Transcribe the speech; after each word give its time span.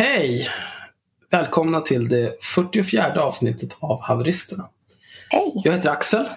Hej! 0.00 0.48
Välkomna 1.30 1.80
till 1.80 2.08
det 2.08 2.44
44 2.44 3.22
avsnittet 3.22 3.76
av 3.80 4.02
Haveristerna. 4.02 4.68
Hej! 5.30 5.52
Jag 5.64 5.72
heter 5.72 5.90
Axel. 5.90 6.28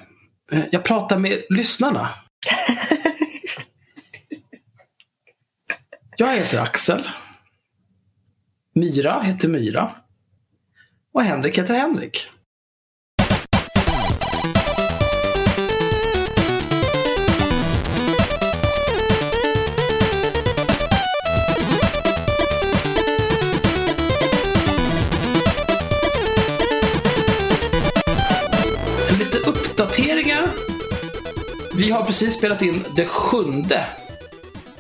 Eh, 0.52 0.64
Jag 0.72 0.84
pratar 0.84 1.20
med 1.20 1.44
lyssnarna. 1.50 2.10
Jag 6.18 6.36
heter 6.38 6.62
Axel. 6.62 7.08
Myra 8.76 9.22
heter 9.22 9.48
Myra. 9.48 9.92
Och 11.14 11.24
Henrik 11.24 11.58
heter 11.58 11.74
Henrik. 11.74 12.28
Vi 31.76 31.92
har 31.92 32.04
precis 32.06 32.38
spelat 32.38 32.62
in 32.62 32.84
det 32.96 33.06
sjunde 33.06 33.86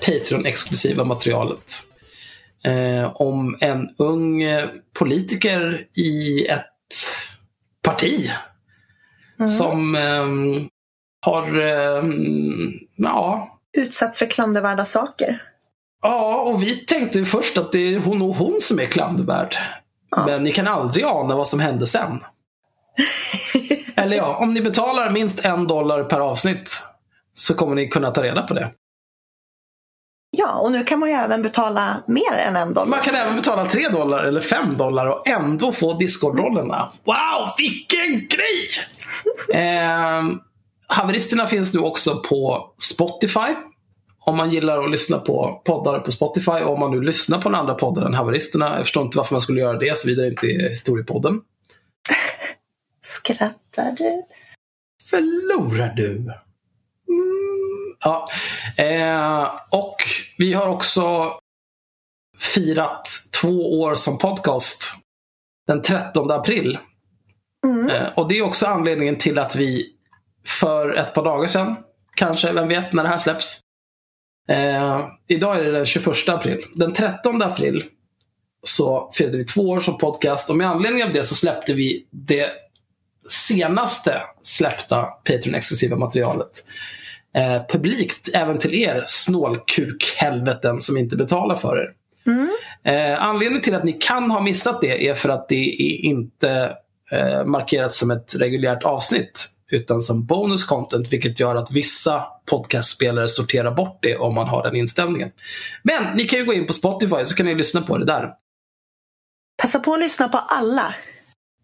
Patreon-exklusiva 0.06 1.04
materialet. 1.04 1.74
Eh, 2.64 3.12
om 3.22 3.58
en 3.60 3.90
ung 3.98 4.44
politiker 4.94 5.88
i 5.94 6.46
ett 6.48 6.66
parti. 7.84 8.32
Som 9.60 9.96
eh, 9.96 10.28
har, 11.26 11.60
eh, 11.60 12.04
ja, 12.96 13.50
Utsatts 13.78 14.20
för 14.20 14.26
klandervärda 14.26 14.86
saker. 14.86 15.42
Ja, 16.02 16.42
och 16.42 16.64
vi 16.64 16.76
tänkte 16.76 17.26
först 17.26 17.58
att 17.58 17.72
det 17.72 17.96
är 17.96 18.00
hon 18.00 18.22
och 18.22 18.36
hon 18.36 18.58
som 18.62 18.80
är 18.80 18.86
klandervärd. 18.86 19.56
Ja. 20.12 20.26
Men 20.26 20.44
ni 20.44 20.52
kan 20.52 20.68
aldrig 20.68 21.06
ana 21.06 21.36
vad 21.36 21.48
som 21.48 21.60
hände 21.60 21.88
sen. 21.88 22.20
Eller 23.96 24.18
ja, 24.18 24.36
om 24.36 24.54
ni 24.54 24.62
betalar 24.62 25.10
minst 25.10 25.46
en 25.46 25.68
dollar 25.68 26.04
per 26.04 26.20
avsnitt 26.20 26.82
så 27.34 27.54
kommer 27.54 27.76
ni 27.76 27.88
kunna 27.88 28.12
ta 28.12 28.24
reda 28.24 28.42
på 28.42 28.54
det. 28.54 28.72
Ja, 30.38 30.60
och 30.60 30.72
nu 30.72 30.84
kan 30.84 31.00
man 31.00 31.10
ju 31.10 31.16
även 31.16 31.42
betala 31.42 32.04
mer 32.08 32.34
än 32.48 32.56
en 32.56 32.74
dollar. 32.74 32.88
Man 32.88 33.02
kan 33.02 33.16
även 33.16 33.36
betala 33.36 33.66
3 33.66 33.90
dollar 33.90 34.24
eller 34.24 34.42
5 34.42 34.78
dollar 34.78 35.08
och 35.08 35.28
ändå 35.28 35.72
få 35.72 35.94
Discord-rollerna. 35.94 36.92
Wow, 37.04 37.50
vilken 37.58 38.28
grej! 38.28 38.70
eh, 39.54 40.24
haveristerna 40.88 41.48
finns 41.48 41.74
nu 41.74 41.80
också 41.80 42.20
på 42.30 42.72
Spotify. 42.82 43.56
Om 44.26 44.38
man 44.38 44.52
gillar 44.52 44.84
att 44.84 44.92
lyssna 44.92 45.18
på 45.18 45.62
poddar 45.66 46.00
på 46.00 46.12
Spotify 46.12 46.52
och 46.52 46.74
om 46.74 46.80
man 46.80 46.92
nu 46.92 47.02
lyssnar 47.02 47.42
på 47.42 47.50
den 47.50 47.60
andra 47.60 47.74
podden 47.74 48.04
än 48.04 48.14
Haveristerna. 48.14 48.76
Jag 48.76 48.80
förstår 48.80 49.04
inte 49.04 49.18
varför 49.18 49.34
man 49.34 49.42
skulle 49.42 49.62
göra 49.62 49.78
det 49.78 49.98
såvida 49.98 50.22
det 50.22 50.28
inte 50.28 50.48
är 50.48 50.70
Historiepodden. 50.70 51.42
Skrattar 53.06 53.92
du? 53.92 54.24
Förlorar 55.10 55.94
du? 55.94 56.16
Mm, 56.16 57.96
ja. 58.00 58.28
Eh, 58.78 59.52
och 59.72 59.96
vi 60.38 60.54
har 60.54 60.68
också 60.68 61.38
firat 62.40 63.08
två 63.42 63.82
år 63.82 63.96
som 63.96 64.18
podcast 64.18 64.94
den 65.68 65.82
13 65.82 66.32
april. 66.32 66.78
Mm. 67.66 67.90
Eh, 67.90 68.08
och 68.16 68.28
det 68.28 68.38
är 68.38 68.42
också 68.42 68.66
anledningen 68.66 69.18
till 69.18 69.40
att 69.40 69.56
vi 69.56 69.94
för 70.48 70.94
ett 70.94 71.14
par 71.14 71.24
dagar 71.24 71.48
sedan, 71.48 71.76
kanske, 72.16 72.54
vem 72.54 72.68
vet 72.68 72.94
när 72.94 73.04
det 73.04 73.10
här 73.10 73.18
släpps. 73.18 73.60
Eh, 74.50 75.08
idag 75.28 75.58
är 75.58 75.64
det 75.64 75.72
den 75.72 75.86
21 75.86 76.30
april. 76.30 76.66
Den 76.76 76.94
13 76.94 77.42
april 77.42 77.84
så 78.68 79.12
firade 79.14 79.38
vi 79.38 79.46
två 79.46 79.62
år 79.62 79.80
som 79.80 79.98
podcast 79.98 80.50
och 80.50 80.58
med 80.58 80.70
anledning 80.70 81.04
av 81.04 81.14
det 81.14 81.24
så 81.24 81.36
släppte 81.36 81.74
vi 81.74 82.08
det 82.12 82.52
senaste 83.30 84.22
släppta 84.44 85.06
Patreon-exklusiva 85.24 85.96
materialet. 85.96 86.64
Eh, 87.36 87.62
publikt 87.70 88.30
även 88.34 88.58
till 88.58 88.74
er 88.74 89.04
snålkukhelveten 89.08 90.82
som 90.82 90.98
inte 90.98 91.16
betalar 91.16 91.56
för 91.56 91.78
er. 91.78 91.92
Mm. 92.26 92.50
Eh, 92.84 93.24
anledningen 93.24 93.62
till 93.62 93.76
att 93.76 93.84
ni 93.84 93.94
kan 93.94 94.32
ha 94.32 94.42
missat 94.42 94.82
det 94.82 95.08
är 95.08 95.14
för 95.14 95.30
att 95.30 95.50
det 95.50 95.82
är 95.82 96.06
inte 96.06 96.78
eh, 97.12 97.46
markerat 97.46 97.94
som 97.94 98.12
ett 98.12 98.36
reguljärt 98.36 98.84
avsnitt 98.84 99.50
utan 99.72 100.02
som 100.02 100.26
bonus 100.26 100.66
content 100.66 101.14
vilket 101.14 101.40
gör 101.40 101.56
att 101.56 101.72
vissa 101.72 102.24
podcastspelare 102.46 103.30
sorterar 103.30 103.72
bort 103.72 104.00
det 104.02 104.18
om 104.18 104.36
man 104.36 104.48
har 104.48 104.64
den 104.64 104.76
inställningen. 104.76 105.32
Men 105.84 106.18
ni 106.18 106.26
kan 106.26 106.40
ju 106.40 106.46
gå 106.46 106.54
in 106.54 106.68
på 106.68 106.74
Spotify 106.74 107.26
så 107.26 107.36
kan 107.36 107.46
ni 107.46 107.56
lyssna 107.56 107.82
på 107.82 107.98
det 107.98 108.06
där. 108.06 108.30
Passa 109.62 109.80
på 109.80 109.94
att 109.94 110.00
lyssna 110.00 110.30
på 110.30 110.38
alla. 110.38 110.96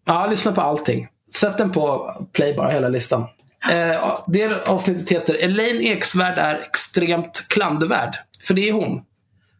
Ja, 0.04 0.26
lyssna 0.26 0.52
på 0.52 0.60
allting. 0.60 1.08
Sätt 1.34 1.58
den 1.58 1.72
på 1.72 2.14
play 2.32 2.54
bara, 2.54 2.70
hela 2.70 2.88
listan. 2.88 3.26
Eh, 3.70 4.20
det 4.26 4.68
avsnittet 4.68 5.08
heter 5.08 5.34
Elaine 5.34 5.80
Eksvärd 5.80 6.38
är 6.38 6.58
extremt 6.60 7.46
klandervärd. 7.48 8.16
För 8.46 8.54
det 8.54 8.68
är 8.68 8.72
hon. 8.72 9.04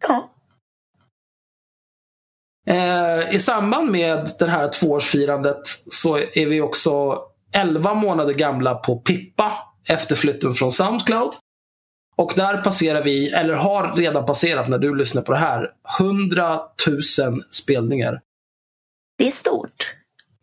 Ja. 0.09 0.31
Eh, 2.67 3.35
I 3.35 3.39
samband 3.39 3.91
med 3.91 4.31
det 4.39 4.47
här 4.47 4.69
tvåårsfirandet 4.69 5.61
så 5.91 6.19
är 6.19 6.47
vi 6.47 6.61
också 6.61 7.23
11 7.53 7.95
månader 7.95 8.35
gamla 8.35 8.75
på 8.75 8.97
Pippa 8.97 9.53
efter 9.89 10.17
flytten 10.17 10.55
från 10.55 10.73
Soundcloud. 10.73 11.33
Och 12.17 12.33
där 12.37 12.57
passerar 12.63 13.05
vi, 13.05 13.31
eller 13.31 13.55
har 13.55 13.97
redan 13.97 14.27
passerat 14.27 14.69
när 14.69 14.79
du 14.79 14.95
lyssnar 14.95 15.23
på 15.23 15.33
det 15.33 15.39
här, 15.39 15.71
100 16.01 16.61
000 16.89 17.43
spelningar. 17.51 18.21
Det 19.19 19.27
är 19.27 19.31
stort. 19.31 19.97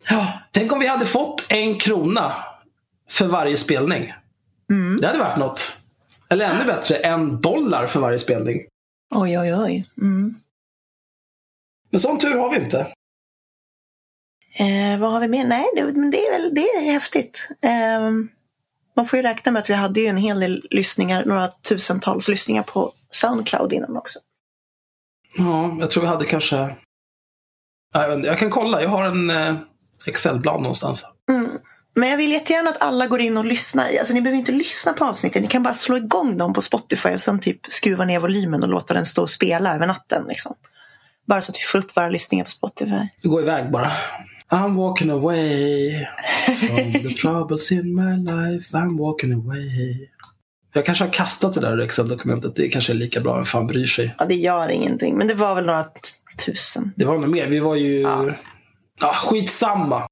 Ja, 0.08 0.32
tänk 0.52 0.72
om 0.72 0.78
vi 0.78 0.86
hade 0.86 1.06
fått 1.06 1.46
en 1.48 1.78
krona 1.78 2.32
för 3.08 3.26
varje 3.26 3.56
spelning. 3.56 4.14
Mm. 4.70 5.00
Det 5.00 5.06
hade 5.06 5.18
varit 5.18 5.38
något. 5.38 5.78
Eller 6.28 6.44
ännu 6.44 6.64
bättre, 6.64 6.96
en 6.96 7.40
dollar 7.40 7.86
för 7.86 8.00
varje 8.00 8.18
spelning. 8.18 8.66
Oj, 9.14 9.38
oj, 9.38 9.54
oj. 9.54 9.86
Mm. 10.00 10.34
Men 11.90 12.00
sån 12.00 12.18
tur 12.18 12.34
har 12.34 12.50
vi 12.50 12.56
inte. 12.56 12.78
Eh, 14.58 15.00
vad 15.00 15.12
har 15.12 15.20
vi 15.20 15.28
mer? 15.28 15.46
Nej, 15.46 15.64
det, 15.76 15.84
men 15.84 16.10
det, 16.10 16.26
är 16.26 16.32
väl, 16.32 16.54
det 16.54 16.60
är 16.60 16.92
häftigt. 16.92 17.48
Eh, 17.62 18.10
man 18.96 19.06
får 19.06 19.16
ju 19.16 19.22
räkna 19.22 19.52
med 19.52 19.60
att 19.60 19.70
vi 19.70 19.74
hade 19.74 20.00
ju 20.00 20.06
en 20.06 20.16
hel 20.16 20.40
del 20.40 20.66
lyssningar, 20.70 21.24
några 21.24 21.48
tusentals 21.48 22.28
lyssningar 22.28 22.62
på 22.62 22.92
Soundcloud 23.10 23.72
innan 23.72 23.96
också. 23.96 24.18
Ja, 25.36 25.76
jag 25.80 25.90
tror 25.90 26.02
vi 26.02 26.08
hade 26.08 26.24
kanske... 26.24 26.76
Jag 28.22 28.38
kan 28.38 28.50
kolla, 28.50 28.82
jag 28.82 28.88
har 28.88 29.04
en 29.04 29.30
eh, 29.30 29.56
Excel-blad 30.08 30.60
någonstans. 30.60 31.04
Mm. 31.30 31.50
Men 31.94 32.08
jag 32.08 32.16
vill 32.16 32.32
jättegärna 32.32 32.70
att 32.70 32.82
alla 32.82 33.06
går 33.06 33.20
in 33.20 33.36
och 33.36 33.44
lyssnar. 33.44 33.96
Alltså, 33.98 34.14
ni 34.14 34.20
behöver 34.20 34.38
inte 34.38 34.52
lyssna 34.52 34.92
på 34.92 35.04
avsnitten. 35.04 35.42
Ni 35.42 35.48
kan 35.48 35.62
bara 35.62 35.74
slå 35.74 35.96
igång 35.96 36.38
dem 36.38 36.52
på 36.52 36.62
Spotify 36.62 37.08
och 37.08 37.20
sen 37.20 37.38
typ 37.40 37.60
skruva 37.68 38.04
ner 38.04 38.20
volymen 38.20 38.62
och 38.62 38.68
låta 38.68 38.94
den 38.94 39.06
stå 39.06 39.22
och 39.22 39.30
spela 39.30 39.74
över 39.74 39.86
natten. 39.86 40.24
Liksom. 40.28 40.54
Bara 41.26 41.40
så 41.40 41.52
att 41.52 41.56
vi 41.56 41.62
får 41.62 41.78
upp 41.78 41.96
våra 41.96 42.08
lyssningar 42.08 42.44
på 42.44 42.50
Spotify. 42.50 43.08
Gå 43.22 43.40
iväg 43.40 43.70
bara. 43.70 43.92
I'm 44.50 44.76
walking 44.76 45.10
away 45.10 46.06
from 46.46 46.92
the 46.92 47.08
troubles 47.08 47.72
in 47.72 47.94
my 47.94 48.16
life. 48.16 48.76
I'm 48.76 48.98
walking 48.98 49.32
away. 49.32 50.08
Jag 50.74 50.86
kanske 50.86 51.04
har 51.04 51.12
kastat 51.12 51.54
det 51.54 51.60
där 51.60 51.78
Excel-dokumentet. 51.78 52.56
Det 52.56 52.68
kanske 52.68 52.92
är 52.92 52.94
lika 52.94 53.20
bra. 53.20 53.34
Vem 53.36 53.44
fan 53.44 53.66
bryr 53.66 53.86
sig? 53.86 54.14
Ja, 54.18 54.24
det 54.24 54.34
gör 54.34 54.70
ingenting. 54.70 55.16
Men 55.16 55.28
det 55.28 55.34
var 55.34 55.54
väl 55.54 55.66
några 55.66 55.86
tusen. 56.46 56.92
Det 56.96 57.04
var 57.04 57.18
nog 57.18 57.28
mer. 57.30 57.46
Vi 57.46 57.58
var 57.58 57.74
ju... 57.74 58.00
Ja. 58.00 58.24
Ja. 59.00 59.14
skitsamma. 59.14 60.08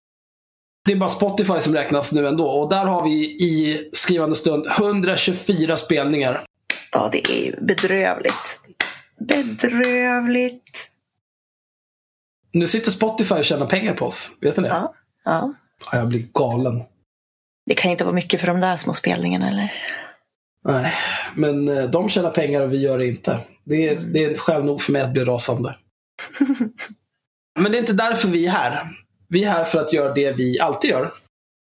Det 0.84 0.92
är 0.92 0.96
bara 0.96 1.08
Spotify 1.08 1.60
som 1.60 1.74
räknas 1.74 2.12
nu 2.12 2.26
ändå. 2.26 2.48
Och 2.48 2.70
där 2.70 2.84
har 2.84 3.04
vi 3.04 3.24
i 3.24 3.90
skrivande 3.92 4.36
stund 4.36 4.66
124 4.66 5.76
spelningar. 5.76 6.44
Ja, 6.92 7.08
det 7.12 7.30
är 7.30 7.44
ju 7.46 7.56
bedrövligt. 7.60 8.60
Bedrövligt. 9.20 10.92
Nu 12.52 12.66
sitter 12.66 12.90
Spotify 12.90 13.34
och 13.34 13.44
tjänar 13.44 13.66
pengar 13.66 13.94
på 13.94 14.06
oss. 14.06 14.30
Vet 14.40 14.56
ni 14.56 14.62
det? 14.62 14.68
Ja, 14.68 14.94
ja. 15.24 15.52
Ja, 15.92 15.98
Jag 15.98 16.08
blir 16.08 16.26
galen. 16.32 16.82
Det 17.66 17.74
kan 17.74 17.90
inte 17.90 18.04
vara 18.04 18.14
mycket 18.14 18.40
för 18.40 18.46
de 18.46 18.60
där 18.60 18.76
små 18.76 18.94
spelningarna 18.94 19.48
eller? 19.48 19.72
Nej, 20.64 20.92
men 21.34 21.68
eh, 21.68 21.84
de 21.84 22.08
tjänar 22.08 22.30
pengar 22.30 22.62
och 22.62 22.72
vi 22.72 22.76
gör 22.76 22.98
det 22.98 23.06
inte. 23.06 23.38
Det 23.64 23.88
är, 23.88 23.96
det 24.00 24.24
är 24.24 24.38
skäl 24.38 24.64
nog 24.64 24.82
för 24.82 24.92
mig 24.92 25.02
att 25.02 25.12
bli 25.12 25.24
rasande. 25.24 25.76
men 27.56 27.72
det 27.72 27.78
är 27.78 27.80
inte 27.80 27.92
därför 27.92 28.28
vi 28.28 28.46
är 28.46 28.50
här. 28.50 28.88
Vi 29.28 29.44
är 29.44 29.50
här 29.50 29.64
för 29.64 29.80
att 29.80 29.92
göra 29.92 30.14
det 30.14 30.32
vi 30.32 30.60
alltid 30.60 30.90
gör. 30.90 31.12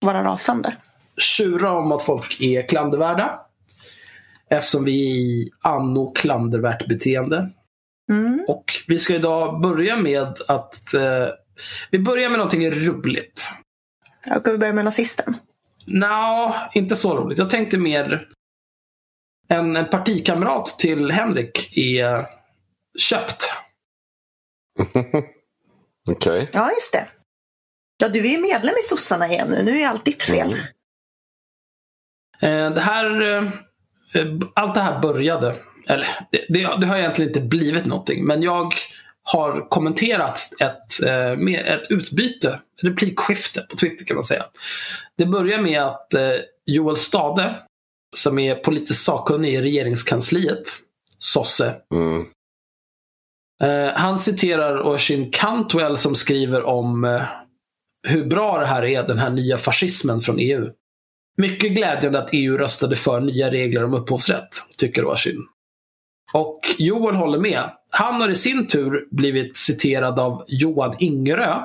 Vara 0.05 0.23
rasande. 0.23 0.75
Tjura 1.17 1.71
om 1.71 1.91
att 1.91 2.03
folk 2.03 2.41
är 2.41 2.67
klandervärda. 2.67 3.39
Eftersom 4.49 4.85
vi 4.85 5.11
är 5.11 5.15
i 5.15 5.49
anno 5.61 6.11
klandervärt 6.11 6.87
beteende. 6.87 7.51
Mm. 8.11 8.45
Och 8.47 8.65
vi 8.87 8.99
ska 8.99 9.15
idag 9.15 9.61
börja 9.61 9.97
med 9.97 10.37
att 10.47 10.93
eh, 10.93 11.27
vi 11.91 11.99
börjar 11.99 12.29
med 12.29 12.37
någonting 12.37 12.71
roligt. 12.71 13.49
Ja, 14.29 14.39
Ska 14.39 14.51
vi 14.51 14.57
börja 14.57 14.73
med 14.73 14.85
nazisten? 14.85 15.37
Nå, 15.87 16.55
inte 16.73 16.95
så 16.95 17.17
roligt. 17.17 17.37
Jag 17.37 17.49
tänkte 17.49 17.77
mer 17.77 18.27
en, 19.47 19.75
en 19.75 19.89
partikamrat 19.89 20.65
till 20.65 21.11
Henrik 21.11 21.77
är 21.77 22.25
köpt. 22.99 23.53
Okej. 26.09 26.49
Ja, 26.53 26.71
just 26.71 26.93
det. 26.93 27.07
Ja, 27.97 28.09
du 28.09 28.19
är 28.19 28.31
ju 28.31 28.41
medlem 28.41 28.75
i 28.79 28.83
sossarna 28.83 29.27
igen 29.31 29.47
nu. 29.47 29.63
Nu 29.63 29.81
är 29.81 29.87
allt 29.87 30.05
ditt 30.05 30.23
fel. 30.23 30.55
Mm. 32.41 32.67
Eh, 32.69 32.73
Det 32.75 32.81
här, 32.81 33.21
eh, 33.31 33.43
allt 34.55 34.75
det 34.75 34.81
här 34.81 35.01
började, 35.01 35.55
eller 35.87 36.07
det, 36.31 36.45
det, 36.49 36.69
det 36.81 36.87
har 36.87 36.97
egentligen 36.97 37.29
inte 37.29 37.41
blivit 37.41 37.85
någonting, 37.85 38.25
men 38.25 38.43
jag 38.43 38.73
har 39.23 39.69
kommenterat 39.69 40.39
ett, 40.59 41.03
eh, 41.05 41.35
med 41.37 41.65
ett 41.67 41.91
utbyte, 41.91 42.59
replikskifte 42.81 43.61
på 43.69 43.77
Twitter 43.77 44.05
kan 44.05 44.15
man 44.15 44.25
säga. 44.25 44.45
Det 45.17 45.25
börjar 45.25 45.57
med 45.61 45.81
att 45.81 46.13
eh, 46.13 46.31
Joel 46.65 46.97
Stade, 46.97 47.55
som 48.15 48.39
är 48.39 48.55
politiskt 48.55 49.03
sakkunnig 49.03 49.53
i 49.53 49.61
regeringskansliet, 49.61 50.63
sosse, 51.19 51.75
Mm. 51.93 52.25
Eh, 53.61 53.93
han 53.93 54.19
citerar 54.19 54.87
Oisin 54.87 55.31
Cantwell 55.31 55.97
som 55.97 56.15
skriver 56.15 56.63
om 56.63 57.03
eh, 57.03 57.23
hur 58.07 58.25
bra 58.25 58.59
det 58.59 58.65
här 58.65 58.85
är, 58.85 59.03
den 59.03 59.19
här 59.19 59.29
nya 59.29 59.57
fascismen 59.57 60.21
från 60.21 60.39
EU. 60.39 60.69
Mycket 61.37 61.71
glädjande 61.71 62.19
att 62.19 62.29
EU 62.31 62.57
röstade 62.57 62.95
för 62.95 63.19
nya 63.19 63.51
regler 63.51 63.83
om 63.83 63.93
upphovsrätt, 63.93 64.49
tycker 64.77 65.05
Oisin. 65.05 65.47
Och 66.33 66.59
Joel 66.77 67.15
håller 67.15 67.39
med. 67.39 67.71
Han 67.89 68.21
har 68.21 68.29
i 68.29 68.35
sin 68.35 68.67
tur 68.67 69.07
blivit 69.11 69.57
citerad 69.57 70.19
av 70.19 70.45
Johan 70.47 70.95
Ingerö. 70.99 71.61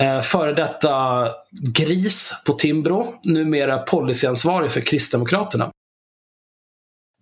Eh, 0.00 0.20
före 0.20 0.52
detta 0.52 1.28
gris 1.74 2.42
på 2.46 2.52
Timbro, 2.52 3.14
numera 3.22 3.78
policyansvarig 3.78 4.70
för 4.70 4.80
Kristdemokraterna. 4.80 5.70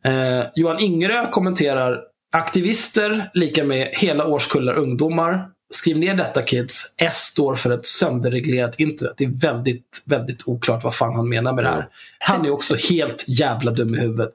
Eh, 0.05 0.47
Johan 0.55 0.79
Ingerö 0.79 1.31
kommenterar 1.31 2.05
aktivister 2.37 3.31
lika 3.35 3.65
med 3.65 3.89
hela 3.93 4.27
årskullar 4.27 4.75
ungdomar. 4.75 5.49
Skriv 5.71 5.99
ner 5.99 6.15
detta 6.15 6.43
kids. 6.43 6.95
S 6.97 7.17
står 7.17 7.55
för 7.55 7.71
ett 7.71 7.87
sönderreglerat 7.87 8.81
internet. 8.81 9.15
Det 9.17 9.25
är 9.25 9.41
väldigt, 9.41 10.03
väldigt 10.07 10.49
oklart 10.49 10.85
vad 10.85 10.95
fan 10.95 11.17
han 11.17 11.29
menar 11.29 11.53
med 11.53 11.65
det 11.65 11.69
här. 11.69 11.89
Han 12.19 12.47
är 12.47 12.51
också 12.51 12.75
helt 12.91 13.25
jävla 13.29 13.71
dum 13.71 13.95
i 13.95 13.99
huvudet. 13.99 14.33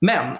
Men 0.00 0.36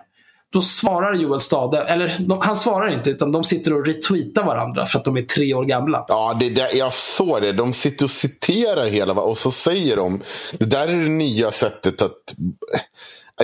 då 0.53 0.63
svarar 0.63 1.15
Joel 1.15 1.41
Stade, 1.41 1.83
eller 1.83 2.17
de, 2.19 2.41
han 2.41 2.57
svarar 2.57 2.89
inte 2.89 3.11
utan 3.11 3.33
de 3.33 3.45
sitter 3.45 3.73
och 3.73 3.87
retweetar 3.87 4.45
varandra 4.45 4.87
för 4.87 4.99
att 4.99 5.05
de 5.05 5.17
är 5.17 5.23
tre 5.23 5.55
år 5.55 5.65
gamla. 5.65 6.05
Ja, 6.09 6.37
det 6.41 6.51
där, 6.51 6.69
jag 6.75 6.93
såg 6.93 7.43
det. 7.43 7.53
De 7.53 7.73
sitter 7.73 8.05
och 8.05 8.11
citerar 8.11 8.87
hela 8.87 9.13
och 9.13 9.39
så 9.39 9.51
säger 9.51 9.97
de. 9.97 10.23
Det 10.59 10.65
där 10.65 10.89
är 10.89 10.97
det 10.97 11.09
nya 11.09 11.51
sättet 11.51 12.03
att 12.03 12.35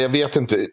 jag 0.01 0.09
vet 0.09 0.37
inte, 0.37 0.67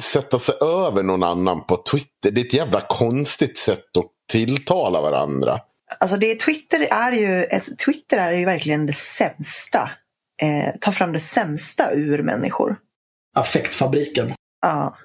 sätta 0.00 0.38
sig 0.38 0.54
över 0.62 1.02
någon 1.02 1.22
annan 1.22 1.66
på 1.66 1.76
Twitter. 1.76 2.30
Det 2.30 2.40
är 2.40 2.44
ett 2.44 2.52
jävla 2.52 2.80
konstigt 2.80 3.58
sätt 3.58 3.96
att 3.98 4.10
tilltala 4.32 5.00
varandra. 5.00 5.60
Alltså 6.00 6.16
det, 6.16 6.34
Twitter, 6.34 6.80
är 6.90 7.12
ju, 7.12 7.44
ett, 7.44 7.78
Twitter 7.78 8.18
är 8.18 8.32
ju 8.32 8.44
verkligen 8.44 8.86
det 8.86 8.92
sämsta. 8.92 9.90
Eh, 10.42 10.74
ta 10.80 10.92
fram 10.92 11.12
det 11.12 11.18
sämsta 11.18 11.92
ur 11.92 12.22
människor. 12.22 12.76
Affektfabriken. 13.36 14.34
Ja. 14.62 14.96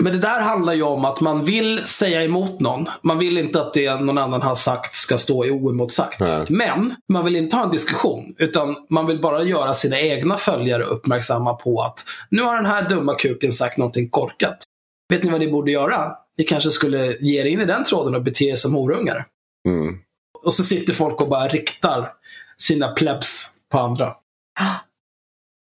Men 0.00 0.12
det 0.12 0.18
där 0.18 0.40
handlar 0.40 0.74
ju 0.74 0.82
om 0.82 1.04
att 1.04 1.20
man 1.20 1.44
vill 1.44 1.86
säga 1.86 2.24
emot 2.24 2.60
någon. 2.60 2.88
Man 3.02 3.18
vill 3.18 3.38
inte 3.38 3.60
att 3.60 3.74
det 3.74 4.00
någon 4.00 4.18
annan 4.18 4.42
har 4.42 4.54
sagt 4.54 4.94
ska 4.94 5.18
stå 5.18 5.44
i 5.44 5.50
oemotsagt. 5.50 6.20
Nej. 6.20 6.46
Men 6.48 6.94
man 7.08 7.24
vill 7.24 7.36
inte 7.36 7.56
ha 7.56 7.64
en 7.64 7.70
diskussion. 7.70 8.34
Utan 8.38 8.76
man 8.90 9.06
vill 9.06 9.20
bara 9.20 9.42
göra 9.42 9.74
sina 9.74 10.00
egna 10.00 10.36
följare 10.36 10.82
uppmärksamma 10.84 11.54
på 11.54 11.82
att 11.82 12.04
nu 12.30 12.42
har 12.42 12.56
den 12.56 12.66
här 12.66 12.88
dumma 12.88 13.14
kuken 13.14 13.52
sagt 13.52 13.78
någonting 13.78 14.08
korkat. 14.08 14.64
Vet 15.08 15.22
ni 15.22 15.30
vad 15.30 15.40
ni 15.40 15.48
borde 15.48 15.70
göra? 15.70 16.12
Ni 16.38 16.44
kanske 16.44 16.70
skulle 16.70 17.16
ge 17.20 17.40
er 17.40 17.44
in 17.44 17.60
i 17.60 17.64
den 17.64 17.84
tråden 17.84 18.14
och 18.14 18.22
bete 18.22 18.44
er 18.44 18.56
som 18.56 18.74
horungar. 18.74 19.26
Mm. 19.68 19.98
Och 20.42 20.54
så 20.54 20.64
sitter 20.64 20.94
folk 20.94 21.20
och 21.20 21.28
bara 21.28 21.48
riktar 21.48 22.12
sina 22.58 22.88
plebs 22.88 23.46
på 23.72 23.78
andra. 23.78 24.14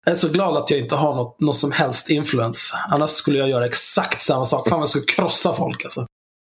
Jag 0.04 0.12
är 0.12 0.16
så 0.16 0.28
glad 0.28 0.56
att 0.56 0.70
jag 0.70 0.80
inte 0.80 0.94
har 0.94 1.14
något, 1.14 1.40
något 1.40 1.56
som 1.56 1.72
helst 1.72 2.10
influens. 2.10 2.74
Annars 2.88 3.10
skulle 3.10 3.38
jag 3.38 3.48
göra 3.48 3.66
exakt 3.66 4.22
samma 4.22 4.46
sak. 4.46 4.68
Fan, 4.68 4.78
jag 4.78 4.88
skulle 4.88 5.04
krossa 5.04 5.54
folk 5.54 5.84
alltså. 5.84 6.06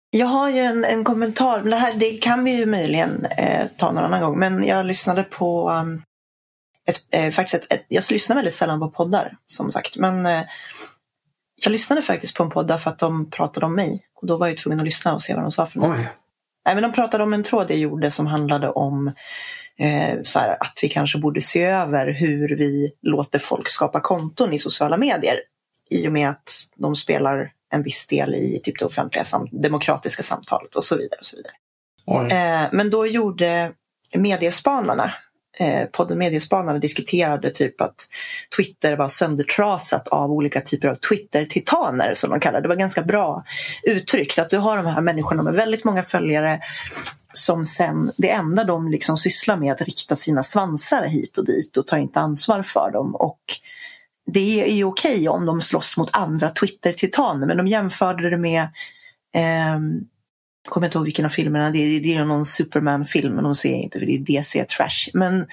Jag 0.10 0.26
har 0.26 0.50
ju 0.50 0.60
en, 0.60 0.86
en 0.86 1.04
kommentar. 1.04 1.64
Det, 1.64 1.76
här, 1.76 1.94
det 1.94 2.12
kan 2.12 2.44
vi 2.44 2.52
ju 2.52 2.66
möjligen 2.66 3.26
eh, 3.26 3.68
ta 3.78 3.92
någon 3.92 4.04
annan 4.04 4.22
gång. 4.22 4.40
Men 4.40 4.64
jag 4.64 4.86
lyssnade 4.86 5.24
på 5.24 5.70
um, 5.70 6.02
ett, 6.88 6.98
eh, 7.12 7.32
faktiskt 7.32 7.64
ett, 7.64 7.74
ett, 7.74 7.86
jag 7.88 8.04
lyssnar 8.12 8.36
väldigt 8.36 8.56
sällan 8.56 8.80
på 8.80 8.90
poddar, 8.90 9.38
som 9.46 9.72
sagt. 9.72 9.98
Men 9.98 10.26
eh, 10.26 10.44
jag 11.64 11.72
lyssnade 11.72 12.02
faktiskt 12.02 12.38
på 12.38 12.44
en 12.44 12.50
podd 12.50 12.82
för 12.82 12.90
att 12.90 13.00
de 13.00 13.30
pratade 13.30 13.66
om 13.66 13.76
mig. 13.76 14.06
Och 14.22 14.28
då 14.28 14.38
var 14.38 14.48
jag 14.48 14.58
tvungen 14.58 14.80
att 14.80 14.86
lyssna 14.86 15.14
och 15.14 15.22
se 15.22 15.34
vad 15.34 15.44
de 15.44 15.52
sa 15.52 15.66
för 15.66 15.80
något. 15.80 15.98
Oj. 15.98 16.10
Nej, 16.66 16.76
men 16.76 16.82
de 16.82 16.92
pratade 16.92 17.24
om 17.24 17.34
en 17.34 17.44
tråd 17.44 17.72
jag 17.72 17.78
gjorde 17.78 18.12
som 18.12 18.28
handlade 18.28 18.70
om 18.70 19.12
eh, 19.80 20.22
så 20.24 20.40
här, 20.40 20.58
att 20.60 20.80
vi 20.82 20.90
kanske 20.90 21.18
borde 21.18 21.42
se 21.42 21.64
över 21.64 22.08
hur 22.08 22.56
vi 22.56 22.92
låter 23.02 23.40
folk 23.40 23.70
skapa 23.70 24.00
konton 24.00 24.54
i 24.54 24.60
sociala 24.60 24.98
medier. 24.98 25.40
I 25.90 26.08
och 26.08 26.12
med 26.12 26.30
att 26.30 26.52
de 26.76 26.96
spelar 26.96 27.52
en 27.74 27.84
viss 27.84 28.08
del 28.08 28.36
i 28.36 28.62
typ 28.64 28.80
det 28.80 28.86
offentliga 28.86 29.26
sam- 29.26 29.50
demokratiska 29.52 30.24
samtalet 30.24 30.76
och 30.76 30.84
så 30.84 30.96
vidare. 30.96 31.20
Och 31.20 31.26
så 31.26 31.36
vidare. 31.36 31.54
Eh, 32.32 32.70
men 32.72 32.90
då 32.90 33.08
gjorde 33.08 33.72
Mediespanarna, 34.16 35.14
eh, 35.60 35.86
podden 35.86 36.18
Mediespanarna 36.18 36.80
diskuterade 36.80 37.52
typ 37.52 37.82
att 37.82 37.96
Twitter 38.58 38.98
var 38.98 39.08
söndertrasat 39.08 40.08
av 40.08 40.32
olika 40.32 40.62
typer 40.62 40.88
av 40.88 40.96
Twitter-titaner 40.96 42.14
som 42.14 42.30
de 42.30 42.40
kallar 42.40 42.62
det. 42.62 42.64
Det 42.64 42.68
var 42.68 42.76
ganska 42.76 43.02
bra 43.02 43.44
uttryckt 43.84 44.40
att 44.40 44.50
du 44.50 44.58
har 44.58 44.78
de 44.78 44.86
här 44.86 45.02
människorna 45.02 45.44
med 45.44 45.54
väldigt 45.54 45.84
många 45.84 46.04
följare 46.04 46.60
som 47.38 47.66
sen, 47.66 48.12
det 48.18 48.30
enda 48.30 48.64
de 48.64 48.88
liksom 48.88 49.18
sysslar 49.18 49.58
med 49.58 49.68
är 49.68 49.74
att 49.74 49.82
rikta 49.82 50.16
sina 50.16 50.44
svansar 50.44 51.08
hit 51.08 51.38
och 51.38 51.46
dit 51.46 51.78
och 51.78 51.88
tar 51.88 51.98
inte 51.98 52.20
ansvar 52.20 52.64
för 52.64 52.92
dem. 52.92 53.16
Och 53.16 53.40
det 54.26 54.64
är 54.64 54.76
ju 54.76 54.84
okej 54.84 55.30
om 55.30 55.46
de 55.46 55.62
slåss 55.62 55.98
mot 55.98 56.10
andra 56.14 56.50
Twitter-titaner 56.50 57.48
men 57.48 57.58
de 57.58 57.68
jämförde 57.68 58.30
det 58.30 58.38
med 58.38 58.62
eh, 59.36 59.80
jag 60.66 60.74
kommer 60.74 60.88
inte 60.88 60.98
ihåg 60.98 61.06
vilken 61.06 61.26
av 61.26 61.30
filmerna, 61.30 61.70
det 61.70 61.78
är, 61.78 62.00
det 62.00 62.16
är 62.16 62.26
någon 62.26 62.46
Superman-film, 62.46 63.36
men 63.36 63.44
de 63.44 63.56
ser 63.56 63.74
inte 63.74 64.00
för 64.00 64.06
det 64.06 64.16
är 64.16 64.20
DC-trash. 64.20 65.10
Men 65.14 65.46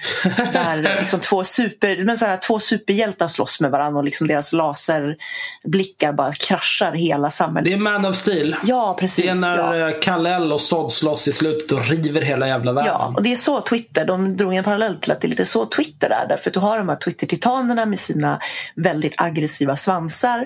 där 0.53 0.97
liksom 0.99 1.19
två, 1.19 1.43
super, 1.43 2.03
men 2.03 2.17
så 2.17 2.25
här, 2.25 2.37
två 2.37 2.59
superhjältar 2.59 3.27
slåss 3.27 3.59
med 3.59 3.71
varandra 3.71 3.99
och 3.99 4.03
liksom 4.03 4.27
deras 4.27 4.53
laserblickar 4.53 6.13
bara 6.13 6.31
kraschar 6.31 6.91
hela 6.91 7.29
samhället. 7.29 7.71
Det 7.71 7.73
är 7.73 7.77
Man 7.77 8.05
of 8.05 8.15
Steel. 8.15 8.55
Ja, 8.63 8.97
precis. 8.99 9.25
Det 9.25 9.31
är 9.31 9.35
när 9.35 9.77
ja. 9.77 9.89
eh, 9.89 9.99
Kal-El 10.01 10.51
och 10.51 10.61
Sod 10.61 10.91
slåss 10.91 11.27
i 11.27 11.33
slutet 11.33 11.71
och 11.71 11.89
river 11.89 12.21
hela 12.21 12.47
jävla 12.47 12.73
världen. 12.73 12.91
Ja, 12.93 13.13
och 13.15 13.23
det 13.23 13.31
är 13.31 13.35
så 13.35 13.61
Twitter, 13.61 14.05
de 14.05 14.37
drog 14.37 14.55
en 14.55 14.63
parallell 14.63 14.95
till 14.95 15.11
att 15.11 15.21
det 15.21 15.27
är 15.27 15.29
lite 15.29 15.45
så 15.45 15.65
Twitter 15.65 16.09
är. 16.09 16.27
Därför 16.27 16.49
att 16.49 16.53
du 16.53 16.59
har 16.59 16.77
de 16.77 16.89
här 16.89 16.95
Twitter-titanerna 16.95 17.85
med 17.85 17.99
sina 17.99 18.39
väldigt 18.75 19.13
aggressiva 19.17 19.77
svansar 19.77 20.45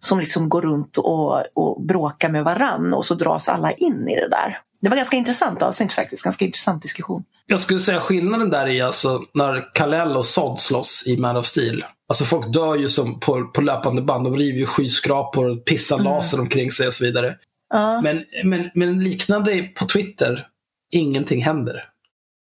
som 0.00 0.20
liksom 0.20 0.48
går 0.48 0.62
runt 0.62 0.96
och, 0.96 1.42
och 1.54 1.82
bråkar 1.82 2.28
med 2.28 2.44
varann 2.44 2.94
och 2.94 3.04
så 3.04 3.14
dras 3.14 3.48
alla 3.48 3.70
in 3.70 4.08
i 4.08 4.14
det 4.14 4.28
där. 4.28 4.58
Det 4.80 4.88
var 4.88 4.96
ganska 4.96 5.16
intressant 5.16 5.62
avsnitt 5.62 5.92
faktiskt, 5.92 6.24
ganska 6.24 6.44
intressant 6.44 6.82
diskussion. 6.82 7.24
Jag 7.46 7.60
skulle 7.60 7.80
säga 7.80 8.00
skillnaden 8.00 8.50
där 8.50 8.66
är 8.66 8.84
alltså 8.84 9.20
när 9.34 9.74
Kal-El 9.74 10.16
och 10.16 10.26
Sod 10.26 10.60
slåss 10.60 11.04
i 11.06 11.16
Man 11.16 11.36
of 11.36 11.46
Steel. 11.46 11.84
Alltså 12.08 12.24
folk 12.24 12.52
dör 12.52 12.76
ju 12.76 12.88
som 12.88 13.20
på, 13.20 13.44
på 13.54 13.60
löpande 13.60 14.02
band. 14.02 14.24
De 14.24 14.36
river 14.36 14.58
ju 14.58 14.66
skyskrapor, 14.66 15.56
pissar 15.56 15.98
laser 15.98 16.40
omkring 16.40 16.70
sig 16.70 16.86
och 16.86 16.94
så 16.94 17.04
vidare. 17.04 17.36
Ja. 17.74 18.00
Men, 18.00 18.24
men, 18.44 18.70
men 18.74 19.04
liknande 19.04 19.62
på 19.62 19.86
Twitter, 19.86 20.46
ingenting 20.92 21.42
händer. 21.42 21.84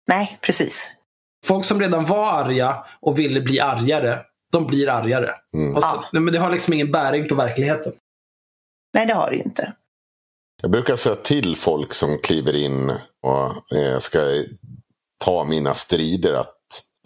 Nej, 0.09 0.39
precis. 0.43 0.91
Folk 1.45 1.65
som 1.65 1.81
redan 1.81 2.05
var 2.05 2.33
arga 2.33 2.85
och 3.01 3.19
ville 3.19 3.41
bli 3.41 3.61
argare, 3.61 4.19
de 4.53 4.67
blir 4.67 4.89
argare. 4.89 5.31
Mm. 5.55 5.77
Alltså, 5.77 6.05
nej, 6.13 6.23
men 6.23 6.33
det 6.33 6.39
har 6.39 6.51
liksom 6.51 6.73
ingen 6.73 6.93
bäring 6.93 7.29
på 7.29 7.35
verkligheten. 7.35 7.93
Nej, 8.95 9.07
det 9.07 9.15
har 9.15 9.31
det 9.31 9.37
ju 9.37 9.43
inte. 9.43 9.73
Jag 10.63 10.71
brukar 10.71 10.97
säga 10.97 11.15
till 11.15 11.57
folk 11.57 11.95
som 11.95 12.19
kliver 12.19 12.57
in 12.57 12.91
och 13.23 13.77
eh, 13.77 13.99
ska 13.99 14.21
ta 15.25 15.45
mina 15.45 15.75
strider 15.75 16.35
att 16.35 16.57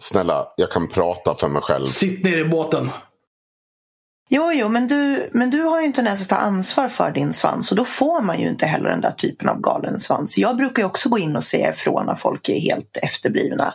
snälla, 0.01 0.47
jag 0.57 0.71
kan 0.71 0.87
prata 0.87 1.35
för 1.35 1.47
mig 1.47 1.61
själv. 1.61 1.85
Sitt 1.85 2.23
ner 2.23 2.37
i 2.37 2.45
båten. 2.45 2.89
Jo, 4.29 4.51
jo, 4.53 4.69
men 4.69 4.87
du, 4.87 5.29
men 5.33 5.49
du 5.49 5.61
har 5.61 5.79
ju 5.79 5.85
inte 5.85 6.01
ens 6.01 6.21
att 6.21 6.29
ta 6.29 6.35
ansvar 6.35 6.89
för 6.89 7.11
din 7.11 7.33
svans 7.33 7.71
och 7.71 7.77
då 7.77 7.85
får 7.85 8.21
man 8.21 8.39
ju 8.39 8.47
inte 8.47 8.65
heller 8.65 8.89
den 8.89 9.01
där 9.01 9.11
typen 9.11 9.49
av 9.49 9.61
galen 9.61 9.99
svans. 9.99 10.37
Jag 10.37 10.57
brukar 10.57 10.81
ju 10.81 10.85
också 10.85 11.09
gå 11.09 11.17
in 11.17 11.35
och 11.35 11.43
säga 11.43 11.69
ifrån 11.69 12.05
när 12.05 12.15
folk 12.15 12.49
är 12.49 12.59
helt 12.59 12.97
efterblivna. 12.97 13.73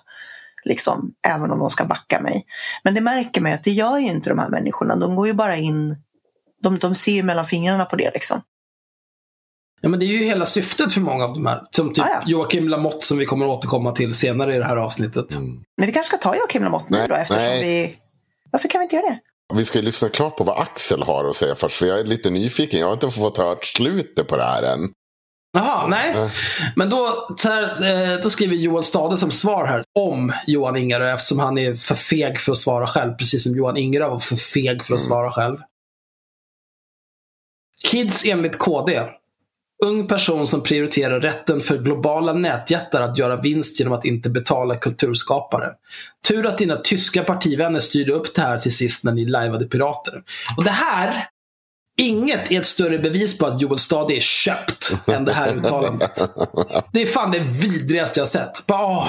Liksom, 0.65 1.15
även 1.29 1.51
om 1.51 1.59
de 1.59 1.71
ska 1.71 1.85
backa 1.85 2.21
mig. 2.21 2.47
Men 2.85 2.95
det 2.95 3.01
märker 3.01 3.41
man 3.41 3.53
att 3.53 3.65
det 3.65 3.71
gör 3.71 3.99
ju 3.99 4.07
inte 4.07 4.31
de 4.31 4.39
här 4.39 4.49
människorna. 4.49 4.97
De 4.97 5.17
går 5.17 5.27
ju 5.27 5.33
bara 5.33 5.57
in, 5.57 5.97
de, 6.63 6.79
de 6.79 6.95
ser 6.95 7.13
ju 7.13 7.23
mellan 7.23 7.47
fingrarna 7.47 7.85
på 7.85 7.97
det 7.97 8.11
liksom. 8.15 8.43
Ja, 9.81 9.89
men 9.89 10.01
det 10.01 10.07
är 10.07 10.09
ju 10.09 10.25
hela 10.25 10.47
syftet 10.47 10.93
för 10.93 11.01
många 11.01 11.25
av 11.25 11.35
de 11.35 11.47
här. 11.47 11.63
Som 11.71 11.93
typ 11.93 12.05
Ah, 12.05 12.09
ja. 12.09 12.23
Joakim 12.27 12.69
Lamotte 12.69 13.07
som 13.07 13.19
vi 13.19 13.27
kommer 13.27 13.45
att 13.47 13.51
återkomma 13.59 13.93
till 13.93 14.15
senare 14.15 14.57
i 14.57 14.59
det 14.59 14.65
här 14.65 14.77
avsnittet. 14.77 15.27
Men 15.77 15.87
vi 15.87 15.93
kanske 15.93 16.17
ska 16.17 16.17
ta 16.17 16.37
Joakim 16.37 16.65
Lamotte 16.65 16.87
nu 16.89 16.99
Nej, 16.99 17.09
då 17.09 17.15
eftersom 17.15 17.43
nej. 17.43 17.65
vi... 17.65 17.97
Varför 18.51 18.69
kan 18.69 18.79
vi 18.79 18.83
inte 18.83 18.97
göra 18.97 19.07
det? 19.07 19.19
Vi 19.55 19.65
ska 19.65 19.79
ju 19.79 19.85
lyssna 19.85 20.09
klart 20.09 20.37
på 20.37 20.45
vad 20.45 20.59
Axel 20.59 21.03
har 21.03 21.25
att 21.25 21.37
säga 21.37 21.55
först. 21.55 21.77
För 21.77 21.87
jag 21.87 22.01
är 22.01 22.05
lite 22.05 22.31
nyfiken. 22.31 22.81
Jag 22.81 22.87
har 22.87 22.93
inte 22.93 23.11
fått 23.11 23.39
hört 23.39 23.65
slutet 23.65 24.29
på 24.29 24.37
det 24.37 24.45
här 24.45 24.63
än. 24.63 24.81
Jaha, 25.53 25.87
nej. 25.87 26.31
Men 26.77 26.91
då, 26.91 27.29
här, 27.45 27.85
eh, 27.85 28.21
då 28.21 28.31
skriver 28.31 28.57
Johan 28.57 28.85
Stade 28.85 29.19
som 29.19 29.31
svar 29.31 29.67
här 29.67 29.85
om 29.99 30.33
Johan 30.47 30.77
Ingerö 30.77 31.15
eftersom 31.15 31.39
han 31.39 31.59
är 31.59 31.75
för 31.75 31.95
feg 31.95 32.41
för 32.41 32.53
att 32.53 32.59
svara 32.59 32.87
själv. 32.87 33.13
Precis 33.15 33.43
som 33.43 33.57
Johan 33.57 33.77
Ingerö 33.77 34.09
var 34.09 34.19
för 34.19 34.37
feg 34.37 34.85
för 34.85 34.95
att 34.95 35.01
svara 35.01 35.33
själv. 35.33 35.59
Kids 37.85 38.25
enligt 38.25 38.59
KD. 38.59 39.03
Ung 39.85 40.07
person 40.07 40.47
som 40.47 40.63
prioriterar 40.63 41.21
rätten 41.21 41.61
för 41.61 41.79
globala 41.79 42.33
nätjättar 42.33 43.03
att 43.03 43.19
göra 43.19 43.37
vinst 43.37 43.79
genom 43.79 43.95
att 43.95 44.05
inte 44.05 44.31
betala 44.31 44.77
kulturskapare. 44.77 45.71
Tur 46.29 46.47
att 46.47 46.59
dina 46.59 46.77
tyska 46.77 47.25
partivänner 47.25 47.81
styrde 47.81 48.13
upp 48.13 48.35
det 48.35 48.43
här 48.43 48.59
till 48.59 48.77
sist 48.77 49.05
när 49.05 49.13
ni 49.13 49.25
lajvade 49.25 49.65
Pirater. 49.65 50.23
Och 50.57 50.65
det 50.65 50.71
här 50.71 51.29
Inget 51.97 52.53
är 52.53 52.61
ett 52.61 52.67
större 52.67 52.99
bevis 52.99 53.39
på 53.39 53.47
att 53.47 53.63
Joel 53.63 53.79
Stade 53.79 54.17
är 54.17 54.21
köpt 54.21 54.93
än 55.07 55.25
det 55.25 55.33
här 55.33 55.57
uttalandet. 55.57 56.31
Det 56.93 57.03
är 57.03 57.07
fan 57.07 57.31
det 57.31 57.39
vidrigaste 57.39 58.21
jag 58.21 58.29
sett. 58.29 58.67
Bara, 58.67 58.87
åh, 58.87 59.09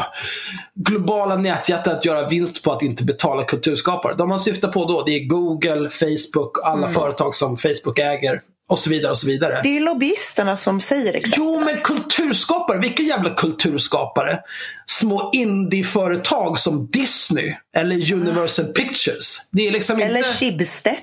globala 0.76 1.36
nätjättar 1.36 1.92
att 1.92 2.06
göra 2.06 2.28
vinst 2.28 2.64
på 2.64 2.72
att 2.72 2.82
inte 2.82 3.04
betala 3.04 3.44
kulturskapare. 3.44 4.16
De 4.16 4.30
man 4.30 4.40
syftar 4.40 4.68
på 4.68 4.86
då, 4.86 5.04
det 5.04 5.12
är 5.12 5.28
Google, 5.28 5.90
Facebook, 5.90 6.58
alla 6.64 6.88
företag 6.88 7.36
som 7.36 7.58
Facebook 7.58 8.00
äger 8.00 8.42
och 8.70 8.80
så 8.80 8.90
vidare. 8.90 9.12
och 9.12 9.18
så 9.18 9.28
vidare. 9.28 9.60
Det 9.64 9.78
är 9.78 9.80
lobbyisterna 9.82 10.58
som 10.58 10.82
säger 10.82 11.14
exakt 11.14 11.38
Jo, 11.38 11.60
men 11.60 11.78
kulturskapare. 11.82 12.78
Vilka 12.80 13.04
jävla 13.04 13.30
kulturskapare? 13.30 14.40
Små 14.86 15.30
indieföretag 15.34 16.60
som 16.60 16.88
Disney 16.88 17.54
eller 17.76 18.14
Universal 18.14 18.66
Pictures. 18.66 19.38
Det 19.52 19.68
är 19.68 19.72
liksom 19.72 20.00
Eller 20.02 20.18
inte... 20.18 20.30
Schibsted. 20.30 20.96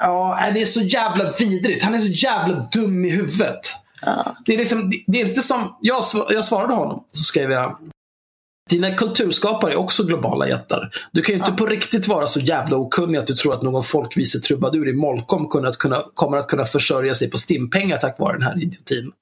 Ja, 0.00 0.50
det 0.54 0.60
är 0.60 0.66
så 0.66 0.80
jävla 0.80 1.32
vidrigt. 1.38 1.82
Han 1.84 1.94
är 1.94 2.00
så 2.00 2.08
jävla 2.08 2.54
dum 2.72 3.04
i 3.04 3.10
huvudet. 3.10 3.60
Det, 4.46 4.54
är 4.54 4.58
liksom, 4.58 4.92
det- 5.06 5.20
är 5.20 5.26
inte 5.28 5.42
som... 5.42 5.76
Jag 5.80 6.44
svarade 6.44 6.74
honom, 6.74 7.04
så 7.12 7.22
skrev 7.22 7.50
jag. 7.52 7.78
Dina 8.68 8.94
kulturskapare 8.94 9.72
är 9.72 9.76
också 9.76 10.04
globala 10.04 10.48
jättar. 10.48 10.90
Du 11.12 11.22
kan 11.22 11.34
ju 11.34 11.38
inte 11.38 11.52
på 11.52 11.66
riktigt 11.66 12.08
vara 12.08 12.26
så 12.26 12.40
jävla 12.40 12.76
okunnig 12.76 13.18
att 13.18 13.26
du 13.26 13.34
tror 13.34 13.54
att 13.54 13.62
någon 13.62 13.84
folkvise 13.84 14.40
trubadur 14.40 14.88
i 14.88 14.92
Molkom 14.92 15.48
att 15.64 15.78
kunna, 15.78 16.02
kommer 16.14 16.38
att 16.38 16.48
kunna 16.48 16.64
försörja 16.64 17.14
sig 17.14 17.30
på 17.30 17.38
stimpengar 17.38 17.96
tack 17.96 18.18
vare 18.18 18.32
den 18.32 18.42
här 18.42 18.62
idiotin. 18.62 19.12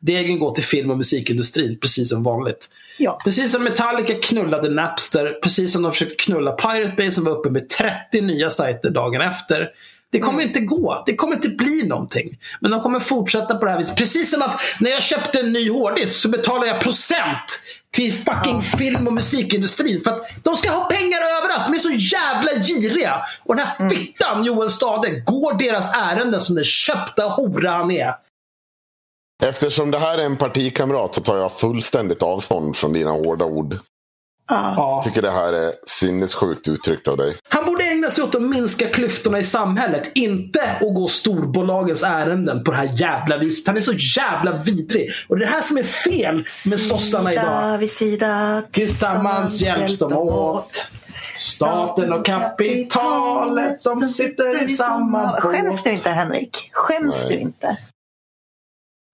Degen 0.00 0.38
går 0.38 0.54
till 0.54 0.64
film 0.64 0.90
och 0.90 0.96
musikindustrin, 0.96 1.78
precis 1.80 2.08
som 2.08 2.22
vanligt. 2.22 2.68
Ja. 2.98 3.18
Precis 3.24 3.52
som 3.52 3.64
Metallica 3.64 4.14
knullade 4.14 4.70
Napster, 4.70 5.38
precis 5.42 5.72
som 5.72 5.82
de 5.82 5.92
försökte 5.92 6.14
knulla 6.14 6.52
Pirate 6.52 6.94
Bay 6.96 7.10
som 7.10 7.24
var 7.24 7.32
uppe 7.32 7.50
med 7.50 7.68
30 7.68 8.20
nya 8.20 8.50
sajter 8.50 8.90
dagen 8.90 9.20
efter. 9.20 9.68
Det 10.12 10.20
kommer 10.20 10.42
inte 10.42 10.60
gå. 10.60 11.02
Det 11.06 11.16
kommer 11.16 11.34
inte 11.34 11.48
bli 11.48 11.86
någonting. 11.86 12.38
Men 12.60 12.70
de 12.70 12.80
kommer 12.80 13.00
fortsätta 13.00 13.54
på 13.54 13.64
det 13.64 13.70
här 13.70 13.78
viset. 13.78 13.96
Precis 13.96 14.30
som 14.30 14.42
att 14.42 14.60
när 14.80 14.90
jag 14.90 15.02
köpte 15.02 15.40
en 15.40 15.52
ny 15.52 15.70
hårddisk 15.70 16.20
så 16.20 16.28
betalar 16.28 16.66
jag 16.66 16.80
procent 16.80 17.60
till 17.90 18.12
fucking 18.12 18.62
film 18.62 19.06
och 19.06 19.12
musikindustrin. 19.12 20.00
För 20.00 20.10
att 20.10 20.26
de 20.42 20.56
ska 20.56 20.70
ha 20.70 20.84
pengar 20.84 21.18
överallt. 21.38 21.66
De 21.66 21.74
är 21.74 21.78
så 21.78 22.16
jävla 22.16 22.64
giriga. 22.64 23.22
Och 23.44 23.56
den 23.56 23.66
här 23.66 23.88
fittan 23.88 24.44
Joel 24.44 24.70
Stade 24.70 25.10
går 25.10 25.54
deras 25.58 25.94
ärenden 25.94 26.40
som 26.40 26.54
den 26.54 26.64
köpta 26.64 27.28
hora 27.28 27.70
han 27.70 27.90
är. 27.90 28.14
Eftersom 29.44 29.90
det 29.90 29.98
här 29.98 30.18
är 30.18 30.22
en 30.22 30.36
partikamrat 30.36 31.14
så 31.14 31.20
tar 31.20 31.36
jag 31.36 31.52
fullständigt 31.52 32.22
avstånd 32.22 32.76
från 32.76 32.92
dina 32.92 33.10
hårda 33.10 33.44
ord. 33.44 33.78
Ja. 34.54 35.02
Tycker 35.04 35.22
det 35.22 35.30
här 35.30 35.52
är 35.52 35.72
sinnessjukt 35.86 36.68
uttryckt 36.68 37.08
av 37.08 37.16
dig. 37.16 37.36
Han 37.48 37.64
borde 37.64 37.84
ägna 37.84 38.10
sig 38.10 38.24
åt 38.24 38.34
att 38.34 38.42
minska 38.42 38.88
klyftorna 38.88 39.38
i 39.38 39.44
samhället. 39.44 40.10
Inte 40.14 40.62
att 40.80 40.94
gå 40.94 41.08
storbolagens 41.08 42.02
ärenden 42.02 42.64
på 42.64 42.70
det 42.70 42.76
här 42.76 42.90
jävla 43.00 43.38
viset. 43.38 43.66
Han 43.66 43.76
är 43.76 43.80
så 43.80 43.92
jävla 43.92 44.52
vidrig. 44.52 45.10
Och 45.28 45.38
det 45.38 45.44
är 45.44 45.46
det 45.46 45.52
här 45.52 45.62
som 45.62 45.76
är 45.78 45.82
fel 45.82 46.36
med 46.70 46.80
sossarna 46.80 47.32
idag. 47.32 47.44
Sida 47.44 47.76
vid 47.78 47.90
sida. 47.90 48.62
Tillsammans 48.70 49.60
hjälps 49.62 49.98
de 49.98 50.12
åt. 50.12 50.86
Staten 51.38 52.12
och 52.12 52.26
kapitalet, 52.26 53.84
de 53.84 54.02
sitter 54.02 54.64
i 54.64 54.68
samma 54.68 55.26
båt. 55.26 55.40
Skäms 55.42 55.82
du 55.82 55.92
inte 55.92 56.10
Henrik? 56.10 56.70
Skäms 56.72 57.24
Nej. 57.24 57.36
du 57.36 57.42
inte? 57.42 57.76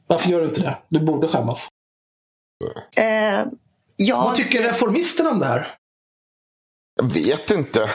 Varför 0.06 0.30
gör 0.30 0.40
du 0.40 0.46
inte 0.46 0.60
det? 0.60 0.78
Du 0.88 1.00
borde 1.00 1.28
skämmas. 1.28 1.68
Eh, 2.96 3.46
ja, 3.98 4.24
Vad 4.24 4.36
tycker 4.36 4.62
reformisterna 4.62 5.30
om 5.30 5.38
det 5.38 5.46
här? 5.46 5.74
Jag 7.00 7.12
vet 7.12 7.50
inte 7.50 7.86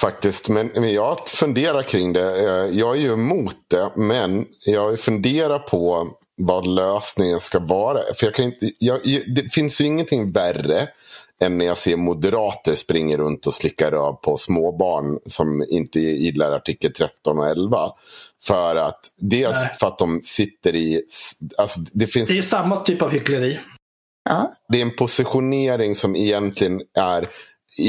faktiskt, 0.00 0.48
men, 0.48 0.70
men 0.74 0.92
jag 0.92 1.28
funderar 1.28 1.82
kring 1.82 2.12
det. 2.12 2.38
Eh, 2.38 2.78
Jag 2.78 2.96
är 2.96 3.00
ju 3.00 3.12
emot 3.12 3.56
det, 3.68 3.90
men 3.96 4.46
jag 4.64 5.00
funderar 5.00 5.58
på 5.58 6.08
vad 6.36 6.66
lösningen 6.66 7.40
ska 7.40 7.58
vara. 7.58 7.98
För 8.16 8.26
jag 8.26 8.34
kan 8.34 8.44
inte, 8.44 8.70
jag, 8.78 9.00
det 9.34 9.52
finns 9.52 9.80
ju 9.80 9.84
ingenting 9.84 10.32
värre 10.32 10.88
än 11.40 11.58
när 11.58 11.64
jag 11.64 11.78
ser 11.78 11.96
moderater 11.96 12.74
springa 12.74 13.16
runt 13.16 13.46
och 13.46 13.54
slicka 13.54 13.90
röv 13.90 14.12
på 14.12 14.36
småbarn 14.36 15.18
som 15.26 15.64
inte 15.68 16.00
gillar 16.00 16.52
artikel 16.52 16.92
13 16.92 17.38
och 17.38 17.48
11. 17.48 17.90
För 18.44 18.76
att, 18.76 19.00
dels 19.16 19.56
Nej. 19.56 19.76
för 19.80 19.86
att 19.86 19.98
de 19.98 20.20
sitter 20.22 20.74
i... 20.76 21.02
Alltså 21.58 21.80
det 21.92 22.06
finns 22.06 22.28
Det 22.28 22.32
är 22.32 22.36
ju 22.36 22.42
samma 22.42 22.76
typ 22.76 23.02
av 23.02 23.10
hyckleri. 23.10 23.58
Ja. 24.28 24.52
det 24.68 24.78
är 24.78 24.82
en 24.82 24.96
positionering 24.96 25.94
som 25.94 26.16
egentligen 26.16 26.80
är 26.98 27.28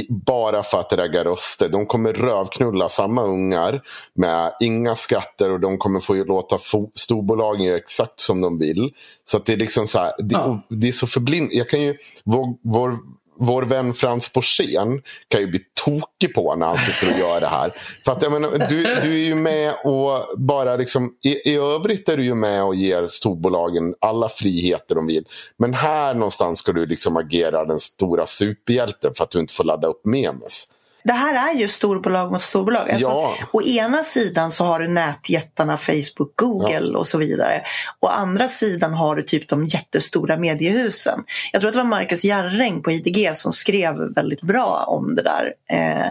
bara 0.10 0.64
för 0.64 0.80
att 0.80 0.94
ragga 0.94 1.24
röster. 1.24 1.70
De 1.70 1.86
kommer 1.86 2.14
rövknulla 2.14 2.90
samma 2.90 3.24
ungar 3.24 3.82
med 4.14 4.54
inga 4.60 4.96
skatter 4.96 5.52
och 5.52 5.60
de 5.60 5.78
kommer 5.78 6.00
få 6.00 6.14
låta 6.14 6.58
storbolagen 6.96 7.64
göra 7.64 7.78
exakt 7.78 8.20
som 8.20 8.42
de 8.42 8.60
vill. 8.60 8.94
Så 9.24 9.40
det 9.40 9.54
är 9.54 9.58
liksom 9.58 9.88
så 9.88 10.00
här, 10.00 10.12
det, 10.18 10.34
Ja. 10.34 10.62
det 10.70 10.88
är 10.88 10.92
så 10.92 11.08
förblind. 11.08 11.50
Jag 11.52 11.70
kan 11.70 11.82
ju, 11.82 11.98
vår, 12.24 12.56
vår, 12.62 12.98
vår 13.40 13.64
vän 13.64 13.94
Frans 13.94 14.34
Borssén 14.34 15.02
kan 15.28 15.42
ju 15.42 15.48
bli 15.48 15.60
tokig 15.86 16.36
på 16.36 16.56
när 16.56 16.66
han 16.66 16.78
sitter 16.78 17.14
och 17.14 17.20
gör 17.20 17.40
det 17.40 17.48
här. 17.48 17.72
För 18.06 18.12
att 18.12 18.22
jag 18.22 18.32
menar, 18.32 18.68
du, 18.70 18.82
du 18.84 19.14
är 19.14 19.28
ju 19.28 19.36
med 19.36 19.74
och 19.84 20.40
bara 20.40 20.76
liksom, 20.76 21.14
i, 21.24 21.50
i 21.52 21.56
övrigt 21.56 22.10
är 22.10 22.18
du 22.18 22.24
ju 22.24 22.36
med 22.36 22.64
och 22.64 22.76
ger 22.76 23.08
storbolagen 23.08 23.96
alla 24.00 24.30
friheter 24.30 24.96
de 24.96 25.08
vill. 25.08 25.26
Men 25.58 25.74
här 25.74 26.14
någonstans 26.14 26.60
ska 26.60 26.72
du 26.72 26.86
liksom 26.86 27.18
agera 27.18 27.66
den 27.66 27.80
stora 27.80 28.28
superhjälten 28.28 29.14
för 29.16 29.24
att 29.24 29.32
du 29.32 29.40
inte 29.40 29.54
får 29.54 29.64
ladda 29.64 29.88
upp 29.88 30.06
memes. 30.06 30.68
Det 31.10 31.14
här 31.14 31.50
är 31.50 31.60
ju 31.60 31.68
storbolag 31.68 32.32
mot 32.32 32.42
storbolag. 32.42 32.92
Alltså, 32.92 33.08
Ja. 33.08 33.36
Å 33.52 33.62
ena 33.62 34.04
sidan 34.04 34.52
så 34.52 34.64
har 34.64 34.80
du 34.80 34.88
nätjättarna 34.88 35.78
Facebook, 35.78 36.36
Google 36.36 36.98
och 36.98 37.08
så 37.08 37.18
vidare. 37.18 37.62
Å 38.00 38.08
andra 38.08 38.48
sidan 38.48 38.94
har 38.94 39.16
du 39.16 39.22
typ 39.22 39.50
de 39.50 39.66
jättestora 39.66 40.38
mediehusen. 40.38 41.24
Jag 41.52 41.62
tror 41.62 41.70
att 41.70 41.74
det 41.74 41.80
var 41.80 41.90
Marcus 41.90 42.24
Järring 42.24 42.84
på 42.84 42.92
IDG 42.92 43.36
som 43.36 43.54
skrev 43.54 43.96
väldigt 44.16 44.42
bra 44.42 44.84
om 44.88 45.16
det 45.16 45.22
där. 45.24 45.54
Eh, 45.70 46.08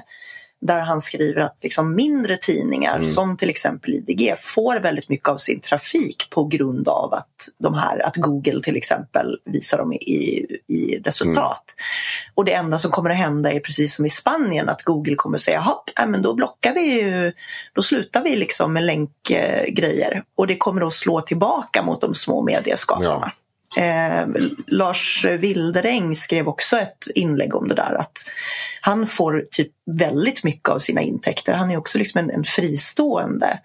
där 0.60 0.80
han 0.80 1.00
skriver 1.00 1.40
att 1.40 1.56
liksom 1.62 1.94
mindre 1.94 2.36
tidningar 2.36 2.96
Mm. 2.96 3.06
som 3.06 3.36
till 3.36 3.50
exempel 3.50 3.94
IDG 3.94 4.34
får 4.38 4.80
väldigt 4.80 5.08
mycket 5.08 5.28
av 5.28 5.36
sin 5.36 5.60
trafik 5.60 6.30
på 6.30 6.44
grund 6.44 6.88
av 6.88 7.14
att, 7.14 7.48
de 7.58 7.74
här, 7.74 8.06
att 8.06 8.16
Google 8.16 8.60
till 8.62 8.76
exempel 8.76 9.38
visar 9.44 9.78
dem 9.78 9.92
i, 9.92 10.46
i 10.68 10.98
resultat. 11.04 11.64
Och 12.34 12.44
det 12.44 12.52
enda 12.52 12.78
som 12.78 12.90
kommer 12.90 13.10
att 13.10 13.16
hända 13.16 13.52
är 13.52 13.60
precis 13.60 13.94
som 13.94 14.04
i 14.04 14.08
Spanien 14.08 14.68
att 14.68 14.82
Google 14.82 15.14
kommer 15.14 15.38
säga 15.38 15.60
hopp, 15.60 15.90
äh, 16.00 16.06
men 16.06 16.22
då 16.22 16.34
blockar 16.34 16.74
vi 16.74 17.00
ju, 17.00 17.32
då 17.74 17.82
slutar 17.82 18.22
vi 18.22 18.36
liksom 18.36 18.72
med 18.72 18.82
länkgrejer. 18.84 20.22
Och 20.36 20.46
det 20.46 20.56
kommer 20.56 20.86
att 20.86 20.92
slå 20.92 21.20
tillbaka 21.20 21.82
mot 21.82 22.00
de 22.00 22.14
små 22.14 22.42
medieskaparna. 22.42 23.32
Eh, 23.76 24.26
Lars 24.66 25.24
Wilderäng 25.24 26.14
skrev 26.14 26.48
också 26.48 26.76
ett 26.76 27.06
inlägg 27.14 27.54
om 27.54 27.68
det 27.68 27.74
där 27.74 27.94
att 27.94 28.18
han 28.80 29.06
får 29.06 29.46
typ 29.50 29.72
väldigt 29.98 30.44
mycket 30.44 30.68
av 30.68 30.78
sina 30.78 31.00
intäkter. 31.00 31.52
Han 31.52 31.70
är 31.70 31.76
också 31.76 31.98
liksom 31.98 32.18
en, 32.18 32.30
en 32.30 32.44
fristående 32.44 33.60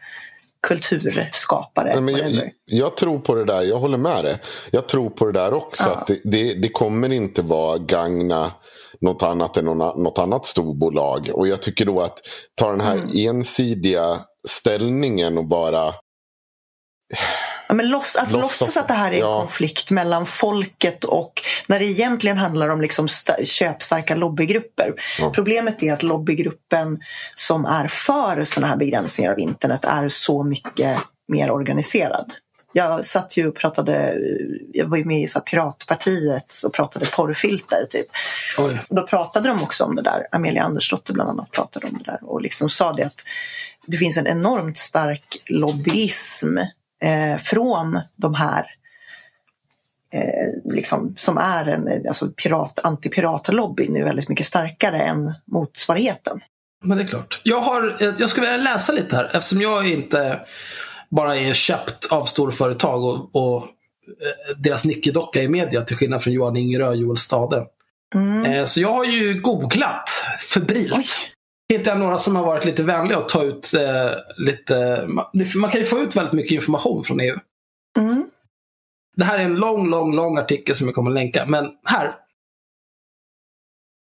kulturskapare. 0.67 1.99
Nej, 1.99 2.35
jag, 2.35 2.51
jag 2.65 2.97
tror 2.97 3.19
på 3.19 3.35
det 3.35 3.45
där, 3.45 3.61
jag 3.61 3.77
håller 3.77 3.97
med 3.97 4.25
dig. 4.25 4.37
Jag 4.71 4.87
tror 4.87 5.09
på 5.09 5.25
det 5.25 5.31
där 5.31 5.53
också. 5.53 5.83
Ja. 5.83 5.95
Att 5.95 6.07
det, 6.07 6.19
det, 6.23 6.53
det 6.53 6.69
kommer 6.69 7.11
inte 7.11 7.41
vara 7.41 7.77
gagna 7.77 8.51
något 9.01 9.23
annat 9.23 9.57
än 9.57 9.65
något, 9.65 10.17
annat 10.17 10.45
storbolag. 10.45 11.29
Och 11.33 11.47
jag 11.47 11.61
tycker 11.61 11.85
då 11.85 12.01
att 12.01 12.19
ta 12.55 12.71
den 12.71 12.81
här 12.81 13.27
ensidiga 13.27 14.19
ställningen 14.47 15.37
och 15.37 15.47
bara... 15.47 15.93
Ja, 17.73 17.77
men 17.77 17.89
loss, 17.89 18.15
att 18.15 18.31
Låtsas- 18.31 18.61
låtsas 18.61 18.77
att 18.77 18.87
det 18.87 18.93
här 18.93 19.11
är 19.11 19.15
en 19.15 19.19
ja. 19.19 19.39
konflikt 19.39 19.91
mellan 19.91 20.25
folket 20.25 21.03
och 21.03 21.41
när 21.67 21.79
det 21.79 21.85
egentligen 21.85 22.37
handlar 22.37 22.69
om 22.69 22.81
liksom 22.81 23.07
sta- 23.07 23.45
köpstarka 23.45 24.15
lobbygrupper. 24.15 24.93
Ja. 25.19 25.29
Problemet 25.35 25.83
är 25.83 25.93
att 25.93 26.03
lobbygruppen 26.03 26.99
som 27.35 27.65
är 27.65 27.87
för 27.87 28.43
sådana 28.43 28.67
här 28.67 28.77
begränsningar 28.77 29.31
av 29.31 29.39
internet 29.39 29.85
är 29.85 30.09
så 30.09 30.43
mycket 30.43 30.97
mer 31.27 31.51
organiserad. 31.51 32.31
Jag 32.73 33.05
satt 33.05 33.37
ju 33.37 33.47
och 33.47 33.55
pratade, 33.55 34.15
jag 34.73 34.85
var 34.85 34.97
ju 34.97 35.05
med 35.05 35.21
i 35.21 35.27
så 35.27 35.39
Piratpartiet 35.39 36.53
och 36.65 36.73
pratade 36.73 37.05
porrfilter 37.05 37.85
typ. 37.89 38.07
Oj. 38.57 38.79
Och 38.89 38.95
då 38.95 39.07
pratade 39.07 39.49
de 39.49 39.63
också 39.63 39.83
om 39.83 39.95
det 39.95 40.01
där. 40.01 40.27
Amelia 40.31 40.63
Andersdotter 40.63 41.13
bland 41.13 41.29
annat 41.29 41.51
pratade 41.51 41.87
om 41.87 41.97
det 41.97 42.11
där 42.11 42.19
och 42.21 42.41
liksom 42.41 42.69
sa 42.69 42.93
det 42.93 43.03
att 43.03 43.21
det 43.87 43.97
finns 43.97 44.17
en 44.17 44.27
enormt 44.27 44.77
stark 44.77 45.37
lobbyism 45.49 46.57
eh, 47.03 47.37
från 47.37 48.01
de 48.15 48.33
här 48.33 48.65
eh, 50.13 50.73
liksom, 50.73 51.13
som 51.17 51.37
är 51.37 51.65
en 51.65 52.07
alltså, 52.07 52.27
pirat, 52.27 52.79
antipiratlobbyn 52.83 53.95
är 53.95 54.03
väldigt 54.03 54.29
mycket 54.29 54.45
starkare 54.45 55.01
än 55.01 55.33
motsvarigheten. 55.45 56.41
Men 56.83 56.97
det 56.97 57.03
är 57.03 57.07
klart. 57.07 57.41
Jag, 57.43 57.61
har, 57.61 57.97
eh, 57.99 58.13
jag 58.19 58.29
skulle 58.29 58.51
vilja 58.51 58.73
läsa 58.73 58.93
lite 58.93 59.15
här 59.15 59.29
eftersom 59.33 59.61
jag 59.61 59.89
inte 59.89 60.39
bara 61.09 61.35
är 61.35 61.53
köpt 61.53 62.11
av 62.11 62.25
storföretag 62.25 63.03
och, 63.03 63.35
och 63.35 63.63
eh, 63.63 64.57
deras 64.57 64.85
nickedocka 64.85 65.41
i 65.41 65.47
media 65.47 65.81
till 65.81 65.95
skillnad 65.95 66.23
från 66.23 66.33
Johan 66.33 66.57
Ingerö 66.57 66.87
och 66.87 66.95
Joel 66.95 67.17
Stade. 67.17 67.65
Mm. 68.15 68.45
Eh, 68.45 68.65
Så 68.65 68.81
jag 68.81 68.93
har 68.93 69.05
ju 69.05 69.41
googlat 69.41 70.09
febrilt. 70.53 71.32
Oj. 71.71 71.77
Hittade 71.77 71.97
jag 71.97 72.03
några 72.03 72.17
som 72.17 72.35
har 72.35 72.45
varit 72.45 72.65
lite 72.65 72.83
vänliga 72.83 73.17
och 73.17 73.29
ta 73.29 73.43
ut 73.43 73.73
eh, 73.73 74.11
lite... 74.37 75.05
Man, 75.07 75.25
man 75.55 75.71
kan 75.71 75.79
ju 75.79 75.85
få 75.85 75.99
ut 75.99 76.15
väldigt 76.15 76.33
mycket 76.33 76.51
information 76.51 77.03
från 77.03 77.19
EU. 77.19 77.35
Mm. 77.97 78.25
Det 79.15 79.23
här 79.23 79.37
är 79.37 79.43
en 79.43 79.55
lång, 79.55 79.89
lång, 79.89 80.15
lång 80.15 80.37
artikel 80.37 80.75
som 80.75 80.87
jag 80.87 80.95
kommer 80.95 81.11
att 81.11 81.15
länka. 81.15 81.45
Men 81.45 81.65
här. 81.85 82.15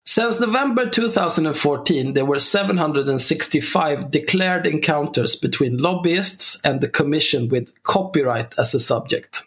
Since 0.05 0.45
November 0.45 0.85
2014, 0.85 2.13
there 2.13 2.25
were 2.25 2.39
765 2.39 4.11
declared 4.11 4.67
encounters 4.67 5.41
between 5.41 5.77
lobbyists 5.77 6.65
and 6.65 6.81
the 6.81 6.87
Commission 6.87 7.49
with 7.49 7.71
copyright 7.83 8.59
as 8.59 8.75
a 8.75 8.79
subject. 8.79 9.43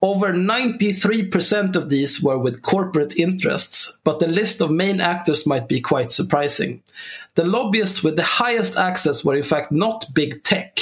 Over 0.00 0.32
93% 0.32 1.76
of 1.76 1.88
these 1.88 2.20
were 2.20 2.38
with 2.38 2.62
corporate 2.62 3.16
interests, 3.16 4.00
but 4.04 4.18
the 4.18 4.26
list 4.26 4.60
of 4.60 4.70
main 4.70 5.00
actors 5.00 5.46
might 5.46 5.68
be 5.68 5.80
quite 5.80 6.10
surprising. 6.10 6.82
The 7.34 7.44
lobbyists 7.44 8.02
with 8.02 8.16
the 8.16 8.22
highest 8.22 8.76
access 8.76 9.24
were 9.24 9.34
in 9.34 9.42
fact 9.42 9.72
not 9.72 10.04
big 10.14 10.44
tech, 10.44 10.80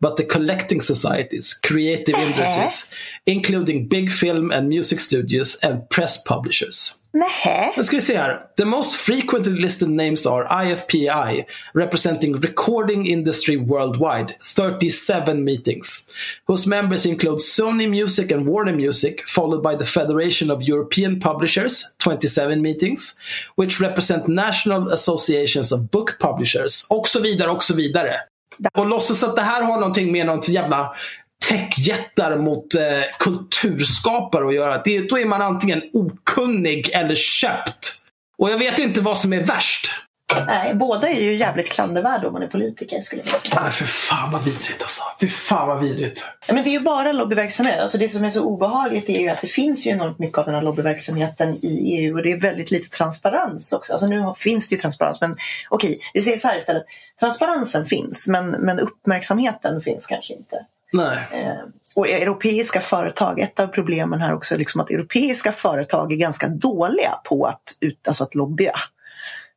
but 0.00 0.16
the 0.16 0.24
collecting 0.24 0.80
societies, 0.80 1.54
creative 1.54 2.16
industries, 2.16 2.92
including 3.24 3.86
big 3.86 4.10
film 4.10 4.50
and 4.50 4.68
music 4.68 4.98
studios 4.98 5.56
and 5.62 5.88
press 5.90 6.20
publishers. 6.20 7.01
Nähä. 7.14 7.72
Nu 7.76 7.84
ska 7.84 7.96
vi 7.96 8.02
se 8.02 8.18
här. 8.18 8.40
The 8.56 8.64
most 8.64 8.96
frequently 8.96 9.52
listed 9.52 9.88
names 9.88 10.26
are 10.26 10.64
IFPI, 10.64 11.44
representing 11.74 12.36
recording 12.36 13.06
industry 13.06 13.56
worldwide, 13.56 14.34
37 14.56 15.44
meetings, 15.44 16.14
whose 16.48 16.68
members 16.68 17.06
include 17.06 17.38
Sony 17.38 17.86
Music 17.86 18.32
and 18.32 18.46
Warner 18.46 18.76
Music, 18.76 19.28
followed 19.28 19.62
by 19.62 19.84
the 19.84 19.90
Federation 19.90 20.50
of 20.50 20.62
European 20.62 21.20
Publishers, 21.20 21.94
27 21.98 22.62
meetings, 22.62 23.14
which 23.56 23.80
represent 23.80 24.28
national 24.28 24.88
associations 24.92 25.72
of 25.72 25.90
book 25.90 26.18
publishers, 26.18 26.86
och 26.90 27.08
så 27.08 27.20
vidare, 27.20 27.50
och 27.50 27.62
så 27.62 27.74
vidare. 27.74 28.16
Och 28.78 28.86
låtsas 28.86 29.24
att 29.24 29.36
det 29.36 29.42
här 29.42 29.62
har 29.62 29.74
någonting 29.74 30.12
med 30.12 30.26
något 30.26 30.48
jävla 30.48 30.94
techjättar 31.52 32.38
mot 32.38 32.74
eh, 32.74 32.82
kulturskapare 33.18 34.46
att 34.46 34.54
göra. 34.54 34.82
Det, 34.84 35.08
då 35.08 35.18
är 35.18 35.26
man 35.26 35.42
antingen 35.42 35.82
okunnig 35.92 36.90
eller 36.94 37.14
köpt. 37.14 38.02
Och 38.38 38.50
jag 38.50 38.58
vet 38.58 38.78
inte 38.78 39.00
vad 39.00 39.18
som 39.18 39.32
är 39.32 39.40
värst. 39.40 39.90
Nej, 40.46 40.74
båda 40.74 41.08
är 41.08 41.22
ju 41.22 41.34
jävligt 41.34 41.72
klandervärda 41.72 42.26
om 42.26 42.32
man 42.32 42.42
är 42.42 42.46
politiker 42.46 43.00
skulle 43.00 43.22
jag 43.24 43.40
säga. 43.40 43.62
Nej, 43.62 43.70
för 43.70 43.84
fan 43.84 44.32
vad 44.32 44.44
vidrigt 44.44 44.82
alltså. 44.82 45.02
Fy 45.20 45.28
fan 45.28 45.68
vad 45.68 45.80
vidrigt. 45.80 46.24
Ja, 46.46 46.54
men 46.54 46.64
det 46.64 46.70
är 46.70 46.72
ju 46.72 46.80
bara 46.80 47.12
lobbyverksamhet. 47.12 47.80
Alltså 47.80 47.98
det 47.98 48.08
som 48.08 48.24
är 48.24 48.30
så 48.30 48.42
obehagligt 48.42 49.08
är 49.08 49.20
ju 49.20 49.28
att 49.28 49.40
det 49.40 49.46
finns 49.46 49.86
ju 49.86 49.90
enormt 49.90 50.18
mycket 50.18 50.38
av 50.38 50.44
den 50.44 50.54
här 50.54 50.62
lobbyverksamheten 50.62 51.56
i 51.62 51.96
EU 51.96 52.16
och 52.16 52.22
det 52.22 52.32
är 52.32 52.40
väldigt 52.40 52.70
lite 52.70 52.96
transparens 52.96 53.72
också. 53.72 53.92
Alltså 53.92 54.06
nu 54.06 54.32
finns 54.36 54.68
det 54.68 54.74
ju 54.74 54.78
transparens 54.78 55.20
men 55.20 55.36
okej, 55.68 55.98
vi 56.14 56.22
säger 56.22 56.38
så 56.38 56.48
här 56.48 56.58
istället. 56.58 56.84
Transparensen 57.20 57.86
finns 57.86 58.28
men, 58.28 58.50
men 58.50 58.80
uppmärksamheten 58.80 59.80
finns 59.80 60.06
kanske 60.06 60.32
inte. 60.34 60.66
Nej. 60.92 61.18
Eh, 61.32 61.68
och 61.94 62.08
europeiska 62.08 62.80
företag, 62.80 63.40
ett 63.40 63.60
av 63.60 63.66
problemen 63.66 64.20
här 64.20 64.34
också 64.34 64.54
är 64.54 64.58
liksom 64.58 64.80
att 64.80 64.90
europeiska 64.90 65.52
företag 65.52 66.12
är 66.12 66.16
ganska 66.16 66.48
dåliga 66.48 67.20
på 67.24 67.46
att, 67.46 67.62
ut, 67.80 68.08
alltså 68.08 68.24
att 68.24 68.34
lobbya. 68.34 68.74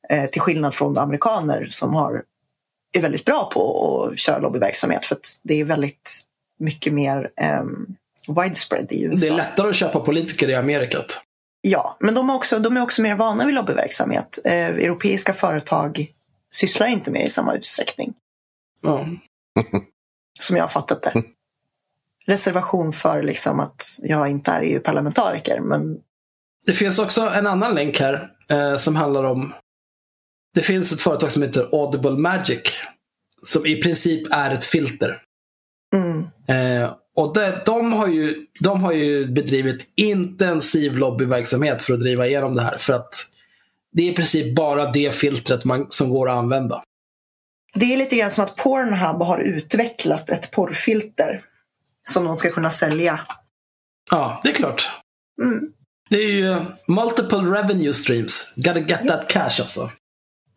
Eh, 0.10 0.26
till 0.26 0.42
skillnad 0.42 0.76
från 0.76 0.98
amerikaner 0.98 1.68
som 1.70 1.94
har, 1.94 2.24
är 2.98 3.02
väldigt 3.02 3.26
bra 3.26 3.50
på 3.54 4.04
att 4.04 4.20
köra 4.20 4.40
lobbyverksamhet 4.40 5.04
för 5.04 5.16
att 5.16 5.28
det 5.44 5.60
är 5.60 5.66
väldigt 5.66 6.22
mycket 6.60 6.94
mer 6.94 7.30
um, 7.62 7.96
widespread 8.28 8.92
i 8.92 9.04
USA. 9.04 9.26
Det 9.26 9.32
är 9.32 9.38
lättare 9.38 9.70
att 9.70 9.76
köpa 9.76 10.00
politiker 10.00 10.50
i 10.50 10.56
Amerikat. 10.56 11.22
Ja, 11.62 11.98
men 12.00 12.14
de 12.14 12.30
är, 12.30 12.34
också, 12.34 12.60
de 12.60 12.78
är 12.78 12.82
också 12.82 13.02
mer 13.02 13.16
vana 13.16 13.46
vid 13.46 13.56
lobbyverksamhet. 13.56 14.40
Eh, 14.46 14.68
europeiska 14.68 15.34
företag 15.34 16.08
sysslar 16.54 16.88
inte 16.88 17.12
med 17.12 17.22
det 17.22 17.26
i 17.26 17.30
samma 17.30 17.56
utsträckning 17.56 18.14
Ja. 18.82 19.06
som 20.40 20.56
jag 20.56 20.64
har 20.64 20.70
fattat 20.70 21.02
det. 21.04 21.24
Reservation 22.26 22.94
för 22.94 23.24
liksom 23.24 23.60
att 23.60 24.00
jag 24.02 24.30
inte 24.30 24.52
är 24.52 24.62
EU-parlamentariker 24.62 25.60
men 25.60 25.98
Det 26.66 26.74
finns 26.74 27.00
också 27.00 27.22
en 27.22 27.48
annan 27.48 27.76
länk 27.76 28.00
här 28.00 28.32
eh, 28.50 28.76
som 28.76 28.96
handlar 28.96 29.24
om 29.24 29.54
Det 30.54 30.62
finns 30.62 30.92
ett 30.92 31.02
företag 31.02 31.32
som 31.32 31.42
heter 31.42 31.70
Audible 31.72 32.18
Magic 32.18 32.62
som 33.42 33.66
i 33.66 33.82
princip 33.82 34.28
är 34.32 34.52
ett 34.54 34.66
filter. 34.66 35.22
mm, 35.94 36.28
Eh, 36.48 36.94
och 37.16 37.34
det, 37.34 37.62
de, 37.66 37.94
har 37.94 38.08
ju, 38.08 38.46
de 38.60 38.84
har 38.84 38.92
ju 38.92 39.26
bedrivit 39.26 39.88
intensiv 39.96 40.98
lobbyverksamhet 40.98 41.82
för 41.82 41.94
att 41.94 42.00
driva 42.00 42.28
igenom 42.28 42.54
det 42.54 42.62
här. 42.62 42.78
För 42.78 42.94
att 42.94 43.16
det 43.92 44.02
är 44.08 44.12
i 44.12 44.16
princip 44.16 44.56
bara 44.56 44.92
det 44.92 45.16
filtret 45.16 45.66
man, 45.66 45.86
som 45.90 46.10
går 46.10 46.30
att 46.30 46.38
använda. 46.38 46.84
Det 47.76 47.94
är 47.94 47.98
lite 47.98 48.16
grann 48.16 48.32
som 48.32 48.44
att 48.44 48.56
Pornhub 48.56 49.22
har 49.22 49.40
utvecklat 49.40 50.30
ett 50.30 50.52
porrfilter 50.52 51.42
som 52.10 52.26
de 52.26 52.36
ska 52.36 52.50
kunna 52.52 52.72
sälja. 52.72 53.20
Ja, 54.12 54.40
det 54.44 54.50
är 54.50 54.54
klart. 54.54 54.90
Mm. 55.42 55.72
Det 56.10 56.18
är 56.18 56.32
ju 56.32 56.60
multiple 56.88 57.38
revenue 57.38 57.94
streams. 57.94 58.54
Gotta 58.56 58.80
get 58.80 59.08
that 59.08 59.28
cash 59.28 59.62
alltså. 59.62 59.92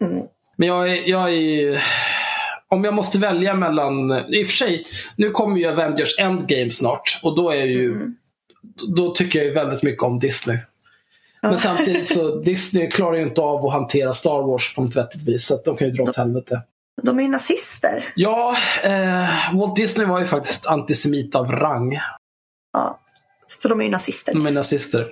Mm. 0.00 0.22
Men 0.56 0.68
jag 0.68 0.90
är, 0.90 1.08
jag 1.08 1.32
är 1.32 1.82
Om 2.68 2.84
jag 2.84 2.94
måste 2.94 3.18
välja 3.18 3.54
mellan... 3.54 4.12
I 4.34 4.42
och 4.42 4.46
för 4.46 4.54
sig, 4.56 4.86
nu 5.16 5.30
kommer 5.30 5.56
ju 5.56 5.66
Avengers 5.66 6.18
Endgame 6.18 6.70
snart. 6.70 7.20
Och 7.22 7.36
då 7.36 7.50
är 7.50 7.56
jag 7.56 7.68
ju... 7.68 8.12
Då 8.96 9.14
tycker 9.14 9.38
jag 9.38 9.46
ju 9.46 9.54
väldigt 9.54 9.82
mycket 9.82 10.02
om 10.02 10.18
Disney. 10.18 10.58
Men 11.42 11.58
samtidigt 11.58 12.08
så 12.08 12.36
Disney 12.44 12.90
klarar 12.90 13.16
ju 13.16 13.22
inte 13.22 13.40
av 13.40 13.66
att 13.66 13.72
hantera 13.72 14.12
Star 14.12 14.42
Wars 14.42 14.74
på 14.74 14.84
ett 14.84 14.96
vettigt 14.96 15.28
vis. 15.28 15.46
Så 15.46 15.60
de 15.64 15.76
kan 15.76 15.88
ju 15.88 15.94
dra 15.94 16.02
åt 16.02 16.16
helvete. 16.16 16.62
De 17.02 17.18
är 17.18 17.22
ju 17.22 17.28
nazister. 17.28 18.04
Ja, 18.14 18.56
eh, 18.82 19.54
Walt 19.54 19.76
Disney 19.76 20.06
var 20.06 20.20
ju 20.20 20.26
faktiskt 20.26 20.66
antisemit 20.66 21.34
av 21.34 21.52
rang. 21.52 22.00
Ja. 22.72 23.00
Så 23.46 23.68
de 23.68 23.80
är 23.80 23.84
ju 23.84 23.90
nazister. 23.90 24.34
De 24.34 24.46
är 24.46 24.54
nazister. 24.54 25.10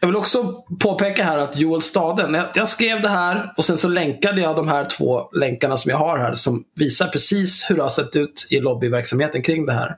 Jag 0.00 0.06
vill 0.06 0.16
också 0.16 0.64
påpeka 0.80 1.24
här 1.24 1.38
att 1.38 1.56
Joel 1.56 1.82
Staden, 1.82 2.34
jag, 2.34 2.46
jag 2.54 2.68
skrev 2.68 3.02
det 3.02 3.08
här 3.08 3.52
och 3.56 3.64
sen 3.64 3.78
så 3.78 3.88
länkade 3.88 4.40
jag 4.40 4.56
de 4.56 4.68
här 4.68 4.84
två 4.84 5.30
länkarna 5.32 5.76
som 5.76 5.90
jag 5.90 5.98
har 5.98 6.18
här 6.18 6.34
som 6.34 6.64
visar 6.76 7.08
precis 7.08 7.70
hur 7.70 7.76
det 7.76 7.82
har 7.82 7.88
sett 7.88 8.16
ut 8.16 8.48
i 8.50 8.60
lobbyverksamheten 8.60 9.42
kring 9.42 9.66
det 9.66 9.72
här. 9.72 9.96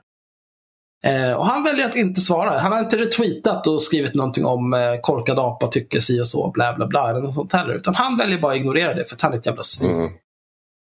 Eh, 1.05 1.33
och 1.33 1.47
han 1.47 1.63
väljer 1.63 1.85
att 1.85 1.95
inte 1.95 2.21
svara. 2.21 2.59
Han 2.59 2.71
har 2.71 2.79
inte 2.79 2.97
retweetat 2.97 3.67
och 3.67 3.81
skrivit 3.81 4.13
någonting 4.13 4.45
om 4.45 4.73
eh, 4.73 4.99
korkad 5.01 5.39
apa 5.39 5.67
tycker 5.67 5.99
si 5.99 6.21
och 6.21 6.27
så, 6.27 6.51
bla 6.51 6.73
bla 6.75 6.87
bla, 6.87 7.09
eller 7.09 7.21
något 7.21 7.35
sånt 7.35 7.53
heller. 7.53 7.73
Utan 7.73 7.95
han 7.95 8.17
väljer 8.17 8.39
bara 8.39 8.51
att 8.51 8.57
ignorera 8.57 8.93
det 8.93 9.05
för 9.05 9.15
att 9.15 9.21
han 9.21 9.33
är 9.33 9.37
ett 9.37 9.45
jävla 9.45 9.63
svin. 9.63 9.91
Mm. 9.91 10.11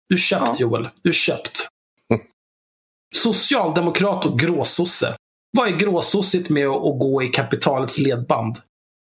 Du 0.10 0.18
köpt 0.18 0.42
Ja. 0.46 0.56
Joel. 0.60 0.90
Du 1.02 1.14
köpt. 1.14 1.68
Socialdemokrat 3.16 4.26
och 4.26 4.40
gråsosse. 4.40 5.16
Vad 5.58 5.68
är 5.68 5.72
gråsossigt 5.72 6.50
med 6.50 6.68
att, 6.68 6.76
att 6.76 7.00
gå 7.00 7.24
i 7.24 7.28
kapitalets 7.28 7.98
ledband? 7.98 8.56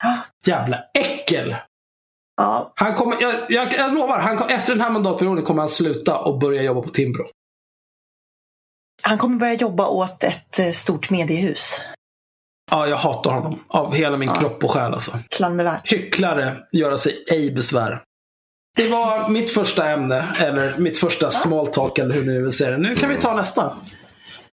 Jävla 0.47 0.85
äckel! 0.99 1.57
Ja, 2.37 2.73
Han 2.77 2.95
kommer, 2.95 3.23
jag, 3.23 3.51
jag, 3.51 3.73
jag 3.73 3.95
lovar, 3.95 4.19
han, 4.19 4.37
kom- 4.37 4.49
efter 4.49 4.73
den 4.73 4.81
här 4.83 4.91
mandatperioden 4.91 5.45
kommer 5.45 5.63
han 5.63 5.69
sluta 5.69 6.19
och 6.19 6.39
börja 6.39 6.63
jobba 6.63 6.81
på 6.83 6.89
Timbro. 6.89 7.27
han 9.03 9.19
kommer 9.19 9.37
börja 9.39 9.55
jobba 9.55 9.89
åt 9.89 10.25
ett 10.25 10.59
eh, 10.59 10.71
stort 10.71 11.11
mediehus. 11.11 11.81
Ja, 12.71 12.87
jag 12.87 12.97
hatar 12.97 13.31
honom. 13.31 13.65
Av 13.69 13.95
hela 13.95 14.17
min 14.17 14.29
Ja. 14.29 14.41
kropp 14.41 14.65
och 14.65 14.71
själ 14.71 14.93
alltså. 14.95 15.19
Klandervärt. 15.31 15.93
Hycklare, 15.93 16.67
göra 16.73 16.99
sig 16.99 17.25
ej 17.31 17.51
besvär. 17.51 18.03
Det 18.77 18.89
var 18.89 19.29
mitt 19.29 19.51
första 19.51 19.91
ämne, 19.91 20.29
eller 20.41 20.75
mitt 20.77 20.99
första 20.99 21.31
small 21.31 21.67
talk, 21.67 21.99
eller 21.99 22.15
hur 22.15 22.25
ni 22.25 22.41
vill 22.41 22.53
säga 22.53 22.71
det. 22.71 22.79
Nu 22.79 22.95
kan 22.95 23.09
vi 23.09 23.17
ta 23.17 23.35
nästa. 23.35 23.77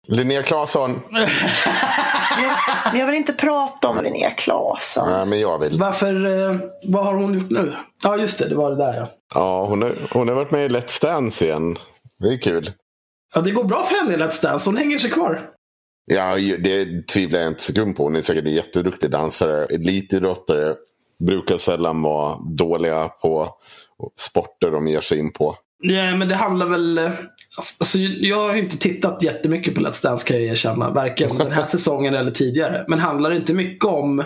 Linnea 0.08 0.42
Claesson. 0.42 1.00
Men 1.10 1.28
jag 2.94 3.06
vill 3.06 3.14
inte 3.14 3.32
prata 3.32 3.88
om 3.88 4.02
Linnea 4.02 4.30
Claesson. 4.30 5.10
Nej, 5.10 5.26
men 5.26 5.40
jag 5.40 5.58
vill. 5.58 5.78
Varför, 5.78 6.26
eh, 6.50 6.56
vad 6.84 7.04
har 7.04 7.14
hon 7.14 7.34
gjort 7.34 7.50
nu? 7.50 7.72
Ja, 8.02 8.16
just 8.16 8.38
det, 8.38 8.48
det 8.48 8.54
var 8.54 8.70
det 8.70 8.76
där 8.76 8.94
ja. 8.94 9.08
Ja, 9.34 9.66
hon, 9.66 9.82
har, 9.82 9.92
hon 10.12 10.28
har 10.28 10.34
varit 10.34 10.50
med 10.50 10.66
i 10.66 10.68
Let's 10.68 11.02
Dance 11.02 11.44
igen. 11.44 11.76
Det 12.18 12.28
är 12.28 12.38
kul. 12.38 12.70
Ja, 13.34 13.40
det 13.40 13.50
går 13.50 13.64
bra 13.64 13.84
för 13.84 13.96
henne 13.96 14.14
i 14.14 14.16
Let's 14.16 14.42
Dance. 14.42 14.68
Hon 14.68 14.76
hänger 14.76 14.98
sig 14.98 15.10
kvar. 15.10 15.40
Ja, 16.06 16.36
det 16.58 17.08
tvivlar 17.08 17.40
jag 17.40 17.48
inte 17.48 17.62
sekund 17.62 17.96
på. 17.96 18.02
Hon 18.02 18.16
är 18.16 18.20
säkert 18.20 18.44
en 18.44 18.52
jätteduktig 18.52 19.10
dansare. 19.10 19.64
Elitidrottare. 19.64 20.74
Brukar 21.26 21.56
sällan 21.56 22.02
vara 22.02 22.38
dåliga 22.56 23.08
på 23.08 23.48
sporter 24.16 24.70
de 24.70 24.88
ger 24.88 25.00
sig 25.00 25.18
in 25.18 25.32
på. 25.32 25.56
Ja, 25.82 26.16
men 26.16 26.28
det 26.28 26.34
handlar 26.34 26.66
väl... 26.66 26.98
eh, 26.98 27.10
Alltså, 27.78 27.98
jag 27.98 28.36
har 28.36 28.54
ju 28.54 28.60
inte 28.62 28.78
tittat 28.78 29.22
jättemycket 29.22 29.74
på 29.74 29.80
Let's 29.80 30.02
Dance 30.02 30.26
kan 30.26 30.36
jag 30.36 30.46
erkänna. 30.46 30.90
Varken 30.90 31.38
den 31.38 31.52
här 31.52 31.66
säsongen 31.66 32.14
eller 32.14 32.30
tidigare. 32.30 32.84
Men 32.88 32.98
handlar 32.98 33.30
det 33.30 33.36
inte 33.36 33.54
mycket 33.54 33.84
om 33.84 34.24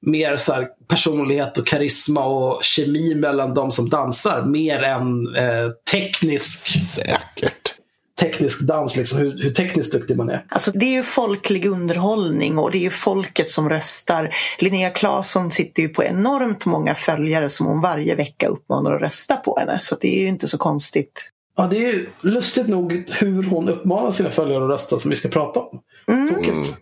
mer 0.00 0.36
så 0.36 0.52
här, 0.52 0.68
personlighet 0.88 1.58
och 1.58 1.66
karisma 1.66 2.24
och 2.24 2.64
kemi 2.64 3.14
mellan 3.14 3.54
de 3.54 3.70
som 3.70 3.88
dansar. 3.88 4.42
Mer 4.42 4.82
än 4.82 5.36
eh, 5.36 5.70
teknisk, 5.92 6.68
Säkert. 6.86 7.74
Teknisk 8.20 8.60
dans. 8.60 8.96
Liksom, 8.96 9.18
hur, 9.18 9.38
hur 9.42 9.50
tekniskt 9.50 9.92
duktig 9.92 10.16
man 10.16 10.28
är. 10.28 10.46
Alltså 10.48 10.70
det 10.70 10.84
är 10.84 10.92
ju 10.92 11.02
folklig 11.02 11.66
underhållning 11.66 12.58
och 12.58 12.70
det 12.70 12.78
är 12.78 12.82
ju 12.82 12.90
folket 12.90 13.50
som 13.50 13.68
röstar. 13.68 14.34
Linnea 14.58 14.90
Claesson 14.90 15.50
sitter 15.50 15.82
ju 15.82 15.88
på 15.88 16.04
enormt 16.04 16.66
många 16.66 16.94
följare 16.94 17.48
som 17.48 17.66
hon 17.66 17.80
varje 17.80 18.14
vecka 18.14 18.48
uppmanar 18.48 18.92
att 18.92 19.00
rösta 19.00 19.36
på 19.36 19.58
henne. 19.58 19.78
Så 19.82 19.96
det 20.00 20.16
är 20.16 20.20
ju 20.20 20.28
inte 20.28 20.48
så 20.48 20.58
konstigt. 20.58 21.30
Ja, 21.56 21.66
det 21.66 21.76
är 21.76 21.92
ju 21.92 22.06
lustigt 22.20 22.68
nog 22.68 23.04
hur 23.10 23.42
hon 23.42 23.68
uppmanar 23.68 24.12
sina 24.12 24.30
följare 24.30 24.64
att 24.64 24.70
rösta 24.70 24.98
som 24.98 25.08
vi 25.08 25.16
ska 25.16 25.28
prata 25.28 25.60
om. 25.60 25.80
Tokigt. 26.28 26.76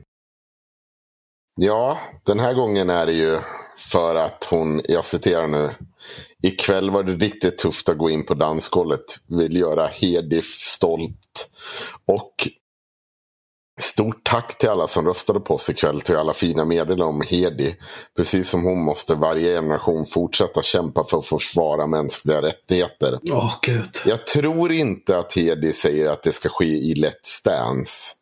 Ja, 1.60 1.98
den 2.26 2.40
här 2.40 2.54
gången 2.54 2.90
är 2.90 3.06
det 3.06 3.12
ju 3.12 3.38
för 3.78 4.14
att 4.14 4.44
hon, 4.50 4.80
jag 4.84 5.04
citerar 5.04 5.46
nu. 5.46 5.70
Ikväll 6.42 6.90
var 6.90 7.02
det 7.02 7.12
riktigt 7.12 7.58
tufft 7.58 7.88
att 7.88 7.98
gå 7.98 8.10
in 8.10 8.26
på 8.26 8.34
dansgolvet. 8.34 9.04
Vill 9.26 9.56
göra 9.56 9.86
Hedif 9.86 10.44
stolt. 10.44 11.50
Och 12.06 12.48
stort 13.80 14.20
tack 14.24 14.58
till 14.58 14.68
alla 14.68 14.86
som 14.86 15.06
röstade 15.06 15.40
på 15.40 15.54
oss 15.54 15.70
ikväll. 15.70 16.00
Till 16.00 16.16
alla 16.16 16.32
fina 16.32 16.64
meddelanden 16.64 17.06
om 17.06 17.22
Hedi. 17.28 17.76
Precis 18.16 18.48
som 18.48 18.64
hon 18.64 18.84
måste 18.84 19.14
varje 19.14 19.54
generation 19.54 20.06
fortsätta 20.06 20.62
kämpa 20.62 21.04
för 21.04 21.18
att 21.18 21.26
försvara 21.26 21.86
mänskliga 21.86 22.42
rättigheter. 22.42 23.18
Åh, 23.30 23.54
gud. 23.62 23.90
Jag 24.06 24.26
tror 24.26 24.72
inte 24.72 25.18
att 25.18 25.32
Hedi 25.32 25.72
säger 25.72 26.08
att 26.08 26.22
det 26.22 26.32
ska 26.32 26.48
ske 26.48 26.64
i 26.64 26.94
Let's 26.94 27.44
Dance. 27.44 28.14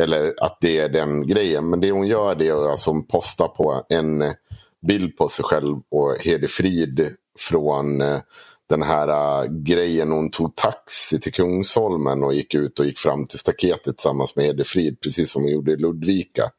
Eller 0.00 0.34
att 0.44 0.58
det 0.60 0.78
är 0.78 0.88
den 0.88 1.26
grejen. 1.26 1.70
Men 1.70 1.80
det 1.80 1.90
hon 1.90 2.06
gör 2.06 2.34
det 2.34 2.48
är 2.48 2.70
alltså 2.70 2.90
hon 2.90 3.06
postar 3.06 3.48
på 3.48 3.86
en 3.88 4.34
bild 4.86 5.16
på 5.16 5.28
sig 5.28 5.44
själv 5.44 5.76
och 5.90 6.16
Hedi 6.20 6.48
Frid 6.48 7.16
från 7.40 8.00
eh, 8.00 8.20
den 8.68 8.82
här 8.82 9.08
uh, 9.08 9.50
grejen. 9.50 10.12
Hon 10.12 10.30
tog 10.30 10.56
taxi 10.56 11.20
till 11.20 11.32
Kungsholmen 11.32 12.22
och 12.22 12.34
gick 12.34 12.54
ut 12.54 12.80
och 12.80 12.86
gick 12.86 12.98
fram 12.98 13.26
till 13.26 13.38
staketet 13.38 13.96
tillsammans 13.96 14.36
med 14.36 14.44
Hedi 14.44 14.96
Precis 15.02 15.30
som 15.30 15.42
hon 15.42 15.52
gjorde 15.52 15.72
i 15.72 15.76
Ludvika. 15.76 16.50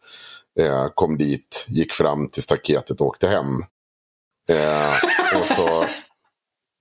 Eh, 0.60 0.88
kom 0.96 1.18
dit, 1.18 1.65
gick 1.68 1.94
fram 1.94 2.30
till 2.30 2.44
staketet 2.44 3.02
och 3.02 3.08
åkte 3.08 3.28
hem. 3.28 3.63
Eh, 4.52 4.94
och 5.42 5.48
så 5.48 5.86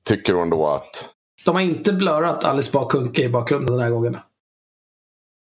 tycker 0.05 0.35
hon 0.35 0.51
då 0.51 0.69
att 0.69 1.09
De 1.45 1.55
har 1.55 1.63
inte 1.63 1.93
blurrat 1.93 2.45
Alice 2.45 2.71
Bah 2.73 2.89
Kuhnke 2.89 3.23
i 3.23 3.29
bakgrunden 3.29 3.77
den 3.77 3.85
här 3.85 3.91
gången. 3.91 4.17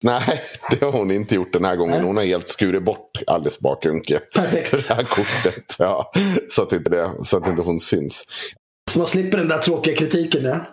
Nej, 0.04 0.42
det 0.70 0.86
har 0.86 0.92
hon 0.92 1.12
inte 1.12 1.36
gjort 1.36 1.54
den 1.54 1.66
här 1.66 1.76
gången. 1.76 1.98
Nej. 1.98 2.06
Hon 2.06 2.18
har 2.18 2.24
helt 2.24 2.50
skurit 2.50 2.84
bort 2.84 3.24
Alice 3.28 3.58
Bakunke. 3.62 4.20
Perfekt. 4.20 4.72
Det 4.88 4.94
här 4.94 5.04
kortet. 5.04 5.76
Ja, 5.80 6.12
så, 6.52 6.62
att 6.62 6.74
inte 6.74 6.90
det, 6.90 7.12
så 7.24 7.38
att 7.38 7.48
inte 7.48 7.62
hon 7.62 7.80
syns. 7.80 8.26
Så 8.92 9.00
man 9.00 9.08
slipper 9.08 9.38
den 9.38 9.48
där 9.48 9.58
tråkiga 9.58 9.96
kritiken. 9.96 10.44
Ja. 10.44 10.66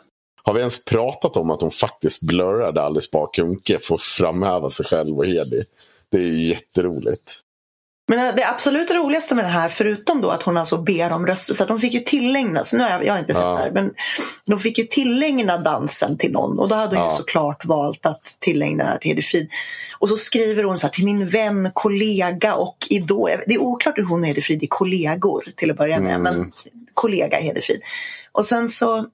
Har 0.43 0.55
vi 0.55 0.61
ens 0.61 0.85
pratat 0.85 1.37
om 1.37 1.51
att 1.51 1.61
hon 1.61 1.71
faktiskt 1.71 2.23
blurrade 2.23 2.83
Alice 2.83 3.09
Bakunke 3.13 3.79
för 3.79 3.95
att 3.95 4.03
framhäva 4.03 4.71
sig 4.71 4.87
själv 4.87 5.19
och 5.19 5.27
Hedi? 5.27 5.63
Det 6.13 6.19
är 6.19 6.23
ju 6.23 6.43
jätteroligt. 6.43 7.41
Men 8.11 8.37
det 8.37 8.49
absolut 8.49 8.91
roligaste 8.91 9.35
med 9.35 9.45
det 9.45 9.49
här, 9.49 9.69
förutom 9.69 10.21
då 10.21 10.31
att 10.31 10.43
hon 10.43 10.57
alltså 10.57 10.77
ber 10.79 11.13
om 11.13 11.27
röster, 11.27 11.55
så 11.55 11.63
att 11.63 11.69
de 11.69 11.79
fick 11.79 11.93
ju 11.95 12.01
tillägna, 12.01 12.65
så 12.65 12.77
nu 12.77 12.83
har 12.83 12.91
jag, 12.91 13.05
jag 13.07 13.13
har 13.13 13.19
inte 13.19 13.35
sett 13.35 13.43
Ja. 13.43 13.51
det 13.51 13.59
här, 13.59 13.71
men 13.71 13.91
de 14.47 14.59
fick 14.59 14.79
ju 14.79 14.85
tillägna 14.85 15.59
dansen 15.59 16.17
till 16.19 16.33
någon 16.33 16.59
och 16.59 16.69
då 16.69 16.75
hade 16.75 16.97
hon 16.97 17.05
Ja. 17.05 17.11
ju 17.13 17.17
såklart 17.17 17.65
valt 17.65 18.07
att 18.07 18.37
tillägna 18.41 18.85
det 18.85 18.91
här 18.91 18.99
till 18.99 19.09
Hedi 19.11 19.23
Frid. 19.23 19.49
Och 19.99 20.09
så 20.09 20.17
skriver 20.17 20.65
hon 20.65 20.79
så 20.79 20.87
här 20.87 20.93
till 20.95 21.05
min 21.05 21.27
vän, 21.27 21.71
kollega 21.75 22.55
och 22.55 22.77
idol. 22.91 23.31
Det 23.47 23.55
är 23.55 23.63
oklart 23.63 23.99
hur 23.99 24.05
hon 24.05 24.21
och 24.21 24.27
Hedi 24.27 24.41
Frid 24.41 24.63
är 24.63 24.67
kollegor 24.67 25.45
till 25.57 25.71
att 25.71 25.77
börja 25.77 26.01
med, 26.01 26.15
Mm. 26.15 26.23
men 26.35 26.53
kollega 26.95 27.41
Hedi 27.41 27.61
Frid. 27.61 27.81
Och 28.33 28.47
sen 28.47 28.69
så 28.69 29.07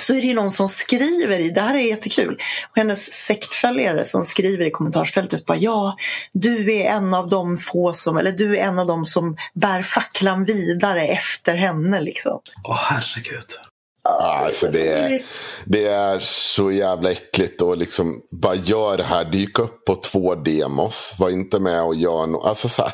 så 0.00 0.14
är 0.14 0.20
det 0.20 0.26
ju 0.26 0.34
någon 0.34 0.50
som 0.50 0.68
skriver 0.68 1.40
i, 1.40 1.50
det 1.50 1.60
här 1.60 1.74
är 1.74 1.78
jättekul, 1.78 2.40
och 2.70 2.76
hennes 2.76 3.12
sektföljare 3.12 4.04
som 4.04 4.24
skriver 4.24 4.66
i 4.66 4.70
kommentarsfältet 4.70 5.46
bara 5.46 5.58
ja, 5.58 5.96
du 6.32 6.72
är 6.72 6.90
en 6.90 7.14
av 7.14 7.28
de 7.28 7.58
få 7.58 7.92
som, 7.92 8.16
eller 8.16 8.32
du 8.32 8.56
är 8.58 8.62
en 8.62 8.78
av 8.78 8.86
de 8.86 9.06
som 9.06 9.36
bär 9.54 9.82
facklan 9.82 10.44
vidare 10.44 11.06
efter 11.06 11.54
henne 11.54 12.00
liksom. 12.00 12.40
Åh, 12.64 12.78
herregud. 12.80 13.46
Ja, 14.04 14.44
alltså 14.46 14.66
det, 14.66 14.88
är, 14.88 15.08
roligt. 15.08 15.40
det 15.64 15.86
är 15.86 16.20
så 16.20 16.72
jävla 16.72 17.10
äckligt 17.10 17.62
att 17.62 17.78
liksom 17.78 18.22
bara 18.30 18.54
gör 18.54 18.96
det 18.96 19.04
här. 19.04 19.24
Dyk 19.24 19.58
upp 19.58 19.84
på 19.84 19.94
två 19.94 20.34
demos. 20.34 21.14
Var 21.18 21.30
inte 21.30 21.60
med 21.60 21.82
och 21.82 21.94
gör 21.94 22.26
något. 22.26 22.46
Alltså 22.46 22.68
så 22.68 22.82
här. 22.82 22.92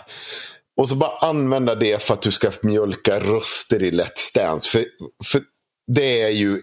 Och 0.80 0.88
så 0.88 0.94
bara 0.94 1.28
använda 1.28 1.74
det 1.74 2.02
för 2.02 2.14
att 2.14 2.22
du 2.22 2.32
ska 2.32 2.50
mjölka 2.62 3.20
röster 3.20 3.82
i 3.82 3.90
Let's 3.90 4.34
Dance. 4.34 4.70
För, 4.70 4.84
för 5.24 5.40
det 5.92 6.22
är 6.22 6.28
ju 6.28 6.62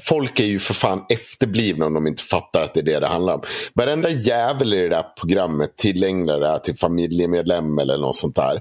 Folk 0.00 0.40
är 0.40 0.44
ju 0.44 0.58
för 0.58 0.74
fan 0.74 1.04
efterblivna 1.08 1.86
om 1.86 1.94
de 1.94 2.06
inte 2.06 2.22
fattar 2.22 2.62
att 2.62 2.74
det 2.74 2.80
är 2.80 2.84
det 2.84 3.00
det 3.00 3.06
handlar 3.06 3.34
om. 3.34 3.42
Varenda 3.74 4.10
jävel 4.10 4.74
i 4.74 4.82
det 4.82 4.88
där 4.88 5.04
programmet 5.20 5.76
tillägnar 5.76 6.40
det 6.40 6.60
till 6.64 6.76
familjemedlem 6.76 7.78
eller 7.78 7.98
något 7.98 8.16
sånt 8.16 8.36
där. 8.36 8.60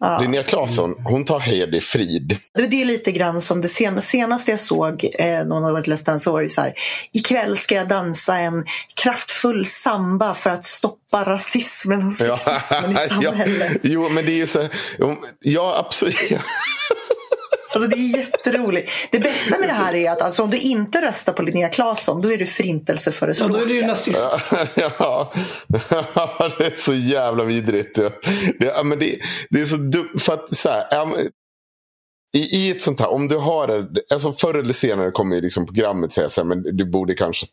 Ja. 0.00 0.18
Linnea 0.20 0.42
Claesson, 0.42 0.94
hon 1.04 1.24
tar 1.24 1.38
Hedi 1.40 1.80
Frid. 1.80 2.36
Det 2.54 2.80
är 2.80 2.84
lite 2.84 3.12
grann 3.12 3.40
som 3.40 3.60
det 3.60 3.68
sen, 3.68 4.00
senaste 4.02 4.50
jag 4.50 4.60
såg, 4.60 5.10
eh, 5.18 5.44
någon 5.44 5.62
hade 5.62 5.72
varit 5.72 5.86
Let's 5.86 6.04
Dance, 6.04 6.30
var 6.30 6.46
så 6.46 6.60
här. 6.60 6.74
Ikväll 7.12 7.56
ska 7.56 7.74
jag 7.74 7.88
dansa 7.88 8.38
en 8.38 8.64
kraftfull 9.02 9.66
samba 9.66 10.34
för 10.34 10.50
att 10.50 10.64
stoppa 10.64 11.24
rasismen 11.24 12.06
och 12.06 12.12
sexismen 12.12 12.92
i 12.92 12.96
samhället. 13.08 13.72
jo, 13.82 14.08
men 14.08 14.26
det 14.26 14.32
är 14.32 14.36
ju 14.36 14.46
så 14.46 14.60
här, 14.60 14.70
Ja, 15.40 15.84
absolut. 15.86 16.16
Alltså 17.74 17.88
det 17.90 17.96
är 17.96 18.18
jätteroligt. 18.18 18.92
Det 19.10 19.18
bästa 19.20 19.58
med 19.58 19.68
det 19.68 19.72
här 19.72 19.94
är 19.94 20.10
att 20.10 20.22
alltså, 20.22 20.42
om 20.42 20.50
du 20.50 20.58
inte 20.58 21.02
röstar 21.02 21.32
på 21.32 21.42
Linnea 21.42 21.68
Claesson, 21.68 22.22
då 22.22 22.32
är 22.32 22.38
du 22.38 22.44
Ja, 22.44 22.50
förintelseförespråkare. 22.50 23.58
då 23.58 23.64
är 23.64 23.68
du 23.68 23.74
ju 23.74 23.86
nazist. 23.86 24.30
ja, 24.74 25.32
det 26.58 26.66
är 26.66 26.80
så 26.80 26.94
jävla 26.94 27.44
vidrigt. 27.44 27.94
Det, 27.94 28.12
ja, 28.58 28.82
men 28.82 28.98
det, 28.98 29.18
det 29.50 29.60
är 29.60 29.66
så 29.66 29.76
dumt. 29.76 30.18
För 30.18 30.32
att 30.34 30.56
så 30.56 30.68
här, 30.68 30.86
ja, 30.90 31.04
men, 31.04 31.28
i, 32.32 32.38
I 32.38 32.70
ett 32.70 32.82
sånt 32.82 33.00
här, 33.00 33.10
om 33.10 33.28
du 33.28 33.36
har 33.36 33.68
det, 33.68 34.02
alltså 34.12 34.32
förr 34.32 34.54
eller 34.54 34.72
senare 34.72 35.10
kommer 35.10 35.36
ju 35.36 35.42
liksom 35.42 35.66
programmet 35.66 36.12
säga 36.12 36.28
så 36.28 36.40
här, 36.40 36.48
men 36.48 36.76
du 36.76 36.84
borde 36.84 37.14
kanske, 37.14 37.46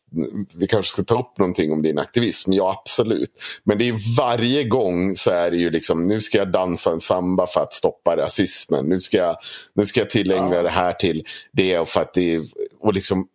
vi 0.55 0.67
kanske 0.67 0.91
ska 0.91 1.03
ta 1.03 1.19
upp 1.19 1.37
någonting 1.37 1.71
om 1.71 1.81
din 1.81 1.99
aktivism. 1.99 2.53
Ja, 2.53 2.81
absolut. 2.85 3.31
Men 3.63 3.77
det 3.77 3.87
är 3.87 4.17
varje 4.17 4.63
gång 4.63 5.15
så 5.15 5.31
är 5.31 5.51
det 5.51 5.57
ju 5.57 5.69
liksom, 5.69 6.07
nu 6.07 6.21
ska 6.21 6.37
jag 6.37 6.51
dansa 6.51 6.91
en 6.91 6.99
samba 6.99 7.47
för 7.47 7.61
att 7.61 7.73
stoppa 7.73 8.17
rasismen. 8.17 8.85
Nu 8.85 8.99
ska 8.99 9.17
jag, 9.17 9.35
nu 9.75 9.85
ska 9.85 9.99
jag 9.99 10.09
tillägna 10.09 10.61
det 10.61 10.69
här 10.69 10.93
till 10.93 11.23
det 11.51 11.79
och 11.79 11.89
för 11.89 12.01
att 12.01 12.13
det 12.13 12.35
är, 12.35 12.43
och 12.79 12.93
liksom 12.93 13.27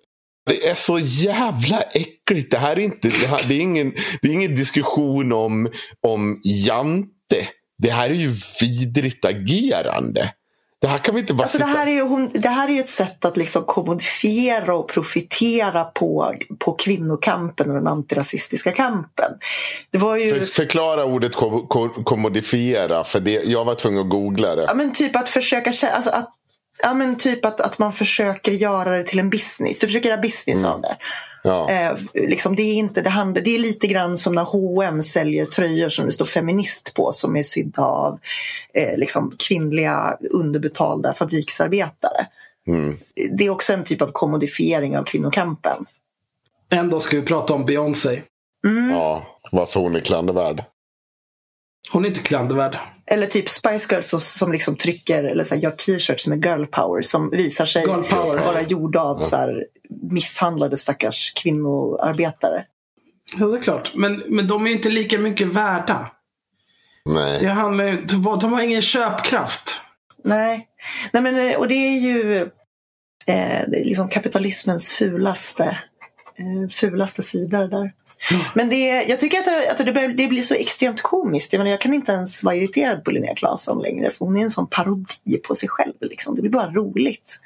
det 0.46 0.68
är 0.68 0.74
så 0.74 0.98
jävla 0.98 1.80
äckligt. 1.80 2.50
Det 2.50 2.58
här 2.58 2.76
är 2.76 2.80
inte, 2.80 3.08
det, 3.08 3.26
här, 3.26 3.44
det 3.48 3.54
är 3.54 3.60
ingen, 3.60 3.94
det 4.22 4.28
är 4.28 4.32
ingen 4.32 4.56
diskussion 4.56 5.32
om, 5.32 5.68
om 6.00 6.40
Jante. 6.44 7.48
Det 7.78 7.90
här 7.90 8.10
är 8.10 8.14
ju 8.14 8.32
vidrigt 8.60 9.24
agerande. 9.24 10.32
Det 10.82 10.88
här 10.88 10.98
kan 10.98 11.14
vi 11.14 11.20
inte 11.20 11.34
bara 11.34 11.42
Alltså 11.42 11.58
det, 11.58 11.64
sitta... 11.64 11.78
här 11.78 11.86
är 11.86 11.90
ju, 11.90 12.28
det 12.28 12.48
här 12.48 12.68
är 12.68 12.72
ju 12.72 12.80
ett 12.80 12.88
sätt 12.88 13.24
att 13.24 13.36
liksom 13.36 13.64
kommodifiera 13.64 14.74
och 14.74 14.88
profitera 14.88 15.84
på, 15.84 16.34
på 16.58 16.72
kvinnokampen 16.72 17.68
och 17.68 17.74
den 17.74 17.86
antirasistiska 17.86 18.70
kampen. 18.70 19.32
Det 19.90 19.98
var 19.98 20.16
ju... 20.16 20.38
För, 20.38 20.46
förklara 20.46 21.04
ordet 21.04 21.34
kom, 21.34 21.66
kom, 21.66 22.04
kommodifiera. 22.04 23.04
För 23.04 23.20
det, 23.20 23.30
jag 23.44 23.64
var 23.64 23.74
tvungen 23.74 24.00
att 24.02 24.08
googla 24.08 24.56
det. 24.56 24.64
Ja, 24.68 24.74
men 24.74 24.92
typ 24.92 25.16
att 25.16 25.28
försöka 25.28 25.70
alltså 25.70 26.10
att, 26.10 26.28
ja, 26.82 26.94
men 26.94 27.16
typ 27.16 27.44
att, 27.44 27.60
att 27.60 27.78
man 27.78 27.92
försöker 27.92 28.52
göra 28.52 28.96
det 28.96 29.02
till 29.02 29.18
en 29.18 29.30
business. 29.30 29.78
Du 29.78 29.86
försöker 29.86 30.08
göra 30.08 30.20
business 30.20 30.64
av 30.64 30.80
det. 30.80 30.96
Ja. 31.42 31.70
Eh, 31.70 31.96
liksom, 32.14 32.56
det, 32.56 32.62
är 32.62 32.74
inte, 32.74 33.02
det, 33.02 33.10
handlar, 33.10 33.42
det 33.42 33.54
är 33.54 33.58
lite 33.58 33.86
grann 33.86 34.18
som 34.18 34.34
när 34.34 34.44
H&M 34.44 35.02
säljer 35.02 35.46
tröjor 35.46 35.88
som 35.88 36.06
det 36.06 36.12
står 36.12 36.24
feminist 36.24 36.94
på 36.94 37.12
som 37.12 37.36
är 37.36 37.42
sydda 37.42 37.82
av 37.82 38.18
eh, 38.74 38.98
liksom, 38.98 39.34
kvinnliga 39.48 40.16
underbetalda 40.30 41.12
fabriksarbetare. 41.12 42.26
Mm. 42.66 42.98
Det 43.32 43.44
är 43.44 43.50
också 43.50 43.72
en 43.72 43.84
typ 43.84 44.02
av 44.02 44.12
kommodifiering 44.12 44.98
av 44.98 45.04
kvinnokampen. 45.04 45.86
En 46.68 46.90
dag 46.90 47.02
ska 47.02 47.16
vi 47.16 47.22
prata 47.22 47.54
om 47.54 47.66
Beyoncé. 47.66 48.22
ja, 48.92 49.26
varför 49.52 49.80
hon 49.80 49.96
är 49.96 50.00
klandervärd. 50.00 50.64
Hon 51.90 52.04
är 52.04 52.08
inte 52.08 52.20
klandervärd. 52.20 52.78
Eller 53.06 53.26
typ 53.26 53.48
Spice 53.48 53.94
Girls 53.94 54.08
som, 54.08 54.20
som 54.20 54.52
liksom 54.52 54.76
trycker 54.76 55.24
eller 55.24 55.44
så 55.44 55.54
här, 55.54 55.62
gör 55.62 55.70
t-shirts 55.70 56.26
med 56.26 56.44
girl 56.44 56.64
power 56.64 57.02
som 57.02 57.30
visar 57.30 57.64
sig 57.64 57.82
Girl 57.82 58.02
power. 58.02 58.44
vara 58.44 58.62
gjorda 58.62 59.00
av 59.00 59.18
så 59.18 59.36
här, 59.36 59.66
misshandlade 60.02 60.76
stackars 60.76 61.32
kvinnoarbetare. 61.34 62.64
Ja, 63.38 63.46
det 63.46 63.58
är 63.58 63.62
klart. 63.62 63.92
Men, 63.94 64.22
men 64.28 64.48
de 64.48 64.66
är 64.66 64.70
inte 64.70 64.88
lika 64.88 65.18
mycket 65.18 65.46
värda. 65.46 66.10
Nej. 67.04 67.40
Det 67.40 67.48
handlar 67.48 67.84
ju, 67.84 68.06
de 68.40 68.52
har 68.52 68.62
ingen 68.62 68.82
köpkraft. 68.82 69.80
Nej, 70.24 70.68
Nej 71.12 71.22
men, 71.22 71.50
eh, 71.50 71.58
och 71.58 71.68
det 71.68 71.74
är 71.74 72.00
ju 72.00 72.36
eh, 73.26 73.62
det 73.68 73.80
är 73.80 73.84
liksom 73.84 74.08
kapitalismens 74.08 74.90
fulaste 74.90 75.78
eh, 76.36 76.68
fulaste 76.70 77.22
sidor 77.22 77.68
där. 77.68 77.92
Men 78.54 78.68
det, 78.68 78.86
jag 79.08 79.20
tycker 79.20 79.38
att, 79.38 79.44
det, 79.44 79.70
att 79.70 79.86
det, 79.86 79.92
börjar, 79.92 80.08
det 80.08 80.26
blir 80.26 80.42
så 80.42 80.54
extremt 80.54 81.02
komiskt. 81.02 81.52
Jag, 81.52 81.58
menar, 81.58 81.70
jag 81.70 81.80
kan 81.80 81.94
inte 81.94 82.12
ens 82.12 82.44
vara 82.44 82.54
irriterad 82.54 83.04
på 83.04 83.10
Linnea 83.10 83.34
Claesson 83.34 83.82
längre 83.82 84.10
för 84.10 84.24
hon 84.24 84.36
är 84.36 84.42
en 84.42 84.50
sån 84.50 84.66
parodi 84.66 85.36
på 85.44 85.54
sig 85.54 85.68
själv. 85.68 85.94
Liksom. 86.00 86.34
Det 86.34 86.40
blir 86.40 86.50
bara 86.50 86.70
roligt 86.70 87.38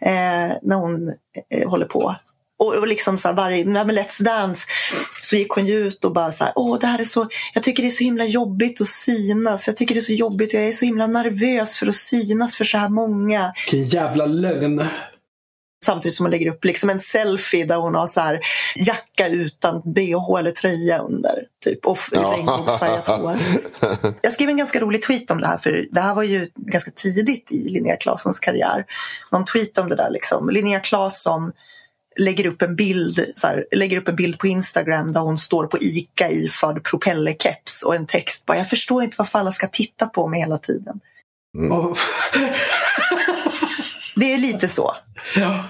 eh, 0.00 0.56
när 0.62 0.76
hon 0.76 1.14
eh, 1.50 1.68
håller 1.68 1.86
på. 1.86 2.16
Och, 2.58 2.74
och 2.74 2.86
liksom 2.86 3.18
så 3.18 3.28
här, 3.28 3.34
varje, 3.34 3.64
med 3.64 3.90
Let's 3.90 4.22
Dance 4.22 4.66
så 5.22 5.36
gick 5.36 5.50
hon 5.50 5.66
ju 5.66 5.74
ut 5.74 6.04
och 6.04 6.12
bara 6.12 6.32
så 6.32 6.44
här, 6.44 6.52
åh 6.56 6.78
det 6.78 6.86
här 6.86 6.98
är 6.98 7.04
så, 7.04 7.28
jag 7.54 7.62
tycker 7.62 7.82
det 7.82 7.88
är 7.88 7.90
så 7.90 8.04
himla 8.04 8.24
jobbigt 8.24 8.80
att 8.80 8.86
synas. 8.86 9.66
Jag 9.66 9.76
tycker 9.76 9.94
det 9.94 9.98
är 9.98 10.02
så 10.02 10.12
jobbigt, 10.12 10.52
jag 10.52 10.66
är 10.66 10.72
så 10.72 10.84
himla 10.84 11.06
nervös 11.06 11.78
för 11.78 11.86
att 11.86 11.94
synas 11.94 12.56
för 12.56 12.64
så 12.64 12.78
här 12.78 12.88
många. 12.88 13.52
Vilken 13.70 13.88
jävla 13.88 14.26
lögn. 14.26 14.84
Samtidigt 15.84 16.14
som 16.14 16.26
hon 16.26 16.30
lägger 16.30 16.50
upp 16.50 16.64
liksom 16.64 16.90
en 16.90 17.00
selfie 17.00 17.64
där 17.64 17.76
hon 17.76 17.94
har 17.94 18.06
så 18.06 18.20
här 18.20 18.40
jacka 18.76 19.28
utan 19.28 19.82
bh 19.94 20.38
eller 20.38 20.50
tröja 20.50 20.98
under. 20.98 21.42
Typ, 21.64 21.86
och 21.86 21.98
Ja. 22.12 22.34
regnbågsfärgat 22.36 23.06
hår. 23.06 23.36
Jag 24.22 24.32
skrev 24.32 24.48
en 24.48 24.56
ganska 24.56 24.80
rolig 24.80 25.02
tweet 25.02 25.30
om 25.30 25.40
det 25.40 25.46
här 25.46 25.58
för 25.58 25.86
det 25.90 26.00
här 26.00 26.14
var 26.14 26.22
ju 26.22 26.50
ganska 26.56 26.90
tidigt 26.90 27.52
i 27.52 27.68
Linnea 27.68 27.96
Claessons 27.96 28.38
karriär. 28.40 28.84
Någon 29.32 29.44
tweet 29.44 29.78
om 29.78 29.88
det 29.88 29.96
där 29.96 30.10
liksom. 30.10 30.50
Linnea 30.50 30.80
Claesson 30.80 31.52
lägger 32.18 32.46
upp 32.46 32.62
en 32.62 32.76
bild, 32.76 33.32
så 33.34 33.46
här, 33.46 33.66
lägger 33.72 33.96
upp 33.96 34.08
en 34.08 34.16
bild 34.16 34.38
på 34.38 34.46
Instagram 34.46 35.12
där 35.12 35.20
hon 35.20 35.38
står 35.38 35.66
på 35.66 35.78
ICA 35.80 36.30
iförd 36.30 36.84
propellerkeps 36.84 37.82
och 37.82 37.94
en 37.94 38.06
text 38.06 38.46
bara 38.46 38.56
“Jag 38.58 38.68
förstår 38.70 39.02
inte 39.02 39.14
varför 39.18 39.38
alla 39.38 39.52
ska 39.52 39.66
titta 39.66 40.06
på 40.06 40.28
mig 40.28 40.40
hela 40.40 40.58
tiden”. 40.58 41.00
Och- 41.72 41.98
Det 44.16 44.32
är 44.34 44.38
lite 44.38 44.68
så. 44.68 44.96
ja. 45.36 45.64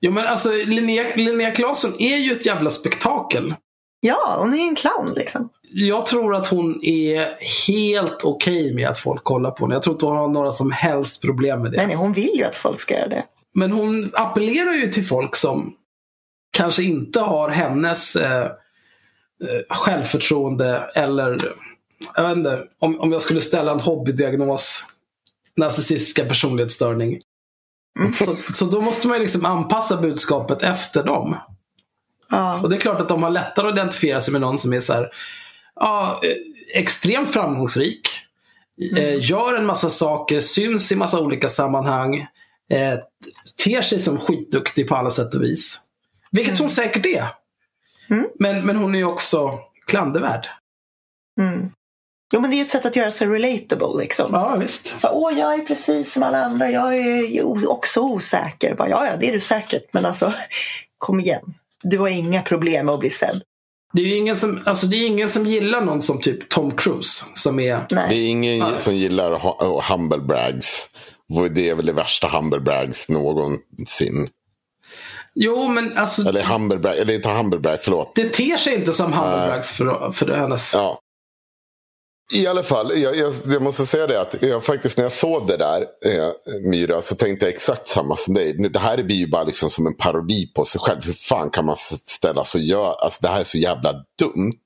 Jo 0.00 0.12
men 0.12 0.26
alltså 0.26 0.52
Linnea, 0.52 1.04
Linnea 1.16 1.50
Claesson 1.50 1.92
är 1.98 2.16
ju 2.16 2.32
ett 2.32 2.46
jävla 2.46 2.70
spektakel. 2.70 3.54
Ja, 4.00 4.36
hon 4.38 4.54
är 4.54 4.68
en 4.68 4.74
clown 4.74 5.14
liksom. 5.16 5.48
Jag 5.70 6.06
tror 6.06 6.34
att 6.34 6.46
hon 6.46 6.84
är 6.84 7.36
helt 7.66 8.24
okej 8.24 8.74
med 8.74 8.88
att 8.88 8.98
folk 8.98 9.24
kollar 9.24 9.50
på 9.50 9.64
henne. 9.64 9.74
Jag 9.74 9.82
tror 9.82 9.94
inte 9.94 10.06
hon 10.06 10.16
har 10.16 10.28
några 10.28 10.52
som 10.52 10.72
helst 10.72 11.22
problem 11.22 11.62
med 11.62 11.72
det. 11.72 11.76
Nej, 11.76 11.86
nej, 11.86 11.96
hon 11.96 12.12
vill 12.12 12.30
ju 12.34 12.44
att 12.44 12.56
folk 12.56 12.80
ska 12.80 12.94
göra 12.94 13.08
det. 13.08 13.22
Men 13.54 13.72
hon 13.72 14.10
appellerar 14.14 14.72
ju 14.72 14.92
till 14.92 15.06
folk 15.06 15.36
som 15.36 15.74
kanske 16.56 16.82
inte 16.82 17.20
har 17.20 17.48
hennes 17.48 18.16
eh, 18.16 18.42
eh, 18.44 18.50
självförtroende 19.76 20.90
eller, 20.94 21.38
jag 22.14 22.28
vet 22.28 22.36
inte, 22.36 22.64
om, 22.78 23.00
om 23.00 23.12
jag 23.12 23.22
skulle 23.22 23.40
ställa 23.40 23.72
en 23.72 23.80
hobbydiagnos, 23.80 24.84
narcissistiska 25.56 26.24
personlighetsstörning. 26.24 27.20
Så, 28.14 28.36
så 28.52 28.64
då 28.64 28.80
måste 28.80 29.08
man 29.08 29.18
liksom 29.18 29.44
anpassa 29.44 29.96
budskapet 29.96 30.62
efter 30.62 31.04
dem. 31.04 31.36
Ja. 32.30 32.60
Och 32.62 32.70
det 32.70 32.76
är 32.76 32.80
klart 32.80 33.00
att 33.00 33.08
de 33.08 33.22
har 33.22 33.30
lättare 33.30 33.68
att 33.68 33.74
identifiera 33.74 34.20
sig 34.20 34.32
med 34.32 34.40
någon 34.40 34.58
som 34.58 34.72
är 34.72 34.80
så 34.80 34.92
här, 34.92 35.10
ja, 35.74 36.20
eh, 36.22 36.80
extremt 36.80 37.30
framgångsrik. 37.30 38.08
Eh, 38.96 39.30
gör 39.30 39.54
en 39.54 39.66
massa 39.66 39.90
saker, 39.90 40.40
syns 40.40 40.92
i 40.92 40.96
massa 40.96 41.20
olika 41.20 41.48
sammanhang. 41.48 42.26
Eh, 42.70 42.98
ter 43.64 43.82
sig 43.82 44.00
som 44.00 44.18
skitduktig 44.18 44.88
på 44.88 44.96
alla 44.96 45.10
sätt 45.10 45.34
och 45.34 45.42
vis. 45.42 45.80
Vilket 46.30 46.58
hon 46.58 46.70
säkert 46.70 47.06
är. 47.06 47.26
Mm. 48.10 48.26
Men, 48.38 48.66
men 48.66 48.76
hon 48.76 48.94
är 48.94 48.98
ju 48.98 49.04
också 49.04 49.58
klandervärd. 49.86 50.48
Mm. 51.40 51.70
Jo, 52.34 52.40
men 52.40 52.50
det 52.50 52.56
är 52.56 52.58
ju 52.58 52.62
ett 52.62 52.70
sätt 52.70 52.86
att 52.86 52.96
göra 52.96 53.10
sig 53.10 53.26
relatable. 53.26 54.02
Liksom. 54.02 54.28
Ja, 54.32 54.56
visst. 54.56 55.00
Så, 55.00 55.08
Åh, 55.12 55.38
jag 55.38 55.54
är 55.54 55.58
precis 55.58 56.12
som 56.12 56.22
alla 56.22 56.44
andra. 56.44 56.70
Jag 56.70 56.96
är 56.98 57.22
ju 57.26 57.66
också 57.66 58.00
osäker. 58.00 58.74
Bara, 58.74 58.88
ja, 58.88 59.06
ja, 59.06 59.12
det 59.20 59.28
är 59.28 59.32
du 59.32 59.40
säkert. 59.40 59.84
Men 59.92 60.06
alltså, 60.06 60.32
kom 60.98 61.20
igen. 61.20 61.54
Du 61.82 61.98
har 61.98 62.08
inga 62.08 62.42
problem 62.42 62.86
med 62.86 62.92
att 62.94 63.00
bli 63.00 63.10
sedd. 63.10 63.42
Det 63.92 64.02
är 64.02 64.06
ju 64.06 64.16
ingen 64.16 64.36
som, 64.36 64.62
alltså 64.64 64.86
det 64.86 64.96
är 64.96 65.06
ingen 65.06 65.28
som 65.28 65.46
gillar 65.46 65.80
någon 65.80 66.02
som 66.02 66.20
typ 66.20 66.48
Tom 66.48 66.76
Cruise. 66.76 67.24
Som 67.34 67.60
är... 67.60 67.86
Det 67.88 67.94
Nej. 67.94 68.24
är 68.24 68.28
ingen 68.30 68.58
Nej. 68.58 68.72
som 68.78 68.94
gillar 68.96 69.32
ha- 69.32 69.82
humble 69.90 70.18
brags. 70.18 70.88
Det 71.50 71.68
är 71.68 71.74
väl 71.74 71.86
det 71.86 71.92
värsta 71.92 72.28
humble 72.28 72.60
brags 72.60 73.08
någonsin. 73.08 74.28
Jo, 75.34 75.68
men 75.68 75.98
alltså 75.98 76.28
Eller 76.28 76.42
humble 76.42 76.78
brag, 76.78 76.98
eller 76.98 77.14
inte 77.14 77.28
humble 77.28 77.58
brag, 77.60 77.78
förlåt. 77.82 78.12
det 78.14 78.24
ter 78.32 78.56
sig 78.56 78.74
inte 78.74 78.92
som 78.92 79.12
Humblebrags 79.12 79.72
för, 79.72 80.12
för 80.12 80.36
hennes... 80.36 80.74
Ja. 80.74 80.98
I 82.32 82.46
alla 82.46 82.62
fall, 82.62 82.98
jag, 83.00 83.16
jag, 83.16 83.32
jag 83.46 83.62
måste 83.62 83.86
säga 83.86 84.06
det 84.06 84.20
att 84.20 84.42
jag 84.42 84.64
faktiskt 84.64 84.96
när 84.96 85.04
jag 85.04 85.12
såg 85.12 85.46
det 85.46 85.56
där, 85.56 85.82
eh, 86.04 86.28
Myra, 86.70 87.00
så 87.00 87.14
tänkte 87.14 87.46
jag 87.46 87.54
exakt 87.54 87.88
samma 87.88 88.16
som 88.16 88.34
dig. 88.34 88.54
Nu, 88.58 88.68
Det 88.68 88.78
här 88.78 89.02
blir 89.02 89.16
ju 89.16 89.26
bara 89.26 89.44
liksom 89.44 89.70
som 89.70 89.86
en 89.86 89.96
parodi 89.96 90.46
på 90.54 90.64
sig 90.64 90.80
själv. 90.80 91.04
Hur 91.04 91.12
fan 91.12 91.50
kan 91.50 91.64
man 91.64 91.76
ställa 91.76 92.44
sig 92.44 92.58
och 92.58 92.64
göra? 92.64 92.92
Alltså 92.92 93.18
det 93.22 93.28
här 93.28 93.40
är 93.40 93.44
så 93.44 93.58
jävla 93.58 93.92
dumt. 94.18 94.60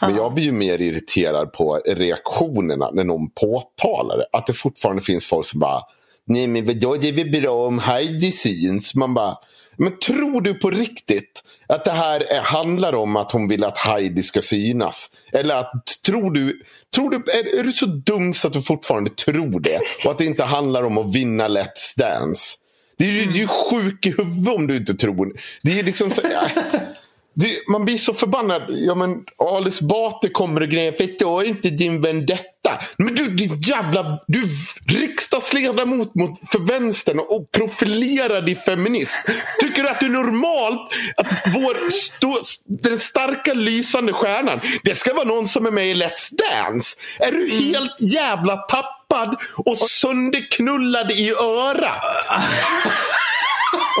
Men 0.00 0.16
jag 0.16 0.34
blir 0.34 0.44
ju 0.44 0.52
mer 0.52 0.80
irriterad 0.80 1.52
på 1.52 1.80
reaktionerna 1.86 2.90
när 2.90 3.04
någon 3.04 3.30
påtalar 3.30 4.16
det. 4.16 4.26
Att 4.32 4.46
det 4.46 4.52
fortfarande 4.52 5.02
finns 5.02 5.24
folk 5.24 5.46
som 5.46 5.60
bara, 5.60 5.82
nej 6.26 6.46
men 6.46 6.66
vadå, 6.66 6.96
det 6.96 7.08
är 7.08 7.12
väl 7.12 7.40
bra 7.40 7.66
om 7.66 7.78
Heidi 7.78 8.32
syns. 8.32 8.94
Man 8.94 9.14
bara, 9.14 9.36
men 9.80 9.98
tror 9.98 10.40
du 10.40 10.54
på 10.54 10.70
riktigt 10.70 11.42
att 11.68 11.84
det 11.84 11.90
här 11.90 12.20
är, 12.20 12.40
handlar 12.40 12.94
om 12.94 13.16
att 13.16 13.32
hon 13.32 13.48
vill 13.48 13.64
att 13.64 13.78
Heidi 13.78 14.22
ska 14.22 14.40
synas? 14.40 15.10
Eller 15.32 15.54
att, 15.54 15.72
tror 16.06 16.30
du, 16.30 16.62
tror 16.94 17.10
du 17.10 17.16
är, 17.16 17.58
är 17.58 17.64
du 17.64 17.72
så 17.72 17.86
dum 17.86 18.34
så 18.34 18.46
att 18.46 18.52
du 18.52 18.62
fortfarande 18.62 19.10
tror 19.10 19.60
det? 19.60 19.80
Och 20.04 20.10
att 20.10 20.18
det 20.18 20.24
inte 20.24 20.44
handlar 20.44 20.82
om 20.82 20.98
att 20.98 21.14
vinna 21.14 21.48
Let's 21.48 21.96
Dance? 21.96 22.56
Det 22.98 23.04
är 23.04 23.12
ju, 23.12 23.22
mm. 23.22 23.34
ju 23.34 23.46
sjuk 23.46 24.06
i 24.06 24.10
huvudet 24.10 24.54
om 24.54 24.66
du 24.66 24.76
inte 24.76 24.94
tror. 24.94 25.40
Det 25.62 25.78
är 25.78 25.82
liksom 25.82 26.10
så, 26.10 26.22
det, 27.40 27.68
man 27.68 27.84
blir 27.84 27.98
så 27.98 28.14
förbannad. 28.14 28.62
Ja, 28.68 28.94
men 28.94 29.24
Alice 29.38 29.84
Bate 29.84 30.28
kommer 30.28 30.60
och 30.60 30.68
grejer. 30.68 30.92
Förstår 30.92 31.44
inte 31.44 31.70
din 31.70 32.00
vendetta. 32.00 32.78
Men 32.96 33.14
du 33.14 33.30
din 33.30 33.60
jävla... 33.60 34.18
Du 34.26 34.42
är 34.42 35.00
riksdagsledamot 35.00 36.14
mot, 36.14 36.50
för 36.50 36.58
vänstern 36.58 37.18
och 37.18 37.50
profilerar 37.52 38.42
dig 38.42 38.56
feminist. 38.56 39.18
Tycker 39.60 39.82
du 39.82 39.88
att 39.88 40.00
det 40.00 40.06
är 40.06 40.10
normalt 40.10 40.92
att 41.16 41.26
vår 41.54 41.90
stå, 41.90 42.38
den 42.82 42.98
starka 42.98 43.54
lysande 43.54 44.12
stjärnan, 44.12 44.60
det 44.84 44.94
ska 44.94 45.14
vara 45.14 45.24
någon 45.24 45.48
som 45.48 45.66
är 45.66 45.70
med 45.70 45.86
i 45.86 45.94
Let's 45.94 46.30
Dance? 46.30 46.96
Är 47.18 47.32
du 47.32 47.50
helt 47.50 47.96
jävla 48.00 48.56
tappad 48.56 49.36
och 49.56 49.78
sönderknullad 49.78 51.10
i 51.10 51.30
örat? 51.30 52.28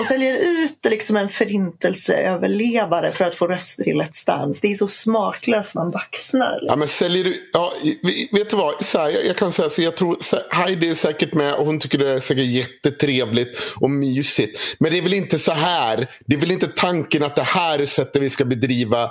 Och 0.00 0.06
säljer 0.06 0.34
ut 0.34 0.78
liksom 0.90 1.16
en 1.16 1.28
förintelseöverlevare 1.28 3.12
för 3.12 3.24
att 3.24 3.34
få 3.34 3.46
röster 3.46 3.88
i 3.88 3.92
Let's 3.92 4.26
Dance. 4.26 4.58
Det 4.62 4.70
är 4.70 4.74
så 4.74 4.86
smaklöst 4.88 5.74
man 5.74 5.90
baxnar. 5.90 6.58
Ja, 6.62 6.76
men 6.76 6.88
säljer 6.88 7.24
du... 7.24 7.50
Ja, 7.52 7.72
vet 8.32 8.50
du 8.50 8.56
vad? 8.56 8.84
Så 8.84 8.98
här, 8.98 9.10
jag, 9.10 9.26
jag 9.26 9.36
kan 9.36 9.52
säga 9.52 9.68
så 9.68 9.82
jag 9.82 9.96
tror 9.96 10.16
så- 10.20 10.38
Heidi 10.50 10.90
är 10.90 10.94
säkert 10.94 11.34
med 11.34 11.54
och 11.54 11.66
hon 11.66 11.80
tycker 11.80 11.98
det 11.98 12.10
är 12.10 12.20
säkert 12.20 12.46
jättetrevligt 12.46 13.60
och 13.80 13.90
mysigt. 13.90 14.60
Men 14.78 14.92
det 14.92 14.98
är 14.98 15.02
väl 15.02 15.14
inte 15.14 15.38
så 15.38 15.52
här. 15.52 16.10
Det 16.26 16.34
är 16.36 16.40
väl 16.40 16.50
inte 16.50 16.66
tanken 16.66 17.22
att 17.22 17.36
det 17.36 17.42
här 17.42 17.78
är 17.78 17.86
sättet 17.86 18.22
vi 18.22 18.30
ska 18.30 18.44
bedriva 18.44 19.10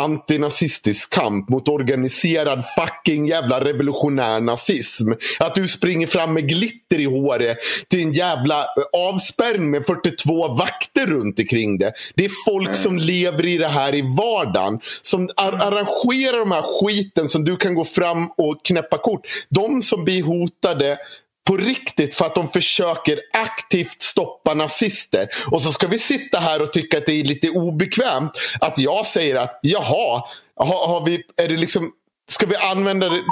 antinazistisk 0.00 1.12
kamp 1.14 1.48
mot 1.48 1.68
organiserad 1.68 2.64
fucking 2.78 3.26
jävla 3.26 3.64
revolutionär 3.64 4.40
nazism. 4.40 5.12
Att 5.40 5.54
du 5.54 5.68
springer 5.68 6.06
fram 6.06 6.34
med 6.34 6.48
glitter 6.48 6.98
i 7.00 7.04
håret 7.04 7.58
till 7.88 8.00
en 8.00 8.12
jävla 8.12 8.58
eh, 8.60 8.66
avspärrning 9.08 9.70
med 9.70 9.86
42 9.86 10.29
vakter 10.34 11.06
runt 11.06 11.38
omkring 11.38 11.78
det. 11.78 11.92
Det 12.14 12.24
är 12.24 12.30
folk 12.46 12.76
som 12.76 12.98
lever 12.98 13.46
i 13.46 13.58
det 13.58 13.68
här 13.68 13.94
i 13.94 14.02
vardagen. 14.18 14.80
Som 15.02 15.28
ar- 15.36 15.66
arrangerar 15.66 16.38
de 16.38 16.52
här 16.52 16.62
skiten 16.80 17.28
som 17.28 17.44
du 17.44 17.56
kan 17.56 17.74
gå 17.74 17.84
fram 17.84 18.30
och 18.36 18.64
knäppa 18.64 18.98
kort. 18.98 19.26
De 19.48 19.82
som 19.82 20.04
blir 20.04 20.22
hotade 20.22 20.98
på 21.46 21.56
riktigt 21.56 22.14
för 22.14 22.24
att 22.24 22.34
de 22.34 22.48
försöker 22.48 23.20
aktivt 23.32 24.02
stoppa 24.02 24.54
nazister. 24.54 25.28
Och 25.50 25.62
så 25.62 25.72
ska 25.72 25.86
vi 25.86 25.98
sitta 25.98 26.38
här 26.38 26.62
och 26.62 26.72
tycka 26.72 26.98
att 26.98 27.06
det 27.06 27.12
är 27.20 27.24
lite 27.24 27.50
obekvämt 27.50 28.32
att 28.60 28.78
jag 28.78 29.06
säger 29.06 29.36
att 29.36 29.58
jaha, 29.62 30.22
har, 30.56 30.86
har 30.88 31.06
vi, 31.06 31.22
är 31.36 31.48
det 31.48 31.56
liksom, 31.56 31.90
ska 32.30 32.46
vi 32.46 32.56
använda 32.56 33.08
det, 33.08 33.22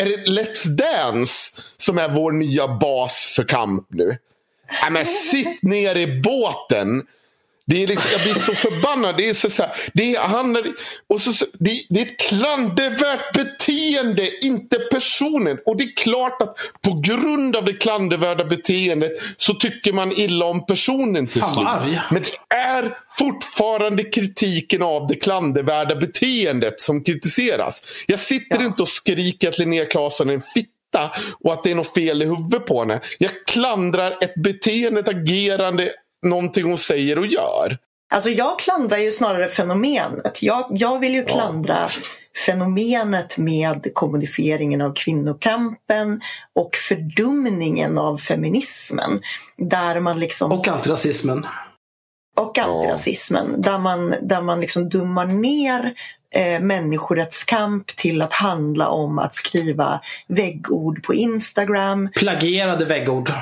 är 0.00 0.04
det 0.06 0.16
Let's 0.16 0.66
Dance 0.66 1.52
som 1.76 1.98
är 1.98 2.08
vår 2.08 2.32
nya 2.32 2.68
bas 2.68 3.32
för 3.36 3.44
kamp 3.44 3.86
nu? 3.90 4.16
Nej, 4.82 4.90
men 4.90 5.06
sitt 5.06 5.62
ner 5.62 5.96
i 5.96 6.20
båten. 6.20 7.02
Det 7.66 7.82
är 7.82 7.86
liksom, 7.86 8.10
jag 8.12 8.22
blir 8.22 8.34
så 8.34 8.54
förbannad. 8.54 9.16
Det 9.16 9.28
är, 9.28 9.34
så, 9.34 9.50
så 9.50 9.62
här, 9.62 9.72
det 9.94 10.18
handlar, 10.18 10.62
och 11.08 11.20
så, 11.20 11.46
det, 11.58 11.70
det 11.88 12.00
är 12.00 12.04
ett 12.06 12.20
klandervärt 12.20 13.32
beteende, 13.34 14.44
inte 14.44 14.76
personen. 14.78 15.58
Och 15.66 15.76
det 15.76 15.84
är 15.84 15.96
klart 15.96 16.42
att 16.42 16.56
på 16.82 17.00
grund 17.04 17.56
av 17.56 17.64
det 17.64 17.72
klandervärda 17.72 18.44
beteendet 18.44 19.12
så 19.36 19.54
tycker 19.54 19.92
man 19.92 20.12
illa 20.12 20.44
om 20.44 20.66
personen 20.66 21.26
till 21.26 21.42
slut. 21.42 21.66
Men 22.10 22.22
det 22.22 22.54
är 22.56 22.94
fortfarande 23.18 24.04
kritiken 24.04 24.82
av 24.82 25.06
det 25.08 25.14
klandervärda 25.14 25.94
beteendet 25.96 26.80
som 26.80 27.04
kritiseras. 27.04 27.82
Jag 28.06 28.18
sitter 28.18 28.60
Ja. 28.60 28.66
inte 28.66 28.82
och 28.82 28.88
skriker 28.88 29.48
att 29.48 29.58
Linnea 29.58 29.84
Claesson 29.84 30.30
är 30.30 30.34
en 30.34 30.42
fitta 30.92 31.10
och 31.40 31.52
att 31.52 31.62
det 31.62 31.70
är 31.70 31.74
något 31.74 31.94
fel 31.94 32.22
i 32.22 32.24
huvudet 32.24 32.66
på 32.66 32.80
henne. 32.80 33.00
Jag 33.18 33.30
klandrar 33.46 34.18
ett 34.20 34.34
beteende, 34.34 35.00
ett 35.00 35.08
agerande, 35.08 35.90
någonting 36.26 36.64
hon 36.64 36.78
säger 36.78 37.18
och 37.18 37.26
gör. 37.26 37.78
Alltså 38.14 38.30
jag 38.30 38.58
klandrar 38.58 38.98
ju 38.98 39.12
snarare 39.12 39.48
fenomenet. 39.48 40.42
Jag, 40.42 40.66
jag 40.70 40.98
vill 40.98 41.14
ju 41.14 41.24
klandra 41.24 41.88
fenomenet 42.46 43.38
med 43.38 43.90
kommodifieringen 43.94 44.80
av 44.80 44.94
kvinnokampen 44.94 46.20
och 46.54 46.76
fördumningen 46.88 47.98
av 47.98 48.16
feminismen. 48.16 49.20
Där 49.56 50.00
man 50.00 50.20
liksom... 50.20 50.52
Och 50.52 50.68
antirasismen. 50.68 51.46
och 52.40 52.58
antirasismen. 52.58 53.62
Där 53.62 53.78
man, 53.78 54.14
där 54.22 54.42
man 54.42 54.60
liksom 54.60 54.88
dummar 54.88 55.26
ner 55.26 55.94
eh, 56.32 56.60
människorättskamp 56.60 57.86
till 57.86 58.22
att 58.22 58.32
handla 58.32 58.88
om 58.88 59.18
att 59.18 59.34
skriva 59.34 60.00
väggord 60.26 61.02
på 61.02 61.14
Instagram. 61.14 62.08
Plagierade 62.14 62.84
väggord. 62.84 63.32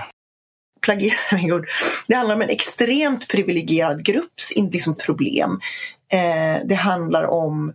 Plagiering. 0.81 1.50
Det 2.09 2.14
handlar 2.14 2.35
om 2.35 2.42
en 2.42 2.48
extremt 2.48 3.29
privilegierad 3.29 4.05
grupps 4.05 4.53
liksom 4.57 4.94
problem. 4.94 5.61
Eh, 6.12 6.66
det 6.66 6.74
handlar 6.74 7.24
om 7.24 7.72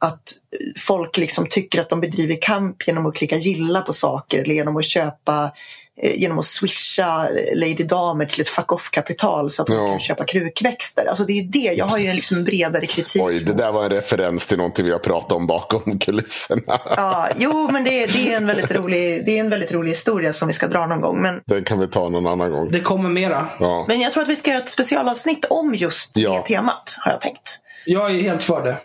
att 0.00 0.32
folk 0.76 1.18
liksom 1.18 1.46
tycker 1.50 1.80
att 1.80 1.88
de 1.88 2.00
bedriver 2.00 2.38
kamp 2.40 2.86
genom 2.86 3.06
att 3.06 3.14
klicka 3.14 3.36
gilla 3.36 3.80
på 3.80 3.92
saker 3.92 4.42
eller 4.42 4.54
genom 4.54 4.76
att 4.76 4.84
köpa 4.84 5.52
genom 6.02 6.38
att 6.38 6.44
swisha 6.44 7.28
Lady 7.54 7.84
Damer 7.84 8.26
till 8.26 8.40
ett 8.40 8.48
fuck 8.48 8.72
off-kapital 8.72 9.50
så 9.50 9.62
att 9.62 9.68
de 9.68 9.76
Ja. 9.76 9.86
kan 9.90 10.00
köpa 10.00 10.24
krukväxter. 10.24 11.06
Alltså 11.06 11.24
det 11.24 11.32
är 11.32 11.42
ju 11.42 11.48
det. 11.48 11.58
Jag 11.76 11.86
har 11.86 11.98
ju 11.98 12.12
liksom 12.12 12.36
en 12.36 12.44
bredare 12.44 12.86
kritik. 12.86 13.22
Oj, 13.24 13.38
det 13.38 13.52
där 13.52 13.72
var 13.72 13.84
en 13.84 13.90
referens 13.90 14.46
till 14.46 14.56
någonting 14.58 14.86
vi 14.86 14.92
har 14.92 14.98
pratat 14.98 15.32
om 15.32 15.46
bakom 15.46 15.98
kulisserna. 15.98 16.78
Ja, 16.96 17.28
jo, 17.36 17.68
men 17.72 17.84
det, 17.84 18.06
det, 18.06 18.32
är 18.32 18.36
en 18.36 18.46
väldigt 18.46 18.70
rolig, 18.70 19.24
det 19.26 19.36
är 19.36 19.40
en 19.40 19.50
väldigt 19.50 19.72
rolig 19.72 19.90
historia 19.90 20.32
som 20.32 20.48
vi 20.48 20.54
ska 20.54 20.66
dra 20.68 20.86
någon 20.86 21.00
gång. 21.00 21.22
Men, 21.22 21.40
Den 21.46 21.64
kan 21.64 21.78
vi 21.78 21.86
ta 21.86 22.08
någon 22.08 22.26
annan 22.26 22.50
gång. 22.50 22.68
Det 22.70 22.80
kommer 22.80 23.08
mera. 23.08 23.46
Ja. 23.60 23.84
men 23.88 24.00
jag 24.00 24.12
tror 24.12 24.22
att 24.22 24.28
vi 24.28 24.36
ska 24.36 24.50
göra 24.50 24.60
ett 24.62 24.68
specialavsnitt 24.68 25.44
om 25.50 25.74
just 25.74 26.10
Ja. 26.14 26.32
det 26.48 26.54
temat, 26.54 26.96
har 27.04 27.12
jag 27.12 27.20
tänkt. 27.20 27.58
Jag 27.84 28.10
är 28.14 28.22
helt 28.22 28.42
för 28.42 28.62
det. 28.64 28.76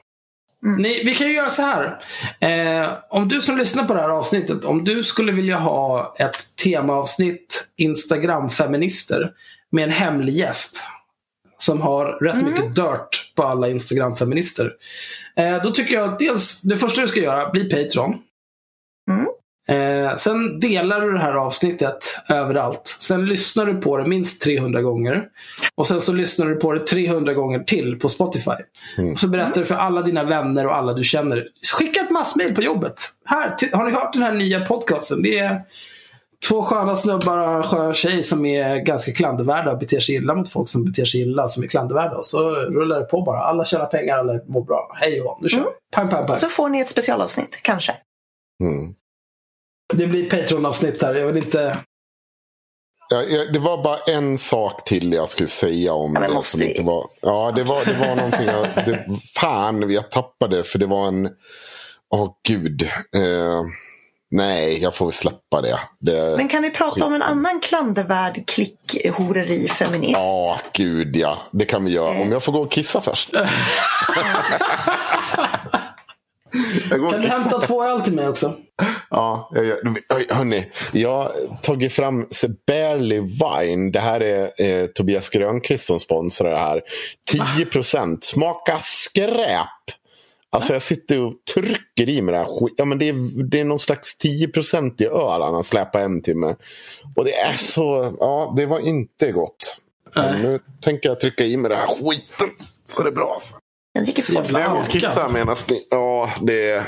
Ni, 0.66 1.04
vi 1.04 1.16
kan 1.16 1.28
ju 1.28 1.34
göra 1.34 1.50
så 1.50 1.62
här. 1.62 2.00
Eh, 2.40 2.90
om 3.10 3.28
du 3.28 3.42
som 3.42 3.58
lyssnar 3.58 3.86
på 3.86 3.94
det 3.94 4.02
här 4.02 4.10
avsnittet, 4.10 4.66
om 4.66 4.84
du 4.84 5.04
skulle 5.04 5.32
vilja 5.32 5.58
ha 5.58 6.16
ett 6.20 6.56
temaavsnitt 6.64 7.68
Instagram-feminister 7.76 9.32
med 9.72 9.84
en 9.84 9.92
hemlig 9.92 10.36
gäst 10.36 10.78
som 11.58 11.82
har 11.82 12.06
rätt 12.06 12.46
mycket 12.46 12.76
dirt 12.76 13.36
på 13.36 13.44
alla 13.44 13.70
Instagram-feminister. 13.70 14.74
Eh, 15.38 15.64
då 15.64 15.72
tycker 15.72 15.94
jag 15.94 16.10
att 16.10 16.20
dels, 16.20 16.62
det 16.62 16.78
första 16.78 17.02
du 17.02 17.08
ska 17.08 17.20
göra, 17.20 17.50
bli 17.50 17.64
Patreon. 17.70 18.18
Mm. 19.68 20.06
Eh, 20.06 20.16
sen 20.16 20.60
delar 20.60 21.02
du 21.02 21.12
det 21.12 21.20
här 21.20 21.34
avsnittet 21.34 22.20
överallt. 22.30 22.98
Sen 23.00 23.26
lyssnar 23.26 23.66
du 23.66 23.74
på 23.74 23.98
det 23.98 24.08
minst 24.08 24.42
300 24.42 24.82
gånger. 24.82 25.26
Och 25.76 25.88
sen 25.88 26.02
så 26.02 26.14
lyssnar 26.14 26.46
du 26.46 26.56
på 26.56 26.74
det 26.74 26.80
300 26.88 27.34
gånger 27.34 27.60
till 27.60 28.00
på 28.00 28.10
Spotify. 28.10 28.52
Och 29.14 29.20
så 29.20 29.28
berättar 29.28 29.62
du 29.62 29.66
för 29.66 29.76
alla 29.76 30.02
dina 30.02 30.24
vänner 30.24 30.68
och 30.68 30.76
alla 30.76 30.94
du 30.94 31.04
känner. 31.04 31.48
Skicka 31.78 32.00
ett 32.02 32.10
massmail 32.10 32.56
på 32.56 32.62
jobbet. 32.62 33.02
Här, 33.26 33.56
har 33.74 33.86
ni 33.86 33.92
hört 33.92 34.14
den 34.14 34.24
här 34.24 34.34
nya 34.34 34.66
podcasten? 34.66 35.24
Det 35.24 35.40
är 35.40 35.62
två 36.50 36.64
sköna 36.64 36.96
snubbar 36.96 37.38
och 37.38 37.56
en 37.56 37.64
skön 37.64 37.94
tjej 37.94 38.24
som 38.24 38.46
är 38.46 38.78
ganska 38.78 39.12
klandervärda 39.12 39.72
och 39.72 39.78
beter 39.78 40.00
sig 40.00 40.16
illa 40.16 40.36
mot 40.36 40.50
folk 40.50 40.70
som 40.70 40.86
beter 40.86 41.06
sig 41.06 41.22
illa 41.22 41.48
som 41.48 41.64
är 41.64 41.68
klandervärda. 41.68 42.18
Och 42.18 42.26
så 42.26 42.50
rullar 42.50 43.00
det 43.00 43.06
på 43.06 43.22
bara. 43.22 43.40
Alla 43.40 43.66
tjänar 43.66 43.86
pengar, 43.86 44.18
alla 44.18 44.40
mår 44.48 44.64
bra. 44.64 44.92
Hej 45.00 45.22
och 45.22 45.38
nu 45.42 45.50
kör 45.50 45.60
vi. 45.60 45.66
Pang, 45.96 46.10
pang, 46.10 46.28
pang. 46.28 46.40
Så 46.40 46.48
får 46.48 46.70
ni 46.70 46.80
ett 46.80 46.90
specialavsnitt, 46.90 47.60
kanske. 47.62 47.94
Mm. 48.64 48.94
Det 49.94 50.08
blir 50.08 50.30
Patreon-avsnitt 50.30 51.02
här. 51.02 51.16
Jag 51.16 51.28
vill 51.28 51.44
inte... 51.44 51.78
Ja, 53.10 53.22
det 53.54 53.60
var 53.60 53.84
bara 53.84 53.98
en 53.98 54.38
sak 54.38 54.84
till 54.86 55.14
jag 55.14 55.30
skulle 55.30 55.50
säga 55.50 55.94
om 55.94 56.14
Ja, 56.22 56.28
det. 56.38 56.44
Som 56.44 56.60
vi? 56.60 56.70
inte 56.70 56.84
var, 56.84 57.10
ja, 57.22 57.54
det 57.56 57.64
var, 57.64 57.86
det 57.86 57.94
var 57.94 58.16
någonting. 58.16 58.46
Jag, 58.46 58.68
det, 58.76 59.06
fan, 59.36 59.92
jag 59.92 60.12
tappade 60.12 60.64
för 60.64 60.80
det 60.80 60.86
var 60.86 61.08
en... 61.08 61.30
Åh 62.14 62.30
gud. 62.48 62.82
Eh, 63.16 63.62
nej, 64.32 64.82
jag 64.82 64.96
får 64.96 65.12
släppa 65.12 65.62
det. 65.62 65.80
det 66.00 66.34
Men 66.38 66.48
kan 66.48 66.62
vi 66.62 66.70
prata 66.72 67.06
om 67.06 67.14
en 67.14 67.22
annan 67.22 67.60
klandervärd 67.60 68.48
klickhoreri 68.48 69.68
feminist? 69.68 70.14
Ja, 70.14 70.60
gud 70.74 71.16
ja. 71.16 71.38
Det 71.52 71.66
kan 71.66 71.86
vi 71.86 71.92
göra. 71.92 72.22
Om 72.22 72.32
jag 72.32 72.44
får 72.44 72.52
gå 72.52 72.62
och 72.62 72.72
kissa 72.72 73.02
först. 73.02 73.30
jag 76.90 77.12
Kan 77.12 77.22
du 77.22 77.28
hämta 77.28 77.62
två 77.62 77.84
öl 77.84 78.02
till 78.02 78.14
mig 78.14 78.28
också? 78.28 78.56
Ja, 79.10 79.52
jag 79.54 79.98
Oj, 80.16 80.28
hörni. 80.30 80.72
Jag 80.92 81.10
har 81.10 81.32
tagit 81.62 81.94
fram 81.94 82.28
Barely 82.68 83.20
Wine. 83.20 83.92
Det 83.92 84.00
här 84.00 84.20
är 84.20 84.52
eh, 84.58 84.86
Tobias 84.86 85.30
Grönqvist 85.30 85.86
som 85.86 86.00
sponsrar 86.00 86.52
det 86.52 86.60
här. 86.60 86.82
10 87.56 87.66
procent. 87.66 88.24
Smaka 88.24 88.78
skräp. 88.82 89.68
Alltså 90.50 90.74
jag 90.74 90.82
sitter 90.82 91.22
och 91.22 91.34
trycker 91.54 92.10
i 92.10 92.22
mig 92.22 92.34
det 92.34 92.40
här 92.40 92.60
skit. 92.60 92.74
Ja, 92.78 92.86
men 92.86 93.00
det, 93.00 93.10
är, 93.10 93.44
det 93.50 93.60
är 93.60 93.66
någon 93.66 93.80
slags 93.80 94.18
10 94.18 94.48
procent 94.48 95.02
i 95.02 95.06
öl 95.06 95.42
han 95.42 95.54
har 95.54 95.62
släpat 95.62 96.02
hem 96.02 96.22
till 96.22 96.38
mig. 96.38 96.56
Och 97.16 97.26
det 97.26 97.34
är 97.34 97.54
så... 97.54 98.16
Ja, 98.20 98.54
det 98.58 98.66
var 98.66 98.80
inte 98.80 99.32
gott. 99.32 99.78
Men 100.16 100.42
nu 100.42 100.60
tänker 100.82 101.10
jag 101.10 101.20
trycka 101.20 101.44
i 101.44 101.58
mig 101.58 101.70
det 101.70 101.76
här 101.76 101.88
skiten. 101.88 102.50
Så 102.86 103.04
det 103.04 103.10
är 103.10 103.14
bra. 103.14 103.34
alltså. 103.34 103.56
Jag 103.94 104.04
dricker 104.04 104.22
kissar 104.90 105.30
medan 105.30 105.56
ni... 105.70 105.88
Ja, 105.92 106.30
det 106.42 106.72
är... 106.72 106.84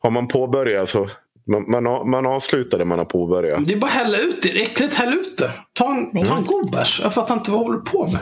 Har 0.00 0.10
man 0.10 0.28
påbörjat 0.28 0.88
så... 0.88 1.08
Man, 1.46 1.70
man, 1.70 1.86
har- 1.86 2.04
man 2.04 2.26
avslutar 2.26 2.78
det 2.78 2.84
man 2.84 2.98
har 2.98 3.06
påbörjat. 3.06 3.64
Det 3.66 3.74
är 3.74 3.78
bara 3.78 3.86
att 3.86 3.92
hälla 3.92 4.18
ut 4.18 4.42
det. 4.42 4.52
Det 4.52 4.60
är 4.60 4.66
äckligt. 4.66 4.94
Häll 4.94 5.12
ut 5.12 5.38
det. 5.38 5.50
Ta 5.72 5.90
en, 5.94 6.24
ta 6.26 6.36
en 6.36 6.44
god 6.46 6.70
bärs. 6.70 7.00
Jag 7.02 7.14
fattar 7.14 7.34
inte 7.34 7.50
vad 7.50 7.60
du 7.60 7.64
håller 7.64 7.78
på 7.80 8.06
med. 8.06 8.20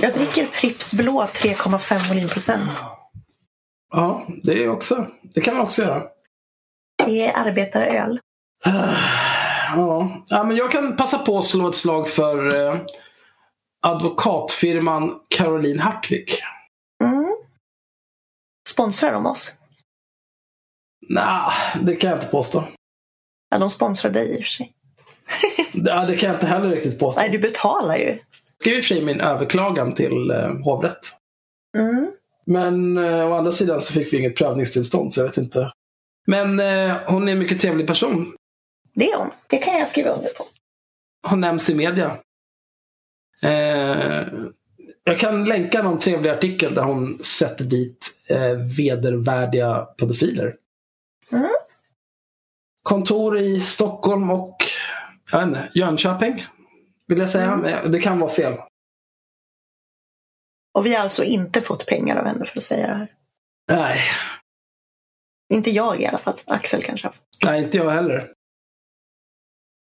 Jag 0.00 0.12
dricker 0.14 0.46
Pripps 0.60 0.94
blå 0.94 1.22
3,5 1.34 2.08
volymprocent. 2.08 2.70
Ja, 3.92 4.26
det 4.42 4.64
är 4.64 4.68
också. 4.70 5.06
Det 5.34 5.40
kan 5.40 5.54
man 5.56 5.64
också 5.64 5.82
göra. 5.82 6.02
Det 7.06 7.26
är 7.26 7.46
arbetaröl. 7.48 8.18
Ja. 9.76 10.22
ja, 10.28 10.44
men 10.44 10.56
jag 10.56 10.72
kan 10.72 10.96
passa 10.96 11.18
på 11.18 11.38
att 11.38 11.44
slå 11.44 11.68
ett 11.68 11.74
slag 11.74 12.08
för 12.08 12.66
eh, 12.68 12.76
advokatfirman 13.82 15.14
Caroline 15.28 15.80
Hartvig. 15.80 16.32
Sponsrar 18.80 19.12
de 19.12 19.26
oss? 19.26 19.54
Nej, 21.08 21.52
det 21.82 21.96
kan 21.96 22.10
jag 22.10 22.18
inte 22.18 22.30
påstå. 22.30 22.64
Ja, 23.50 23.58
de 23.58 23.70
sponsrar 23.70 24.10
dig 24.10 24.30
i 24.30 24.34
och 24.34 24.44
för 24.44 24.50
sig. 24.50 24.72
Ja, 25.72 26.04
det 26.06 26.16
kan 26.16 26.28
jag 26.28 26.36
inte 26.36 26.46
heller 26.46 26.70
riktigt 26.70 26.98
påstå. 26.98 27.20
Nej, 27.20 27.30
du 27.30 27.38
betalar 27.38 27.96
ju. 27.96 28.18
skrev 28.60 28.76
i 28.76 28.80
och 28.80 28.84
för 28.84 28.94
sig 28.94 29.04
min 29.04 29.20
överklagan 29.20 29.94
till 29.94 30.30
eh, 30.30 30.62
hovrätt. 30.64 30.98
Mm. 31.76 32.10
Men 32.46 32.98
eh, 32.98 33.26
å 33.26 33.32
andra 33.32 33.52
sidan 33.52 33.80
så 33.80 33.92
fick 33.92 34.12
vi 34.12 34.18
inget 34.18 34.36
prövningstillstånd, 34.36 35.14
så 35.14 35.20
jag 35.20 35.26
vet 35.26 35.36
inte. 35.36 35.72
Men 36.26 36.60
eh, 36.60 36.96
hon 37.06 37.28
är 37.28 37.32
en 37.32 37.38
mycket 37.38 37.60
trevlig 37.60 37.86
person. 37.86 38.36
Det 38.94 39.10
är 39.10 39.18
hon. 39.18 39.30
Det 39.46 39.58
kan 39.58 39.78
jag 39.78 39.88
skriva 39.88 40.10
under 40.10 40.28
på. 40.28 40.44
Hon 41.28 41.40
nämns 41.40 41.70
i 41.70 41.74
media. 41.74 42.16
Eh, 43.42 44.26
jag 45.10 45.20
kan 45.20 45.44
länka 45.44 45.82
någon 45.82 45.98
trevlig 45.98 46.30
artikel 46.30 46.74
där 46.74 46.82
hon 46.82 47.18
sätter 47.24 47.64
dit 47.64 48.06
eh, 48.28 48.52
vedervärdiga 48.78 49.84
pedofiler. 49.84 50.56
Mm. 51.32 51.50
Kontor 52.82 53.38
i 53.38 53.60
Stockholm 53.60 54.30
och 54.30 54.56
jag 55.32 55.42
inte, 55.42 55.70
Jönköping. 55.74 56.44
Vill 57.06 57.18
jag 57.18 57.30
säga. 57.30 57.56
Men 57.56 57.92
Det 57.92 58.00
kan 58.00 58.18
vara 58.18 58.30
fel. 58.30 58.54
Och 60.74 60.86
vi 60.86 60.94
har 60.94 61.02
alltså 61.02 61.24
inte 61.24 61.60
fått 61.60 61.86
pengar 61.86 62.16
av 62.16 62.26
henne 62.26 62.44
för 62.44 62.56
att 62.56 62.62
säga 62.62 62.86
det 62.86 62.94
här. 62.94 63.14
Nej, 63.72 64.00
Inte 65.52 65.70
jag 65.70 66.00
i 66.00 66.06
alla 66.06 66.18
fall. 66.18 66.40
Axel 66.46 66.82
kanske 66.82 67.10
nej 67.44 67.64
inte 67.64 67.76
jag 67.76 67.90
heller. 67.90 68.32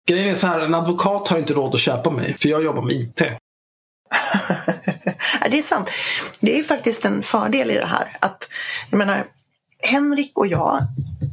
Grejen 0.09 0.31
är 0.31 0.35
så 0.35 0.47
här, 0.47 0.61
en 0.61 0.75
advokat 0.75 1.29
har 1.29 1.39
inte 1.39 1.53
råd 1.55 1.75
att 1.75 1.81
köpa 1.81 2.11
mig, 2.11 2.35
för 2.35 2.49
jag 2.49 2.65
jobbar 2.65 2.83
med 2.83 2.97
IT. 2.97 3.23
Ja, 5.41 5.51
det 5.51 5.59
är 5.59 5.63
sant. 5.63 5.91
Det 6.41 6.59
är 6.59 6.63
faktiskt 6.63 7.05
en 7.05 7.23
fördel 7.23 7.71
i 7.71 7.75
det 7.75 7.87
här. 7.87 8.17
Att, 8.21 8.49
jag 8.91 8.99
menar, 8.99 9.25
Henrik 9.79 10.39
och 10.39 10.47
jag 10.47 10.79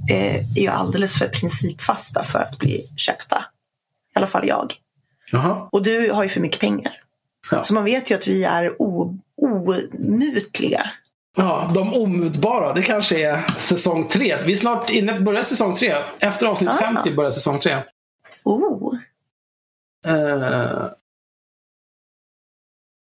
eh, 0.10 0.58
är 0.58 0.70
alldeles 0.70 1.18
för 1.20 1.28
principfasta 1.28 2.24
för 2.24 2.40
att 2.40 2.58
bli 2.60 2.90
köpta. 2.98 3.46
I 4.16 4.18
alla 4.18 4.28
fall 4.28 4.48
jag. 4.48 4.74
Jaha. 5.32 5.70
Och 5.72 5.84
du 5.84 6.12
har 6.12 6.24
ju 6.24 6.30
för 6.30 6.42
mycket 6.42 6.60
pengar. 6.60 6.94
Ja. 7.52 7.64
Så 7.64 7.74
man 7.74 7.84
vet 7.84 8.12
ju 8.12 8.16
att 8.16 8.28
vi 8.28 8.44
är 8.44 8.76
omutliga. 9.42 10.92
Ja, 11.38 11.72
de 11.76 11.94
omutbara. 11.94 12.74
Det 12.74 12.82
kanske 12.82 13.30
är 13.30 13.46
säsong 13.58 14.08
tre. 14.08 14.42
Vi 14.46 14.54
är 14.54 14.58
snart 14.58 14.90
inne 14.90 15.20
börjar 15.20 15.44
säsong 15.44 15.76
tre. 15.76 16.04
Efter 16.20 16.48
avsnitt 16.48 16.70
Ah. 16.70 16.78
50 16.78 17.14
börjar 17.14 17.32
säsong 17.32 17.60
tre. 17.60 17.84
Oh. 18.44 18.96
Eh, 20.06 20.86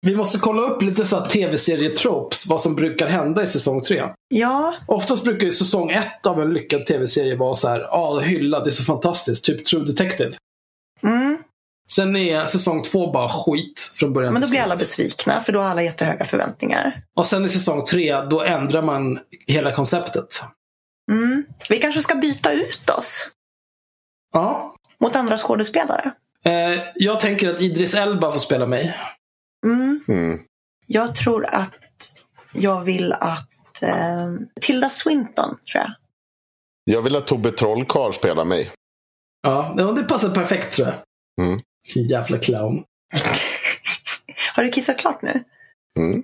vi 0.08 0.16
måste 0.16 0.40
kolla 0.40 0.62
upp 0.62 0.82
lite 0.82 1.06
så 1.06 1.26
tv-serietropes. 1.26 2.48
Vad 2.48 2.62
som 2.62 2.76
brukar 2.76 3.08
hända 3.08 3.44
i 3.44 3.48
säsong 3.48 3.82
tre. 3.82 4.04
Ja, 4.28 4.76
Oftast 4.88 5.24
brukar 5.24 5.46
ju 5.46 5.52
säsong 5.52 5.92
ett 5.92 6.26
av 6.26 6.42
en 6.42 6.54
lyckad 6.54 6.86
tv-serie 6.86 7.36
vara 7.36 7.56
så 7.56 7.68
här. 7.68 7.80
Ja, 7.80 8.20
hyllad. 8.20 8.64
Det 8.64 8.70
är 8.70 8.72
så 8.72 8.84
fantastiskt. 8.84 9.44
Typ 9.44 9.66
True 9.66 9.86
Detective. 9.86 10.36
mm. 11.04 11.38
Sen 11.92 12.16
är 12.16 12.46
säsong 12.46 12.84
två 12.84 13.12
bara 13.12 13.30
skit 13.30 13.92
från 13.96 14.14
början 14.14 14.34
Men 14.34 14.42
då 14.42 14.50
blir 14.50 14.60
alla 14.60 14.76
besvikna 14.76 15.42
för 15.42 15.54
då 15.54 15.60
har 15.60 15.70
alla 15.70 15.84
jättehöga 15.84 16.26
förväntningar. 16.26 17.02
Och 17.16 17.26
sen 17.26 17.46
i 17.46 17.50
säsong 17.50 17.84
tre, 17.86 18.22
då 18.22 18.42
ändrar 18.42 18.82
man 18.82 19.20
hela 19.48 19.72
konceptet. 19.72 20.42
Mm. 21.12 21.44
Vi 21.70 21.78
kanske 21.78 22.02
ska 22.02 22.16
byta 22.16 22.52
ut 22.54 22.90
oss 22.90 23.30
Ja. 24.34 24.76
mot 25.02 25.16
andra 25.16 25.38
skådespelare. 25.38 26.12
Eh, 26.46 26.80
jag 26.96 27.20
tänker 27.20 27.50
att 27.50 27.62
Idris 27.62 27.94
Elba 27.94 28.32
får 28.32 28.40
spela 28.40 28.66
mig. 28.66 28.98
Mm. 29.66 30.00
Mm. 30.08 30.40
Jag 30.88 31.16
tror 31.16 31.46
att 31.46 31.80
jag 32.54 32.82
vill 32.82 33.14
att 33.14 33.82
eh, 33.82 34.34
Tilda 34.62 34.90
Swinton, 34.90 35.58
tror 35.72 35.84
jag. 35.84 35.92
Jag 36.84 37.02
vill 37.02 37.16
att 37.16 37.28
Tobbe 37.28 37.52
Trollkarl 37.52 38.14
spelar 38.14 38.46
mig. 38.46 38.72
Ja, 39.42 39.94
det 39.96 40.04
passar 40.04 40.30
perfekt 40.30 40.74
tror 40.74 40.88
jag. 40.88 40.96
Mm. 41.46 41.62
Jävla 42.10 42.38
clown. 42.38 42.84
Har 44.56 44.64
du 44.64 44.70
kissat 44.70 44.98
klart 44.98 45.22
nu? 45.22 45.44
Mm. 46.00 46.24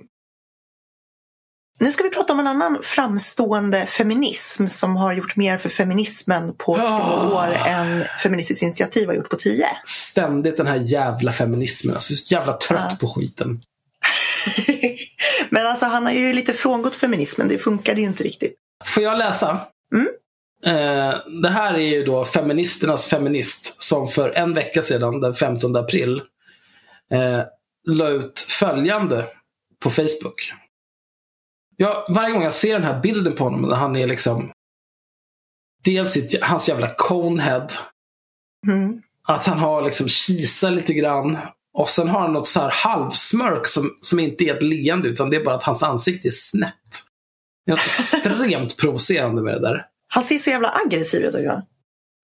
Nu 1.83 1.91
ska 1.91 2.03
vi 2.03 2.09
prata 2.09 2.33
om 2.33 2.39
en 2.39 2.47
annan 2.47 2.79
framstående 2.81 3.85
feminism 3.85 4.67
som 4.67 4.95
har 4.95 5.13
gjort 5.13 5.35
mer 5.35 5.57
för 5.57 5.69
feminismen 5.69 6.53
på 6.57 6.77
Ja. 6.77 6.87
två 6.87 7.35
år 7.35 7.69
än 7.69 8.03
Feministiskt 8.23 8.63
initiativ 8.63 9.07
har 9.07 9.13
gjort 9.13 9.29
på 9.29 9.35
tio. 9.35 9.67
Ständigt 9.85 10.57
den 10.57 10.67
här 10.67 10.75
jävla 10.75 11.31
feminismen. 11.33 11.95
Alltså, 11.95 12.15
så 12.15 12.33
jävla 12.33 12.53
trött 12.53 12.87
Ja. 12.89 12.97
på 12.99 13.07
skiten. 13.07 13.61
Men 15.49 15.67
alltså 15.67 15.85
han 15.85 16.05
har 16.05 16.13
ju 16.13 16.33
lite 16.33 16.53
frångått 16.53 16.95
feminismen, 16.95 17.47
det 17.47 17.57
funkade 17.57 18.01
ju 18.01 18.07
inte 18.07 18.23
riktigt. 18.23 18.55
Får 18.85 19.03
jag 19.03 19.17
läsa? 19.17 19.59
Mm. 19.95 20.07
Eh, 20.65 21.15
det 21.41 21.49
här 21.49 21.73
är 21.73 21.77
ju 21.87 22.03
då 22.05 22.25
feministernas 22.25 23.05
feminist 23.05 23.81
som 23.83 24.07
för 24.07 24.29
en 24.29 24.53
vecka 24.53 24.81
sedan, 24.81 25.21
den 25.21 25.35
15 25.35 25.75
april, 25.75 26.21
eh, 27.13 27.39
la 27.87 28.07
ut 28.07 28.39
följande 28.39 29.25
på 29.83 29.89
Facebook. 29.89 30.53
Jag, 31.77 32.05
varje 32.09 32.33
gång 32.33 32.43
jag 32.43 32.53
ser 32.53 32.73
den 32.73 32.83
här 32.83 32.99
bilden 32.99 33.33
på 33.33 33.43
honom, 33.43 33.69
där 33.69 33.75
han 33.75 33.95
är 33.95 34.07
liksom 34.07 34.51
dels 35.83 36.11
sitt, 36.11 36.43
hans 36.43 36.69
jävla 36.69 36.89
conehead, 36.97 37.67
Mm. 38.67 39.01
att 39.27 39.45
han 39.45 39.59
har 39.59 39.81
liksom 39.81 40.07
kisar 40.07 40.71
lite 40.71 40.93
grann. 40.93 41.37
Och 41.73 41.89
sen 41.89 42.07
har 42.07 42.19
han 42.19 42.33
något 42.33 42.47
så 42.47 42.59
här 42.59 42.69
halvsmörk 42.71 43.67
som, 43.67 43.95
som 44.01 44.19
inte 44.19 44.43
är 44.43 44.55
ett 44.55 44.63
leende 44.63 45.09
utan 45.09 45.29
det 45.29 45.35
är 45.37 45.43
bara 45.45 45.55
att 45.55 45.63
hans 45.63 45.83
ansikte 45.83 46.27
är 46.27 46.31
snett. 46.31 46.73
Det 47.65 47.71
är 47.71 47.75
något 47.75 47.79
extremt 48.25 48.77
provocerande 48.77 49.41
med 49.41 49.53
det 49.53 49.59
där. 49.61 49.85
Han 50.07 50.23
ser 50.23 50.37
så 50.37 50.49
jävla 50.49 50.73
aggressiv 50.85 51.21
ut 51.21 51.35
också. 51.35 51.61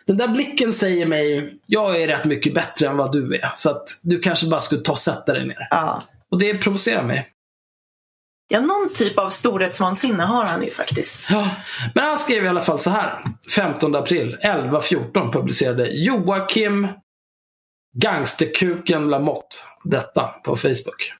Den 0.06 0.18
där 0.18 0.28
blicken 0.28 0.74
säger 0.74 1.06
mig, 1.06 1.54
jag 1.66 2.02
är 2.02 2.08
rätt 2.08 2.26
mycket 2.26 2.54
bättre 2.54 2.88
än 2.88 2.98
vad 2.98 3.12
du 3.12 3.36
är. 3.36 3.52
Så 3.58 3.70
att 3.70 4.00
du 4.04 4.20
kanske 4.20 4.48
bara 4.48 4.60
skulle 4.62 4.82
ta 4.82 4.92
och 4.92 5.00
sätta 5.00 5.34
dig 5.34 5.48
ner. 5.48 5.68
Ja. 5.70 6.04
Och 6.32 6.40
det 6.40 6.58
provocerar 6.58 7.04
mig 7.04 7.28
ja, 8.50 8.60
någon 8.60 8.94
typ 8.94 9.18
av 9.18 9.30
storhetsvansinne 9.30 10.24
har 10.24 10.46
han 10.46 10.64
ju 10.64 10.70
faktiskt. 10.70 11.30
Ja. 11.30 11.50
Men 11.96 12.04
han 12.04 12.18
skrev 12.18 12.46
i 12.46 12.48
alla 12.48 12.62
fall 12.62 12.80
så 12.80 12.90
här. 12.90 13.24
15 13.56 13.96
april 13.96 14.38
11.14 14.44 15.32
publicerade 15.32 15.90
Joakim 15.90 16.88
Gangsterkuken 17.98 19.10
Lamotte 19.10 19.56
detta 19.84 20.28
på 20.28 20.56
Facebook. 20.56 21.14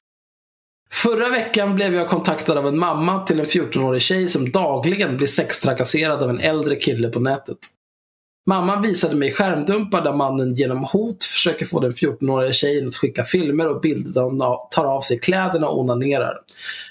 Förra 0.92 1.28
veckan 1.28 1.74
blev 1.74 1.94
jag 1.94 2.08
kontaktad 2.08 2.58
av 2.58 2.66
en 2.66 2.78
mamma 2.78 3.26
till 3.26 3.40
en 3.40 3.46
14-årig 3.46 4.02
tjej 4.02 4.28
som 4.28 4.50
dagligen 4.50 5.16
blir 5.16 5.26
sextrakasserad 5.26 6.22
av 6.22 6.30
en 6.30 6.40
äldre 6.40 6.76
kille 6.76 7.08
på 7.08 7.20
nätet. 7.20 7.58
Mamman 8.50 8.82
visade 8.82 9.14
mig 9.14 9.32
skärmdumpar 9.32 10.02
där 10.02 10.12
mannen 10.12 10.54
genom 10.54 10.84
hot 10.84 11.24
försöker 11.24 11.66
få 11.66 11.80
den 11.80 11.92
14-åriga 11.92 12.52
tjejen 12.52 12.88
att 12.88 12.96
skicka 12.96 13.24
filmer 13.24 13.68
och 13.68 13.80
bilder 13.80 14.12
där 14.12 14.22
hon 14.22 14.38
tar 14.70 14.84
av 14.84 15.00
sig 15.00 15.18
kläderna 15.18 15.68
och 15.68 15.80
onanerar. 15.80 16.34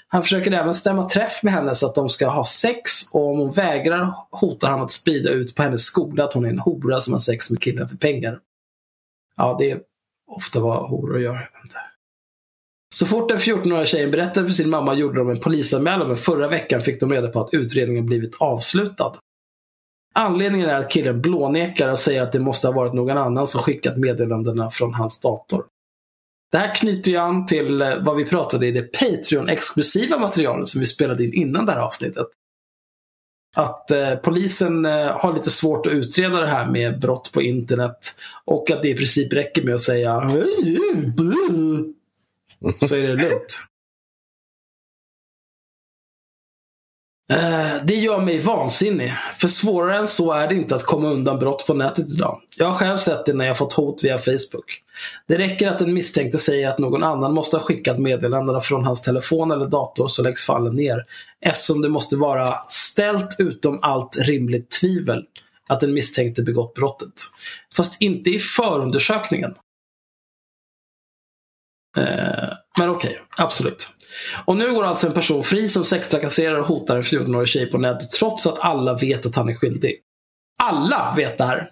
Han 0.08 0.22
försöker 0.22 0.52
även 0.52 0.74
stämma 0.74 1.08
träff 1.08 1.42
med 1.42 1.52
henne 1.52 1.74
så 1.74 1.86
att 1.86 1.94
de 1.94 2.08
ska 2.08 2.28
ha 2.28 2.44
sex 2.44 2.90
och 3.12 3.30
om 3.30 3.38
hon 3.38 3.52
vägrar 3.52 4.14
hotar 4.30 4.68
han 4.68 4.80
att 4.80 4.92
sprida 4.92 5.30
ut 5.30 5.54
på 5.54 5.62
hennes 5.62 5.82
skola 5.82 6.24
att 6.24 6.34
hon 6.34 6.44
är 6.44 6.48
en 6.48 6.58
hora 6.58 7.00
som 7.00 7.12
har 7.12 7.20
sex 7.20 7.50
med 7.50 7.62
killen 7.62 7.88
för 7.88 7.96
pengar. 7.96 8.38
Ja, 9.36 9.56
det 9.58 9.70
är 9.70 9.80
ofta 10.26 10.60
vad 10.60 10.90
horor 10.90 11.20
gör. 11.20 11.50
inte. 11.62 11.76
Så 12.94 13.06
fort 13.06 13.28
den 13.28 13.38
14-åriga 13.38 13.86
tjejen 13.86 14.10
berättade 14.10 14.46
för 14.46 14.54
sin 14.54 14.70
mamma 14.70 14.94
gjorde 14.94 15.18
de 15.18 15.30
en 15.30 15.40
polisanmälan 15.40 16.08
men 16.08 16.16
förra 16.16 16.48
veckan 16.48 16.82
fick 16.82 17.00
de 17.00 17.12
reda 17.12 17.28
på 17.28 17.40
att 17.40 17.54
utredningen 17.54 18.06
blivit 18.06 18.36
avslutad. 18.38 19.12
Anledningen 20.14 20.68
är 20.68 20.78
att 20.78 20.90
killen 20.90 21.20
blånekar 21.20 21.92
och 21.92 21.98
säger 21.98 22.22
att 22.22 22.32
det 22.32 22.40
måste 22.40 22.66
ha 22.66 22.74
varit 22.74 22.92
någon 22.92 23.18
annan 23.18 23.48
som 23.48 23.60
skickat 23.60 23.96
meddelandena 23.96 24.70
från 24.70 24.94
hans 24.94 25.20
dator. 25.20 25.64
Det 26.52 26.58
här 26.58 26.74
knyter 26.74 27.10
ju 27.10 27.16
an 27.16 27.46
till 27.46 27.82
eh, 27.82 27.96
vad 28.00 28.16
vi 28.16 28.24
pratade 28.24 28.66
i 28.66 28.72
det 28.72 28.92
Patreon-exklusiva 28.98 30.18
materialet 30.18 30.68
som 30.68 30.80
vi 30.80 30.86
spelade 30.86 31.24
in 31.24 31.32
innan 31.32 31.66
det 31.66 31.72
här 31.72 31.80
avsnittet. 31.80 32.26
Att 33.56 33.90
eh, 33.90 34.14
polisen 34.14 34.84
eh, 34.84 35.06
har 35.06 35.34
lite 35.34 35.50
svårt 35.50 35.86
att 35.86 35.92
utreda 35.92 36.40
det 36.40 36.46
här 36.46 36.70
med 36.70 37.00
brott 37.00 37.32
på 37.32 37.42
internet 37.42 38.14
och 38.44 38.70
att 38.70 38.82
det 38.82 38.88
i 38.88 38.94
princip 38.94 39.32
räcker 39.32 39.62
med 39.62 39.74
att 39.74 39.80
säga 39.80 40.30
så 42.88 42.94
är 42.94 43.02
det 43.02 43.14
lugnt. 43.14 43.69
Eh, 47.30 47.84
det 47.84 47.94
gör 47.94 48.20
mig 48.20 48.38
vansinnig. 48.38 49.12
För 49.36 49.48
svårare 49.48 49.98
än 49.98 50.08
så 50.08 50.32
är 50.32 50.48
det 50.48 50.54
inte 50.54 50.74
att 50.74 50.84
komma 50.84 51.08
undan 51.08 51.38
brott 51.38 51.66
på 51.66 51.74
nätet 51.74 52.08
idag. 52.08 52.40
Jag 52.56 52.66
har 52.66 52.74
själv 52.74 52.96
sett 52.96 53.26
det 53.26 53.32
när 53.32 53.46
jag 53.46 53.58
fått 53.58 53.72
hot 53.72 54.04
via 54.04 54.18
Facebook. 54.18 54.82
Det 55.26 55.38
räcker 55.38 55.68
att 55.68 55.78
den 55.78 55.94
misstänkte 55.94 56.38
säger 56.38 56.68
att 56.68 56.78
någon 56.78 57.02
annan 57.02 57.34
måste 57.34 57.56
ha 57.56 57.64
skickat 57.64 57.98
meddelandena 57.98 58.60
från 58.60 58.84
hans 58.84 59.02
telefon 59.02 59.50
eller 59.50 59.66
dator 59.66 60.08
så 60.08 60.22
läggs 60.22 60.46
fallen 60.46 60.76
ner. 60.76 61.04
Eftersom 61.40 61.80
det 61.80 61.88
måste 61.88 62.16
vara 62.16 62.54
ställt 62.68 63.36
utom 63.38 63.78
allt 63.82 64.16
rimligt 64.16 64.70
tvivel 64.70 65.24
att 65.68 65.80
den 65.80 65.94
misstänkte 65.94 66.42
begått 66.42 66.74
brottet. 66.74 67.12
Fast 67.76 68.02
inte 68.02 68.30
i 68.30 68.38
förundersökningen. 68.38 69.54
Eh, 71.96 72.48
men 72.78 72.90
okej, 72.90 73.20
absolut. 73.36 73.99
Och 74.44 74.56
nu 74.56 74.72
går 74.72 74.84
alltså 74.84 75.06
en 75.06 75.12
person 75.12 75.44
fri 75.44 75.68
som 75.68 75.84
sextrakasserar 75.84 76.58
och 76.58 76.66
hotar 76.66 76.96
en 76.96 77.02
14-årig 77.02 77.48
tjej 77.48 77.66
på 77.66 77.78
nätet 77.78 78.10
trots 78.10 78.46
att 78.46 78.58
alla 78.58 78.94
vet 78.94 79.26
att 79.26 79.36
han 79.36 79.48
är 79.48 79.54
skyldig. 79.54 79.96
Alla 80.62 81.14
vet 81.16 81.38
det 81.38 81.44
här. 81.44 81.70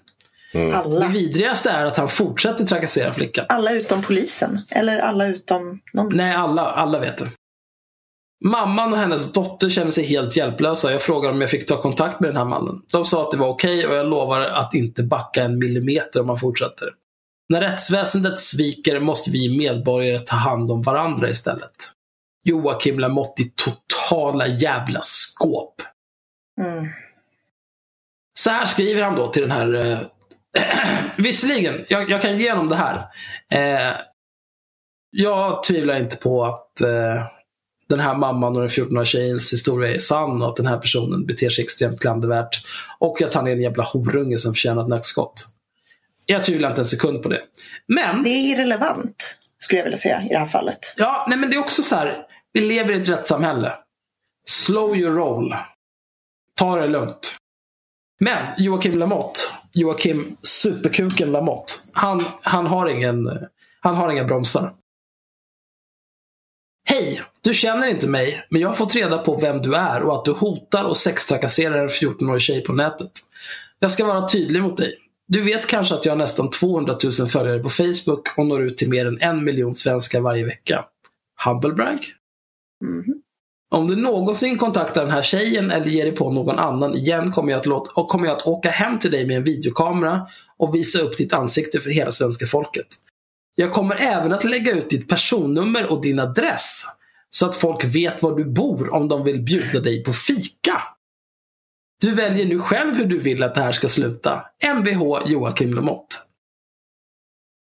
Det 0.52 0.72
Alla. 0.72 1.08
vidrigaste 1.08 1.70
är 1.70 1.86
att 1.86 1.96
han 1.96 2.08
fortsätter 2.08 2.64
trakassera 2.64 3.12
flickan. 3.12 3.46
Alla 3.48 3.72
utom 3.72 4.02
polisen. 4.02 4.60
Eller 4.70 4.98
alla 4.98 5.26
utom 5.26 5.80
någon. 5.92 6.16
Nej, 6.16 6.34
alla, 6.34 6.62
alla 6.62 6.98
vet 6.98 7.18
det. 7.18 7.30
Mamman 8.44 8.92
och 8.92 8.98
hennes 8.98 9.32
dotter 9.32 9.68
känner 9.68 9.90
sig 9.90 10.04
helt 10.04 10.36
hjälplösa. 10.36 10.92
Jag 10.92 11.02
frågade 11.02 11.34
om 11.34 11.40
jag 11.40 11.50
fick 11.50 11.66
ta 11.66 11.76
kontakt 11.76 12.20
med 12.20 12.30
den 12.30 12.36
här 12.36 12.44
mannen. 12.44 12.82
De 12.92 13.04
sa 13.04 13.22
att 13.22 13.30
det 13.30 13.36
var 13.36 13.48
okej 13.48 13.86
och 13.86 13.94
jag 13.94 14.06
lovar 14.06 14.40
att 14.40 14.74
inte 14.74 15.02
backa 15.02 15.42
en 15.42 15.58
millimeter 15.58 16.20
om 16.20 16.28
han 16.28 16.38
fortsätter. 16.38 16.88
När 17.48 17.60
rättsväsendet 17.60 18.40
sviker 18.40 19.00
måste 19.00 19.30
vi 19.30 19.58
medborgare 19.58 20.18
ta 20.18 20.36
hand 20.36 20.70
om 20.70 20.82
varandra 20.82 21.28
istället. 21.28 21.92
Joakim 22.48 22.98
Lamotte 22.98 23.42
i 23.42 23.52
totala 23.56 24.46
jävla 24.46 25.00
skåp. 25.02 25.82
Mm. 26.60 26.86
Så 28.38 28.50
här 28.50 28.66
skriver 28.66 29.02
han 29.02 29.14
då 29.14 29.28
till 29.28 29.42
den 29.42 29.50
här... 29.50 29.74
Eh, 29.74 29.98
visserligen, 31.16 31.84
jag, 31.88 32.10
jag 32.10 32.22
kan 32.22 32.38
ge 32.38 32.50
honom 32.50 32.68
det 32.68 32.76
här. 32.76 32.96
Eh, 33.50 33.96
jag 35.10 35.62
tvivlar 35.62 35.98
inte 35.98 36.16
på 36.16 36.44
att 36.44 36.80
eh, 36.80 37.26
den 37.88 38.00
här 38.00 38.14
mamman 38.14 38.56
och 38.56 38.60
den 38.60 38.68
14-åriga 38.68 39.04
tjejens 39.04 39.52
historia 39.52 39.94
är 39.94 39.98
sann 39.98 40.42
och 40.42 40.48
att 40.48 40.56
den 40.56 40.66
här 40.66 40.78
personen 40.78 41.26
beter 41.26 41.50
sig 41.50 41.64
extremt 41.64 42.00
klandervärt. 42.00 42.62
Och 42.98 43.22
att 43.22 43.34
han 43.34 43.46
är 43.46 43.52
en 43.52 43.62
jävla 43.62 43.84
horunge 43.84 44.38
som 44.38 44.54
förtjänar 44.54 44.82
ett 44.82 44.88
nackskott. 44.88 45.44
Jag 46.26 46.42
tvivlar 46.42 46.68
inte 46.70 46.80
en 46.80 46.86
sekund 46.86 47.22
på 47.22 47.28
det. 47.28 47.40
Men, 47.86 48.22
Det 48.22 48.30
är 48.30 48.54
irrelevant, 48.54 49.36
skulle 49.58 49.78
jag 49.78 49.84
vilja 49.84 49.98
säga 49.98 50.22
i 50.24 50.28
det 50.28 50.38
här 50.38 50.46
fallet. 50.46 50.94
ja, 50.96 51.26
nej, 51.28 51.38
men 51.38 51.50
det 51.50 51.56
är 51.56 51.60
också 51.60 51.82
så 51.82 51.96
här. 51.96 52.24
Vi 52.52 52.60
lever 52.60 52.92
i 52.92 53.00
ett 53.00 53.08
rättssamhälle. 53.08 53.72
Slow 54.46 54.96
your 54.96 55.14
roll. 55.14 55.54
Ta 56.54 56.76
det 56.76 56.86
lugnt. 56.86 57.36
Men 58.20 58.54
Joakim 58.58 58.98
Lamotte, 58.98 59.40
Joakim 59.72 60.36
Superkuken 60.42 61.32
Lamotte, 61.32 61.72
han, 61.92 62.24
han, 62.42 62.66
har 62.66 62.88
ingen, 62.88 63.30
han 63.80 63.94
har 63.94 64.10
inga 64.12 64.24
bromsar. 64.24 64.74
Hej! 66.84 67.22
Du 67.40 67.54
känner 67.54 67.88
inte 67.88 68.08
mig, 68.08 68.46
men 68.48 68.60
jag 68.60 68.68
har 68.68 68.74
fått 68.74 68.94
reda 68.94 69.18
på 69.18 69.36
vem 69.36 69.62
du 69.62 69.74
är 69.76 70.02
och 70.02 70.14
att 70.14 70.24
du 70.24 70.32
hotar 70.32 70.84
och 70.84 70.96
sextrakasserar 70.96 71.78
en 71.78 71.88
14-årig 71.88 72.42
tjej 72.42 72.64
på 72.64 72.72
nätet. 72.72 73.10
Jag 73.78 73.90
ska 73.90 74.06
vara 74.06 74.28
tydlig 74.28 74.62
mot 74.62 74.76
dig. 74.76 74.96
Du 75.26 75.42
vet 75.42 75.66
kanske 75.66 75.94
att 75.94 76.04
jag 76.04 76.12
har 76.12 76.18
nästan 76.18 76.50
200 76.50 76.96
000 77.20 77.28
följare 77.28 77.58
på 77.58 77.70
Facebook 77.70 78.38
och 78.38 78.46
når 78.46 78.62
ut 78.62 78.76
till 78.76 78.90
mer 78.90 79.06
än 79.06 79.20
en 79.20 79.44
miljon 79.44 79.74
svenskar 79.74 80.20
varje 80.20 80.44
vecka. 80.44 80.84
Humble 81.44 81.72
Mhm. 82.84 83.22
Om 83.70 83.88
du 83.88 83.96
någonsin 83.96 84.58
kontaktar 84.58 85.02
den 85.02 85.10
här 85.10 85.22
tjejen 85.22 85.70
eller 85.70 85.86
ger 85.86 86.04
dig 86.04 86.14
på 86.14 86.30
någon 86.30 86.58
annan 86.58 86.94
igen 86.94 87.32
kommer 87.32 87.52
jag, 87.52 87.58
att 87.58 87.66
låta, 87.66 88.00
och 88.00 88.08
kommer 88.08 88.26
jag 88.26 88.36
att 88.36 88.46
åka 88.46 88.70
hem 88.70 88.98
till 88.98 89.10
dig 89.10 89.26
med 89.26 89.36
en 89.36 89.44
videokamera 89.44 90.26
och 90.56 90.74
visa 90.74 90.98
upp 90.98 91.16
ditt 91.16 91.32
ansikte 91.32 91.80
för 91.80 91.90
hela 91.90 92.12
svenska 92.12 92.46
folket. 92.46 92.86
Jag 93.54 93.72
kommer 93.72 93.96
även 93.96 94.32
att 94.32 94.44
lägga 94.44 94.72
ut 94.72 94.90
ditt 94.90 95.08
personnummer 95.08 95.92
och 95.92 96.02
din 96.02 96.18
adress. 96.18 96.84
Så 97.30 97.46
att 97.46 97.54
folk 97.54 97.84
vet 97.84 98.22
var 98.22 98.36
du 98.36 98.44
bor 98.44 98.94
om 98.94 99.08
de 99.08 99.24
vill 99.24 99.42
bjuda 99.42 99.80
dig 99.80 100.04
på 100.04 100.12
fika. 100.12 100.82
Du 102.00 102.10
väljer 102.10 102.46
nu 102.46 102.58
själv 102.58 102.94
hur 102.94 103.04
du 103.04 103.18
vill 103.18 103.42
att 103.42 103.54
det 103.54 103.60
här 103.60 103.72
ska 103.72 103.88
sluta. 103.88 104.44
Mvh 104.74 105.22
Joakim 105.26 105.74
Lamotte. 105.74 106.16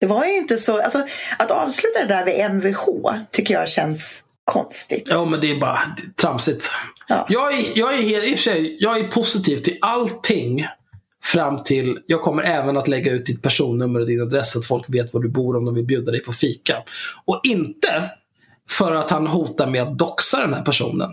Det 0.00 0.06
var 0.06 0.24
ju 0.24 0.36
inte 0.36 0.58
så, 0.58 0.82
alltså 0.82 1.06
att 1.38 1.50
avsluta 1.50 1.98
det 1.98 2.06
där 2.06 2.24
vid 2.24 2.50
Mvh 2.50 3.24
tycker 3.30 3.54
jag 3.54 3.68
känns 3.68 4.24
konstigt. 4.48 5.06
Ja, 5.10 5.24
men 5.24 5.40
det 5.40 5.50
är 5.50 5.60
bara 5.60 5.80
tramsigt. 6.20 6.70
Ja. 7.08 7.26
Jag, 7.28 7.58
är, 7.58 7.78
jag, 7.78 7.94
är, 7.94 8.28
i 8.28 8.34
och 8.34 8.38
för 8.38 8.42
sig, 8.42 8.76
jag 8.80 8.98
är 8.98 9.08
positiv 9.08 9.56
till 9.56 9.78
allting 9.80 10.66
fram 11.24 11.62
till, 11.62 11.98
jag 12.06 12.20
kommer 12.20 12.42
även 12.42 12.76
att 12.76 12.88
lägga 12.88 13.12
ut 13.12 13.26
ditt 13.26 13.42
personnummer 13.42 14.00
och 14.00 14.06
din 14.06 14.22
adress 14.22 14.52
så 14.52 14.58
att 14.58 14.64
folk 14.64 14.84
vet 14.88 15.14
var 15.14 15.20
du 15.20 15.28
bor 15.28 15.56
om 15.56 15.64
de 15.64 15.74
vill 15.74 15.84
bjuda 15.84 16.12
dig 16.12 16.22
på 16.22 16.32
fika. 16.32 16.76
Och 17.24 17.40
inte 17.42 18.10
för 18.70 18.94
att 18.94 19.10
han 19.10 19.26
hotar 19.26 19.66
med 19.66 19.82
att 19.82 19.98
doxa 19.98 20.40
den 20.40 20.54
här 20.54 20.62
personen. 20.62 21.10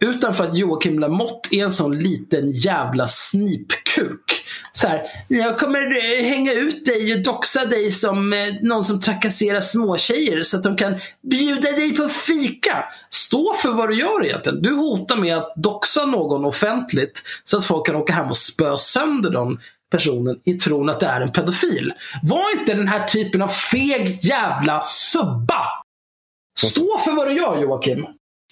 Utan 0.00 0.34
för 0.34 0.44
att 0.44 0.56
Joakim 0.56 0.98
Lamotte 0.98 1.56
är 1.56 1.64
en 1.64 1.72
sån 1.72 1.98
liten 1.98 2.50
jävla 2.50 3.08
snipkuk. 3.08 4.44
Så 4.72 4.86
här, 4.86 5.02
jag 5.28 5.58
kommer 5.58 5.80
eh, 5.80 6.24
hänga 6.24 6.52
ut 6.52 6.84
dig 6.84 7.14
och 7.14 7.22
doxa 7.22 7.64
dig 7.64 7.92
som 7.92 8.32
eh, 8.32 8.54
någon 8.62 8.84
som 8.84 9.00
trakasserar 9.00 9.60
småtjejer 9.60 10.42
så 10.42 10.56
att 10.56 10.62
de 10.62 10.76
kan 10.76 10.94
bjuda 11.30 11.72
dig 11.72 11.96
på 11.96 12.08
fika. 12.08 12.84
Stå 13.10 13.54
för 13.54 13.72
vad 13.72 13.88
du 13.88 13.98
gör 13.98 14.24
egentligen. 14.24 14.62
Du 14.62 14.74
hotar 14.74 15.16
med 15.16 15.36
att 15.36 15.52
doxa 15.56 16.06
någon 16.06 16.44
offentligt 16.44 17.22
så 17.44 17.56
att 17.56 17.64
folk 17.64 17.86
kan 17.86 17.96
åka 17.96 18.12
hem 18.12 18.28
och 18.28 18.36
spö 18.36 18.76
sönder 18.76 19.30
den 19.30 19.58
personen 19.90 20.36
i 20.44 20.54
tron 20.54 20.88
att 20.88 21.00
det 21.00 21.06
är 21.06 21.20
en 21.20 21.32
pedofil. 21.32 21.92
Var 22.22 22.58
inte 22.60 22.74
den 22.74 22.88
här 22.88 23.04
typen 23.04 23.42
av 23.42 23.48
feg 23.48 24.18
jävla 24.22 24.82
subba. 24.82 25.66
Stå 26.60 26.98
för 27.04 27.12
vad 27.16 27.28
du 27.28 27.32
gör 27.32 27.62
Joakim. 27.62 28.06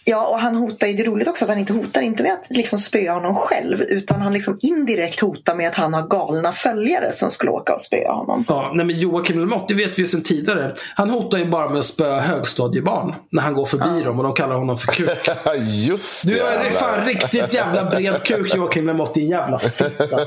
Ja, 0.05 0.27
och 0.29 0.39
han 0.39 0.57
hotar 0.57 0.87
ju, 0.87 0.93
det 0.93 1.03
är 1.03 1.07
roligt 1.07 1.29
också 1.29 1.45
att 1.45 1.49
han 1.49 1.59
inte 1.59 1.73
hotar 1.73 2.03
inte 2.03 2.23
med 2.23 2.33
att 2.33 2.47
liksom 2.51 2.79
spöa 2.79 3.13
honom 3.13 3.35
själv 3.35 3.83
utan 3.83 4.21
han 4.21 4.33
liksom 4.33 4.59
indirekt 4.63 5.21
hotar 5.21 5.55
med 5.55 5.69
att 5.69 5.75
han 5.75 5.95
har 5.95 6.03
galna 6.09 6.53
följare 6.53 7.13
som 7.13 7.31
skulle 7.31 7.51
åka 7.51 7.75
och 7.75 7.81
spöa 7.81 8.13
honom. 8.13 8.45
Ja, 8.49 8.73
nej 8.75 8.87
men 8.87 8.99
Joakim 8.99 9.39
Lamotte, 9.39 9.75
det 9.75 9.87
vet 9.87 9.99
vi 9.99 10.03
ju 10.03 10.09
sedan 10.09 10.23
tidigare. 10.23 10.75
Han 10.95 11.11
hotar 11.11 11.39
ju 11.39 11.45
bara 11.45 11.69
med 11.69 11.79
att 11.79 11.85
spöa 11.85 12.21
högstadiebarn 12.21 13.15
när 13.33 13.43
han 13.43 13.55
går 13.55 13.65
förbi 13.67 14.03
dem 14.05 14.19
och 14.19 14.25
de 14.25 14.35
kallar 14.35 14.55
honom 14.57 14.79
för 14.79 14.87
kuk. 14.93 15.09
Just 15.87 16.23
Du 16.27 16.35
det. 16.35 16.41
är 16.41 16.65
jävlar. 16.65 16.71
fan 16.81 17.07
riktigt 17.07 17.53
jävla 17.55 17.85
bred 17.85 18.23
kuk 18.23 18.55
Joakim 18.57 18.87
Lamotte, 18.87 19.21
din 19.21 19.29
jävla 19.29 19.59
fitta. 19.59 20.05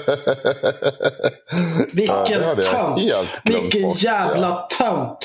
Vilken 1.93 2.41
Ja, 2.41 2.55
tönt. 2.55 3.41
Vilken 3.43 3.91
jävla 3.93 4.67
tönt. 4.79 5.17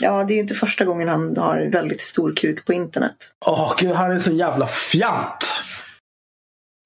Ja, 0.00 0.24
det 0.24 0.34
är 0.34 0.38
inte 0.38 0.54
första 0.54 0.84
gången 0.84 1.08
han 1.08 1.36
har 1.36 1.60
väldigt 1.72 2.00
stor 2.00 2.34
kuk 2.36 2.64
på 2.64 2.72
internet. 2.72 3.16
Åh 3.46 3.74
gud, 3.78 3.92
han 3.92 4.10
är 4.10 4.14
en 4.14 4.20
sån 4.20 4.36
jävla 4.36 4.66
fjant. 4.66 5.44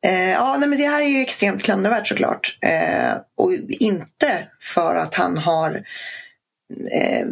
Eh, 0.06 0.30
ja, 0.30 0.56
nej, 0.60 0.68
men 0.68 0.78
det 0.78 0.86
här 0.86 1.02
är 1.02 1.06
ju 1.06 1.20
extremt 1.20 1.62
klandervärt 1.62 2.08
såklart. 2.08 2.58
Eh, 2.60 3.12
och 3.36 3.52
inte 3.80 4.48
för 4.60 4.96
att 4.96 5.14
han 5.14 5.38
har 5.38 5.84
eh, 6.92 7.26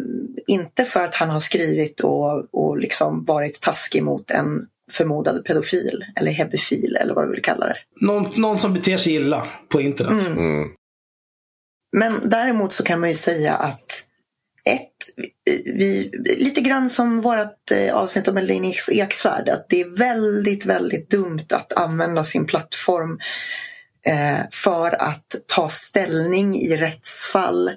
inte 0.46 0.84
för 0.84 1.04
att 1.04 1.14
han 1.14 1.30
har 1.30 1.40
skrivit 1.40 2.00
och, 2.00 2.54
och 2.54 2.78
liksom 2.78 3.24
varit 3.24 3.60
taskig 3.60 4.02
mot 4.02 4.30
en 4.30 4.66
förmodad 4.92 5.44
pedofil 5.44 6.04
eller 6.16 6.32
hebefil 6.32 6.96
eller 7.00 7.14
vad 7.14 7.26
du 7.26 7.30
vill 7.30 7.42
kalla 7.42 7.66
det. 7.66 7.76
Någon, 8.00 8.40
någon 8.40 8.58
som 8.58 8.74
beter 8.74 8.96
sig 8.96 9.14
illa 9.14 9.46
på 9.68 9.80
internet. 9.80 10.26
Mm. 10.26 10.68
Men 11.96 12.20
däremot 12.24 12.72
så 12.72 12.84
kan 12.84 13.00
man 13.00 13.08
ju 13.08 13.14
säga 13.14 13.54
att 13.54 14.06
ett, 14.64 15.26
vi, 15.64 16.10
lite 16.24 16.60
grann 16.60 16.90
som 16.90 17.20
vårt 17.20 17.70
eh, 17.72 17.94
avsnitt 17.94 18.28
om 18.28 18.36
Elaine 18.36 18.74
Eksvärd, 18.90 19.48
att 19.48 19.66
det 19.68 19.80
är 19.80 19.98
väldigt, 19.98 20.66
väldigt 20.66 21.10
dumt 21.10 21.46
att 21.50 21.72
använda 21.72 22.24
sin 22.24 22.46
plattform 22.46 23.18
eh, 24.06 24.40
för 24.52 25.02
att 25.02 25.34
ta 25.46 25.68
ställning 25.68 26.56
i 26.56 26.76
rättsfall 26.76 27.70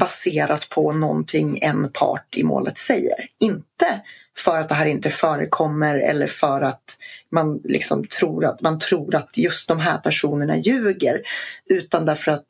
baserat 0.00 0.68
på 0.68 0.92
någonting 0.92 1.58
en 1.62 1.92
part 1.92 2.36
i 2.36 2.44
målet 2.44 2.78
säger. 2.78 3.28
Inte 3.40 4.00
för 4.38 4.60
att 4.60 4.68
det 4.68 4.74
här 4.74 4.86
inte 4.86 5.10
förekommer 5.10 5.96
eller 5.96 6.26
för 6.26 6.60
att 6.60 6.98
man 7.32 7.60
liksom 7.64 8.06
tror 8.06 8.44
att 8.44 8.60
man 8.60 8.78
tror 8.78 9.14
att 9.14 9.30
just 9.34 9.68
de 9.68 9.78
här 9.78 9.98
personerna 9.98 10.56
ljuger. 10.56 11.22
Utan 11.70 12.04
därför 12.04 12.32
att 12.32 12.46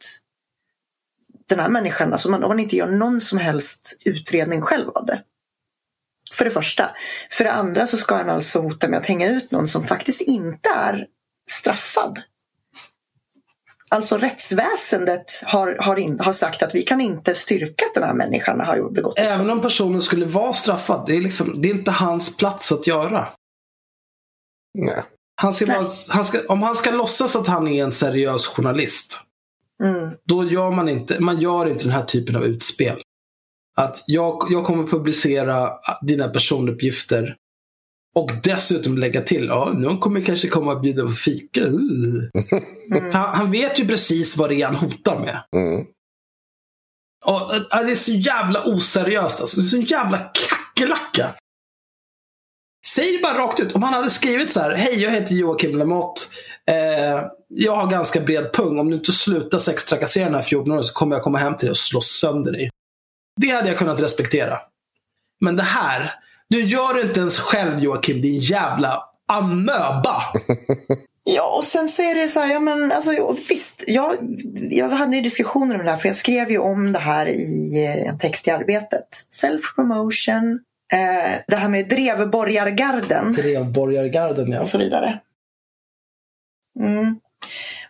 den 1.49 1.61
här 1.61 1.69
människan, 1.69 2.13
alltså 2.13 2.31
man, 2.31 2.45
om 2.45 2.49
man 2.49 2.61
inte 2.61 2.77
gör 2.77 2.87
någon 2.87 3.21
som 3.21 3.39
helst 3.39 3.97
utredning 4.05 4.63
själv 4.63 4.91
av 4.91 5.07
det. 5.07 5.23
För 6.33 6.45
det 6.45 6.51
första. 6.51 6.91
För 7.31 7.45
det 7.45 7.53
andra 7.53 7.87
så 7.87 7.97
ska 7.97 8.15
han 8.15 8.31
alltså 8.31 8.61
hota 8.61 8.89
med 8.89 8.99
att 8.99 9.07
hänga 9.07 9.29
ut 9.29 9.51
någon 9.51 9.69
som 9.69 9.85
faktiskt 9.87 10.21
inte 10.21 10.69
är 10.69 11.07
straffad. 11.51 12.23
Alltså 13.91 14.19
rättsväsendet 14.19 15.25
har, 15.45 15.77
har, 15.81 15.97
in, 15.97 16.21
har 16.21 16.33
sagt 16.33 16.63
att 16.63 16.75
vi 16.75 16.83
kan 16.83 17.01
inte 17.01 17.35
styrka 17.35 17.85
att 17.85 17.95
den 17.95 18.03
här 18.03 18.15
människan 18.15 18.61
har 18.61 18.77
gjort- 18.77 18.95
begått 18.95 19.19
Även 19.19 19.51
om 19.51 19.61
personen 19.61 20.03
skulle 20.03 20.27
vara 20.27 20.53
straffad, 20.53 21.07
det 21.07 21.17
är, 21.17 21.21
liksom, 21.21 21.63
det 21.63 21.71
är 21.71 21.75
inte 21.75 21.91
hans 21.91 22.37
plats 22.37 22.73
att 22.73 22.87
göra. 22.87 23.29
Nej. 24.79 25.05
Han 25.41 25.55
ska 25.55 25.67
Nej. 25.67 25.77
vara, 25.77 25.89
han 26.09 26.25
ska, 26.25 26.41
om 26.49 26.63
han 26.63 26.77
ska 26.77 26.91
låtsas 26.91 27.37
att 27.37 27.47
han 27.47 27.69
är 27.69 27.85
en 27.85 27.93
seriös 27.93 28.47
journalist, 28.47 29.21
Mm. 29.85 30.11
då 30.25 30.45
gör 30.45 30.71
man 30.71 30.89
inte, 30.89 31.21
man 31.21 31.41
gör 31.41 31.69
inte 31.69 31.85
den 31.85 31.93
här 31.93 32.05
typen 32.05 32.37
av 32.37 32.45
utspel. 32.45 33.03
Att 33.77 34.05
jag, 34.07 34.47
jag 34.51 34.65
kommer 34.65 34.87
publicera 34.87 35.71
dina 36.03 36.29
personuppgifter 36.29 37.37
och 38.15 38.31
dessutom 38.43 38.99
lägga 38.99 39.23
till, 39.23 39.47
ja, 39.47 39.73
någon 39.75 39.99
kommer 39.99 40.21
kanske 40.21 40.49
komma 40.49 40.73
och 40.73 40.81
bjuda 40.81 41.03
på 41.03 41.11
fika. 41.11 41.61
Uh. 41.61 42.23
Han, 43.13 43.35
han 43.35 43.51
vet 43.51 43.81
ju 43.81 43.87
precis 43.87 44.37
vad 44.37 44.51
det 44.51 44.63
är 44.63 44.67
han 44.67 44.77
hotar 44.77 45.19
med. 45.19 45.43
Mm. 45.57 45.87
Och, 47.25 47.55
äh, 47.55 47.87
det 47.87 47.93
är 47.93 47.95
så 47.95 48.13
jävla 48.13 48.65
oseriöst. 48.65 49.41
Alltså. 49.41 49.61
Det 49.61 49.67
är 49.67 49.69
så 49.69 49.77
jävla 49.81 50.19
kackerlacka. 50.19 51.35
Säg 52.87 53.13
det 53.13 53.23
bara 53.23 53.39
rakt 53.39 53.61
ut. 53.61 53.75
Om 53.75 53.83
han 53.83 53.95
hade 53.95 54.11
skrivit 54.11 54.53
så 54.53 54.61
här. 54.61 54.71
Hej, 54.71 55.03
jag 55.03 55.11
heter 55.11 55.35
Joakim 55.35 55.79
Lamotte. 55.79 56.21
Eh, 56.69 57.25
jag 57.49 57.77
har 57.77 57.87
ganska 57.87 58.21
bred 58.21 58.53
pung. 58.53 58.79
Om 58.79 58.91
du 58.91 58.97
inte 58.97 59.13
slutar 59.13 59.59
sextrakassera 59.59 60.25
den 60.25 60.35
här 60.35 60.43
14 60.43 60.85
så 60.85 60.95
kommer 60.95 61.17
jag 61.17 61.23
komma 61.23 61.39
hem 61.39 61.57
till 61.57 61.67
dig 61.67 61.71
och 61.71 61.77
slå 61.77 62.01
sönder 62.01 62.53
dig. 62.53 62.71
Det 63.41 63.51
hade 63.51 63.69
jag 63.69 63.79
kunnat 63.79 64.03
respektera. 64.03 64.59
Men 65.41 65.57
det 65.57 65.63
här. 65.63 66.15
Du 66.51 66.61
gör 66.61 66.95
det 66.95 67.03
inte 67.03 67.21
ens 67.21 67.39
själv 67.39 67.81
Joakim, 67.81 68.23
din 68.23 68.39
jävla 68.39 69.03
amöba. 69.29 70.23
Ja, 71.31 71.57
och 71.57 71.65
sen 71.65 71.89
så 71.89 72.03
är 72.03 72.15
det 72.15 72.29
så 72.29 72.41
här, 72.41 72.53
ja 72.53 72.61
men 72.61 72.93
alltså 72.93 73.37
visst, 73.49 73.85
jag, 73.87 74.15
jag 74.71 74.89
hade 74.89 75.17
ju 75.17 75.23
diskussioner 75.23 75.79
om 75.79 75.85
det 75.85 75.91
här 75.91 75.99
för 75.99 76.09
jag 76.09 76.17
skrev 76.17 76.51
ju 76.51 76.59
om 76.59 76.93
det 76.93 76.99
här 76.99 77.29
i 77.29 77.85
eh, 77.85 78.09
en 78.09 78.19
text 78.19 78.49
i 78.49 78.51
arbetet. 78.51 79.09
Self-promotion, 79.43 80.59
eh, 80.93 81.41
det 81.49 81.57
här 81.57 81.69
med 81.69 81.89
drevborgargarden 81.89 83.33
Drevborgargarden 83.33 84.53
ja. 84.53 84.61
och 84.61 84.69
så 84.69 84.79
vidare. 84.79 85.21
Mm. 86.79 87.17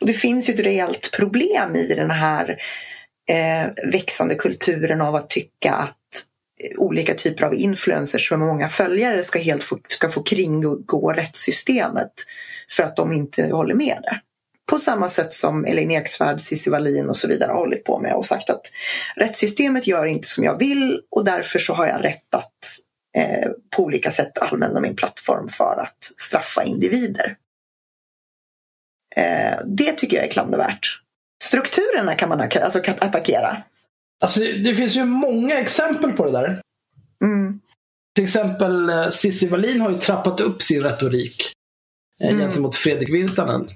Och 0.00 0.06
det 0.06 0.12
finns 0.12 0.48
ju 0.48 0.54
ett 0.54 0.60
reellt 0.60 1.10
problem 1.12 1.76
i 1.76 1.94
den 1.94 2.10
här 2.10 2.56
eh, 3.30 3.90
växande 3.92 4.34
kulturen 4.34 5.00
av 5.00 5.14
att 5.14 5.30
tycka 5.30 5.72
att 5.72 5.96
eh, 6.64 6.78
olika 6.78 7.14
typer 7.14 7.44
av 7.44 7.54
influencers 7.54 8.30
med 8.30 8.40
många 8.40 8.68
följare 8.68 9.22
ska 9.22 9.38
helt 9.38 9.64
få, 9.64 9.78
ska 9.88 10.08
få 10.08 10.22
kringgå 10.22 11.12
rättssystemet 11.12 12.12
för 12.70 12.82
att 12.82 12.96
de 12.96 13.12
inte 13.12 13.48
håller 13.52 13.74
med 13.74 13.98
det. 14.02 14.20
På 14.70 14.78
samma 14.78 15.08
sätt 15.08 15.34
som 15.34 15.64
Elin 15.64 15.90
Eksvärd, 15.90 16.40
Cissi 16.40 16.70
Wallin 16.70 17.08
och 17.08 17.16
så 17.16 17.28
vidare 17.28 17.52
har 17.52 17.58
hållit 17.58 17.84
på 17.84 17.98
med 17.98 18.14
och 18.14 18.24
sagt 18.24 18.50
att 18.50 18.62
rättssystemet 19.16 19.86
gör 19.86 20.06
inte 20.06 20.28
som 20.28 20.44
jag 20.44 20.58
vill 20.58 21.00
och 21.10 21.24
därför 21.24 21.58
så 21.58 21.74
har 21.74 21.86
jag 21.86 22.04
rätt 22.04 22.34
att 22.34 22.58
eh, 23.16 23.50
på 23.76 23.82
olika 23.82 24.10
sätt 24.10 24.38
använda 24.38 24.80
min 24.80 24.96
plattform 24.96 25.48
för 25.48 25.80
att 25.82 26.12
straffa 26.16 26.62
individer. 26.62 27.36
Eh, 29.18 29.58
det 29.66 29.92
tycker 29.92 30.16
jag 30.16 30.26
är 30.26 30.30
klandervärt. 30.30 31.00
Strukturerna 31.44 32.14
kan 32.14 32.28
man 32.28 32.40
alltså, 32.40 32.80
kan 32.80 32.94
attackera. 32.94 33.56
Alltså, 34.20 34.40
det, 34.40 34.52
det 34.52 34.74
finns 34.74 34.96
ju 34.96 35.04
många 35.04 35.58
exempel 35.58 36.12
på 36.12 36.24
det 36.24 36.30
där. 36.32 36.60
Mm. 37.24 37.60
Till 38.14 38.24
exempel 38.24 38.88
eh, 38.90 39.10
Cissi 39.10 39.46
Wallin 39.46 39.80
har 39.80 39.90
ju 39.90 39.98
trappat 39.98 40.40
upp 40.40 40.62
sin 40.62 40.82
retorik 40.82 41.52
eh, 42.22 42.28
Mm. 42.30 42.40
gentemot 42.40 42.76
Fredrik 42.76 43.08
Virtanen. 43.08 43.68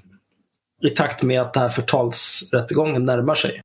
I 0.81 0.89
takt 0.89 1.23
med 1.23 1.41
att 1.41 1.53
den 1.53 1.63
här 1.63 1.69
förtalsrättegången 1.69 3.05
närmar 3.05 3.35
sig. 3.35 3.61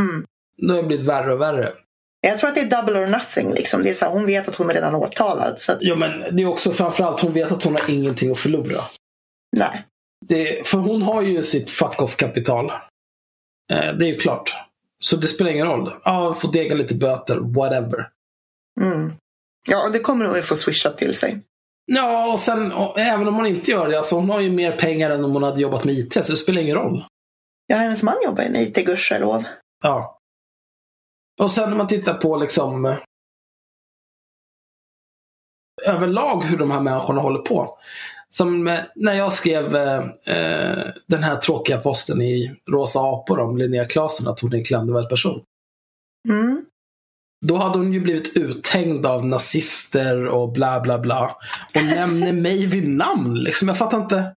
Mm. 0.00 0.24
Nu 0.62 0.72
har 0.72 0.82
det 0.82 0.88
blivit 0.88 1.06
värre 1.06 1.32
och 1.32 1.40
värre. 1.40 1.72
Jag 2.20 2.38
tror 2.38 2.48
att 2.48 2.54
det 2.54 2.60
är 2.60 2.70
double 2.82 2.98
or 2.98 3.06
nothing. 3.06 3.54
Liksom. 3.54 3.82
Det 3.82 3.90
är 3.90 3.94
så 3.94 4.04
här, 4.04 4.12
hon 4.12 4.26
vet 4.26 4.48
att 4.48 4.54
hon 4.56 4.70
är 4.70 4.74
redan 4.74 4.94
åtalad. 4.94 5.60
Så 5.60 5.72
Ja, 5.80 5.94
men 5.96 6.36
det 6.36 6.42
är 6.42 6.46
också 6.46 6.72
framförallt, 6.72 7.20
hon 7.20 7.32
vet 7.32 7.52
att 7.52 7.62
hon 7.62 7.74
har 7.74 7.90
ingenting 7.90 8.30
att 8.32 8.38
förlora. 8.38 8.80
nej. 9.56 9.84
Det, 10.28 10.66
för 10.66 10.78
hon 10.78 11.02
har 11.02 11.22
ju 11.22 11.42
sitt 11.42 11.70
fuck 11.70 12.02
off-kapital. 12.02 12.70
Eh, 13.70 13.92
det 13.94 14.04
är 14.04 14.08
ju 14.08 14.16
klart. 14.16 14.56
Så 14.98 15.16
det 15.16 15.26
spelar 15.26 15.50
ingen 15.50 15.66
roll. 15.66 15.92
Ja, 16.04 16.34
får 16.34 16.52
dega 16.52 16.74
lite 16.74 16.94
böter, 16.94 17.36
whatever. 17.36 18.10
Mm. 18.80 19.12
Ja, 19.68 19.88
det 19.88 19.98
kommer 19.98 20.26
hon 20.26 20.36
ju 20.36 20.42
få 20.42 20.56
swishat 20.56 20.98
till 20.98 21.14
sig. 21.14 21.40
Ja, 21.86 22.32
och 22.32 22.40
sen 22.40 22.72
och, 22.72 22.98
även 22.98 23.28
om 23.28 23.34
hon 23.34 23.46
inte 23.46 23.70
gör 23.70 23.88
det, 23.88 23.96
alltså 23.96 24.14
hon 24.14 24.30
har 24.30 24.40
ju 24.40 24.50
mer 24.50 24.76
pengar 24.76 25.10
än 25.10 25.24
om 25.24 25.32
hon 25.32 25.42
hade 25.42 25.60
jobbat 25.60 25.84
med 25.84 25.94
IT, 25.94 26.12
så 26.12 26.32
det 26.32 26.36
spelar 26.36 26.62
ingen 26.62 26.76
roll. 26.76 27.04
Ja, 27.66 27.76
hennes 27.76 28.02
man 28.02 28.14
jobbar 28.24 28.42
ju 28.42 28.50
med 28.50 28.62
IT, 28.62 28.86
gudskelov. 28.86 29.44
Ja. 29.82 30.18
Och 31.40 31.50
sen 31.50 31.70
när 31.70 31.76
man 31.76 31.88
tittar 31.88 32.14
på 32.14 32.36
liksom 32.36 32.98
överlag 35.82 36.44
hur 36.44 36.58
de 36.58 36.70
här 36.70 36.80
människorna 36.80 37.20
håller 37.20 37.38
på. 37.38 37.78
Som 38.34 38.64
när 38.94 39.12
jag 39.14 39.32
skrev 39.32 39.76
eh, 39.76 39.96
eh, 40.26 40.84
den 41.06 41.22
här 41.22 41.36
tråkiga 41.36 41.78
posten 41.78 42.22
i 42.22 42.54
Rosa 42.70 43.00
apor 43.00 43.40
om 43.40 43.56
Linnea 43.56 43.84
Claesson, 43.84 44.28
att 44.28 44.40
hon 44.40 44.52
är 44.52 44.56
en 44.56 44.64
klandervärd 44.64 45.08
person. 45.08 45.40
Mm. 46.28 46.64
Då 47.46 47.56
hade 47.56 47.78
hon 47.78 47.92
ju 47.92 48.00
blivit 48.00 48.36
uthängd 48.36 49.06
av 49.06 49.26
nazister 49.26 50.26
och 50.26 50.52
bla 50.52 50.80
bla 50.80 50.98
bla. 50.98 51.36
Och 51.74 51.84
nämner 51.96 52.32
mig 52.32 52.66
vid 52.66 52.88
namn. 52.88 53.34
Liksom. 53.34 53.68
Jag 53.68 53.78
fattar 53.78 53.98
inte. 54.02 54.34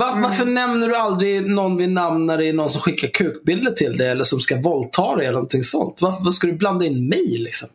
Va- 0.00 0.10
Mm. 0.10 0.22
Varför 0.22 0.46
nämner 0.46 0.88
du 0.88 0.96
aldrig 0.96 1.50
någon 1.50 1.76
vid 1.76 1.88
namn 1.90 2.26
när 2.26 2.38
det 2.38 2.46
är 2.48 2.52
någon 2.52 2.70
som 2.70 2.80
skickar 2.80 3.08
kukbilder 3.08 3.72
till 3.72 3.96
dig 3.96 4.08
eller 4.08 4.24
som 4.24 4.40
ska 4.40 4.60
våldta 4.60 5.16
dig 5.16 5.26
eller 5.26 5.32
någonting 5.36 5.64
sånt? 5.64 6.02
Varför 6.02 6.30
ska 6.30 6.46
du 6.46 6.52
blanda 6.52 6.84
in 6.84 7.08
mig 7.08 7.38
liksom? 7.38 7.68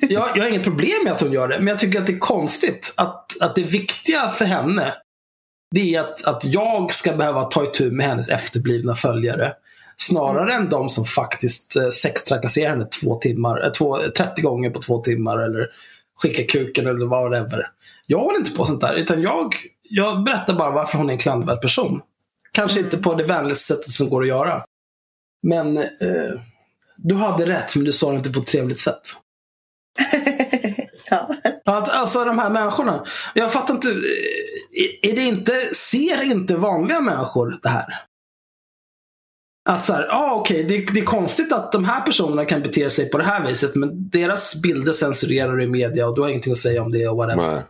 Jag, 0.00 0.36
jag 0.36 0.42
har 0.42 0.48
inget 0.48 0.64
problem 0.64 1.04
med 1.04 1.12
att 1.12 1.20
hon 1.20 1.32
gör 1.32 1.48
det, 1.48 1.58
men 1.58 1.66
jag 1.66 1.78
tycker 1.78 2.00
att 2.00 2.06
det 2.06 2.12
är 2.12 2.18
konstigt 2.18 2.94
att, 2.96 3.40
att 3.40 3.54
det 3.54 3.62
viktiga 3.62 4.28
för 4.28 4.44
henne 4.44 4.94
det 5.72 5.94
är 5.94 6.00
att, 6.00 6.24
att 6.24 6.44
jag 6.44 6.92
ska 6.92 7.12
behöva 7.12 7.44
ta 7.44 7.64
itu 7.64 7.90
med 7.90 8.06
hennes 8.06 8.28
efterblivna 8.28 8.94
följare. 8.94 9.52
Snarare 9.96 10.54
än 10.54 10.68
de 10.68 10.88
som 10.88 11.04
faktiskt 11.04 11.76
eh, 11.76 11.88
sextrakasserar 11.88 12.70
henne 12.70 12.84
två 12.84 13.14
timmar, 13.14 13.64
eh, 13.64 13.70
två, 13.70 13.98
30 14.16 14.42
gånger 14.42 14.70
på 14.70 14.80
två 14.80 14.98
timmar 14.98 15.38
eller 15.38 15.68
skickar 16.16 16.44
kuken 16.44 16.86
eller 16.86 17.06
whatever. 17.06 17.70
Jag 18.06 18.18
håller 18.18 18.38
inte 18.38 18.50
på 18.50 18.66
sånt 18.66 18.80
där, 18.80 18.94
utan 18.94 19.22
jag, 19.22 19.54
jag 19.82 20.24
berättar 20.24 20.54
bara 20.54 20.70
varför 20.70 20.98
hon 20.98 21.08
är 21.08 21.12
en 21.12 21.18
klandervärd 21.18 21.60
person. 21.60 22.00
Kanske 22.52 22.80
inte 22.80 22.98
på 22.98 23.14
det 23.14 23.24
vänligaste 23.24 23.74
sättet 23.74 23.92
som 23.92 24.08
går 24.08 24.22
att 24.22 24.28
göra. 24.28 24.64
Men 25.42 25.76
eh, 25.76 26.40
du 26.96 27.14
hade 27.14 27.46
rätt, 27.46 27.76
men 27.76 27.84
du 27.84 27.92
sa 27.92 28.10
det 28.10 28.16
inte 28.16 28.30
på 28.30 28.40
ett 28.40 28.46
trevligt 28.46 28.80
sätt. 28.80 29.02
ja. 31.10 31.28
Att, 31.64 31.88
alltså 31.88 32.24
de 32.24 32.38
här 32.38 32.50
människorna. 32.50 33.04
Jag 33.34 33.52
fattar 33.52 33.74
inte. 33.74 33.88
eh, 33.88 35.10
Är 35.10 35.16
det 35.16 35.22
inte, 35.22 35.74
ser 35.74 36.22
inte 36.22 36.56
vanliga 36.56 37.00
människor 37.00 37.58
det 37.62 37.68
här? 37.68 37.86
Att 39.68 39.84
så 39.84 39.92
här, 39.92 40.08
ah, 40.10 40.34
okej, 40.34 40.64
det, 40.64 40.86
det 40.94 41.00
är 41.00 41.04
konstigt 41.04 41.52
att 41.52 41.72
de 41.72 41.84
här 41.84 42.00
personerna 42.00 42.44
kan 42.44 42.62
bete 42.62 42.90
sig 42.90 43.10
på 43.10 43.18
det 43.18 43.24
här 43.24 43.46
viset, 43.46 43.74
men 43.74 44.08
deras 44.10 44.62
bilder 44.62 44.92
censurerar 44.92 45.56
du 45.56 45.64
i 45.64 45.66
media 45.66 46.06
och 46.08 46.14
du 46.14 46.20
har 46.20 46.28
ingenting 46.28 46.52
att 46.52 46.58
säga 46.58 46.82
om 46.82 46.92
det 46.92 47.08
och 47.08 47.16
whatever. 47.16 47.50
Nej. 47.54 47.62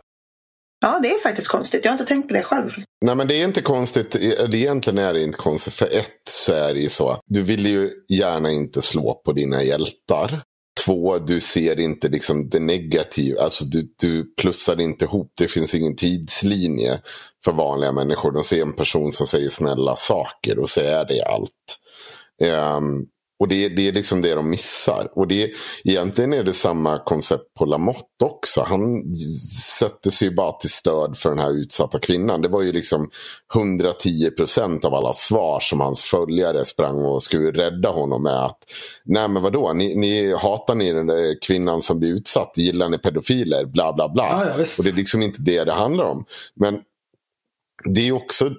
ja, 0.81 0.99
det 1.03 1.09
är 1.11 1.17
faktiskt 1.19 1.47
konstigt. 1.47 1.85
Jag 1.85 1.91
har 1.91 1.93
inte 1.99 2.05
tänkt 2.13 2.27
på 2.27 2.33
det 2.33 2.41
själv. 2.43 2.71
Nej 3.05 3.15
men 3.15 3.27
det 3.27 3.35
är 3.41 3.43
inte 3.43 3.61
konstigt. 3.61 4.15
Egentligen 4.53 4.97
är 4.99 5.13
det 5.13 5.21
inte 5.23 5.37
konstigt. 5.37 5.73
För 5.73 5.85
ett 5.85 6.21
så 6.29 6.53
är 6.53 6.73
det 6.73 6.79
ju 6.79 6.89
så. 6.89 7.09
att 7.09 7.19
Du 7.25 7.41
vill 7.41 7.65
ju 7.65 7.91
gärna 8.09 8.51
inte 8.51 8.81
slå 8.81 9.21
på 9.25 9.31
dina 9.31 9.63
hjältar. 9.63 10.41
Två, 10.85 11.17
du 11.17 11.39
ser 11.39 11.79
inte 11.79 12.07
liksom 12.07 12.49
det 12.49 12.59
negativa. 12.59 13.41
Alltså 13.41 13.65
du, 13.65 13.93
du 14.01 14.35
plussar 14.35 14.81
inte 14.81 15.05
ihop. 15.05 15.31
Det 15.37 15.47
finns 15.47 15.75
ingen 15.75 15.95
tidslinje 15.95 16.99
för 17.45 17.51
vanliga 17.51 17.91
människor. 17.91 18.31
De 18.31 18.43
ser 18.43 18.61
en 18.61 18.73
person 18.75 19.11
som 19.11 19.27
säger 19.27 19.49
snälla 19.49 19.95
saker 19.95 20.59
och 20.59 20.69
så 20.69 20.81
är 20.81 21.05
det 21.05 21.23
allt. 21.23 21.79
Um, 22.77 23.05
och 23.43 23.49
det, 23.49 23.69
det 23.69 23.87
är 23.87 23.91
liksom 23.91 24.21
det 24.21 24.35
de 24.35 24.49
missar. 24.49 25.07
Och 25.15 25.27
det, 25.27 25.51
egentligen 25.83 26.33
är 26.33 26.43
det 26.43 26.53
samma 26.53 26.99
koncept 27.03 27.53
på 27.59 27.65
Lamotte 27.65 28.25
också. 28.25 28.63
Han 28.67 29.15
sätter 29.79 30.11
sig 30.11 30.27
ju 30.27 30.35
bara 30.35 30.51
till 30.51 30.69
stöd 30.69 31.17
för 31.17 31.29
den 31.29 31.39
här 31.39 31.51
utsatta 31.51 31.99
kvinnan. 31.99 32.41
Det 32.41 32.47
var 32.47 32.61
ju 32.61 32.71
liksom 32.71 33.09
110 33.55 34.31
procent 34.37 34.85
av 34.85 34.93
alla 34.93 35.13
svar 35.13 35.59
som 35.59 35.81
hans 35.81 36.03
följare 36.03 36.65
sprang 36.65 36.95
och 36.95 37.23
skulle 37.23 37.51
rädda 37.51 37.89
honom 37.89 38.23
med. 38.23 38.45
att 38.45 38.59
Nej 39.05 39.27
men 39.29 39.43
vadå, 39.43 39.73
ni, 39.73 39.95
ni 39.95 40.33
hatar 40.33 40.75
ni 40.75 40.93
den 40.93 41.07
där 41.07 41.41
kvinnan 41.41 41.81
som 41.81 41.99
blir 41.99 42.13
utsatt? 42.13 42.57
Gillar 42.57 42.89
ni 42.89 42.97
pedofiler? 42.97 43.65
Bla 43.65 43.93
bla 43.93 44.09
bla. 44.09 44.53
Ja, 44.57 44.63
och 44.77 44.83
det 44.83 44.89
är 44.89 44.93
liksom 44.93 45.21
inte 45.21 45.41
det 45.41 45.63
det 45.63 45.73
handlar 45.73 46.05
om. 46.05 46.25
Men 46.55 46.79
det 47.85 48.07
är 48.07 48.11
också 48.11 48.49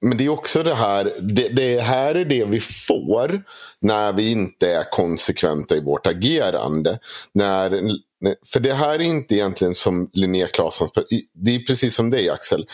men 0.00 0.18
det 0.18 0.24
är 0.24 0.28
också 0.28 0.62
det 0.62 0.74
här, 0.74 1.12
det, 1.20 1.48
det 1.48 1.80
här 1.80 2.14
är 2.14 2.24
det 2.24 2.44
vi 2.44 2.60
får 2.60 3.42
när 3.82 4.12
vi 4.12 4.30
inte 4.30 4.72
är 4.72 4.90
konsekventa 4.90 5.76
i 5.76 5.80
vårt 5.80 6.06
agerande. 6.06 6.98
När, 7.34 7.70
för 8.46 8.60
det 8.60 8.74
här 8.74 8.94
är 8.94 9.02
inte 9.02 9.34
egentligen 9.34 9.74
som 9.74 10.10
Linnea 10.12 10.46
Claesson, 10.46 10.88
det 11.34 11.54
är 11.54 11.58
precis 11.58 11.94
som 11.94 12.10
dig 12.10 12.30
Axel. 12.30 12.66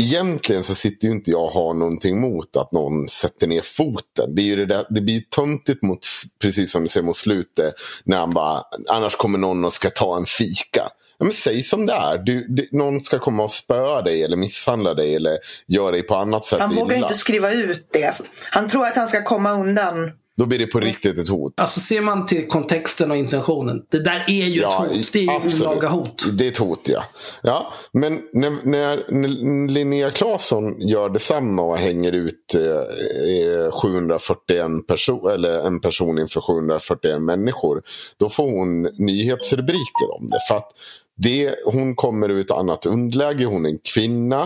Egentligen 0.00 0.62
så 0.62 0.74
sitter 0.74 1.08
ju 1.08 1.14
inte 1.14 1.30
jag 1.30 1.44
och 1.44 1.52
har 1.52 1.74
någonting 1.74 2.16
emot 2.16 2.56
att 2.56 2.72
någon 2.72 3.08
sätter 3.08 3.46
ner 3.46 3.60
foten. 3.60 4.34
Det, 4.34 4.52
är 4.52 4.56
det, 4.56 4.66
där, 4.66 4.86
det 4.90 5.00
blir 5.00 5.14
ju 5.14 5.20
töntigt 5.20 5.82
mot, 5.82 5.98
precis 6.42 6.72
som 6.72 6.82
du 6.82 6.88
säger 6.88 7.04
mot 7.04 7.16
slutet, 7.16 7.74
när 8.04 8.16
han 8.16 8.30
bara, 8.30 8.62
annars 8.88 9.16
kommer 9.16 9.38
någon 9.38 9.64
och 9.64 9.72
ska 9.72 9.90
ta 9.90 10.16
en 10.16 10.26
fika. 10.26 10.88
Ja, 11.18 11.24
men 11.24 11.32
säg 11.32 11.62
som 11.62 11.86
det 11.86 11.92
är. 11.92 12.18
Du, 12.18 12.46
du, 12.48 12.68
någon 12.72 13.04
ska 13.04 13.18
komma 13.18 13.42
och 13.42 13.50
spöa 13.50 14.02
dig 14.02 14.22
eller 14.22 14.36
misshandla 14.36 14.94
dig 14.94 15.14
eller 15.14 15.38
göra 15.66 15.90
dig 15.90 16.02
på 16.02 16.14
annat 16.14 16.44
sätt 16.44 16.60
Han 16.60 16.74
vågar 16.74 16.96
illa. 16.96 17.06
inte 17.06 17.18
skriva 17.18 17.52
ut 17.52 17.88
det. 17.92 18.14
Han 18.50 18.68
tror 18.68 18.86
att 18.86 18.96
han 18.96 19.08
ska 19.08 19.22
komma 19.22 19.52
undan. 19.52 20.12
Då 20.40 20.46
blir 20.46 20.58
det 20.58 20.66
på 20.66 20.80
riktigt 20.80 21.18
ett 21.18 21.28
hot. 21.28 21.52
Alltså 21.56 21.80
ser 21.80 22.00
man 22.00 22.26
till 22.26 22.46
kontexten 22.46 23.10
och 23.10 23.16
intentionen. 23.16 23.82
Det 23.90 23.98
där 23.98 24.24
är 24.28 24.46
ju 24.46 24.62
ett 24.62 24.72
hot. 24.72 25.12
Det 25.12 25.18
är 25.18 25.48
ju 25.48 25.62
olaga 25.62 25.88
hot. 25.88 26.38
Det 26.38 26.44
är 26.44 26.48
ett 26.48 26.58
hot, 26.58 26.88
ja. 26.88 27.04
ja 27.42 27.72
men 27.92 28.20
när, 28.32 28.50
när, 28.50 29.12
när 29.12 29.68
Linnea 29.68 30.10
Claesson 30.10 30.80
gör 30.80 31.08
detsamma 31.08 31.62
och 31.62 31.78
hänger 31.78 32.12
ut 32.12 32.54
eh, 32.54 33.72
741 33.72 34.86
person, 34.86 35.30
eller 35.30 35.66
en 35.66 35.80
person 35.80 36.18
inför 36.18 36.40
741 36.40 37.22
människor. 37.22 37.82
Då 38.16 38.28
får 38.28 38.50
hon 38.50 38.82
nyhetsrubriker 38.82 40.14
om 40.16 40.26
det. 40.30 40.38
För 40.48 40.56
att 40.56 40.70
det, 41.16 41.54
hon 41.64 41.96
kommer 41.96 42.30
ur 42.30 42.40
ett 42.40 42.50
annat 42.50 42.86
underläge. 42.86 43.44
Hon 43.44 43.66
är 43.66 43.70
en 43.70 43.78
kvinna. 43.94 44.42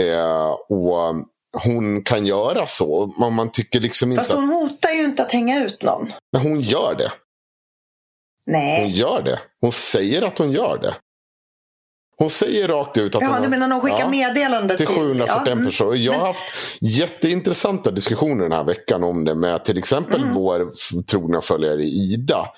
Eh, 0.00 0.50
och 0.68 1.14
hon 1.52 2.02
kan 2.04 2.26
göra 2.26 2.66
så. 2.66 3.14
Man, 3.18 3.32
man 3.32 3.52
tycker 3.52 3.80
liksom 3.80 4.12
inte 4.12 4.24
Fast 4.24 4.32
hon 4.32 4.48
hotar 4.48 4.90
ju 4.90 5.04
inte 5.04 5.22
att 5.22 5.32
hänga 5.32 5.64
ut 5.64 5.82
någon. 5.82 6.12
Men 6.32 6.42
hon 6.42 6.60
gör 6.60 6.94
det. 6.98 7.12
Hon 8.46 8.52
Nej. 8.52 8.90
gör 8.90 9.22
det. 9.22 9.38
Hon 9.60 9.72
säger 9.72 10.22
att 10.22 10.38
hon 10.38 10.52
gör 10.52 10.78
det. 10.78 10.94
Hon 12.18 12.30
säger 12.30 12.68
rakt 12.68 12.98
ut 12.98 13.14
att 13.14 13.22
Jaha, 13.22 13.32
hon 13.32 13.42
du 13.42 13.48
menar 13.48 13.68
någon 13.68 13.80
skickar 13.80 13.98
Ja, 14.00 14.08
meddelande 14.08 14.76
till 14.76 14.86
till... 14.86 14.96
741 14.96 15.42
ja, 15.46 15.52
mm. 15.52 15.64
personer. 15.64 15.96
Jag 15.96 16.12
har 16.12 16.26
haft 16.26 16.44
jätteintressanta 16.80 17.90
diskussioner 17.90 18.42
den 18.42 18.52
här 18.52 18.64
veckan 18.64 19.04
om 19.04 19.24
det 19.24 19.34
med 19.34 19.64
till 19.64 19.78
exempel 19.78 20.22
Mm. 20.22 20.34
vår 20.34 20.72
trogna 21.02 21.40
följare 21.40 21.82
Ida. 21.82 22.48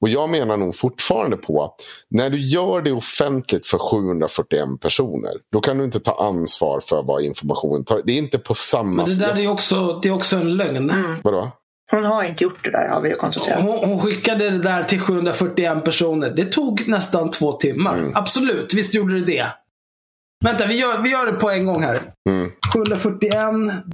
Och 0.00 0.08
jag 0.08 0.30
menar 0.30 0.56
nog 0.56 0.76
fortfarande 0.76 1.36
på 1.36 1.64
att 1.64 1.74
när 2.10 2.30
du 2.30 2.40
gör 2.40 2.82
det 2.82 2.92
offentligt 2.92 3.66
för 3.66 3.78
741 3.78 4.80
personer, 4.80 5.32
då 5.52 5.60
kan 5.60 5.78
du 5.78 5.84
inte 5.84 6.00
ta 6.00 6.24
ansvar 6.24 6.80
för 6.80 7.02
vad 7.02 7.22
informationen 7.22 7.84
tar. 7.84 8.00
Det 8.04 8.12
är 8.12 8.18
inte 8.18 8.38
på 8.38 8.54
samma 8.54 9.06
Men 9.06 9.18
det 9.18 9.26
där 9.26 9.38
är 9.38 9.48
också, 9.48 10.00
det 10.02 10.08
är 10.08 10.12
också 10.12 10.36
en 10.36 10.56
lögn. 10.56 10.92
Vadå? 11.22 11.50
Hon 11.90 12.04
har 12.04 12.24
inte 12.24 12.44
gjort 12.44 12.64
det 12.64 12.70
där 12.70 12.88
har 12.88 13.00
vi 13.00 13.08
ju 13.08 13.14
konstaterat. 13.14 13.62
Hon, 13.62 13.88
hon 13.88 14.00
skickade 14.00 14.50
det 14.50 14.58
där 14.58 14.84
till 14.84 15.00
741 15.00 15.84
personer. 15.84 16.30
Det 16.30 16.44
tog 16.44 16.88
nästan 16.88 17.30
två 17.30 17.52
timmar. 17.52 17.98
Mm. 17.98 18.12
Absolut, 18.14 18.74
visst 18.74 18.94
gjorde 18.94 19.14
det 19.14 19.26
det. 19.26 19.46
Vänta, 20.44 20.66
vi 20.66 20.74
gör, 20.78 21.02
vi 21.02 21.10
gör 21.10 21.26
det 21.26 21.32
på 21.32 21.50
en 21.50 21.66
gång 21.66 21.82
här. 21.82 22.00
Mm. 22.28 22.50
741 22.72 23.34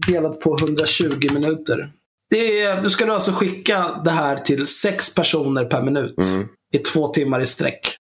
delat 0.07 0.40
på 0.40 0.59
120 0.59 1.28
minuter. 1.32 1.90
Det 2.31 2.61
är, 2.61 2.83
du 2.83 2.91
ska 2.91 3.12
alltså 3.12 3.33
skicka 3.33 4.01
det 4.05 4.11
här 4.11 4.37
till 4.37 4.66
sex 4.66 5.14
personer 5.14 5.64
per 5.64 5.83
minut. 5.83 6.18
Mm. 6.18 6.49
I 6.72 6.79
två 6.79 7.09
timmar 7.09 7.41
i 7.41 7.47
sträck. 7.47 7.97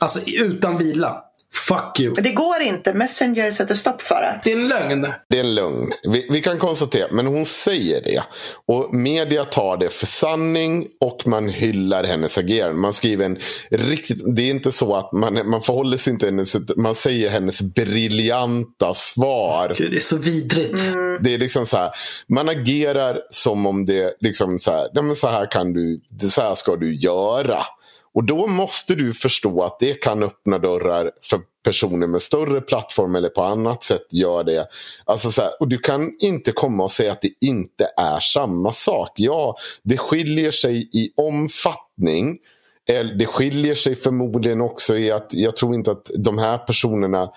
Alltså 0.00 0.20
utan 0.30 0.78
vila. 0.78 1.22
Fuck 1.68 2.00
you. 2.00 2.14
Det 2.14 2.32
går 2.32 2.60
inte. 2.62 2.92
Messenger 2.94 3.50
sätter 3.50 3.74
stopp 3.74 4.02
för 4.02 4.14
det. 4.20 4.40
Det 4.44 4.52
är 4.52 4.56
en 4.56 4.68
lögn. 4.68 5.06
Det 5.28 5.36
är 5.36 5.40
en 5.44 5.54
lögn. 5.54 5.92
Vi, 6.12 6.26
vi 6.30 6.40
kan 6.42 6.58
konstatera, 6.58 7.06
men 7.10 7.26
hon 7.26 7.46
säger 7.46 8.02
det. 8.04 8.22
Och 8.66 8.94
media 8.94 9.44
tar 9.44 9.76
det 9.76 9.88
för 9.90 10.06
sanning 10.06 10.86
och 11.00 11.26
man 11.26 11.48
hyllar 11.48 12.04
hennes 12.04 12.38
agerande. 12.38 12.76
Man 12.80 12.92
skriver 12.92 13.24
en 13.24 13.38
riktigt, 13.70 14.36
det 14.36 14.42
är 14.42 14.50
inte 14.50 14.72
så 14.72 14.94
att 14.96 15.12
man, 15.12 15.50
man 15.50 15.62
förhåller 15.62 15.96
sig 15.96 16.12
inte 16.12 16.26
hennes, 16.26 16.56
man 16.76 16.94
säger 16.94 17.30
hennes 17.30 17.62
briljanta 17.62 18.94
svar. 18.94 19.74
Gud, 19.78 19.90
det 19.90 19.96
är 19.96 20.00
så 20.00 20.16
vidrigt. 20.16 20.78
Mm. 20.88 21.22
Det 21.22 21.34
är 21.34 21.38
liksom 21.38 21.66
så 21.66 21.76
här, 21.76 21.90
man 22.28 22.48
agerar 22.48 23.18
som 23.30 23.66
om 23.66 23.84
det 23.86 24.14
liksom 24.20 24.58
så 24.58 24.70
här, 24.70 24.88
ja, 24.92 25.02
men 25.02 25.16
så 25.16 25.28
här 25.28 25.50
kan 25.50 25.72
du, 25.72 26.00
det- 26.10 26.28
så 26.28 26.40
här 26.42 26.54
ska 26.54 26.76
du 26.76 26.94
göra. 27.00 27.58
Och 28.16 28.24
då 28.24 28.46
måste 28.46 28.94
du 28.94 29.12
förstå 29.12 29.62
att 29.62 29.78
det 29.78 29.94
kan 29.94 30.22
öppna 30.22 30.58
dörrar 30.58 31.10
för 31.22 31.40
personer 31.64 32.06
med 32.06 32.22
större 32.22 32.60
plattform 32.60 33.14
eller 33.14 33.28
på 33.28 33.42
annat 33.42 33.82
sätt 33.82 34.06
gör 34.12 34.44
det. 34.44 34.66
Alltså 35.04 35.30
så 35.30 35.42
här, 35.42 35.50
och 35.60 35.68
du 35.68 35.78
kan 35.78 36.16
inte 36.20 36.52
komma 36.52 36.84
och 36.84 36.90
säga 36.90 37.12
att 37.12 37.20
det 37.20 37.30
inte 37.40 37.84
är 37.96 38.20
samma 38.20 38.72
sak. 38.72 39.12
Ja, 39.16 39.56
det 39.82 39.96
skiljer 39.96 40.50
sig 40.50 40.90
i 40.92 41.10
omfattning. 41.16 42.38
Det 43.18 43.26
skiljer 43.26 43.74
sig 43.74 43.96
förmodligen 43.96 44.60
också 44.60 44.96
i 44.96 45.10
att 45.10 45.34
jag 45.34 45.56
tror 45.56 45.74
inte 45.74 45.90
att 45.90 46.10
de 46.14 46.38
här 46.38 46.58
personerna 46.58 47.30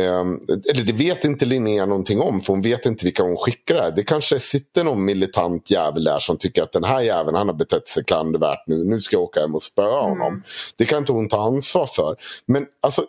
eller 0.00 0.84
det 0.84 0.92
vet 0.92 1.24
inte 1.24 1.44
Linnea 1.44 1.86
någonting 1.86 2.20
om 2.20 2.40
för 2.40 2.52
hon 2.52 2.62
vet 2.62 2.86
inte 2.86 3.04
vilka 3.04 3.22
hon 3.22 3.36
skickar 3.36 3.74
det 3.74 3.92
Det 3.96 4.02
kanske 4.02 4.38
sitter 4.38 4.84
någon 4.84 5.04
militant 5.04 5.70
jävel 5.70 6.04
där 6.04 6.18
som 6.18 6.36
tycker 6.36 6.62
att 6.62 6.72
den 6.72 6.84
här 6.84 7.00
jäveln 7.00 7.36
han 7.36 7.48
har 7.48 7.54
betett 7.54 7.88
sig 7.88 8.04
klandervärt 8.04 8.66
nu. 8.66 8.84
Nu 8.84 9.00
ska 9.00 9.16
jag 9.16 9.22
åka 9.22 9.40
hem 9.40 9.54
och 9.54 9.62
spöa 9.62 10.04
mm. 10.04 10.10
honom. 10.10 10.42
Det 10.76 10.84
kan 10.84 10.98
inte 10.98 11.12
hon 11.12 11.28
ta 11.28 11.46
ansvar 11.46 11.86
för. 11.86 12.16
Men 12.46 12.66
alltså 12.80 13.02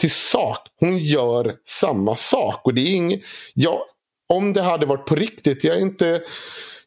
till 0.00 0.10
sak, 0.10 0.58
hon 0.80 0.98
gör 0.98 1.56
samma 1.64 2.16
sak. 2.16 2.60
Och 2.64 2.74
det 2.74 2.80
är 2.80 2.96
inget, 2.96 3.20
ja, 3.54 3.84
om 4.28 4.52
det 4.52 4.62
hade 4.62 4.86
varit 4.86 5.06
på 5.06 5.14
riktigt, 5.14 5.64
jag 5.64 5.76
är 5.76 5.80
inte 5.80 6.20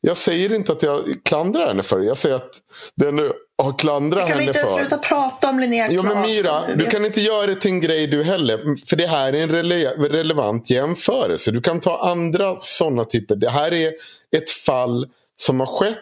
jag 0.01 0.17
säger 0.17 0.53
inte 0.53 0.71
att 0.71 0.83
jag 0.83 1.03
klandrar 1.23 1.67
henne 1.67 1.83
för 1.83 1.99
det. 1.99 2.05
Jag 2.05 2.17
säger 2.17 2.35
att 2.35 2.51
den 2.95 3.19
har 3.63 3.79
klandrat 3.79 4.29
henne 4.29 4.45
för. 4.45 4.53
Kan 4.53 4.53
vi 4.53 4.59
inte 4.59 4.87
sluta 4.89 4.97
prata 4.97 5.49
om 5.49 5.59
Linnea 5.59 5.87
Claes? 5.87 5.95
Jo 5.95 6.15
men 6.15 6.21
Myra, 6.21 6.75
du 6.75 6.85
kan 6.85 7.05
inte 7.05 7.21
göra 7.21 7.47
det 7.47 7.55
till 7.55 7.71
en 7.71 7.81
grej 7.81 8.07
du 8.07 8.23
heller. 8.23 8.85
För 8.87 8.95
det 8.95 9.07
här 9.07 9.33
är 9.33 9.43
en 9.43 9.49
rele 9.49 9.89
relevant 9.89 10.69
jämförelse. 10.69 11.51
Du 11.51 11.61
kan 11.61 11.79
ta 11.79 11.99
andra 11.99 12.55
sådana 12.55 13.03
typer. 13.03 13.35
Det 13.35 13.49
här 13.49 13.73
är 13.73 13.91
ett 14.37 14.49
fall 14.49 15.07
som 15.41 15.59
har 15.59 15.67
skett. 15.67 15.97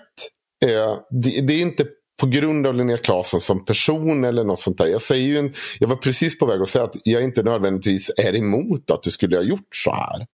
Eh, 0.66 0.98
det, 1.10 1.48
det 1.48 1.54
är 1.54 1.62
inte 1.62 1.86
på 2.20 2.28
grund 2.28 2.68
av 2.68 2.74
Linnea 2.74 2.98
Claesson 2.98 3.42
som 3.42 3.66
person 3.66 4.24
eller 4.24 4.44
något 4.44 4.60
sånt 4.60 4.78
där. 4.78 4.86
Jag, 4.86 5.02
säger 5.02 5.28
ju 5.28 5.38
en, 5.38 5.54
jag 5.80 5.88
var 5.88 5.96
precis 5.96 6.40
på 6.40 6.46
väg 6.46 6.62
att 6.62 6.70
säga 6.70 6.84
att 6.84 6.96
jag 7.04 7.24
inte 7.24 7.44
nödvändigtvis 7.44 8.12
är 8.18 8.36
emot 8.36 8.92
att 8.92 9.04
du 9.04 9.12
skulle 9.12 9.38
ha 9.38 9.44
gjort 9.44 9.76
så 9.76 9.92
här. 9.92 10.28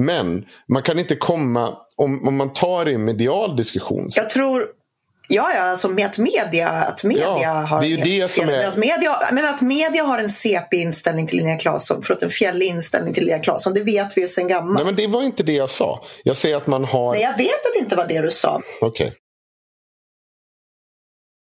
Men 0.00 0.46
man 0.68 0.82
kan 0.82 0.98
inte 0.98 1.16
komma, 1.16 1.78
om, 1.96 2.28
om 2.28 2.36
man 2.36 2.52
tar 2.52 2.84
det 2.84 2.90
i 2.90 2.94
en 2.94 3.04
medial 3.04 3.56
diskussion. 3.56 4.08
Jag 4.16 4.30
tror, 4.30 4.66
Ja, 5.28 5.52
ja, 5.54 5.60
alltså 5.60 5.88
med 5.88 6.06
att 6.06 6.18
media, 6.18 6.68
att 6.68 7.04
media 7.04 7.38
ja, 7.42 7.52
har 7.52 7.80
det 7.80 7.86
är 7.86 7.88
ju 7.88 7.96
det 7.96 8.30
som 8.30 8.48
är... 8.48 8.68
att 8.68 8.76
media, 8.76 9.18
Men 9.32 9.44
att 9.44 9.62
media 9.62 10.02
har 10.02 10.18
en 10.18 10.28
CP-inställning 10.28 11.26
till 11.26 11.36
Linnea 11.36 11.56
Claesson, 11.56 12.02
förlåt, 12.02 12.22
en 12.22 12.30
fjällig 12.30 12.66
inställning 12.66 13.14
till 13.14 13.24
Linnea 13.24 13.42
Claesson, 13.42 13.74
det 13.74 13.82
vet 13.82 14.16
vi 14.16 14.20
ju 14.20 14.28
sedan 14.28 14.48
gammalt. 14.48 14.74
Nej, 14.74 14.84
men 14.84 14.96
det 14.96 15.06
var 15.06 15.22
inte 15.22 15.42
det 15.42 15.52
jag 15.52 15.70
sa. 15.70 16.04
Jag 16.24 16.36
säger 16.36 16.56
att 16.56 16.66
man 16.66 16.84
har... 16.84 17.12
Nej, 17.12 17.22
jag 17.22 17.36
vet 17.36 17.66
att 17.66 17.72
det 17.74 17.78
inte 17.78 17.96
var 17.96 18.06
det 18.06 18.20
du 18.20 18.30
sa. 18.30 18.62
Okej. 18.80 19.06
Okay. 19.06 19.16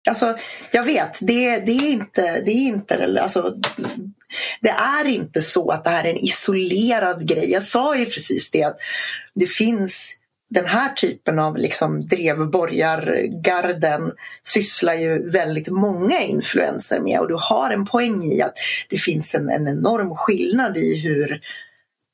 Alltså, 0.07 0.37
jag 0.71 0.83
vet, 0.83 1.19
det, 1.21 1.59
det 1.59 1.71
är 1.71 1.91
inte, 1.91 2.41
det 2.41 2.51
är 2.51 2.67
inte, 2.67 3.21
alltså, 3.21 3.53
det 4.61 4.69
är 4.69 5.07
inte 5.07 5.41
så 5.41 5.71
att 5.71 5.83
det 5.83 5.89
här 5.89 6.03
är 6.03 6.09
en 6.09 6.25
isolerad 6.25 7.27
grej. 7.27 7.51
Jag 7.51 7.63
sa 7.63 7.95
ju 7.95 8.05
precis 8.05 8.51
det 8.51 8.63
att 8.63 8.77
det 9.35 9.47
finns 9.47 10.17
den 10.49 10.65
här 10.65 10.93
typen 10.93 11.39
av 11.39 11.57
liksom 11.57 12.07
drevborgargarden 12.07 14.11
sysslar 14.43 14.93
ju 14.93 15.31
väldigt 15.31 15.67
många 15.67 16.21
influenser 16.21 16.99
med 16.99 17.19
och 17.19 17.27
du 17.27 17.37
har 17.39 17.69
en 17.69 17.85
poäng 17.85 18.23
i 18.23 18.41
att 18.41 18.57
det 18.89 18.97
finns 18.97 19.35
en, 19.35 19.49
en 19.49 19.67
enorm 19.67 20.15
skillnad 20.15 20.77
i 20.77 20.99
hur 20.99 21.41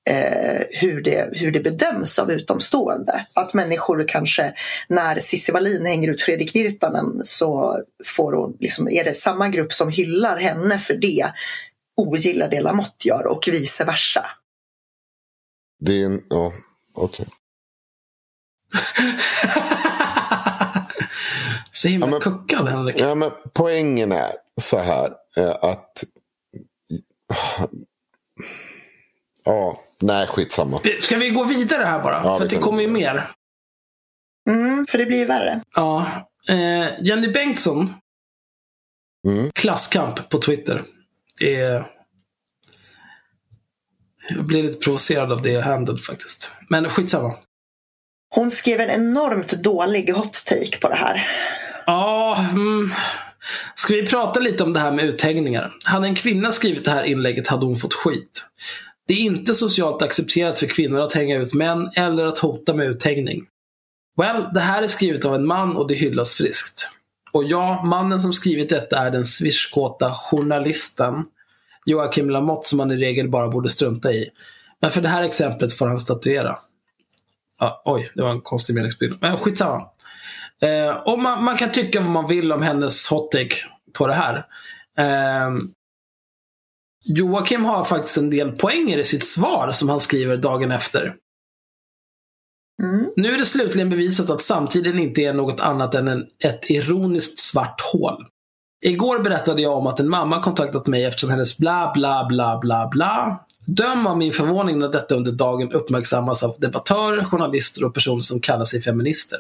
eh, 0.10 0.62
hur, 0.70 1.02
det, 1.02 1.30
hur 1.34 1.52
det 1.52 1.60
bedöms 1.60 2.20
av 2.20 2.32
utomstående. 2.32 3.26
Att 3.34 3.54
människor 3.54 4.08
kanske, 4.08 4.54
när 4.88 5.20
Cissi 5.20 5.52
Wallin 5.52 5.86
hänger 5.86 6.10
ut 6.10 6.22
Fredrik 6.22 6.56
Virtanen 6.56 7.22
så 7.24 7.82
får 8.06 8.34
hon, 8.34 8.58
liksom, 8.60 8.88
är 8.88 9.04
det 9.04 9.14
samma 9.14 9.50
grupp 9.50 9.74
som 9.74 9.90
hyllar 9.90 10.38
henne 10.38 10.80
för 10.80 10.94
det 10.94 11.32
ogillar 11.98 12.50
det 12.50 12.62
Lamotte 12.62 13.08
gör 13.08 13.28
och 13.28 13.50
vice 13.52 13.86
versa. 13.86 14.26
Det 15.80 16.02
är 16.02 16.06
en, 16.06 16.22
ja, 16.30 16.54
okej. 16.94 17.24
Okay. 17.24 17.41
så 21.72 21.88
himla 21.88 22.08
ja, 22.08 22.20
kuckad 22.20 22.68
Henrik. 22.68 22.96
Ja, 23.00 23.16
men 23.16 23.32
poängen 23.54 24.12
är 24.12 24.32
så 24.62 24.78
här 24.78 25.10
eh, 25.38 25.56
att 25.62 26.04
Ja, 29.44 29.84
nej 30.00 30.28
skitsamma. 30.28 30.82
Ska 31.00 31.18
vi 31.18 31.30
gå 31.30 31.44
vidare 31.44 31.84
här 31.84 32.04
bara? 32.04 32.22
Ja, 32.24 32.38
för 32.38 32.48
det 32.48 32.58
kommer 32.58 32.82
ju 32.82 32.88
mer. 32.88 33.32
Mm, 34.50 34.86
för 34.86 34.98
det 34.98 35.06
blir 35.06 35.18
ju 35.18 35.26
värre. 35.26 35.62
Ja. 35.76 36.06
Eh, 36.50 36.88
Jenny 37.02 37.28
Bengtsson. 37.28 37.94
Mm. 39.28 39.52
Klasskamp 39.52 40.30
på 40.30 40.38
Twitter. 40.38 40.84
Är... 41.40 41.92
Jag 44.30 44.46
blir 44.46 44.64
lite 44.64 44.80
provocerad 44.80 45.32
av 45.32 45.42
det 45.42 45.52
jag 45.52 45.62
hände 45.62 45.98
faktiskt. 45.98 46.52
Men 46.70 46.90
skitsamma. 46.90 47.38
Hon 48.36 48.52
skrev 48.52 48.80
en 48.80 48.90
enormt 48.90 49.64
dålig 49.64 50.14
hot 50.14 50.46
take 50.46 50.78
på 50.82 50.90
det 50.90 50.96
här. 50.96 51.28
Ja, 51.86 52.46
mm. 52.52 52.94
Ska 53.76 53.94
vi 53.94 54.06
prata 54.06 54.40
lite 54.40 54.64
om 54.64 54.74
det 54.74 54.80
här 54.80 54.92
med 54.92 55.06
uthängningar? 55.06 55.74
Hade 55.84 56.08
en 56.08 56.16
kvinna 56.16 56.52
skrivit 56.52 56.86
det 56.86 56.92
här 56.92 57.04
inlägget 57.04 57.48
hade 57.48 57.66
hon 57.66 57.78
fått 57.78 57.94
skit. 57.94 58.46
Det 59.08 59.14
är 59.14 59.20
inte 59.20 59.56
socialt 59.56 60.02
accepterat 60.02 60.60
för 60.60 60.68
kvinnor 60.68 61.00
att 61.00 61.14
hänga 61.14 61.38
ut 61.38 61.54
män 61.54 61.92
eller 61.96 62.26
att 62.26 62.38
hota 62.38 62.74
med 62.74 62.88
uthängning. 62.88 63.44
Well, 64.18 64.46
det 64.54 64.60
här 64.60 64.84
är 64.84 64.88
skrivet 64.88 65.26
av 65.26 65.36
en 65.36 65.46
man 65.46 65.78
och 65.78 65.88
det 65.88 65.94
hyllas 65.94 66.34
friskt. 66.34 66.90
Och 67.32 67.44
ja, 67.44 67.84
mannen 67.84 68.22
som 68.22 68.34
skrivit 68.34 68.70
detta 68.70 68.98
är 68.98 69.12
den 69.12 69.26
swishkåta 69.26 70.14
journalisten 70.16 71.24
Joakim 71.86 72.30
Lamotte 72.30 72.70
som 72.70 72.78
man 72.78 72.92
i 72.92 72.98
regel 72.98 73.30
bara 73.30 73.48
borde 73.48 73.70
strunta 73.70 74.14
i. 74.14 74.30
Men 74.82 74.92
för 74.92 75.02
det 75.02 75.10
här 75.10 75.24
exemplet 75.24 75.74
får 75.74 75.88
han 75.88 76.00
statuera. 76.00 76.58
Ah, 77.64 77.82
oj, 77.86 78.12
det 78.16 78.22
var 78.22 78.32
en 78.32 78.42
konstig 78.42 78.76
meningsbild. 78.76 79.18
Men 79.22 79.38
skitsamma. 79.38 79.90
Eh, 80.62 80.96
och 80.96 81.20
man, 81.20 81.44
man, 81.44 81.58
kan 81.58 81.72
tycka 81.72 82.02
vad 82.02 82.10
man 82.10 82.28
vill 82.28 82.52
om 82.52 82.62
hennes 82.62 83.08
hottake 83.08 83.56
på 83.94 84.08
det 84.08 84.14
här. 84.14 84.46
Eh, 84.98 85.52
Joakim 87.04 87.66
har 87.66 87.84
faktiskt 87.84 88.18
en 88.18 88.30
del 88.30 88.52
poänger 88.52 88.98
i 88.98 89.04
sitt 89.04 89.26
svar 89.26 89.72
som 89.72 89.90
han 89.90 90.00
skriver 90.00 90.38
dagen 90.38 90.72
efter. 90.72 91.16
Mm. 92.84 93.06
Nu 93.16 93.34
är 93.34 93.38
det 93.38 93.46
slutligen 93.46 93.90
bevisat 93.90 94.30
att 94.30 94.42
samtiden 94.42 95.00
inte 95.00 95.22
är 95.22 95.34
något 95.34 95.60
annat 95.60 95.96
än 95.96 96.08
en, 96.08 96.28
ett 96.44 96.70
ironiskt 96.70 97.40
svart 97.40 97.82
hål. 97.94 98.26
Igår 98.86 99.20
berättade 99.20 99.62
jag 99.62 99.78
om 99.78 99.88
att 99.88 100.00
en 100.00 100.10
mamma 100.10 100.42
kontaktat 100.42 100.88
mig 100.88 101.06
eftersom 101.06 101.30
hennes 101.30 101.58
bla 101.58 101.92
bla 101.94 102.26
bla 102.30 102.60
bla 102.60 102.88
bla. 102.88 103.46
Döm 103.76 104.08
av 104.08 104.18
min 104.18 104.34
förvåning 104.34 104.80
när 104.80 104.90
detta 104.90 105.16
under 105.16 105.32
dagen 105.32 105.72
uppmärksammas 105.72 106.44
av 106.44 106.56
debattörer, 106.60 107.26
journalister 107.26 107.84
och 107.84 107.94
personer 107.94 108.22
som 108.22 108.40
kallar 108.40 108.66
sig 108.66 108.82
feminister. 108.82 109.40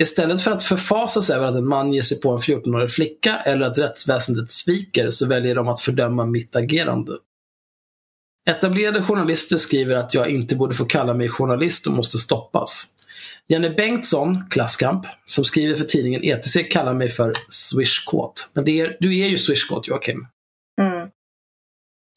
Istället 0.00 0.42
för 0.42 0.50
att 0.50 0.62
förfasa 0.62 1.22
sig 1.22 1.36
över 1.36 1.46
att 1.46 1.54
en 1.54 1.68
man 1.68 1.92
ger 1.92 2.02
sig 2.02 2.20
på 2.20 2.30
en 2.30 2.38
14-årig 2.38 2.90
flicka 2.90 3.36
eller 3.36 3.66
att 3.66 3.78
rättsväsendet 3.78 4.50
sviker 4.50 5.10
så 5.10 5.26
väljer 5.26 5.54
de 5.54 5.68
att 5.68 5.80
fördöma 5.80 6.26
mitt 6.26 6.56
agerande. 6.56 7.12
Etablerade 8.50 9.02
journalister 9.02 9.56
skriver 9.56 9.96
att 9.96 10.14
jag 10.14 10.28
inte 10.28 10.56
borde 10.56 10.74
få 10.74 10.84
kalla 10.84 11.14
mig 11.14 11.28
journalist 11.28 11.86
och 11.86 11.92
måste 11.92 12.18
stoppas. 12.18 12.86
Jenny 13.48 13.70
Bengtsson, 13.70 14.44
klasskamp, 14.50 15.06
som 15.26 15.44
skriver 15.44 15.76
för 15.76 15.84
tidningen 15.84 16.24
ETC 16.24 16.56
kallar 16.70 16.94
mig 16.94 17.08
för 17.08 17.32
swishkåt. 17.48 18.50
Men 18.54 18.64
det 18.64 18.80
är, 18.80 18.96
du 19.00 19.18
är 19.18 19.28
ju 19.28 19.38
swishkåt 19.38 19.88
Joakim. 19.88 20.26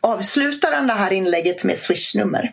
Avslutar 0.06 0.76
han 0.76 0.88
det 0.88 0.94
här 0.94 1.14
inlägget 1.14 1.64
med 1.64 1.78
swishnummer? 1.78 2.52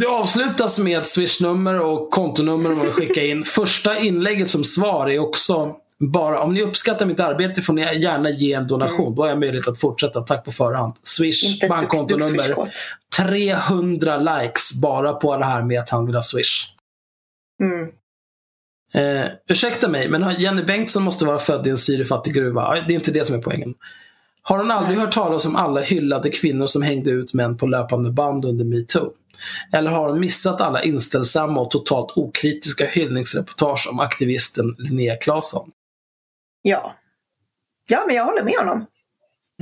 Det 0.00 0.06
avslutas 0.06 0.78
med 0.78 1.06
swishnummer 1.06 1.80
och 1.80 2.10
kontonummer 2.10 2.70
man 2.70 2.84
vill 2.84 2.92
skicka 2.92 3.22
in. 3.24 3.44
Första 3.46 3.98
inlägget 3.98 4.50
som 4.50 4.64
svar 4.64 5.10
är 5.10 5.18
också 5.18 5.76
bara 5.98 6.40
om 6.40 6.54
ni 6.54 6.62
uppskattar 6.62 7.06
mitt 7.06 7.20
arbete 7.20 7.62
får 7.62 7.72
ni 7.72 7.82
gärna 7.82 8.30
ge 8.30 8.52
en 8.52 8.66
donation. 8.66 9.06
Mm. 9.06 9.14
Då 9.14 9.22
har 9.22 9.28
jag 9.28 9.40
möjlighet 9.40 9.68
att 9.68 9.80
fortsätta. 9.80 10.20
Tack 10.20 10.44
på 10.44 10.52
förhand. 10.52 10.94
Swish, 11.02 11.68
bankkontonummer. 11.68 12.68
300 13.16 14.18
likes 14.18 14.72
bara 14.72 15.12
på 15.12 15.36
det 15.36 15.44
här 15.44 15.62
med 15.62 15.80
att 15.80 15.90
han 15.90 16.06
vill 16.06 16.14
ha 16.14 16.22
Swish. 16.22 16.66
Mm. 17.62 17.88
Eh, 18.94 19.30
ursäkta 19.48 19.88
mig, 19.88 20.08
men 20.08 20.40
Jenny 20.40 20.62
Bengtsson 20.62 21.02
måste 21.02 21.24
vara 21.24 21.38
född 21.38 21.66
i 21.66 21.70
en 21.70 21.78
syrefattig 21.78 22.34
gruva. 22.34 22.74
Det 22.74 22.92
är 22.92 22.94
inte 22.94 23.10
det 23.10 23.24
som 23.24 23.36
är 23.36 23.42
poängen. 23.42 23.74
Har 24.48 24.58
hon 24.58 24.70
aldrig 24.70 24.98
hört 24.98 25.12
talas 25.12 25.46
om 25.46 25.56
alla 25.56 25.80
hyllade 25.80 26.30
kvinnor 26.30 26.66
som 26.66 26.82
hängde 26.82 27.10
ut 27.10 27.34
män 27.34 27.56
på 27.56 27.66
löpande 27.66 28.10
band 28.10 28.44
under 28.44 28.64
metoo? 28.64 29.12
Eller 29.72 29.90
har 29.90 30.08
hon 30.08 30.20
missat 30.20 30.60
alla 30.60 30.82
inställsamma 30.82 31.60
och 31.60 31.70
totalt 31.70 32.16
okritiska 32.16 32.86
hyllningsreportage 32.86 33.88
om 33.90 34.00
aktivisten 34.00 34.74
Linnea 34.78 35.16
Claesson? 35.16 35.70
Ja. 36.62 36.96
Ja, 37.88 38.04
men 38.06 38.16
jag 38.16 38.24
håller 38.24 38.42
med 38.42 38.54
honom. 38.54 38.86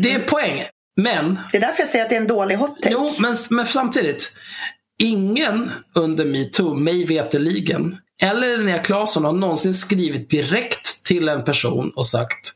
Det 0.01 0.13
är 0.13 0.21
poäng. 0.21 0.63
Men... 0.97 1.39
Det 1.53 1.57
är 1.59 1.61
därför 1.61 1.83
jag 1.83 1.89
säger 1.89 2.05
att 2.05 2.11
det 2.11 2.17
är 2.17 2.21
en 2.21 2.27
dålig 2.27 2.57
hot 2.57 2.83
take. 2.83 2.95
Jo, 2.95 3.11
men, 3.21 3.37
men 3.51 3.67
samtidigt. 3.67 4.33
Ingen 4.99 5.71
under 5.95 6.25
metoo, 6.25 6.75
mig 6.75 7.05
veterligen, 7.05 7.99
eller 8.23 8.57
Linnea 8.57 8.79
Claesson 8.79 9.25
har 9.25 9.33
någonsin 9.33 9.75
skrivit 9.75 10.31
direkt 10.31 11.05
till 11.05 11.29
en 11.29 11.45
person 11.45 11.93
och 11.97 12.07
sagt 12.07 12.55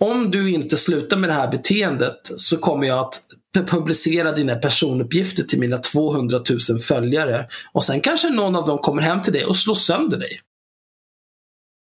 Om 0.00 0.30
du 0.30 0.50
inte 0.50 0.76
slutar 0.76 1.16
med 1.16 1.30
det 1.30 1.34
här 1.34 1.48
beteendet 1.50 2.20
så 2.36 2.56
kommer 2.56 2.86
jag 2.86 2.98
att 2.98 3.20
publicera 3.66 4.32
dina 4.32 4.56
personuppgifter 4.56 5.42
till 5.42 5.60
mina 5.60 5.78
200 5.78 6.40
000 6.70 6.78
följare. 6.78 7.48
Och 7.72 7.84
sen 7.84 8.00
kanske 8.00 8.28
någon 8.30 8.56
av 8.56 8.66
dem 8.66 8.78
kommer 8.78 9.02
hem 9.02 9.22
till 9.22 9.32
dig 9.32 9.44
och 9.44 9.56
slår 9.56 9.74
sönder 9.74 10.18
dig. 10.18 10.40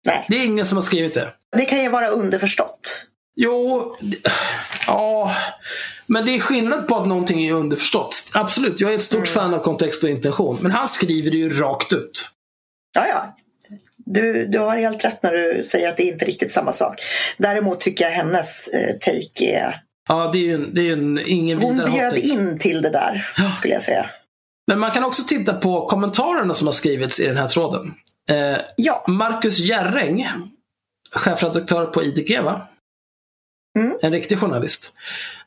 Nej, 0.07 0.27
Det 0.29 0.37
är 0.37 0.45
ingen 0.45 0.67
som 0.67 0.77
har 0.77 0.83
skrivit 0.83 1.15
det. 1.15 1.33
det 1.57 1.65
kan 1.65 1.83
ju 1.83 1.89
vara 1.89 2.09
underförstått. 2.09 3.07
Jo, 3.37 3.97
ja. 4.87 5.35
Men 6.07 6.27
det 6.27 6.35
är 6.35 6.41
skillnad 6.41 6.89
på 6.89 6.97
att 6.97 7.09
någonting 7.09 7.45
är 7.47 7.53
underförstått. 7.53 8.31
Absolut, 8.35 8.81
jag 8.81 8.93
är 8.93 8.97
ett 8.97 9.03
stort 9.03 9.29
fan 9.29 9.55
av 9.55 9.59
kontext 9.59 10.05
och 10.05 10.11
intention. 10.11 10.59
Men 10.61 10.71
han 10.73 10.89
skriver 10.89 11.31
det 11.31 11.37
ju 11.37 11.51
rakt 11.61 11.93
ut. 11.93 12.29
Ja, 12.95 13.07
ja. 13.07 13.37
Du, 14.07 14.47
du 14.47 14.59
har 14.59 14.77
helt 14.79 15.05
rätt 15.05 15.23
när 15.23 15.33
du 15.33 15.65
säger 15.65 15.89
att 15.89 15.97
det 15.97 16.03
är 16.03 16.13
inte 16.13 16.25
riktigt 16.25 16.53
samma 16.53 16.73
sak. 16.73 16.97
Däremot 17.39 17.81
tycker 17.81 18.05
jag 18.05 18.11
hennes 18.13 18.69
eh, 18.69 18.93
take 18.93 19.45
är... 19.45 19.81
Ja, 20.09 20.31
det 20.33 20.39
är 20.39 20.43
ju 20.43 20.55
en, 20.55 20.75
det 20.75 20.89
är 20.89 20.93
en, 20.93 21.21
ingen 21.27 21.59
Hon 21.59 21.75
vidare 21.75 21.91
bjöd 21.91 22.13
hot 22.13 22.23
take. 22.23 22.29
in 22.35 22.59
till 22.59 22.83
det 22.83 22.91
där, 22.91 23.27
skulle 23.55 23.75
jag 23.75 23.83
säga. 23.83 24.11
Men 24.67 24.79
man 24.79 24.91
kan 24.91 25.05
också 25.05 25.23
titta 25.29 25.53
på 25.55 25.87
kommentarerna 25.87 26.55
som 26.55 26.67
har 26.67 26.73
skrivits 26.73 27.21
i 27.21 27.27
den 27.27 27.37
här 27.37 27.49
tråden. 27.49 27.95
Eh, 28.31 28.59
Ja, 28.77 29.05
Marcus 29.09 29.59
Jerräng, 29.59 30.27
chefredaktör 31.13 31.87
på 31.87 32.03
IDG 32.03 32.41
va? 32.43 32.69
Mm. 33.79 33.99
En 34.03 34.13
riktig 34.13 34.39
journalist. 34.39 34.93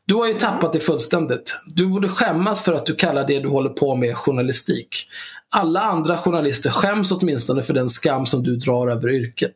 Du 0.06 0.16
har 0.16 0.28
ju 0.28 0.34
tappat 0.34 0.74
det 0.74 0.80
fullständigt. 0.80 1.58
Du 1.76 1.88
borde 1.88 2.10
skämmas 2.10 2.64
för 2.64 2.74
att 2.74 2.86
du 2.86 2.96
kallar 2.96 3.28
det 3.28 3.40
du 3.40 3.48
håller 3.48 3.70
på 3.70 3.96
med 3.96 4.18
journalistik. 4.18 5.08
Alla 5.58 5.82
andra 5.82 6.18
journalister 6.18 6.70
skäms 6.70 7.12
åtminstone 7.12 7.64
för 7.64 7.74
den 7.74 7.90
skam 7.90 8.26
som 8.26 8.44
du 8.44 8.56
drar 8.56 8.88
över 8.88 9.10
yrket. 9.10 9.56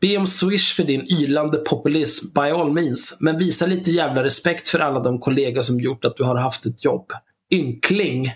Be 0.00 0.16
om 0.16 0.26
swish 0.26 0.76
för 0.76 0.84
din 0.84 1.06
ylande 1.12 1.58
populism, 1.58 2.26
by 2.34 2.40
all 2.40 2.72
means. 2.72 3.16
Men 3.20 3.38
visa 3.38 3.66
lite 3.66 3.90
jävla 3.90 4.24
respekt 4.24 4.68
för 4.68 4.78
alla 4.78 5.00
de 5.00 5.18
kollegor 5.18 5.62
som 5.62 5.80
gjort 5.80 6.04
att 6.04 6.16
du 6.16 6.24
har 6.24 6.36
haft 6.36 6.66
ett 6.66 6.84
jobb. 6.84 7.12
Ynkling. 7.52 8.32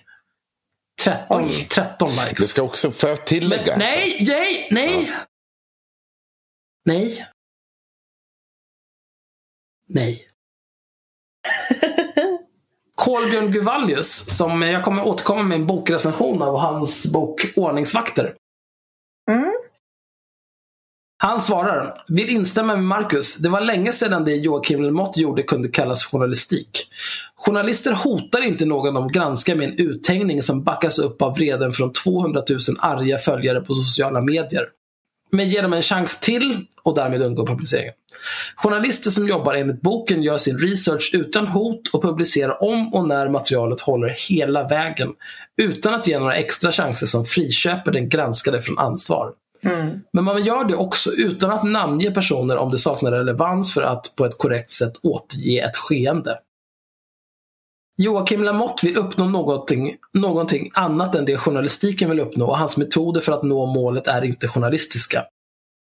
13, 1.05 1.43
Oj. 1.43 1.67
13 1.71 2.09
likes. 2.11 2.39
Det 2.39 2.47
ska 2.47 2.63
också, 2.63 2.93
jag 3.03 3.27
tillägga? 3.27 3.77
Men, 3.77 3.79
nej, 3.79 4.19
nej, 4.21 4.69
nej. 4.71 5.13
Nej. 6.85 7.27
Nej. 9.89 10.27
Kolbjörn 12.99 13.51
Guvallius, 13.51 14.37
som 14.37 14.63
jag 14.63 14.85
kommer 14.85 15.07
återkomma 15.07 15.43
med 15.43 15.61
en 15.61 15.67
bokrecension 15.67 16.43
av 16.43 16.57
hans 16.59 17.13
bok 17.13 17.53
Ordningsvakter. 17.57 18.35
Mm. 19.31 19.53
Han 21.23 21.41
svarar, 21.41 22.03
vill 22.09 22.29
instämma 22.29 22.75
med 22.75 22.85
Marcus. 22.85 23.37
Det 23.37 23.49
var 23.49 23.61
länge 23.61 23.93
sedan 23.93 24.25
det 24.25 24.35
Joakim 24.35 24.83
Lamotte 24.83 25.21
gjorde 25.21 25.43
kunde 25.43 25.69
kallas 25.69 26.05
journalistik. 26.05 26.89
Journalister 27.37 27.93
hotar 27.93 28.45
inte 28.45 28.67
någon 28.67 28.95
de 28.95 29.09
granskar 29.09 29.55
med 29.55 29.69
en 29.69 29.79
uthängning 29.79 30.43
som 30.43 30.63
backas 30.65 30.99
upp 30.99 31.23
av 31.23 31.35
vreden 31.35 31.73
från 31.73 31.93
200 31.93 32.43
000 32.49 32.61
arga 32.79 33.19
följare 33.19 33.61
på 33.61 33.75
sociala 33.75 34.21
medier. 34.21 34.69
Men 35.31 35.49
ger 35.49 35.63
dem 35.63 35.73
en 35.73 35.83
chans 35.83 36.21
till 36.21 36.67
och 36.83 36.95
därmed 36.95 37.23
undgå 37.23 37.47
publiceringen. 37.47 37.95
Journalister 38.57 39.11
som 39.11 39.29
jobbar 39.29 39.55
enligt 39.55 39.81
boken 39.81 40.23
gör 40.23 40.37
sin 40.37 40.59
research 40.59 41.11
utan 41.15 41.47
hot 41.47 41.89
och 41.89 42.03
publicerar 42.03 42.63
om 42.63 42.95
och 42.95 43.09
när 43.09 43.29
materialet 43.29 43.81
håller 43.81 44.17
hela 44.29 44.69
vägen. 44.69 45.09
Utan 45.57 45.95
att 45.95 46.07
ge 46.07 46.19
några 46.19 46.35
extra 46.35 46.73
chanser 46.73 47.07
som 47.07 47.25
friköper 47.25 47.93
den 47.93 48.09
granskade 48.09 48.63
från 48.63 48.79
ansvar. 48.79 49.33
Mm. 49.65 50.01
Men 50.13 50.25
man 50.25 50.45
gör 50.45 50.65
det 50.65 50.75
också 50.75 51.13
utan 51.13 51.51
att 51.51 51.65
namnge 51.65 52.11
personer 52.11 52.57
om 52.57 52.71
det 52.71 52.79
saknar 52.79 53.11
relevans 53.11 53.75
för 53.75 53.83
att 53.83 54.15
på 54.17 54.25
ett 54.25 54.39
korrekt 54.39 54.71
sätt 54.71 54.93
återge 55.03 55.65
ett 55.65 55.77
skeende. 55.77 56.39
Joakim 58.01 58.43
Lamotte 58.43 58.87
vill 58.87 58.97
uppnå 58.97 59.25
någonting, 59.25 59.97
någonting 60.13 60.71
annat 60.75 61.15
än 61.15 61.25
det 61.25 61.39
journalistiken 61.39 62.11
vill 62.11 62.21
uppnå 62.21 62.47
och 62.47 62.59
hans 62.59 62.77
metoder 62.77 63.21
för 63.21 63.33
att 63.33 63.43
nå 63.43 63.67
målet 63.67 64.07
är 64.07 64.25
inte 64.25 64.49
journalistiska. 64.49 65.25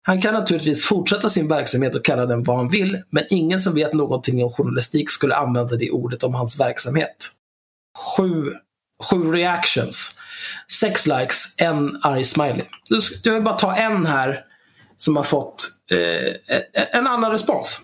Han 0.03 0.22
kan 0.22 0.34
naturligtvis 0.34 0.86
fortsätta 0.86 1.30
sin 1.30 1.47
verksamhet 1.47 1.95
och 1.95 2.05
kalla 2.05 2.26
den 2.26 2.43
vad 2.43 2.57
han 2.57 2.70
vill, 2.70 3.01
men 3.09 3.24
ingen 3.30 3.59
som 3.59 3.74
vet 3.74 3.93
någonting 3.93 4.43
om 4.43 4.51
journalistik 4.51 5.09
skulle 5.09 5.36
använda 5.36 5.76
det 5.76 5.91
ordet 5.91 6.24
om 6.24 6.34
hans 6.34 6.59
verksamhet. 6.59 7.32
Sju, 8.18 8.53
sju 9.11 9.32
reactions. 9.32 10.15
Sex 10.80 11.07
likes, 11.07 11.43
en 11.57 11.99
arg 12.03 12.24
smiley. 12.24 12.65
Du, 12.89 12.99
du 13.24 13.34
vill 13.34 13.43
bara 13.43 13.57
ta 13.57 13.76
en 13.76 14.05
här 14.05 14.45
som 14.97 15.15
har 15.15 15.24
fått 15.24 15.68
eh, 15.91 16.57
en 16.74 17.07
annan 17.07 17.32
respons. 17.32 17.82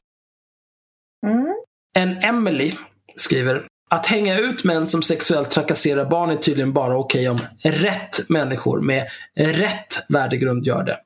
Mm. 1.25 1.53
En 1.95 2.17
Emily 2.17 2.75
skriver 3.17 3.67
att 3.93 4.05
hänga 4.05 4.39
ut 4.39 4.63
män 4.63 4.87
som 4.87 5.03
sexuellt 5.03 5.51
trakasserar 5.51 6.05
barn 6.05 6.29
är 6.29 6.35
tydligen 6.35 6.73
bara 6.73 6.97
okej 6.97 7.29
om 7.29 7.37
rätt 7.63 8.29
människor 8.29 8.81
med 8.81 9.07
rätt 9.35 10.05
värdegrund 10.09 10.65
gör 10.65 10.83
det. 10.83 10.97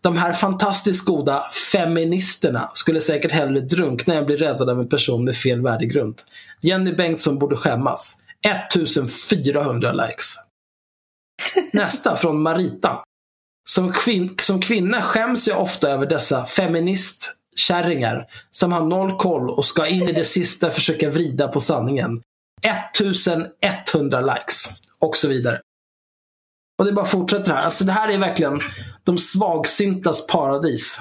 De 0.00 0.16
här 0.16 0.32
fantastiskt 0.32 1.04
goda 1.04 1.44
feministerna 1.72 2.70
skulle 2.74 3.00
säkert 3.00 3.32
hellre 3.32 3.60
drunkna 3.60 4.14
än 4.14 4.26
bli 4.26 4.36
räddade 4.36 4.72
av 4.72 4.80
en 4.80 4.88
person 4.88 5.24
med 5.24 5.36
fel 5.36 5.62
värdegrund. 5.62 6.14
Jenny 6.60 6.92
Bengtsson 6.92 7.38
borde 7.38 7.56
skämmas. 7.56 8.22
1400 8.42 9.92
likes. 9.92 10.34
Nästa 11.72 12.16
från 12.16 12.42
Marita. 12.42 13.02
Som, 13.68 13.92
kvin 13.92 14.34
som 14.40 14.60
kvinna 14.60 15.02
skäms 15.02 15.48
jag 15.48 15.60
ofta 15.60 15.90
över 15.90 16.06
dessa 16.06 16.46
feminist 16.46 17.32
feministkärringar 17.54 18.26
som 18.50 18.72
har 18.72 18.84
noll 18.84 19.16
koll 19.16 19.50
och 19.50 19.64
ska 19.64 19.86
in 19.86 20.08
i 20.08 20.12
det 20.12 20.24
sista 20.24 20.70
försöka 20.70 21.10
vrida 21.10 21.48
på 21.48 21.60
sanningen. 21.60 22.22
1100 22.62 24.20
likes 24.20 24.66
och 24.98 25.16
så 25.16 25.28
vidare. 25.28 25.60
Och 26.78 26.84
det 26.84 26.92
bara 26.92 27.06
fortsätter 27.06 27.52
här. 27.52 27.64
Alltså 27.64 27.84
det 27.84 27.92
här 27.92 28.08
är 28.08 28.18
verkligen 28.18 28.60
de 29.04 29.18
svagsyntas 29.18 30.26
paradis. 30.26 31.00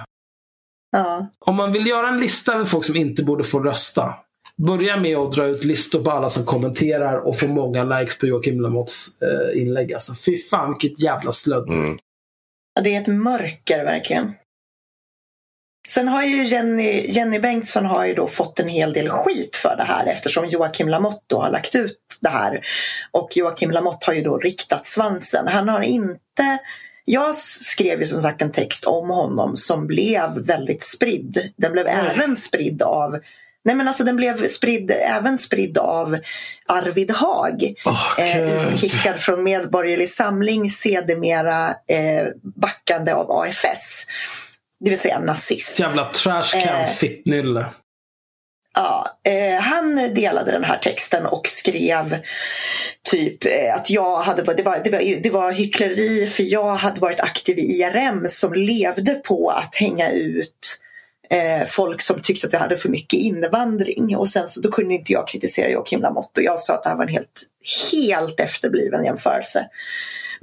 Ja. 0.92 1.28
Om 1.46 1.56
man 1.56 1.72
vill 1.72 1.88
göra 1.88 2.08
en 2.08 2.20
lista 2.20 2.54
över 2.54 2.66
folk 2.66 2.86
som 2.86 2.96
inte 2.96 3.24
borde 3.24 3.44
få 3.44 3.60
rösta. 3.60 4.14
Börja 4.58 4.98
med 4.98 5.18
att 5.18 5.32
dra 5.32 5.46
ut 5.46 5.64
listor 5.64 6.04
på 6.04 6.12
alla 6.12 6.30
som 6.30 6.46
kommenterar 6.46 7.28
och 7.28 7.40
får 7.40 7.48
många 7.48 7.84
likes 7.84 8.20
på 8.20 8.28
Joakim 8.28 8.62
Lamottes 8.62 9.22
eh, 9.22 9.62
inlägg. 9.62 9.94
Alltså 9.94 10.14
fy 10.26 10.38
fan 10.38 10.78
vilket 10.80 11.00
jävla 11.00 11.32
slödd. 11.32 11.70
Mm. 11.70 11.98
Ja, 12.76 12.82
det 12.82 12.96
är 12.96 13.02
ett 13.02 13.08
mörker 13.08 13.86
verkligen. 13.86 14.34
Sen 15.88 16.08
har 16.08 16.24
ju 16.24 16.44
Jenny, 16.44 17.06
Jenny 17.08 17.40
Bengtsson 17.40 17.86
har 17.86 18.06
ju 18.06 18.14
då 18.14 18.28
fått 18.28 18.60
en 18.60 18.68
hel 18.68 18.94
del 18.94 19.10
skit 19.10 19.56
för 19.56 19.76
det 19.78 19.84
här 19.84 20.06
eftersom 20.08 20.48
Joakim 20.48 20.90
Lamotte 20.90 21.26
då 21.28 21.42
har 21.42 21.52
lagt 21.52 21.76
ut 21.76 22.00
det 22.22 22.30
här. 22.30 22.62
Och 23.12 23.38
Joakim 23.38 23.72
Lamotte 23.72 24.06
har 24.06 24.14
ju 24.14 24.22
då 24.22 24.38
riktat 24.38 24.88
svansen. 24.88 25.48
Han 25.48 25.70
har 25.70 25.82
inte... 25.82 26.58
Jag 27.06 27.36
skrev 27.36 28.00
ju 28.00 28.06
som 28.06 28.22
sagt 28.22 28.42
en 28.42 28.52
text 28.52 28.86
om 28.86 29.10
honom 29.10 29.58
som 29.58 29.88
blev 29.88 30.30
väldigt 30.38 30.84
spridd. 30.84 31.52
Den 31.58 31.72
blev 31.72 31.88
även 31.88 32.36
spridd 32.36 32.82
av 32.82 33.20
Nej 33.66 33.76
men 33.76 33.88
alltså 33.88 34.04
den 34.04 34.16
blev 34.16 34.48
spridd, 34.48 34.92
även 34.92 35.38
spridd 35.38 35.78
av 35.78 36.18
Arvid 36.66 37.12
Haag. 37.12 37.74
Åh, 37.86 38.20
eh, 38.20 38.68
utkickad 38.68 39.20
från 39.20 39.44
Medborgerlig 39.44 40.10
Samling, 40.10 40.70
sedermera 40.70 41.70
eh, 41.70 42.28
backande 42.42 43.12
av 43.12 43.32
AFS. 43.32 44.06
Det 44.84 44.90
vill 44.90 45.00
säga 45.00 45.20
nazist. 45.20 45.80
Jävla 45.80 46.10
trashcan 46.10 46.62
Eh. 46.62 46.90
fittnylle. 46.94 47.66
Ja, 48.76 49.20
eh, 49.24 49.62
han 49.62 49.96
delade 49.96 50.52
den 50.52 50.64
här 50.64 50.78
texten 50.78 51.26
och 51.26 51.48
skrev 51.48 52.18
typ 53.12 53.46
eh, 53.46 53.76
att 53.76 53.90
jag 53.90 54.16
hade, 54.22 54.42
det 54.54 54.64
var, 54.64 54.82
det, 54.84 54.90
var, 54.90 55.22
det 55.24 55.30
var 55.30 55.52
hyckleri 55.52 56.28
för 56.28 56.44
jag 56.44 56.76
hade 56.76 57.00
varit 57.00 57.20
aktiv 57.20 57.58
i 57.58 57.62
IRM 57.62 58.26
som 58.28 58.54
levde 58.54 59.14
på 59.14 59.50
att 59.50 59.76
hänga 59.76 60.12
ut 60.12 60.80
eh, 61.30 61.66
folk 61.68 62.02
som 62.02 62.20
tyckte 62.22 62.48
att 62.48 62.54
jag 62.54 62.60
hade 62.60 62.78
för 62.78 62.90
mycket 62.90 63.20
invandring. 63.20 64.18
Och 64.18 64.30
sen 64.30 64.48
så 64.48 64.62
då 64.62 64.72
kunde 64.72 64.94
inte 64.94 65.14
jag 65.14 65.28
kritisera 65.28 65.70
Joakim 65.70 66.02
Lamotte 66.02 66.42
och 66.42 66.46
jag 66.46 66.60
sa 66.60 66.74
att 66.74 66.84
det 66.84 66.90
här 66.90 66.98
var 66.98 67.04
en 67.06 67.14
helt, 67.14 67.42
helt 67.92 68.40
efterbliven 68.40 69.06
jämförelse. 69.06 69.66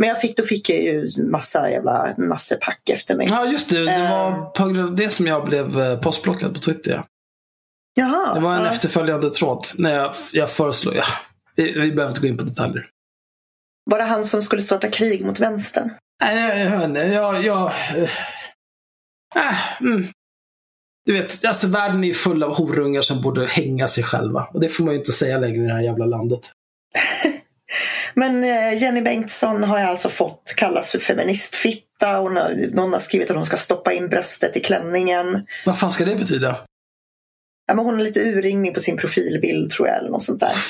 Men 0.01 0.09
jag 0.09 0.21
fick, 0.21 0.37
då 0.37 0.43
fick 0.43 0.71
jag 0.71 0.79
ju 0.79 1.09
massa 1.31 1.71
jävla 1.71 2.15
nassepack 2.19 2.89
efter 2.89 3.17
mig. 3.17 3.27
Ja 3.31 3.47
just 3.47 3.71
det, 3.71 3.85
det 3.85 3.91
Eh. 3.93 4.11
var 4.11 4.51
på 4.51 4.65
grund 4.65 4.81
av 4.81 4.97
det 4.97 5.11
som 5.11 5.27
jag 5.27 5.45
blev 5.45 5.81
eh, 5.81 6.01
postblockad 6.01 6.55
på 6.55 6.61
Twitter. 6.61 6.93
Ja. 6.93 7.05
Jaha, 7.95 8.35
Det 8.35 8.41
var 8.41 8.55
en 8.55 8.65
ja. 8.65 8.71
efterföljande 8.71 9.31
tråd 9.31 9.67
när 9.79 9.95
jag, 9.95 10.15
jag 10.33 10.51
föreslog, 10.51 10.97
ja, 10.97 11.05
vi, 11.57 11.73
vi 11.73 11.93
behöver 11.93 12.09
inte 12.09 12.21
gå 12.21 12.27
in 12.27 12.37
på 12.37 12.45
detaljer. 12.45 12.87
Var 13.91 13.99
det 13.99 14.05
han 14.05 14.27
som 14.27 14.43
skulle 14.43 14.63
starta 14.63 14.89
krig 14.89 15.25
mot 15.27 15.41
vänstern? 15.41 15.91
Nej, 16.23 16.61
jag, 16.65 16.85
inte, 16.85 17.01
jag, 17.01 17.45
jag 17.45 17.73
eh, 17.97 18.11
äh, 19.37 19.81
mm. 19.81 20.07
Du 21.07 21.13
vet, 21.13 21.45
alltså 21.45 21.67
världen 21.67 22.05
är 22.05 22.13
full 22.15 22.43
av 22.43 22.55
horungar 22.55 23.03
som 23.03 23.23
borde 23.23 23.47
hänga 23.47 23.89
sig 23.89 24.05
själva. 24.05 24.49
Och 24.53 24.61
det 24.61 24.69
får 24.69 24.85
man 24.85 24.95
ju 24.95 24.99
inte 24.99 25.13
säga 25.13 25.39
längre 25.39 25.65
i 25.65 25.67
det 25.67 25.73
här 25.73 25.81
jävla 25.81 26.07
landet. 26.07 26.41
Men 28.15 28.45
eh, 28.45 28.83
Jenny 28.83 29.01
Bengtsson 29.01 29.65
har 29.65 29.79
alltså 29.79 30.09
fått 30.09 30.55
kallas 30.57 30.93
för 30.93 30.99
feministfitta. 30.99 32.17
Hon 32.17 32.37
har, 32.37 32.75
någon 32.75 32.93
har 32.93 33.01
skrivit 33.01 33.31
att 33.31 33.37
hon 33.37 33.47
ska 33.47 33.57
stoppa 33.57 33.93
in 33.93 34.09
bröstet 34.09 34.57
i 34.57 34.61
klänningen. 34.61 35.47
Vad 35.67 35.79
fan 35.79 35.91
ska 35.91 36.05
det 36.05 36.17
betyda? 36.17 36.57
Ja, 37.67 37.75
men 37.75 37.85
hon 37.85 37.95
har 37.95 38.03
lite 38.03 38.21
urringning 38.21 38.75
på 38.75 38.81
sin 38.81 38.97
profilbild 38.97 39.71
tror 39.71 39.89
jag. 39.89 39.99
Eller 39.99 40.11
något 40.11 40.23
sånt 40.23 40.41
där. 40.41 40.53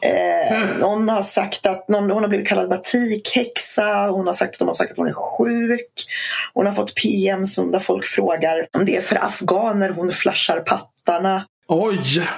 Eh, 0.00 0.78
någon 0.78 1.08
har 1.08 1.22
sagt 1.22 1.66
att 1.66 1.88
någon, 1.88 2.10
hon 2.10 2.22
har 2.22 2.28
blivit 2.28 2.48
kallad 2.48 2.68
batikhäxa. 2.68 4.08
Hon 4.08 4.26
har 4.26 4.34
sagt, 4.34 4.58
de 4.58 4.68
har 4.68 4.74
sagt 4.74 4.90
att 4.90 4.96
hon 4.96 5.08
är 5.08 5.12
sjuk. 5.12 6.06
Hon 6.54 6.66
har 6.66 6.72
fått 6.72 6.94
PM 6.94 7.46
som 7.46 7.70
där 7.70 7.80
folk 7.80 8.06
frågar 8.06 8.66
om 8.72 8.84
det 8.84 8.96
är 8.96 9.00
för 9.00 9.24
afghaner 9.24 9.90
hon 9.90 10.12
flashar 10.12 10.60
pattarna. 10.60 11.46
Oj! 11.68 12.28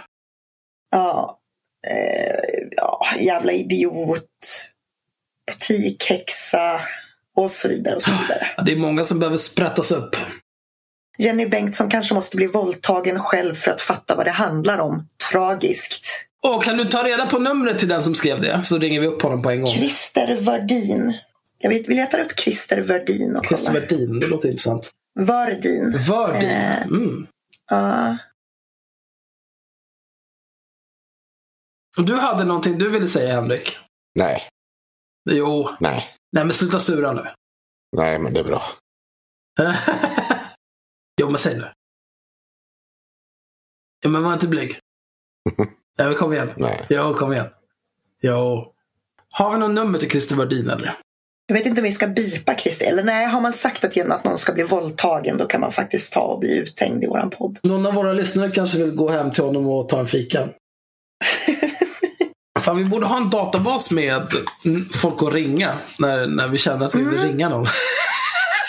Ja, 0.90 1.37
eh, 1.86 2.68
ja, 2.76 3.00
jävla 3.20 3.52
idiot. 3.52 4.24
Batikhäxa. 5.46 6.80
Och 7.36 7.50
så 7.50 7.68
vidare 7.68 7.96
och 7.96 8.02
så 8.02 8.10
vidare. 8.10 8.46
Ja, 8.56 8.62
det 8.62 8.72
är 8.72 8.76
många 8.76 9.04
som 9.04 9.18
behöver 9.18 9.36
sprättas 9.36 9.90
upp. 9.92 10.16
Jenny 11.18 11.46
Bengtsson 11.46 11.90
kanske 11.90 12.14
måste 12.14 12.36
bli 12.36 12.46
våldtagen 12.46 13.20
själv 13.20 13.54
för 13.54 13.70
att 13.70 13.80
fatta 13.80 14.16
vad 14.16 14.26
det 14.26 14.30
handlar 14.30 14.78
om. 14.78 15.08
Tragiskt. 15.30 16.24
Åh, 16.42 16.60
kan 16.60 16.76
du 16.76 16.84
ta 16.84 17.04
reda 17.04 17.26
på 17.26 17.38
numret 17.38 17.78
till 17.78 17.88
den 17.88 18.02
som 18.02 18.14
skrev 18.14 18.40
det? 18.40 18.60
Så 18.64 18.78
ringer 18.78 19.00
vi 19.00 19.06
upp 19.06 19.22
honom 19.22 19.42
på 19.42 19.50
en 19.50 19.60
gång. 19.60 19.74
Christer 19.74 20.36
Wardin. 20.40 21.18
Jag 21.58 21.70
vet, 21.70 21.88
vi 21.88 21.94
letar 21.94 22.18
upp 22.18 22.38
Christer 22.38 22.82
Wardin 22.82 23.36
och 23.36 23.46
Christer 23.46 23.66
kollar. 23.66 23.80
Wardin, 23.80 24.20
det 24.20 24.26
låter 24.26 24.48
intressant. 24.48 24.90
Wardin. 25.20 25.98
Wardin. 26.08 26.50
Eh. 26.50 26.82
Mm. 26.82 27.26
Ja. 27.70 28.16
Du 32.06 32.14
hade 32.14 32.44
någonting 32.44 32.78
du 32.78 32.88
ville 32.88 33.08
säga, 33.08 33.34
Henrik? 33.34 33.76
Nej, 34.14 34.42
Jo. 35.30 35.68
nej, 35.80 36.04
Nej, 36.32 36.44
men 36.44 36.52
sluta 36.52 36.78
sura 36.78 37.12
nu. 37.12 37.26
nej, 37.96 38.18
men 38.18 38.32
det 38.34 38.40
är 38.40 38.44
bra. 38.44 38.62
jo, 41.20 41.28
men 41.30 41.38
säg 41.38 41.56
nu. 41.56 41.72
Ja, 44.02 44.08
men 44.08 44.22
var 44.22 44.32
inte 44.34 44.48
blyg. 44.48 44.78
Ja, 46.00 46.04
men 46.04 46.14
kom 46.14 46.32
igen. 46.32 46.50
Nej. 46.56 46.86
Jo, 46.88 47.14
kom 47.14 47.32
igen. 47.32 47.46
Jo. 48.22 48.72
Har 49.30 49.52
vi 49.52 49.58
något 49.58 49.70
nummer 49.70 49.98
till 49.98 50.10
Christer 50.10 50.36
Wardin 50.36 50.70
eller? 50.70 50.98
Jag 51.46 51.54
vet 51.54 51.66
inte 51.66 51.80
om 51.80 51.84
vi 51.84 51.92
ska 51.92 52.06
bipa 52.06 52.54
Christer. 52.54 52.86
Eller 52.86 53.02
nej, 53.04 53.26
har 53.26 53.40
man 53.40 53.52
sagt 53.52 53.84
att, 53.84 54.10
att 54.10 54.24
någon 54.24 54.38
ska 54.38 54.52
bli 54.52 54.62
våldtagen 54.62 55.36
då 55.38 55.46
kan 55.46 55.60
man 55.60 55.72
faktiskt 55.72 56.12
ta 56.12 56.20
och 56.20 56.38
bli 56.38 56.58
uthängd 56.58 57.04
i 57.04 57.06
våran 57.06 57.30
podd. 57.30 57.58
Någon 57.62 57.86
av 57.86 57.94
våra 57.94 58.12
lyssnare 58.12 58.50
kanske 58.50 58.78
vill 58.78 58.94
gå 58.94 59.08
hem 59.10 59.30
till 59.30 59.44
honom 59.44 59.66
och 59.68 59.88
ta 59.88 60.00
en 60.00 60.06
fika. 60.06 60.48
Fan, 62.68 62.76
vi 62.76 62.84
borde 62.84 63.06
ha 63.06 63.16
en 63.16 63.30
databas 63.30 63.90
med 63.90 64.32
mm, 64.64 64.88
folk 64.88 65.22
att 65.22 65.32
ringa 65.32 65.78
när, 65.98 66.26
när 66.26 66.48
vi 66.48 66.58
känner 66.58 66.86
att 66.86 66.94
vi 66.94 67.02
vill 67.02 67.18
ringa 67.18 67.48
någon. 67.48 67.66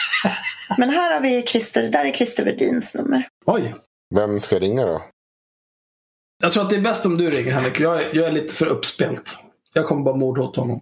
Men 0.77 0.89
här 0.89 1.13
har 1.13 1.21
vi 1.21 1.41
Christer, 1.41 1.89
där 1.89 2.05
är 2.05 2.11
Christer 2.11 2.45
Wardins 2.45 2.95
nummer. 2.95 3.27
Oj. 3.45 3.75
Vem 4.15 4.39
ska 4.39 4.59
ringa 4.59 4.85
då? 4.85 5.05
Jag 6.43 6.51
tror 6.51 6.63
att 6.63 6.69
det 6.69 6.75
är 6.75 6.81
bäst 6.81 7.05
om 7.05 7.17
du 7.17 7.31
ringer 7.31 7.51
Henrik. 7.51 7.79
Jag 7.79 8.01
är, 8.01 8.09
jag 8.15 8.27
är 8.27 8.31
lite 8.31 8.53
för 8.53 8.65
uppspelt. 8.65 9.37
Jag 9.73 9.87
kommer 9.87 10.03
bara 10.03 10.15
mordhota 10.15 10.61
honom. 10.61 10.81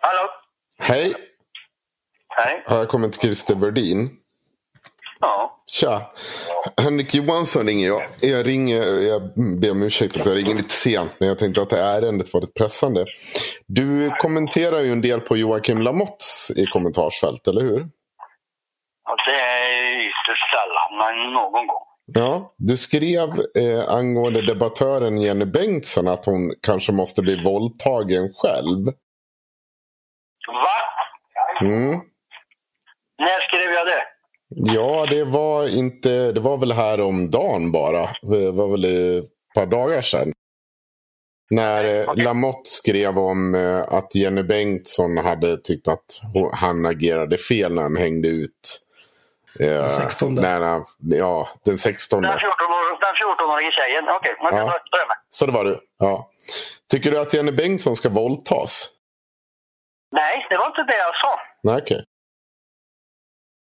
Hallå? 0.00 0.30
Hej, 0.78 1.29
Hej. 2.36 2.62
har 2.66 2.76
jag 2.76 2.88
kommit 2.88 3.12
till 3.12 3.20
Christer 3.20 3.54
Burdin? 3.54 4.10
Ja. 5.20 5.56
Tja! 5.66 6.12
Henrik 6.82 7.14
Johansson 7.14 7.66
ringer 7.66 7.86
jag. 7.86 8.02
Jag 8.20 8.46
ringer, 8.46 8.82
jag 8.82 9.22
ber 9.60 9.70
om 9.70 9.82
ursäkt 9.82 10.20
att 10.20 10.26
jag 10.26 10.36
ringer 10.36 10.54
lite 10.54 10.74
sent, 10.74 11.12
men 11.18 11.28
jag 11.28 11.38
tänkte 11.38 11.62
att 11.62 11.70
det 11.70 11.80
ärendet 11.80 12.34
var 12.34 12.40
lite 12.40 12.52
pressande. 12.52 13.04
Du 13.66 14.10
kommenterar 14.18 14.80
ju 14.80 14.92
en 14.92 15.00
del 15.00 15.20
på 15.20 15.36
Joakim 15.36 15.82
Lamotts 15.82 16.50
i 16.56 16.66
kommentarsfält, 16.66 17.48
eller 17.48 17.60
hur? 17.60 17.80
Och 19.10 19.18
det 19.26 19.40
är 19.40 20.00
ytterst 20.00 20.44
sällan, 20.50 20.98
men 20.98 21.32
någon 21.32 21.66
gång. 21.66 21.86
Ja, 22.14 22.54
du 22.56 22.76
skrev 22.76 23.28
eh, 23.58 23.94
angående 23.94 24.46
debattören 24.46 25.18
Jenny 25.18 25.44
Bengtsson 25.44 26.08
att 26.08 26.26
hon 26.26 26.54
kanske 26.62 26.92
måste 26.92 27.22
bli 27.22 27.42
våldtagen 27.44 28.28
själv. 28.34 28.86
Va? 30.46 31.66
Mm. 31.66 32.00
När 33.20 33.40
skrev 33.40 33.72
jag 33.72 33.86
det? 33.86 34.02
Ja, 34.48 35.06
det 35.10 35.24
var 35.24 35.78
inte, 35.78 36.32
det 36.32 36.40
var 36.40 36.56
väl 36.56 36.72
här 36.72 37.00
om 37.00 37.30
dagen 37.30 37.72
bara. 37.72 38.08
Det 38.22 38.50
var 38.50 38.68
väl 38.68 38.84
ett 38.84 39.24
par 39.54 39.66
dagar 39.66 40.02
sedan. 40.02 40.32
När 41.50 41.84
eh, 41.84 42.08
Okej. 42.08 42.24
Lamotte 42.24 42.70
skrev 42.70 43.18
om 43.18 43.54
eh, 43.54 43.94
att 43.94 44.14
Jenny 44.14 44.42
Bengtsson 44.42 45.16
hade 45.16 45.56
tyckt 45.56 45.88
att 45.88 46.20
han 46.52 46.86
agerade 46.86 47.38
fel 47.38 47.74
när 47.74 47.82
han 47.82 47.96
hängde 47.96 48.28
ut. 48.28 48.80
Eh, 49.60 49.66
Den 49.66 49.90
16. 49.90 50.34
När 50.34 50.60
han, 50.60 50.84
ja, 50.98 51.48
den 51.64 51.78
16. 51.78 52.22
Den 52.22 52.30
14-åriga 52.30 52.98
den 53.00 53.14
14-åriga 53.14 53.70
tjejen? 53.70 54.04
Okej, 54.08 54.34
okay, 54.40 54.58
Ja. 54.58 54.80
Så 55.30 55.46
det 55.46 55.52
var 55.52 55.64
du. 55.64 55.78
Ja. 55.98 56.30
Tycker 56.90 57.10
du 57.10 57.18
att 57.18 57.34
Jenny 57.34 57.52
Bengtsson 57.52 57.96
ska 57.96 58.08
våldtas? 58.08 58.88
Nej, 60.12 60.46
det 60.50 60.56
var 60.56 60.66
inte 60.66 60.82
det 60.82 60.98
jag 60.98 61.14
sa. 61.16 61.40
Nej, 61.62 61.82
okej. 61.82 62.04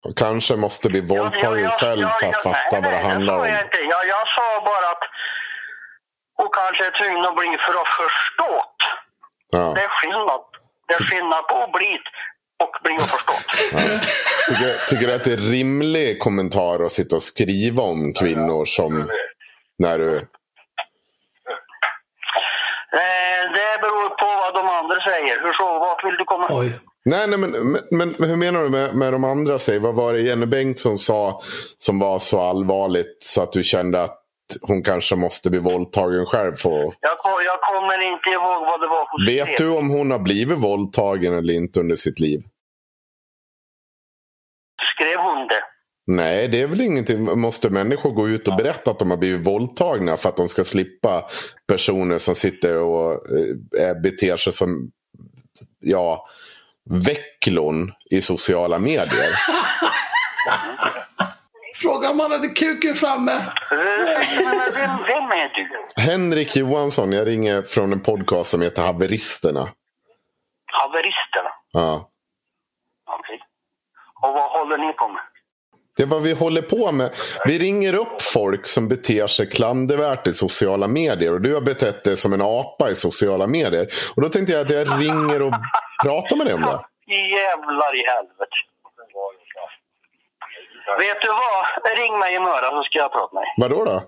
Och 0.05 0.19
Kanske 0.19 0.57
måste 0.57 0.89
bli 0.89 1.01
våldtagen 1.01 1.71
själv 1.71 2.09
för 2.09 2.27
att 2.27 2.43
fatta 2.43 2.81
vad 2.81 2.83
det 2.83 2.91
nej, 2.91 3.05
handlar 3.05 3.37
sa 3.37 3.43
om. 3.43 3.49
Jag, 3.49 3.65
inte. 3.65 3.79
Jag, 3.79 4.07
jag 4.07 4.29
sa 4.29 4.47
bara 4.65 4.91
att 4.93 5.05
hon 6.37 6.49
kanske 6.53 6.87
är 6.87 6.91
tvungen 6.91 7.25
att 7.25 7.37
bli 7.37 7.57
för 7.67 7.73
att 7.73 7.89
förstått. 8.03 8.77
Ja. 9.51 9.73
Det 9.77 9.83
är 9.83 9.89
skillnad. 9.89 10.41
Det 10.89 10.95
är 10.95 11.05
skillnad 11.05 11.49
på 11.49 11.57
att 11.57 11.73
bli 11.73 11.99
och 12.65 12.75
bli 12.83 12.97
och 12.97 13.03
förstått. 13.03 13.47
Tycker, 14.49 14.89
tycker 14.89 15.07
du 15.07 15.15
att 15.15 15.25
det 15.25 15.33
är 15.33 15.53
rimlig 15.53 16.19
kommentar 16.21 16.85
att 16.85 16.93
sitta 16.93 17.17
och 17.17 17.23
skriva 17.23 17.83
om 17.83 18.13
kvinnor 18.15 18.65
som 18.65 19.11
när 19.79 19.99
du... 19.99 20.17
Eh, 22.93 23.43
det 23.53 23.81
beror 23.81 24.09
på 24.09 24.27
vad 24.27 24.55
de 24.55 24.69
andra 24.69 25.01
säger. 25.01 25.43
Hur 25.43 25.53
så? 25.53 25.79
Vart 25.79 26.05
vill 26.05 26.17
du 26.17 26.25
komma? 26.25 26.47
Oj. 26.51 26.79
Nej, 27.05 27.29
nej 27.29 27.39
men, 27.39 27.51
men, 27.51 28.15
men 28.19 28.31
hur 28.31 28.37
menar 28.37 28.63
du 28.63 28.69
med, 28.69 28.95
med 28.95 29.13
de 29.13 29.25
andra? 29.25 29.59
Säg, 29.59 29.79
vad 29.79 29.95
var 29.95 30.13
det 30.13 30.21
Jenny 30.21 30.47
Bengtsson 30.47 30.99
sa 30.99 31.41
som 31.79 31.99
var 31.99 32.19
så 32.19 32.41
allvarligt 32.41 33.17
så 33.19 33.43
att 33.43 33.53
du 33.53 33.63
kände 33.65 34.03
att 34.03 34.17
hon 34.63 34.83
kanske 34.83 35.17
måste 35.17 35.51
bli 35.51 35.59
våldtagen 35.59 36.27
själv? 36.27 36.55
För... 36.55 36.71
Jag, 37.01 37.19
kom- 37.19 37.45
jag 37.45 37.61
kommer 37.61 38.13
inte 38.13 38.29
ihåg 38.31 38.61
vad 38.67 38.81
det 38.81 38.87
var 38.87 39.07
hon 39.11 39.27
Vet 39.27 39.59
du 39.59 39.69
om 39.69 39.91
hon 39.91 40.11
har 40.11 40.19
blivit 40.19 40.59
våldtagen 40.59 41.35
eller 41.35 41.55
inte 41.55 41.81
under 41.81 41.97
sitt 41.97 42.21
liv? 42.21 42.43
Skrev 44.95 45.19
hon 45.19 45.49
det? 45.49 45.63
Nej, 46.07 46.49
det 46.49 46.61
är 46.63 46.67
väl 46.67 46.81
ingenting. 46.81 47.41
Måste 47.41 47.71
människor 47.71 48.11
gå 48.11 48.29
ut 48.29 48.49
och 48.49 48.57
berätta 48.57 48.91
att 48.91 48.99
de 48.99 49.11
har 49.11 49.19
blivit 49.19 49.47
våldtagna 49.47 50.17
för 50.17 50.29
att 50.29 50.37
de 50.37 50.49
ska 50.49 50.65
slippa 50.65 51.25
personer 51.69 52.19
som 52.19 52.35
sitter 52.35 52.77
och 52.77 53.13
eh, 53.79 54.01
beter 54.03 54.37
sig 54.37 54.53
som 54.53 54.91
ja, 55.81 56.27
vecklon 56.91 57.93
i 58.11 58.23
sociala 58.23 58.79
medier? 58.79 59.39
Fråga 61.75 62.11
om 62.11 62.21
han 62.21 62.31
hade 62.31 62.49
kuken 62.49 62.95
framme. 62.95 63.33
Vem, 64.75 64.97
vem 65.07 65.31
är 65.31 65.55
du? 65.55 66.03
Henrik 66.03 66.57
Johansson, 66.57 67.13
jag 67.13 67.27
ringer 67.27 67.63
från 67.63 67.93
en 67.93 68.01
podcast 68.01 68.51
som 68.51 68.63
heter 68.63 68.83
Haveristerna. 68.83 69.69
Haveristerna? 70.73 71.51
Ja. 71.73 72.11
Okej. 73.19 73.41
Och 74.23 74.35
vad 74.35 74.51
håller 74.51 74.79
ni 74.79 74.93
på 74.93 75.09
med? 75.09 75.23
Det 75.97 76.03
är 76.03 76.07
vad 76.07 76.23
vi 76.23 76.33
håller 76.33 76.63
på 76.63 76.93
med. 76.93 77.11
Vi 77.47 77.59
ringer 77.59 77.95
upp 77.95 78.23
folk 78.23 78.67
som 78.67 78.89
beter 78.89 79.27
sig 79.27 79.51
klandervärt 79.51 80.27
i 80.27 80.33
sociala 80.33 80.89
medier. 80.89 81.33
Och 81.33 81.41
du 81.41 81.55
har 81.55 81.61
betett 81.61 82.05
dig 82.05 82.17
som 82.17 82.33
en 82.33 82.43
apa 82.43 82.91
i 82.91 82.95
sociala 82.95 83.47
medier. 83.47 83.89
Och 84.17 84.23
då 84.23 84.29
tänkte 84.29 84.53
jag 84.53 84.63
att 84.63 84.71
jag 84.71 84.89
ringer 85.01 85.43
och 85.43 85.53
pratar 86.05 86.37
med 86.37 86.47
dig 86.47 86.55
om 86.55 86.63
det. 86.63 86.79
Jävlar 87.39 87.93
i 88.01 88.03
helvete. 88.13 88.57
Vet 90.99 91.21
du 91.21 91.29
vad? 91.29 91.97
Ring 91.99 92.19
mig 92.19 92.35
imorgon 92.35 92.73
så 92.79 92.83
ska 92.89 92.99
jag 92.99 93.13
prata 93.13 93.35
med 93.35 93.43
dig. 93.43 93.55
Vadå 93.63 93.85
då? 93.85 94.03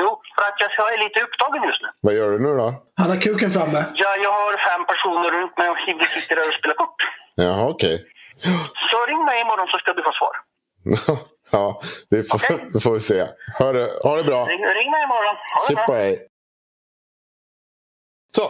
Jo, 0.00 0.20
för 0.34 0.42
att 0.42 0.76
jag 0.78 0.94
är 0.94 0.98
lite 1.04 1.20
upptagen 1.20 1.62
just 1.68 1.82
nu. 1.82 1.88
Vad 2.00 2.14
gör 2.14 2.30
du 2.30 2.38
nu 2.38 2.56
då? 2.62 2.68
Han 3.00 3.10
har 3.10 3.16
kuken 3.16 3.50
framme. 3.52 3.84
Ja, 3.94 4.16
jag 4.16 4.32
har 4.32 4.52
fem 4.70 4.86
personer 4.86 5.30
runt 5.30 5.58
mig 5.58 5.68
och 5.70 5.76
vi 5.86 6.04
sitter 6.04 6.34
där 6.34 6.42
och 6.48 6.54
spelar 6.60 6.74
kort. 6.74 7.00
Jaha, 7.34 7.68
okej. 7.68 7.96
Så 8.90 9.06
ring 9.06 9.24
mig 9.24 9.40
imorgon 9.40 9.66
så 9.68 9.78
ska 9.78 9.92
du 9.92 10.02
få 10.02 10.12
svar. 10.12 10.34
ja, 11.50 11.80
det 12.10 12.22
får, 12.30 12.72
det 12.72 12.80
får 12.80 12.92
vi 12.92 13.00
se. 13.00 13.26
Hör 13.58 13.72
det, 13.74 13.90
ha 14.04 14.16
det 14.16 14.24
bra. 14.24 14.44
Ring, 14.44 14.64
ring 14.78 14.90
mig 14.90 15.02
imorgon. 15.02 15.36
Ha 15.54 15.60
det 15.60 15.66
Chip 15.68 15.86
bra. 15.86 15.94
hej. 15.94 16.26
Så. 18.36 18.42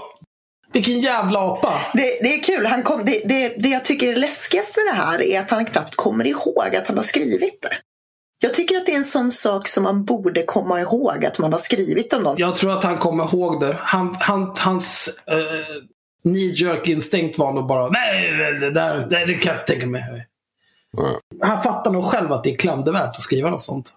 Vilken 0.76 1.00
jävla 1.00 1.38
apa. 1.38 1.80
Det, 1.94 2.18
det 2.22 2.34
är 2.34 2.42
kul. 2.42 2.66
Han 2.66 2.82
kom, 2.82 3.04
det, 3.04 3.22
det, 3.24 3.48
det 3.48 3.68
jag 3.68 3.84
tycker 3.84 4.12
är 4.12 4.16
läskigast 4.16 4.76
med 4.76 4.94
det 4.94 5.00
här 5.00 5.22
är 5.22 5.40
att 5.40 5.50
han 5.50 5.64
knappt 5.64 5.96
kommer 5.96 6.26
ihåg 6.26 6.76
att 6.76 6.86
han 6.86 6.96
har 6.96 7.04
skrivit 7.04 7.62
det. 7.62 7.76
Jag 8.38 8.54
tycker 8.54 8.76
att 8.76 8.86
det 8.86 8.92
är 8.92 8.96
en 8.96 9.04
sån 9.04 9.30
sak 9.30 9.68
som 9.68 9.82
man 9.82 10.04
borde 10.04 10.42
komma 10.42 10.80
ihåg 10.80 11.24
att 11.26 11.38
man 11.38 11.52
har 11.52 11.58
skrivit 11.58 12.12
om 12.12 12.22
någon. 12.22 12.34
Jag 12.38 12.56
tror 12.56 12.78
att 12.78 12.84
han 12.84 12.98
kommer 12.98 13.24
ihåg 13.24 13.60
det. 13.60 13.76
Han, 13.80 14.16
han, 14.20 14.54
hans 14.58 15.08
uh, 15.32 15.82
knee 16.22 16.82
instinkt 16.84 17.38
var 17.38 17.52
nog 17.52 17.66
bara 17.66 17.88
nej, 17.88 18.30
det, 18.60 18.70
där, 18.70 19.06
det, 19.10 19.26
det 19.26 19.34
kan 19.34 19.52
jag 19.52 19.62
inte 19.62 19.72
tänka 19.72 19.86
mig. 19.86 20.26
Ja. 20.96 21.20
Han 21.42 21.62
fattar 21.62 21.90
nog 21.90 22.04
själv 22.04 22.32
att 22.32 22.44
det 22.44 22.52
är 22.52 22.56
klandervärt 22.56 23.16
att 23.16 23.22
skriva 23.22 23.50
något 23.50 23.62
sånt. 23.62 23.92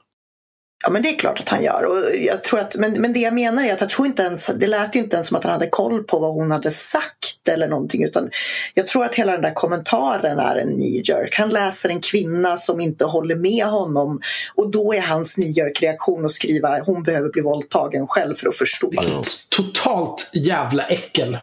Ja, 0.83 0.89
men 0.89 1.01
det 1.01 1.09
är 1.09 1.17
klart 1.17 1.39
att 1.39 1.49
han 1.49 1.63
gör. 1.63 1.85
Och 1.85 2.15
jag 2.15 2.43
tror 2.43 2.59
att, 2.59 2.75
men, 2.77 3.01
men 3.01 3.13
det 3.13 3.19
jag 3.19 3.33
menar 3.33 3.63
är 3.65 3.73
att 3.73 3.81
jag 3.81 3.89
tror 3.89 4.07
inte 4.07 4.23
ens, 4.23 4.47
det 4.47 4.67
lät 4.67 4.95
inte 4.95 5.15
ens 5.15 5.27
som 5.27 5.37
att 5.37 5.43
han 5.43 5.53
hade 5.53 5.69
koll 5.69 6.03
på 6.03 6.19
vad 6.19 6.33
hon 6.33 6.51
hade 6.51 6.71
sagt 6.71 7.47
eller 7.49 7.67
någonting. 7.67 8.03
Utan 8.03 8.29
jag 8.73 8.87
tror 8.87 9.05
att 9.05 9.15
hela 9.15 9.31
den 9.31 9.41
där 9.41 9.53
kommentaren 9.53 10.39
är 10.39 10.55
en 10.55 10.67
knee-jerk. 10.67 11.35
Han 11.37 11.49
läser 11.49 11.89
en 11.89 12.01
kvinna 12.01 12.57
som 12.57 12.81
inte 12.81 13.05
håller 13.05 13.35
med 13.35 13.65
honom 13.65 14.21
och 14.55 14.71
då 14.71 14.93
är 14.93 15.01
hans 15.01 15.35
knee-jerk-reaktion 15.35 16.25
att 16.25 16.31
skriva 16.31 16.79
hon 16.79 17.03
behöver 17.03 17.29
bli 17.29 17.41
våldtagen 17.41 18.07
själv 18.07 18.35
för 18.35 18.47
att 18.47 18.55
förstå. 18.55 18.89
Vilket 18.89 19.49
totalt 19.49 20.29
jävla 20.33 20.83
äckel. 20.83 21.37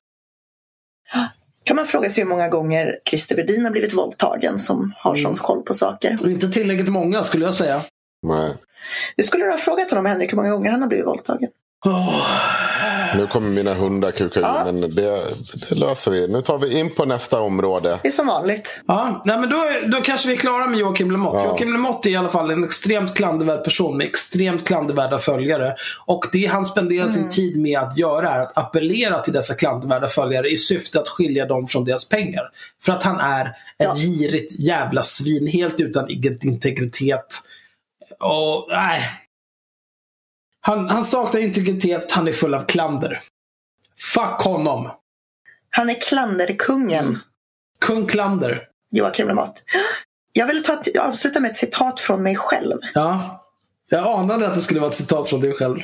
Kan 1.64 1.76
man 1.76 1.86
fråga 1.86 2.10
sig 2.10 2.24
hur 2.24 2.28
många 2.28 2.48
gånger 2.48 2.98
Christer 3.10 3.36
Wedin 3.36 3.64
har 3.64 3.72
blivit 3.72 3.94
våldtagen 3.94 4.58
som 4.58 4.94
har 4.96 5.10
Mm. 5.10 5.22
sån 5.22 5.36
koll 5.36 5.62
på 5.62 5.74
saker. 5.74 6.16
Och 6.22 6.30
inte 6.30 6.48
tillräckligt 6.48 6.88
många 6.88 7.24
skulle 7.24 7.44
jag 7.44 7.54
säga. 7.54 7.82
Nej. 8.26 8.54
Du 9.16 9.24
skulle 9.24 9.44
du 9.44 9.50
ha 9.50 9.58
frågat 9.58 9.90
honom 9.90 10.06
Henrik 10.06 10.32
hur 10.32 10.36
många 10.36 10.50
gånger 10.50 10.70
han 10.70 10.80
har 10.80 10.88
blivit 10.88 11.06
våldtagen? 11.06 11.48
Åh. 11.84 12.22
Nu 13.16 13.26
kommer 13.26 13.48
mina 13.50 13.74
hundar 13.74 14.10
kuka 14.10 14.40
Ja. 14.40 14.62
men 14.64 14.80
det, 14.80 14.88
det 15.68 15.74
löser 15.74 16.10
vi. 16.10 16.28
Nu 16.28 16.40
tar 16.40 16.58
vi 16.58 16.78
in 16.78 16.90
på 16.90 17.04
nästa 17.04 17.40
område. 17.40 17.98
Det 18.02 18.08
är 18.08 18.12
som 18.12 18.26
vanligt. 18.26 18.80
Ja, 18.86 19.22
nej, 19.24 19.38
men 19.38 19.50
då, 19.50 19.64
då 19.86 20.00
kanske 20.00 20.28
vi 20.28 20.34
är 20.34 20.38
klara 20.38 20.66
med 20.66 20.78
Joakim 20.78 21.10
Lamotte. 21.10 21.38
Ja. 21.38 21.44
Joakim 21.44 21.72
Lamotte 21.72 22.08
är 22.08 22.12
i 22.12 22.16
alla 22.16 22.28
fall 22.28 22.50
en 22.50 22.64
extremt 22.64 23.14
klandervärd 23.16 23.64
person 23.64 23.96
med 23.96 24.06
extremt 24.06 24.66
klandervärda 24.66 25.18
följare. 25.18 25.74
Och 26.06 26.24
det 26.32 26.46
han 26.46 26.64
spenderar 26.64 27.08
sin 27.08 27.28
tid 27.28 27.56
med 27.60 27.78
att 27.78 27.98
göra 27.98 28.30
är 28.34 28.40
att 28.40 28.58
appellera 28.58 29.22
till 29.22 29.32
dessa 29.32 29.54
klandervärda 29.54 30.08
följare 30.08 30.48
i 30.50 30.56
syfte 30.56 31.00
att 31.00 31.08
skilja 31.08 31.46
dem 31.46 31.66
från 31.66 31.84
deras 31.84 32.08
pengar. 32.08 32.42
För 32.84 32.92
att 32.92 33.02
han 33.02 33.20
är 33.20 33.44
ett 33.46 33.52
Ja. 33.78 33.94
girigt 33.94 34.52
jävla 34.58 35.02
svin, 35.02 35.46
helt 35.46 35.80
utan 35.80 36.06
integritet. 36.42 37.26
Och 38.20 38.66
nej. 38.70 39.10
Han, 40.60 40.88
han 40.88 41.04
saknar 41.04 41.40
integritet, 41.40 42.12
han 42.12 42.28
är 42.28 42.32
full 42.32 42.54
av 42.54 42.64
klander. 42.64 43.20
Fuck 44.14 44.40
honom. 44.42 44.90
Han 45.70 45.90
är 45.90 46.00
klanderkungen. 46.08 47.18
Kung 47.80 48.06
Klander. 48.06 48.62
Joakim 48.90 49.28
Lamotte. 49.28 49.60
Jag 50.32 50.46
vill 50.46 50.62
ta 50.62 50.72
ett, 50.72 50.96
avsluta 50.98 51.40
med 51.40 51.50
ett 51.50 51.56
citat 51.56 52.00
från 52.00 52.22
mig 52.22 52.36
själv. 52.36 52.78
Ja. 52.94 53.42
Jag 53.90 54.06
anade 54.20 54.46
att 54.48 54.54
det 54.54 54.60
skulle 54.60 54.80
vara 54.80 54.90
ett 54.90 54.96
citat 54.96 55.28
från 55.28 55.40
dig 55.40 55.52
själv. 55.52 55.80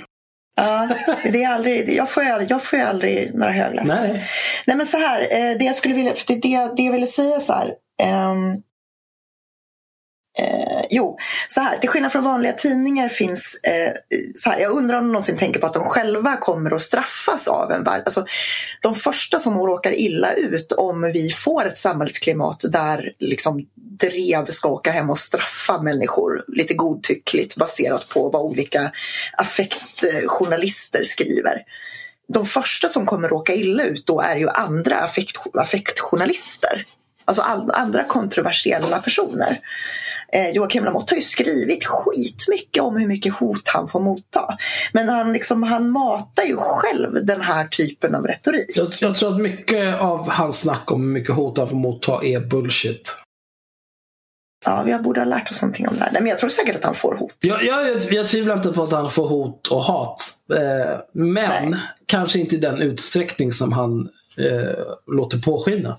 Ja, 0.56 0.88
det 1.32 1.42
är 1.44 1.48
aldrig, 1.48 1.96
jag, 1.96 2.10
får 2.10 2.22
ju 2.22 2.28
aldrig, 2.30 2.50
jag 2.50 2.62
får 2.62 2.78
ju 2.78 2.84
aldrig 2.84 3.34
några 3.34 3.52
högläsare. 3.52 4.08
Nej. 4.08 4.28
Nej 4.66 4.76
men 4.76 4.86
så 4.86 4.96
här, 4.96 5.20
eh, 5.20 5.58
det 5.58 5.64
jag 5.64 5.74
skulle 5.74 5.94
vilja, 5.94 6.14
för 6.14 6.26
det, 6.26 6.34
det, 6.40 6.72
det 6.76 6.82
jag 6.82 6.92
ville 6.92 7.06
säga 7.06 7.40
så 7.40 7.52
här. 7.52 7.74
ehm, 8.02 8.62
eh, 10.38 10.86
jo, 10.90 11.18
så 11.48 11.60
här, 11.60 11.78
till 11.78 11.88
skillnad 11.88 12.12
från 12.12 12.24
vanliga 12.24 12.52
tidningar 12.52 13.08
finns, 13.08 13.60
eh, 13.62 13.92
så 14.34 14.50
här, 14.50 14.60
jag 14.60 14.72
undrar 14.72 14.98
om 14.98 15.04
de 15.04 15.12
någonsin 15.12 15.36
tänker 15.36 15.60
på 15.60 15.66
att 15.66 15.74
de 15.74 15.84
själva 15.84 16.36
kommer 16.36 16.74
att 16.74 16.82
straffas 16.82 17.48
av 17.48 17.72
en 17.72 17.84
värld. 17.84 18.02
Alltså, 18.04 18.24
de 18.82 18.94
första 18.94 19.38
som 19.38 19.58
råkar 19.58 19.92
illa 19.92 20.32
ut 20.32 20.72
om 20.72 21.02
vi 21.02 21.30
får 21.30 21.66
ett 21.66 21.78
samhällsklimat 21.78 22.64
där 22.68 23.12
liksom 23.18 23.66
drev 23.74 24.46
ska 24.46 24.68
åka 24.68 24.90
hem 24.90 25.10
och 25.10 25.18
straffa 25.18 25.82
människor 25.82 26.44
lite 26.48 26.74
godtyckligt 26.74 27.56
baserat 27.56 28.08
på 28.08 28.28
vad 28.28 28.42
olika 28.42 28.92
affektjournalister 29.38 31.04
skriver 31.04 31.62
de 32.28 32.46
första 32.46 32.88
som 32.88 33.06
kommer 33.06 33.28
råka 33.28 33.54
illa 33.54 33.84
ut 33.84 34.06
då 34.06 34.20
är 34.20 34.36
ju 34.36 34.48
andra 34.48 34.96
affekt, 34.96 35.36
affektjournalister. 35.54 36.84
Alltså 37.24 37.42
all, 37.42 37.70
andra 37.70 38.04
kontroversiella 38.04 38.98
personer. 38.98 39.58
Eh, 40.36 40.50
Joakim 40.50 40.84
Lamotte 40.84 41.12
har 41.12 41.16
ju 41.16 41.22
skrivit 41.22 41.84
skitmycket 41.84 42.82
om 42.82 42.96
hur 42.96 43.06
mycket 43.06 43.34
hot 43.34 43.68
han 43.68 43.88
får 43.88 44.00
motta. 44.00 44.58
Men 44.92 45.08
han, 45.08 45.32
liksom, 45.32 45.62
han 45.62 45.90
matar 45.90 46.42
ju 46.42 46.56
själv 46.56 47.26
den 47.26 47.40
här 47.40 47.64
typen 47.64 48.14
av 48.14 48.26
retorik. 48.26 48.70
Jag, 48.76 48.88
jag 49.00 49.16
tror 49.16 49.34
att 49.34 49.40
mycket 49.40 50.00
av 50.00 50.30
hans 50.30 50.60
snack 50.60 50.92
om 50.92 51.00
hur 51.00 51.08
mycket 51.08 51.34
hot 51.34 51.58
han 51.58 51.68
får 51.68 51.76
motta 51.76 52.24
är 52.24 52.40
bullshit. 52.40 53.14
Ja, 54.64 54.82
vi 54.82 54.98
borde 54.98 55.20
ha 55.20 55.24
lärt 55.24 55.50
oss 55.50 55.62
någonting 55.62 55.88
om 55.88 55.94
det 55.94 56.00
här. 56.00 56.12
Nej, 56.12 56.22
men 56.22 56.30
jag 56.30 56.38
tror 56.38 56.50
säkert 56.50 56.76
att 56.76 56.84
han 56.84 56.94
får 56.94 57.16
hot. 57.16 57.32
Jag, 57.40 57.64
jag, 57.64 58.00
jag 58.10 58.28
tvivlar 58.28 58.56
inte 58.56 58.72
på 58.72 58.82
att 58.82 58.92
han 58.92 59.10
får 59.10 59.28
hot 59.28 59.68
och 59.68 59.82
hat. 59.82 60.38
Eh, 60.52 60.98
men 61.12 61.70
Nej. 61.70 61.80
kanske 62.06 62.38
inte 62.38 62.54
i 62.54 62.58
den 62.58 62.82
utsträckning 62.82 63.52
som 63.52 63.72
han 63.72 64.08
eh, 64.38 64.84
låter 65.06 65.38
påskina. 65.38 65.98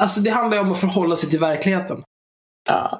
Alltså 0.00 0.20
det 0.20 0.30
handlar 0.30 0.56
ju 0.56 0.62
om 0.62 0.72
att 0.72 0.80
förhålla 0.80 1.16
sig 1.16 1.30
till 1.30 1.40
verkligheten. 1.40 2.02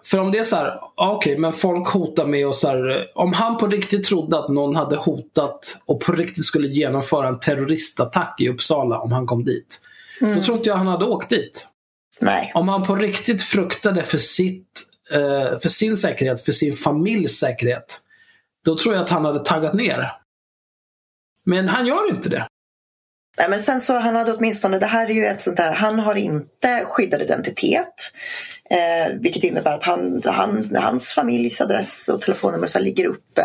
För 0.05 0.19
om 0.19 0.31
det 0.31 0.39
är 0.39 0.45
så 0.45 0.57
här, 0.57 0.81
okej, 0.95 1.39
men 1.39 1.53
folk 1.53 1.89
hotar 1.89 2.27
med 2.27 2.47
och 2.47 2.55
så 2.55 2.69
här, 2.69 3.07
om 3.15 3.33
han 3.33 3.59
på 3.59 3.67
riktigt 3.67 4.05
trodde 4.07 4.39
att 4.39 4.49
någon 4.49 4.77
hade 4.77 4.97
hotat 4.97 5.83
och 5.87 6.01
på 6.01 6.13
riktigt 6.13 6.45
skulle 6.45 6.69
genomföra 6.69 7.29
en 7.29 7.39
terroristattack 7.39 8.41
i 8.41 8.49
Uppsala 8.49 8.99
om 8.99 9.13
han 9.13 9.27
kom 9.27 9.45
dit. 9.45 9.81
Då 10.21 10.43
tror 10.43 10.57
inte 10.57 10.69
jag 10.69 10.77
han 10.77 10.87
hade 10.87 11.05
åkt 11.05 11.29
dit. 11.29 11.69
nej. 12.21 12.53
Om 12.55 12.69
han 12.69 12.87
på 12.87 12.97
riktigt 12.97 13.43
fruktade 13.43 14.03
för, 14.03 14.19
sitt, 14.19 14.83
eh, 15.11 15.59
för 15.59 15.69
sin 15.69 15.97
säkerhet, 15.97 16.45
för 16.45 16.53
sin 16.53 16.77
familjs 16.77 17.39
säkerhet, 17.39 18.01
då 18.65 18.79
tror 18.79 18.95
jag 18.95 19.05
att 19.05 19.11
han 19.11 19.25
hade 19.25 19.39
taggat 19.45 19.75
ner. 19.75 20.13
Men 21.45 21.69
han 21.69 21.87
gör 21.87 22.11
inte 22.11 22.29
det. 22.29 22.47
Nej, 23.39 23.51
men 23.51 23.61
sen 23.61 23.81
så 23.81 23.99
han 23.99 24.17
hade 24.17 24.33
åtminstone, 24.33 24.79
det 24.79 24.87
här 24.87 25.11
är 25.11 25.15
ju 25.15 25.25
ett 25.25 25.41
sånt 25.41 25.57
där, 25.57 25.73
han 25.73 25.99
har 25.99 26.15
inte 26.15 26.85
skyddad 26.87 27.23
identitet. 27.23 27.95
Eh, 28.71 29.15
vilket 29.21 29.45
innebär 29.45 29.75
att 29.75 29.85
han, 29.85 30.21
han, 30.25 30.77
hans 30.77 31.13
familjs 31.13 31.61
adress 31.61 32.09
och 32.09 32.21
telefonnummer 32.21 32.67
så 32.67 32.79
ligger 32.79 33.07
uppe 33.07 33.43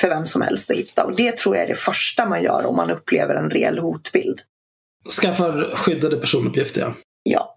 för 0.00 0.08
vem 0.08 0.26
som 0.26 0.42
helst 0.42 0.70
att 0.70 0.76
hitta. 0.76 1.04
Och 1.04 1.16
det 1.16 1.36
tror 1.36 1.56
jag 1.56 1.64
är 1.64 1.68
det 1.68 1.74
första 1.74 2.28
man 2.28 2.42
gör 2.42 2.66
om 2.66 2.76
man 2.76 2.90
upplever 2.90 3.34
en 3.34 3.50
reell 3.50 3.78
hotbild. 3.78 4.38
Skaffar 5.20 5.76
skyddade 5.76 6.16
personuppgifter, 6.16 6.80
ja. 6.80 6.94
Ja. 7.22 7.54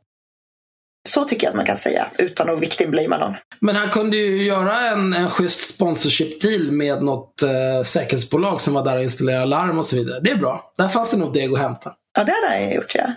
Så 1.10 1.26
tycker 1.26 1.48
jag 1.48 1.50
att 1.50 1.56
man 1.56 1.66
kan 1.66 1.78
säga 1.78 2.08
utan 2.18 2.50
att 2.50 2.60
victimblamea 2.60 3.18
någon. 3.18 3.36
Men 3.60 3.76
han 3.76 3.90
kunde 3.90 4.18
ju 4.18 4.44
göra 4.44 4.80
en, 4.80 5.14
en 5.14 5.30
schysst 5.30 5.76
sponsorship 5.76 6.42
deal 6.42 6.72
med 6.72 7.04
något 7.04 7.42
eh, 7.42 7.84
säkerhetsbolag 7.84 8.62
som 8.62 8.74
var 8.74 8.84
där 8.84 8.98
och 8.98 9.04
installerade 9.04 9.46
larm 9.46 9.78
och 9.78 9.86
så 9.86 9.96
vidare. 9.96 10.20
Det 10.20 10.32
är 10.32 10.36
bra. 10.36 10.74
Där 10.78 10.88
fanns 10.88 11.12
det 11.12 11.18
nog 11.18 11.34
deg 11.34 11.54
att 11.54 11.60
hämta. 11.60 11.94
Ja, 12.18 12.24
det 12.24 12.32
hade 12.32 12.64
jag 12.64 12.76
gjort 12.76 12.96
ja. 12.96 13.14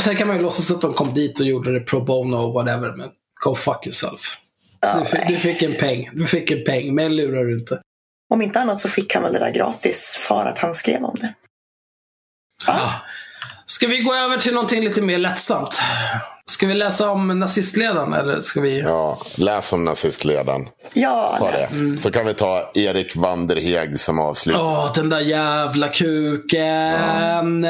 Sen 0.00 0.16
kan 0.16 0.26
man 0.28 0.36
ju 0.36 0.42
låtsas 0.42 0.70
att 0.70 0.80
de 0.80 0.92
kom 0.94 1.14
dit 1.14 1.40
och 1.40 1.46
gjorde 1.46 1.72
det 1.78 1.80
pro 1.80 2.00
bono 2.00 2.36
och 2.36 2.52
whatever, 2.52 2.96
men 2.96 3.08
go 3.44 3.54
fuck 3.54 3.86
yourself. 3.86 4.20
ja 4.80 4.98
Du, 5.00 5.04
fick, 5.06 5.28
du 5.28 5.36
fick 5.38 5.62
en 5.62 5.74
peng. 5.76 6.10
Du 6.12 6.26
fick 6.26 6.50
en 6.50 6.64
peng, 6.64 6.94
men 6.94 7.16
lurar 7.16 7.44
du 7.44 7.58
inte. 7.60 7.80
Om 8.30 8.42
inte 8.42 8.60
annat 8.60 8.80
så 8.80 8.88
fick 8.88 9.14
han 9.14 9.22
väl 9.22 9.32
det 9.32 9.38
där 9.38 9.50
gratis 9.50 10.16
för 10.28 10.44
att 10.46 10.58
han 10.58 10.74
skrev 10.74 11.04
om 11.04 11.16
det. 11.20 11.34
Ja. 12.66 12.92
Ska 13.66 13.86
vi 13.86 13.98
gå 13.98 14.14
över 14.14 14.36
till 14.38 14.54
någonting 14.54 14.84
lite 14.84 15.02
mer 15.02 15.18
lättsamt? 15.18 15.80
Ska 16.50 16.66
vi 16.66 16.74
läsa 16.74 17.10
om 17.10 17.38
nazistledaren 17.38 18.12
eller 18.12 18.40
ska 18.40 18.60
vi? 18.60 18.80
Ja, 18.80 19.18
läs 19.38 19.72
om 19.72 19.84
nazistledaren. 19.84 20.68
Ja, 20.94 21.36
Ta 21.38 21.50
läs. 21.50 21.80
det. 21.80 21.96
Så 21.96 22.10
kan 22.10 22.26
vi 22.26 22.34
ta 22.34 22.70
Erik 22.74 23.16
Vanderheg 23.16 23.98
som 24.00 24.18
avslut. 24.18 24.56
Åh, 24.56 24.92
den 24.94 25.08
där 25.08 25.20
jävla 25.20 25.88
kuken. 25.88 27.66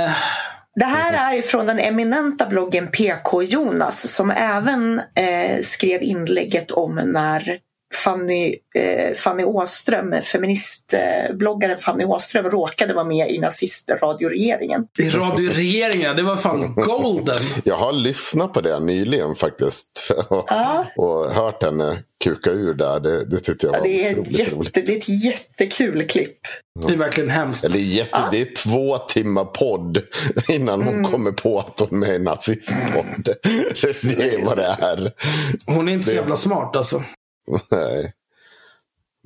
Det 0.81 0.85
här 0.85 1.37
är 1.37 1.43
från 1.43 1.67
den 1.67 1.79
eminenta 1.79 2.47
bloggen 2.47 2.89
PK 2.89 3.43
Jonas 3.43 4.09
som 4.15 4.31
även 4.31 4.99
eh, 4.99 5.61
skrev 5.63 6.03
inlägget 6.03 6.71
om 6.71 6.95
när 6.95 7.59
Fanny, 7.95 8.55
eh, 8.75 9.15
Fanny 9.15 9.45
Åström, 9.45 10.15
feministbloggaren 10.23 11.79
Fanny 11.79 12.05
Åström 12.05 12.45
råkade 12.51 12.95
vara 12.95 13.05
med 13.05 13.31
i 13.31 13.39
nazistradioregeringen. 13.39 14.87
I 14.99 15.11
radioregeringen, 15.11 16.17
det 16.17 16.23
var 16.23 16.37
fan 16.37 16.75
golden. 16.77 17.41
Jag 17.65 17.77
har 17.77 17.93
lyssnat 17.93 18.53
på 18.53 18.61
det 18.61 18.81
nyligen 18.81 19.35
faktiskt. 19.35 20.13
Och, 20.29 20.45
Ja. 20.51 20.87
och 20.97 21.31
hört 21.31 21.63
henne 21.63 22.03
kuka 22.25 22.51
ur 22.51 22.75
där. 22.75 23.01
Det, 23.01 23.25
det 23.25 23.41
tyckte 23.41 23.67
jag 23.67 23.73
var 23.73 23.83
Det 23.83 24.07
är, 24.09 24.13
otroligt 24.19 24.39
jätte, 24.39 24.55
roligt. 24.55 24.75
det 24.75 24.81
är 24.89 24.97
ett 24.97 25.25
jättekul 25.25 26.03
klipp. 26.09 26.39
Det 26.87 26.93
är 26.93 26.97
verkligen 26.99 27.31
hemskt. 27.31 27.63
Det 27.73 27.79
är, 27.79 27.83
jätte, 27.83 28.29
det 28.31 28.41
är 28.41 28.55
två 28.63 28.99
timmar 28.99 29.45
podd 29.45 30.03
innan 30.49 30.83
hon 30.83 30.95
Mm. 30.95 31.11
kommer 31.11 31.33
på 31.33 31.59
att 31.59 31.81
hon 31.91 32.03
är 32.03 32.19
nazistpodd. 32.19 33.25
Det 34.03 34.35
är 34.35 34.45
vad 34.45 34.57
det 34.57 34.77
är. 34.81 35.13
Hon 35.67 35.89
är 35.89 35.93
inte 35.93 36.09
så 36.09 36.15
jävla 36.15 36.37
smart 36.37 36.77
alltså. 36.77 37.03
Nej. 37.71 38.13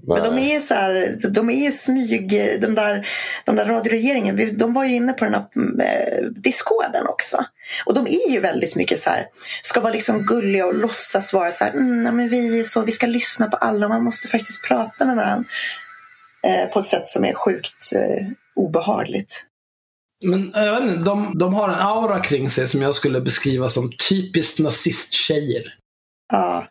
Men 0.06 0.22
de 0.22 0.38
är 0.38 0.60
så 0.60 0.74
här, 0.74 1.16
de 1.30 1.50
är 1.50 1.70
smyg, 1.70 2.30
de 2.60 2.74
där, 2.74 3.08
de 3.44 3.56
där 3.56 3.64
radioregeringen, 3.64 4.58
de 4.58 4.74
var 4.74 4.84
ju 4.84 4.94
inne 4.94 5.12
på 5.12 5.24
den 5.24 5.34
här 5.34 5.46
eh, 5.82 6.26
discorden 6.26 7.06
också. 7.06 7.44
Och 7.86 7.94
de 7.94 8.06
är 8.06 8.30
ju 8.30 8.40
väldigt 8.40 8.76
mycket 8.76 8.98
så 8.98 9.10
här, 9.10 9.26
ska 9.62 9.80
vara 9.80 9.92
liksom 9.92 10.22
gulliga 10.22 10.66
och 10.66 10.74
låtsas 10.74 11.32
vara 11.32 11.50
så 11.50 11.64
här, 11.64 11.72
mm, 11.72 12.06
ja, 12.06 12.12
men 12.12 12.28
vi, 12.28 12.64
så, 12.64 12.82
vi 12.82 12.92
ska 12.92 13.06
lyssna 13.06 13.46
på 13.46 13.56
alla 13.56 13.86
och 13.86 13.90
man 13.90 14.04
måste 14.04 14.28
faktiskt 14.28 14.68
prata 14.68 15.04
med 15.04 15.16
varandra. 15.16 15.44
Eh, 16.42 16.72
på 16.72 16.80
ett 16.80 16.86
sätt 16.86 17.08
som 17.08 17.24
är 17.24 17.34
sjukt 17.34 17.92
eh, 17.94 18.26
obehagligt. 18.54 19.44
Men 20.24 20.50
jag 20.54 20.80
vet 20.80 20.90
inte, 20.90 21.04
de, 21.04 21.38
de 21.38 21.54
har 21.54 21.68
en 21.68 21.80
aura 21.80 22.20
kring 22.20 22.50
sig 22.50 22.68
som 22.68 22.82
jag 22.82 22.94
skulle 22.94 23.20
beskriva 23.20 23.68
som 23.68 23.90
typiskt 24.08 24.58
nazisttjejer. 24.58 25.62
Ja. 26.32 26.66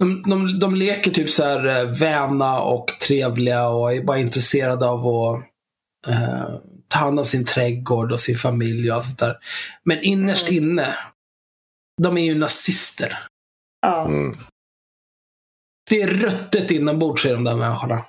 De, 0.00 0.22
de, 0.22 0.58
de 0.58 0.74
leker 0.74 1.10
typ 1.10 1.30
så 1.30 1.44
här 1.44 1.66
eh, 1.66 1.90
väna 1.98 2.60
och 2.60 2.86
trevliga 3.06 3.68
och 3.68 3.92
är 3.92 4.02
bara 4.04 4.18
intresserade 4.18 4.86
av 4.88 5.06
att 5.06 5.44
eh, 6.08 6.48
ta 6.88 6.98
hand 6.98 7.18
om 7.20 7.26
sin 7.26 7.44
trädgård 7.44 8.12
och 8.12 8.20
sin 8.20 8.36
familj 8.36 8.90
och 8.90 8.96
allt 8.96 9.06
sånt 9.06 9.18
där. 9.18 9.36
Men 9.84 10.02
innerst 10.02 10.50
Mm. 10.50 10.64
inne, 10.64 10.94
de 12.02 12.18
är 12.18 12.22
ju 12.24 12.38
nazister. 12.38 13.18
ja. 13.82 14.04
Mm. 14.06 14.36
Det 15.90 16.02
är 16.02 16.06
ruttet 16.08 16.70
inombords 16.70 17.26
i 17.26 17.28
de 17.28 17.44
där 17.44 17.56
människorna. 17.56 18.04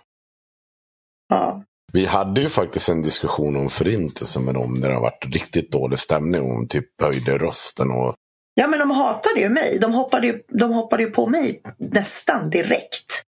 ja. 1.30 1.63
Vi 1.93 2.05
hade 2.05 2.41
ju 2.41 2.49
faktiskt 2.49 2.89
en 2.89 3.01
diskussion 3.01 3.55
om 3.55 3.69
förintelsen 3.69 4.43
med 4.45 4.53
dem. 4.53 4.80
Där 4.81 4.88
det 4.89 4.93
har 4.95 5.01
varit 5.01 5.26
riktigt 5.26 5.72
dålig 5.72 5.99
stämning. 5.99 6.41
Och 6.41 6.47
de 6.55 6.68
typ 6.68 7.01
höjde 7.01 7.38
rösten. 7.38 7.91
Och... 7.91 8.15
Ja, 8.53 8.68
men 8.68 8.80
de 8.80 8.91
hatade 8.91 9.40
ju 9.40 9.49
mig. 9.49 9.78
De 9.82 9.94
hoppade 9.94 10.28
ju, 10.28 10.41
de 10.48 10.72
hoppade 10.73 11.03
ju 11.03 11.10
på 11.10 11.28
mig 11.28 11.61
nästan 11.78 12.49
direkt. 12.49 13.23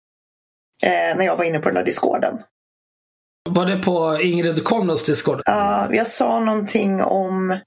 Eh, 0.82 1.16
när 1.16 1.24
jag 1.24 1.36
var 1.36 1.44
inne 1.44 1.58
på 1.58 1.64
den 1.68 1.74
där 1.74 1.84
discorden. 1.84 2.38
Var 3.50 3.66
det 3.66 3.76
på 3.78 4.20
Ingrid 4.22 4.64
Konrads 4.64 5.04
Discord? 5.04 5.42
Ja, 5.44 5.88
jag 5.94 6.06
sa 6.06 6.40
någonting 6.40 7.02
om 7.02 7.58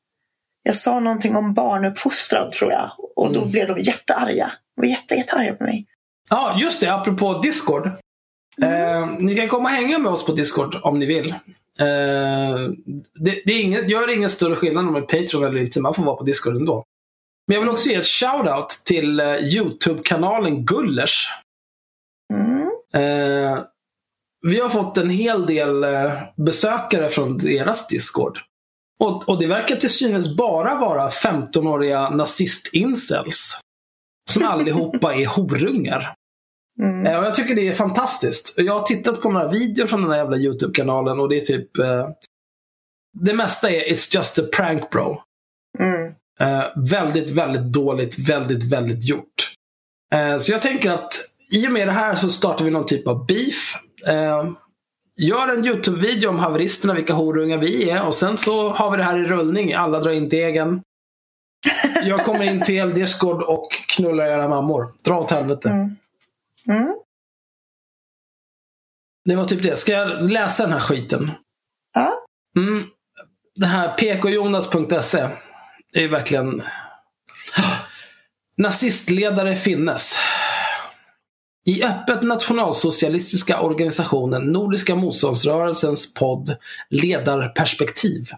jag 0.63 0.75
sa 0.75 0.99
någonting 0.99 1.35
om 1.35 1.53
barnuppfostran 1.53 2.51
tror 2.51 2.71
jag. 2.71 2.91
Och 3.15 3.33
då 3.33 3.39
Mm. 3.39 3.51
blev 3.51 3.67
de 3.67 3.79
jättearga. 3.79 4.51
De 4.75 4.81
var 4.81 4.87
jätte, 4.87 5.15
jättearga 5.15 5.53
på 5.53 5.63
mig. 5.63 5.85
Ja, 6.29 6.57
just 6.59 6.81
det. 6.81 6.93
Apropå 6.93 7.33
Discord. 7.43 7.87
Eh, 8.61 9.07
ni 9.19 9.35
kan 9.35 9.49
komma 9.49 9.69
och 9.69 9.75
hänga 9.75 9.99
med 9.99 10.11
oss 10.11 10.25
på 10.25 10.31
Discord 10.31 10.75
om 10.83 10.99
ni 10.99 11.05
vill. 11.05 11.29
Eh, 11.79 11.85
det, 13.19 13.41
det 13.45 13.53
är 13.53 13.61
inget, 13.61 13.89
gör 13.89 14.13
ingen 14.15 14.29
större 14.29 14.55
skillnad 14.55 14.85
om 14.87 14.93
man 14.93 15.01
är 15.03 15.07
Patreon 15.07 15.43
eller 15.43 15.59
inte. 15.61 15.79
Man 15.81 15.93
får 15.93 16.03
vara 16.03 16.15
på 16.15 16.23
Discord 16.23 16.55
ändå. 16.55 16.85
Men 17.51 17.55
jag 17.55 17.61
vill 17.61 17.69
också 17.69 17.89
ge 17.89 17.95
ett 17.95 18.05
shout-out 18.05 18.83
till 18.85 19.19
eh, 19.19 19.35
YouTube-kanalen 19.35 20.65
Gullers. 20.65 21.27
Mm. 22.33 22.61
Eh, 22.93 23.63
vi 24.47 24.59
har 24.59 24.69
fått 24.69 24.97
en 24.97 25.09
hel 25.09 25.45
del 25.45 25.83
eh, 25.83 26.11
besökare 26.37 27.09
från 27.09 27.37
deras 27.37 27.87
Discord. 27.87 28.39
Och, 28.99 29.29
och 29.29 29.39
det 29.39 29.47
verkar 29.47 29.75
till 29.75 29.89
synes 29.89 30.37
bara 30.37 30.75
vara 30.75 31.09
15-åriga 31.09 32.09
nazist-incels. 32.09 33.59
Som 34.29 34.43
allihopa 34.43 35.15
är 35.15 35.25
horungar. 35.35 36.13
Mm. 36.81 37.05
Eh, 37.05 37.19
och 37.19 37.25
jag 37.25 37.35
tycker 37.35 37.55
det 37.55 37.67
är 37.67 37.73
fantastiskt. 37.73 38.53
Jag 38.57 38.73
har 38.73 38.83
tittat 38.83 39.21
på 39.21 39.31
några 39.31 39.47
videor 39.47 39.87
från 39.87 40.01
den 40.01 40.11
här 40.11 40.17
jävla 40.17 40.37
YouTube-kanalen 40.37 41.19
och 41.19 41.29
det 41.29 41.37
är 41.37 41.41
typ... 41.41 41.77
Eh, 41.77 42.09
det 43.19 43.33
mesta 43.33 43.69
är 43.69 43.81
It's 43.81 44.15
just 44.15 44.39
a 44.39 44.43
prank 44.55 44.89
bro. 44.89 45.21
Mm. 45.79 46.13
Eh, 46.39 46.63
väldigt, 46.75 47.29
väldigt 47.29 47.73
dåligt. 47.73 48.29
Väldigt, 48.29 48.63
väldigt 48.63 49.03
gjort. 49.03 49.55
Eh, 50.13 50.37
så 50.37 50.51
jag 50.51 50.61
tänker 50.61 50.91
att 50.91 51.13
i 51.51 51.67
och 51.67 51.71
med 51.71 51.87
det 51.87 51.91
här 51.91 52.15
så 52.15 52.31
startar 52.31 52.65
vi 52.65 52.71
någon 52.71 52.85
typ 52.85 53.07
av 53.07 53.25
beef. 53.25 53.75
Eh, 54.07 54.51
gör 55.17 55.47
en 55.47 55.65
YouTube-video 55.65 56.29
om 56.29 56.39
haveristerna, 56.39 56.93
vilka 56.93 57.13
horungar 57.13 57.57
vi 57.57 57.89
är. 57.89 58.03
Och 58.03 58.15
sen 58.15 58.37
så 58.37 58.69
har 58.69 58.91
vi 58.91 58.97
det 58.97 59.03
här 59.03 59.19
i 59.19 59.23
rullning. 59.23 59.73
Alla 59.73 59.99
drar 59.99 60.11
in 60.11 60.29
degen. 60.29 60.81
Jag 62.03 62.25
kommer 62.25 62.45
in 62.45 62.61
till 62.61 62.75
er 62.75 62.87
Discord 62.87 63.41
och 63.41 63.67
knullar 63.71 64.25
era 64.25 64.47
mammor. 64.47 64.93
Dra 65.03 65.19
åt 65.19 65.31
helvete. 65.31 65.69
Mm. 65.69 65.95
Mm. 66.67 66.95
Det 69.25 69.35
var 69.35 69.45
typ 69.45 69.63
det. 69.63 69.77
Ska 69.77 69.91
jag 69.91 70.31
läsa 70.31 70.63
den 70.63 70.73
här 70.73 70.79
skiten? 70.79 71.31
Ja. 71.93 72.13
Mm. 72.57 72.83
Det 73.55 73.65
här 73.65 73.97
pkjonas.se 73.97 75.29
det 75.93 76.03
är 76.03 76.07
verkligen... 76.07 76.61
Nazistledare 78.57 79.55
finnes. 79.55 80.15
I 81.65 81.83
öppet 81.83 82.21
nationalsocialistiska 82.21 83.61
organisationen 83.61 84.43
Nordiska 84.43 84.95
motståndsrörelsens 84.95 86.13
podd 86.13 86.57
Ledarperspektiv 86.89 88.29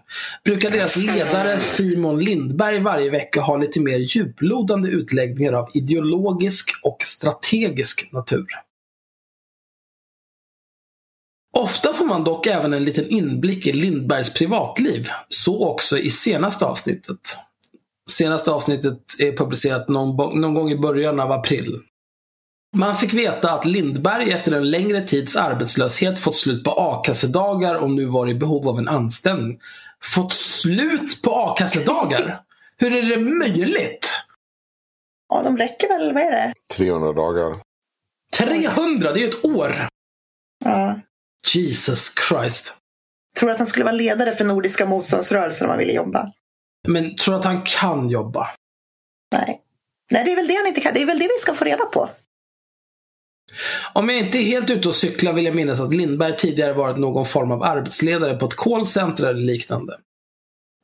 brukar 0.44 0.70
deras 0.70 0.96
ledare 0.96 1.56
Simon 1.56 2.24
Lindberg 2.24 2.78
varje 2.78 3.10
vecka 3.10 3.40
ha 3.40 3.56
lite 3.56 3.80
mer 3.80 3.98
djuplodande 3.98 4.88
utläggningar 4.88 5.52
av 5.52 5.70
ideologisk 5.74 6.70
och 6.82 7.02
strategisk 7.04 8.12
natur. 8.12 8.46
Ofta 11.54 11.92
får 11.92 12.04
man 12.04 12.24
dock 12.24 12.46
även 12.46 12.72
en 12.72 12.84
liten 12.84 13.08
inblick 13.08 13.66
i 13.66 13.72
Lindbergs 13.72 14.34
privatliv. 14.34 15.08
Så 15.28 15.68
också 15.68 15.98
i 15.98 16.10
senaste 16.10 16.64
avsnittet. 16.64 17.36
Senaste 18.10 18.50
avsnittet 18.50 19.00
är 19.18 19.36
publicerat 19.36 19.88
någon, 19.88 20.40
någon 20.40 20.54
gång 20.54 20.70
i 20.70 20.78
början 20.78 21.20
av 21.20 21.32
april. 21.32 21.78
Man 22.76 22.96
fick 22.96 23.14
veta 23.14 23.52
att 23.52 23.64
Lindberg 23.64 24.32
efter 24.32 24.52
en 24.52 24.70
längre 24.70 25.00
tids 25.00 25.36
arbetslöshet 25.36 26.18
fått 26.18 26.36
slut 26.36 26.64
på 26.64 26.70
a-kassedagar 26.70 27.74
och 27.74 27.90
nu 27.90 28.04
var 28.04 28.28
i 28.28 28.34
behov 28.34 28.68
av 28.68 28.78
en 28.78 28.88
anställning. 28.88 29.60
Fått 30.02 30.32
slut 30.32 31.22
på 31.24 31.30
a-kassedagar? 31.34 32.40
Hur 32.76 32.94
är 32.96 33.02
det 33.02 33.20
möjligt? 33.20 34.10
ja, 35.28 35.42
de 35.42 35.56
räcker 35.56 35.88
väl, 35.88 36.12
vad 36.12 36.22
är 36.22 36.30
det? 36.30 36.52
300 36.76 37.12
dagar. 37.12 37.56
300, 38.38 39.12
det 39.12 39.18
är 39.18 39.22
ju 39.22 39.28
ett 39.28 39.44
år! 39.44 39.88
Ja. 40.64 41.00
Jesus 41.54 42.14
Christ. 42.28 42.72
Tror 43.38 43.50
att 43.50 43.58
han 43.58 43.66
skulle 43.66 43.84
vara 43.84 43.94
ledare 43.94 44.32
för 44.32 44.44
Nordiska 44.44 44.86
motståndsrörelsen 44.86 45.64
om 45.66 45.70
han 45.70 45.78
ville 45.78 45.92
jobba? 45.92 46.32
Men 46.88 47.16
tror 47.16 47.32
du 47.32 47.38
att 47.38 47.44
han 47.44 47.62
kan 47.62 48.08
jobba? 48.08 48.50
Nej. 49.32 49.60
Nej, 50.10 50.24
det 50.24 50.32
är 50.32 50.36
väl 50.36 50.46
det 50.46 50.54
han 50.54 50.66
inte 50.66 50.80
kan. 50.80 50.94
Det 50.94 51.02
är 51.02 51.06
väl 51.06 51.18
det 51.18 51.28
vi 51.28 51.38
ska 51.40 51.54
få 51.54 51.64
reda 51.64 51.84
på. 51.84 52.10
Om 53.92 54.08
jag 54.08 54.18
inte 54.18 54.38
är 54.38 54.42
helt 54.42 54.70
ute 54.70 54.88
och 54.88 54.94
cyklar 54.94 55.32
vill 55.32 55.44
jag 55.44 55.54
minnas 55.54 55.80
att 55.80 55.94
Lindberg 55.94 56.36
tidigare 56.36 56.72
varit 56.72 56.98
någon 56.98 57.26
form 57.26 57.50
av 57.50 57.62
arbetsledare 57.62 58.36
på 58.36 58.46
ett 58.46 58.56
callcenter 58.56 59.26
eller 59.26 59.40
liknande. 59.40 59.98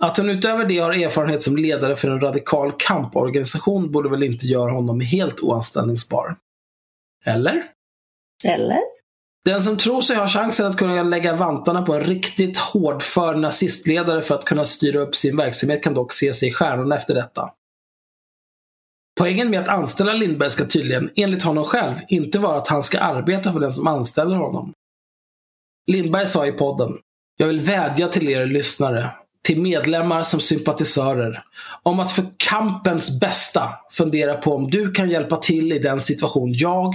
Att 0.02 0.16
hon 0.16 0.30
utöver 0.30 0.64
det 0.64 0.78
har 0.78 0.92
erfarenhet 0.92 1.42
som 1.42 1.56
ledare 1.56 1.96
för 1.96 2.08
en 2.08 2.20
radikal 2.20 2.72
kamporganisation 2.78 3.92
borde 3.92 4.08
väl 4.08 4.22
inte 4.22 4.46
göra 4.46 4.72
honom 4.72 5.00
helt 5.00 5.40
oanställningsbar? 5.40 6.36
Eller? 7.24 7.64
Eller? 8.44 8.99
Den 9.44 9.62
som 9.62 9.76
tror 9.76 10.02
sig 10.02 10.16
ha 10.16 10.28
chansen 10.28 10.66
att 10.66 10.76
kunna 10.76 11.02
lägga 11.02 11.36
vantarna 11.36 11.82
på 11.82 11.94
en 11.94 12.04
riktigt 12.04 12.58
hårdför 12.58 13.34
nazistledare 13.34 14.22
för 14.22 14.34
att 14.34 14.44
kunna 14.44 14.64
styra 14.64 14.98
upp 14.98 15.16
sin 15.16 15.36
verksamhet 15.36 15.82
kan 15.82 15.94
dock 15.94 16.12
se 16.12 16.34
sig 16.34 16.48
i 16.48 16.52
stjärnorna 16.52 16.96
efter 16.96 17.14
detta. 17.14 17.50
Poängen 19.18 19.50
med 19.50 19.60
att 19.60 19.68
anställa 19.68 20.12
Lindberg 20.12 20.50
ska 20.50 20.64
tydligen, 20.64 21.10
enligt 21.16 21.42
honom 21.42 21.64
själv, 21.64 21.96
inte 22.08 22.38
vara 22.38 22.58
att 22.58 22.68
han 22.68 22.82
ska 22.82 22.98
arbeta 22.98 23.52
för 23.52 23.60
den 23.60 23.74
som 23.74 23.86
anställer 23.86 24.36
honom. 24.36 24.72
Lindberg 25.86 26.26
sa 26.26 26.46
i 26.46 26.52
podden, 26.52 26.98
jag 27.36 27.46
vill 27.46 27.60
vädja 27.60 28.08
till 28.08 28.28
er 28.28 28.46
lyssnare, 28.46 29.10
till 29.44 29.62
medlemmar 29.62 30.22
som 30.22 30.40
sympatisörer, 30.40 31.44
om 31.82 32.00
att 32.00 32.10
för 32.10 32.24
kampens 32.36 33.20
bästa 33.20 33.68
fundera 33.90 34.34
på 34.34 34.54
om 34.54 34.70
du 34.70 34.90
kan 34.90 35.10
hjälpa 35.10 35.36
till 35.36 35.72
i 35.72 35.78
den 35.78 36.00
situation 36.00 36.52
jag 36.52 36.94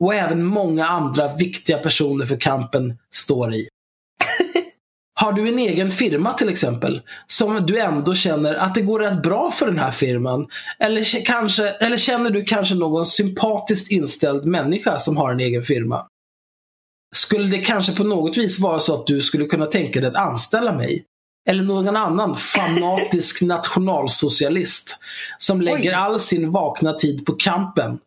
och 0.00 0.14
även 0.14 0.44
många 0.44 0.86
andra 0.88 1.34
viktiga 1.36 1.78
personer 1.78 2.26
för 2.26 2.36
kampen 2.36 2.98
står 3.12 3.54
i. 3.54 3.68
Har 5.20 5.32
du 5.32 5.48
en 5.48 5.58
egen 5.58 5.90
firma 5.90 6.32
till 6.32 6.48
exempel, 6.48 7.02
som 7.26 7.66
du 7.66 7.80
ändå 7.80 8.14
känner 8.14 8.54
att 8.54 8.74
det 8.74 8.82
går 8.82 9.00
rätt 9.00 9.22
bra 9.22 9.50
för 9.50 9.66
den 9.66 9.78
här 9.78 9.90
firman? 9.90 10.46
Eller, 10.78 11.24
kanske, 11.24 11.68
eller 11.68 11.96
känner 11.96 12.30
du 12.30 12.44
kanske 12.44 12.74
någon 12.74 13.06
sympatiskt 13.06 13.90
inställd 13.90 14.44
människa 14.44 14.98
som 14.98 15.16
har 15.16 15.32
en 15.32 15.40
egen 15.40 15.62
firma? 15.62 16.06
Skulle 17.14 17.48
det 17.48 17.58
kanske 17.58 17.92
på 17.92 18.04
något 18.04 18.36
vis 18.36 18.60
vara 18.60 18.80
så 18.80 18.94
att 18.94 19.06
du 19.06 19.22
skulle 19.22 19.44
kunna 19.44 19.66
tänka 19.66 20.00
dig 20.00 20.08
att 20.08 20.14
anställa 20.14 20.72
mig? 20.72 21.04
Eller 21.48 21.62
någon 21.62 21.96
annan 21.96 22.36
fanatisk 22.36 23.42
nationalsocialist 23.42 24.96
som 25.38 25.60
lägger 25.60 25.90
Oj. 25.90 25.94
all 25.94 26.20
sin 26.20 26.50
vakna 26.50 26.92
tid 26.92 27.26
på 27.26 27.32
kampen? 27.32 27.98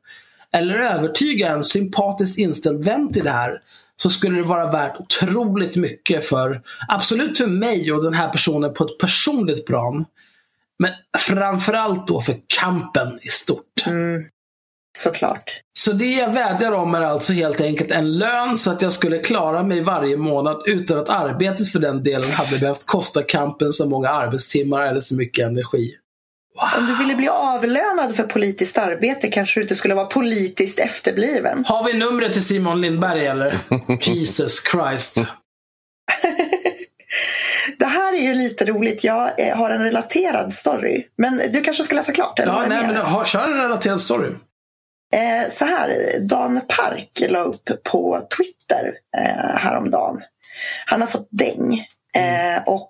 Eller 0.53 0.75
övertyga 0.75 1.49
en 1.49 1.63
sympatiskt 1.63 2.37
inställd 2.37 2.85
vän 2.85 3.13
till 3.13 3.23
det 3.23 3.31
här 3.31 3.61
så 4.01 4.09
skulle 4.09 4.37
det 4.37 4.43
vara 4.43 4.71
värt 4.71 4.99
otroligt 4.99 5.75
mycket 5.75 6.25
för, 6.25 6.61
absolut 6.87 7.37
för 7.37 7.47
mig 7.47 7.91
och 7.91 8.03
den 8.03 8.13
här 8.13 8.29
personen 8.29 8.73
på 8.73 8.83
ett 8.83 8.97
personligt 8.97 9.65
plan. 9.65 10.05
Men 10.79 10.91
framförallt 11.17 12.07
då 12.07 12.21
för 12.21 12.35
kampen 12.47 13.19
i 13.21 13.27
stort. 13.27 13.87
Mm. 13.87 14.25
Såklart. 14.97 15.61
Så 15.79 15.91
det 15.91 16.13
jag 16.13 16.33
vädjar 16.33 16.71
om 16.71 16.95
är 16.95 17.01
alltså 17.01 17.33
helt 17.33 17.61
enkelt 17.61 17.91
en 17.91 18.17
lön 18.17 18.57
så 18.57 18.71
att 18.71 18.81
jag 18.81 18.91
skulle 18.91 19.19
klara 19.19 19.63
mig 19.63 19.81
varje 19.81 20.17
månad 20.17 20.61
utan 20.65 20.99
att 20.99 21.09
arbetet 21.09 21.71
för 21.71 21.79
den 21.79 22.03
delen 22.03 22.31
hade 22.31 22.59
behövt 22.59 22.85
kosta 22.85 23.23
kampen 23.23 23.73
så 23.73 23.89
många 23.89 24.09
arbetstimmar 24.09 24.81
eller 24.81 25.01
så 25.01 25.15
mycket 25.15 25.45
energi. 25.45 25.95
Om 26.77 26.87
du 26.87 26.95
ville 26.95 27.15
bli 27.15 27.27
avlönad 27.29 28.15
för 28.15 28.23
politiskt 28.23 28.77
arbete 28.77 29.27
kanske 29.27 29.59
du 29.59 29.61
inte 29.61 29.75
skulle 29.75 29.95
vara 29.95 30.05
politiskt 30.05 30.79
efterbliven. 30.79 31.65
Har 31.67 31.83
vi 31.83 31.93
numret 31.93 32.33
till 32.33 32.45
Simon 32.45 32.81
Lindberg 32.81 33.27
eller? 33.27 33.59
Jesus 34.01 34.63
Christ. 34.71 35.17
Det 37.77 37.85
här 37.85 38.13
är 38.13 38.21
ju 38.21 38.33
lite 38.33 38.65
roligt. 38.65 39.03
Jag 39.03 39.47
eh, 39.47 39.57
har 39.57 39.69
en 39.69 39.83
relaterad 39.83 40.53
story. 40.53 41.05
Men 41.17 41.41
du 41.51 41.61
kanske 41.61 41.83
ska 41.83 41.95
läsa 41.95 42.11
klart? 42.11 42.39
Eller 42.39 42.53
Ja, 42.53 42.65
nej, 42.67 42.87
men, 42.87 42.97
ha, 42.97 43.25
kör 43.25 43.51
en 43.51 43.57
relaterad 43.57 44.01
story. 44.01 44.29
Eh, 45.13 45.49
så 45.49 45.65
här, 45.65 46.19
Dan 46.19 46.61
Park 46.67 47.23
la 47.29 47.39
upp 47.39 47.69
på 47.83 48.21
Twitter 48.37 48.93
eh, 49.17 49.57
häromdagen. 49.57 50.21
Han 50.85 51.01
har 51.01 51.07
fått 51.07 51.27
däng. 51.31 51.73
Eh, 52.17 52.63
och 52.65 52.89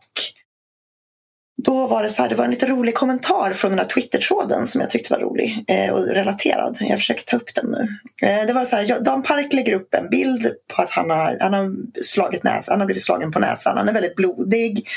då 1.63 1.87
var 1.87 2.03
det 2.03 2.09
så 2.09 2.21
här, 2.21 2.29
det 2.29 2.35
var 2.35 2.45
en 2.45 2.51
lite 2.51 2.67
rolig 2.67 2.95
kommentar 2.95 3.53
från 3.53 3.71
den 3.71 3.79
här 3.79 3.85
Twitter-tråden 3.85 4.67
som 4.67 4.81
jag 4.81 4.89
tyckte 4.89 5.13
var 5.13 5.19
rolig 5.19 5.65
eh, 5.67 5.93
och 5.93 6.07
relaterad. 6.07 6.77
Jag 6.79 6.99
försöker 6.99 7.23
ta 7.23 7.37
upp 7.37 7.55
den 7.55 7.71
nu. 7.71 7.97
Eh, 8.27 8.45
det 8.47 8.53
var 8.53 8.65
så 8.65 8.75
här, 8.75 8.85
ja, 8.89 8.99
Dan 8.99 9.23
Park 9.23 9.53
lägger 9.53 9.73
upp 9.73 9.93
en 9.93 10.09
bild 10.09 10.51
på 10.75 10.81
att 10.81 10.89
han 10.89 11.09
har, 11.09 11.37
han 11.39 11.53
har, 11.53 11.75
slagit 12.03 12.43
näs, 12.43 12.69
han 12.69 12.79
har 12.79 12.85
blivit 12.85 13.03
slagen 13.03 13.31
på 13.31 13.39
näsan. 13.39 13.77
Han 13.77 13.89
är 13.89 13.93
väldigt 13.93 14.15
blodig. 14.15 14.87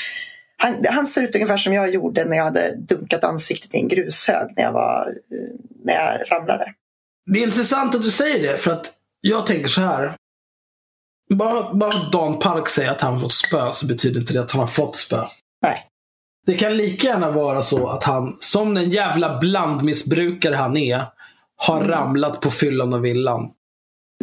Han, 0.56 0.84
han 0.90 1.06
ser 1.06 1.22
ut 1.22 1.34
ungefär 1.34 1.56
som 1.56 1.72
jag 1.72 1.90
gjorde 1.90 2.24
när 2.24 2.36
jag 2.36 2.44
hade 2.44 2.76
dunkat 2.76 3.24
ansiktet 3.24 3.74
i 3.74 3.78
en 3.78 3.88
grushög 3.88 4.52
när 4.56 4.62
jag, 4.62 4.72
var, 4.72 5.14
eh, 5.32 5.56
när 5.84 5.94
jag 5.94 6.32
ramlade. 6.32 6.74
Det 7.32 7.38
är 7.38 7.46
intressant 7.46 7.94
att 7.94 8.02
du 8.02 8.10
säger 8.10 8.52
det, 8.52 8.58
för 8.58 8.72
att 8.72 8.92
jag 9.20 9.46
tänker 9.46 9.68
så 9.68 9.80
här. 9.80 10.16
Bara, 11.34 11.74
bara 11.74 11.90
att 11.90 12.12
Dan 12.12 12.38
Park 12.38 12.68
säger 12.68 12.90
att 12.90 13.00
han 13.00 13.12
har 13.14 13.20
fått 13.20 13.32
spö 13.32 13.72
så 13.72 13.86
betyder 13.86 14.20
inte 14.20 14.32
det 14.32 14.40
att 14.40 14.50
han 14.50 14.60
har 14.60 14.66
fått 14.66 14.96
spö. 14.96 15.24
Nej. 15.62 15.89
Det 16.46 16.54
kan 16.54 16.76
lika 16.76 17.06
gärna 17.06 17.30
vara 17.30 17.62
så 17.62 17.88
att 17.88 18.04
han, 18.04 18.36
som 18.40 18.74
den 18.74 18.90
jävla 18.90 19.38
blandmissbrukare 19.38 20.54
han 20.54 20.76
är, 20.76 21.04
har 21.56 21.80
ramlat 21.80 22.40
på 22.40 22.50
fyllan 22.50 22.94
och 22.94 23.04
villan. 23.04 23.50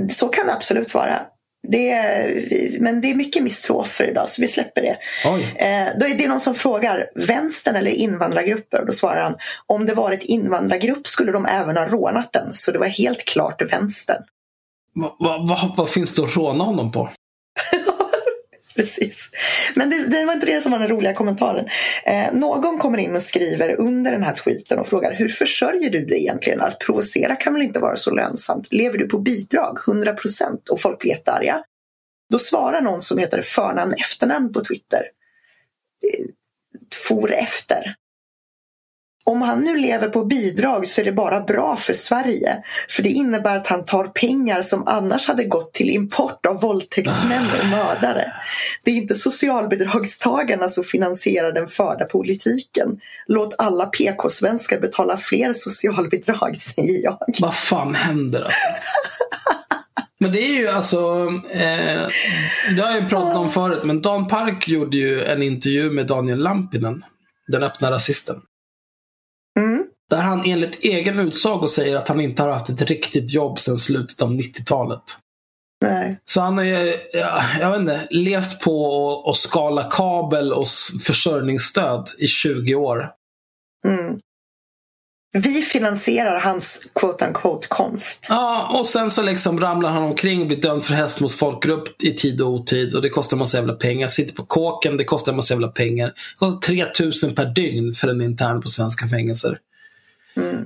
Så 0.10 0.28
kan 0.28 0.46
det 0.46 0.54
absolut 0.54 0.94
vara. 0.94 1.20
Det 1.68 1.90
är, 1.90 2.80
men 2.80 3.02
det 3.02 3.12
är 3.12 3.16
mycket 3.16 3.44
misstrofer 3.44 4.10
idag 4.10 4.30
så 4.30 4.42
vi 4.42 4.48
släpper 4.48 4.82
det. 4.82 4.98
Eh, 5.66 6.00
då 6.00 6.06
är 6.06 6.18
det 6.18 6.28
någon 6.28 6.40
som 6.40 6.56
frågar 6.56 7.10
vänstern 7.16 7.76
eller 7.76 7.92
invandrargrupper. 7.92 8.86
Då 8.86 8.94
svarar 8.94 9.24
han 9.24 9.36
om 9.66 9.86
det 9.86 9.94
varit 9.94 10.24
invandrargrupp 10.24 11.08
skulle 11.08 11.32
de 11.32 11.46
även 11.46 11.78
ha 11.78 11.86
rånat 11.86 12.34
den. 12.34 12.54
Så 12.54 12.72
det 12.72 12.80
var 12.80 12.88
helt 12.88 13.26
klart 13.26 13.62
vänstern. 13.72 14.24
Vad 14.94 15.12
va, 15.20 15.46
va, 15.50 15.74
vad 15.78 15.90
finns 15.90 16.14
det 16.14 16.24
att 16.24 16.36
råna 16.36 16.64
honom 16.64 16.92
på? 16.92 17.10
Precis. 18.82 19.30
Men 19.76 19.90
det, 19.90 20.08
det 20.08 20.26
var 20.26 20.34
inte 20.34 20.46
det 20.46 20.62
som 20.62 20.72
var 20.72 20.80
den 20.80 20.88
roliga 20.88 21.14
kommentaren. 21.14 21.68
Eh, 22.06 22.34
någon 22.34 22.78
kommer 22.78 22.98
in 22.98 23.16
och 23.16 23.22
skriver 23.22 23.80
under 23.80 24.12
den 24.12 24.24
här 24.24 24.34
tweeten 24.34 24.80
och 24.80 24.88
frågar 24.88 25.14
hur 25.14 25.30
försörjer 25.30 25.90
du 25.90 26.06
dig 26.06 26.20
egentligen? 26.20 26.62
Att 26.62 26.80
provocera 26.80 27.36
kan 27.36 27.54
väl 27.54 27.62
inte 27.62 27.80
vara 27.80 27.96
så 27.96 28.12
lönsamt? 28.12 28.68
Lever 28.72 28.98
du 28.98 29.08
på 29.08 29.20
bidrag 29.20 29.80
100 29.88 30.14
procent? 30.14 30.70
Och 30.70 30.82
folk 30.82 31.00
blir 31.00 31.12
jättearga. 31.12 31.64
Då 32.30 32.40
svarar 32.40 32.82
någon 32.82 33.02
som 33.02 33.18
heter 33.18 33.42
förnamn 33.42 33.94
efternamn 33.94 34.54
på 34.54 34.66
Twitter. 34.66 35.02
Eh, 36.04 36.26
For 37.08 37.34
efter. 37.34 37.96
Om 39.30 39.42
han 39.42 39.62
nu 39.62 39.78
lever 39.78 40.10
på 40.10 40.26
bidrag 40.26 40.88
så 40.88 41.02
är 41.02 41.06
det 41.06 41.12
bara 41.12 41.42
bra 41.42 41.76
för 41.76 41.94
Sverige. 41.94 42.64
För 42.90 43.04
det 43.04 43.10
innebär 43.10 43.56
att 43.56 43.68
han 43.68 43.86
tar 43.86 44.04
pengar 44.04 44.62
som 44.62 44.88
annars 44.88 45.28
hade 45.28 45.44
gått 45.44 45.74
till 45.74 45.90
import 45.90 46.46
av 46.46 46.62
våldtäktsmän 46.62 47.46
och 47.60 47.68
mördare. 47.68 48.34
Det 48.84 48.92
är 48.92 48.96
inte 48.96 49.16
socialbidragstagarna 49.16 50.68
som 50.68 50.84
finansierar 50.84 51.52
den 51.52 51.68
förda 51.68 52.06
politiken. 52.06 53.00
Låt 53.28 53.56
alla 53.58 53.86
PK-svenskar 53.86 54.80
betala 54.80 55.18
fler 55.18 55.54
socialbidrag, 55.54 56.56
säger 56.62 57.04
jag. 57.04 57.20
Vad 57.40 57.56
fan 57.56 57.96
händer 57.96 58.42
alltså? 58.42 58.68
Men 60.20 60.32
det 60.32 60.40
är 60.40 60.58
ju 60.58 60.68
alltså, 60.68 60.98
eh, 61.52 62.08
det 62.76 62.82
har 62.82 62.92
jag 62.92 63.02
ju 63.02 63.08
pratat 63.08 63.38
om 63.38 63.50
förut, 63.50 63.84
men 63.84 64.02
Dan 64.02 64.28
Park 64.28 64.68
gjorde 64.68 64.98
ju 64.98 65.24
en 65.24 65.44
intervju 65.44 65.92
med 65.92 66.08
Daniel 66.08 66.40
Lampinen, 66.40 67.04
den 67.48 67.64
öppna 67.64 67.92
rasisten. 67.92 68.42
Där 70.10 70.22
han 70.22 70.46
enligt 70.46 70.80
egen 70.80 71.20
utsago 71.20 71.68
säger 71.68 71.96
att 71.96 72.08
han 72.08 72.22
inte 72.22 72.44
har 72.44 72.50
haft 72.50 72.70
ett 72.70 72.82
riktigt 72.82 73.34
jobb 73.34 73.60
sedan 73.60 73.78
slutet 73.78 74.22
av 74.22 74.32
90-talet. 74.32 75.04
Nej. 75.82 76.20
Så 76.26 76.42
han 76.42 76.58
har 76.58 76.64
ju, 76.66 77.00
ja, 77.14 77.44
jag 77.60 77.72
vet 77.72 77.80
inte, 77.80 78.08
levt 78.10 78.62
på 78.62 79.24
att- 79.30 79.38
skala 79.38 79.84
kabel 79.84 80.54
och 80.54 80.68
försörjningsstöd 81.06 82.08
i 82.18 82.28
20 82.28 82.76
år. 82.76 83.12
Mm. 83.88 84.20
Vi 85.34 85.62
finansierar 85.62 86.40
hans 86.40 86.90
quote 87.00 87.26
unquote 87.26 87.68
konst. 87.68 88.26
Ja, 88.30 88.78
och 88.80 88.88
sen 88.88 89.12
så 89.12 89.22
liksom 89.22 89.60
ramlar 89.60 89.90
han 89.90 90.04
omkring 90.04 90.42
och 90.42 90.48
blir 90.48 90.62
dömd 90.62 90.84
för 90.84 90.94
hets 90.94 91.20
mot 91.20 91.32
folkgrupp 91.32 92.04
i 92.04 92.14
tid 92.14 92.42
och 92.42 92.50
otid. 92.50 92.96
Och 92.96 93.02
det 93.02 93.10
kostar 93.10 93.38
massa 93.38 93.58
jävla 93.58 93.74
pengar. 93.74 94.08
Sitter 94.08 94.34
på 94.36 94.46
kåken, 94.46 94.98
det 94.98 95.04
kostar 95.04 95.34
massa 95.34 95.54
jävla 95.54 95.68
pengar. 95.68 96.08
Det 96.08 96.38
kostar 96.40 96.60
3000 96.60 97.36
per 97.36 97.46
dygn 97.46 97.94
för 97.94 98.08
en 98.08 98.22
intern 98.22 98.62
på 98.62 98.68
svenska 98.68 99.08
fängelser. 99.08 99.60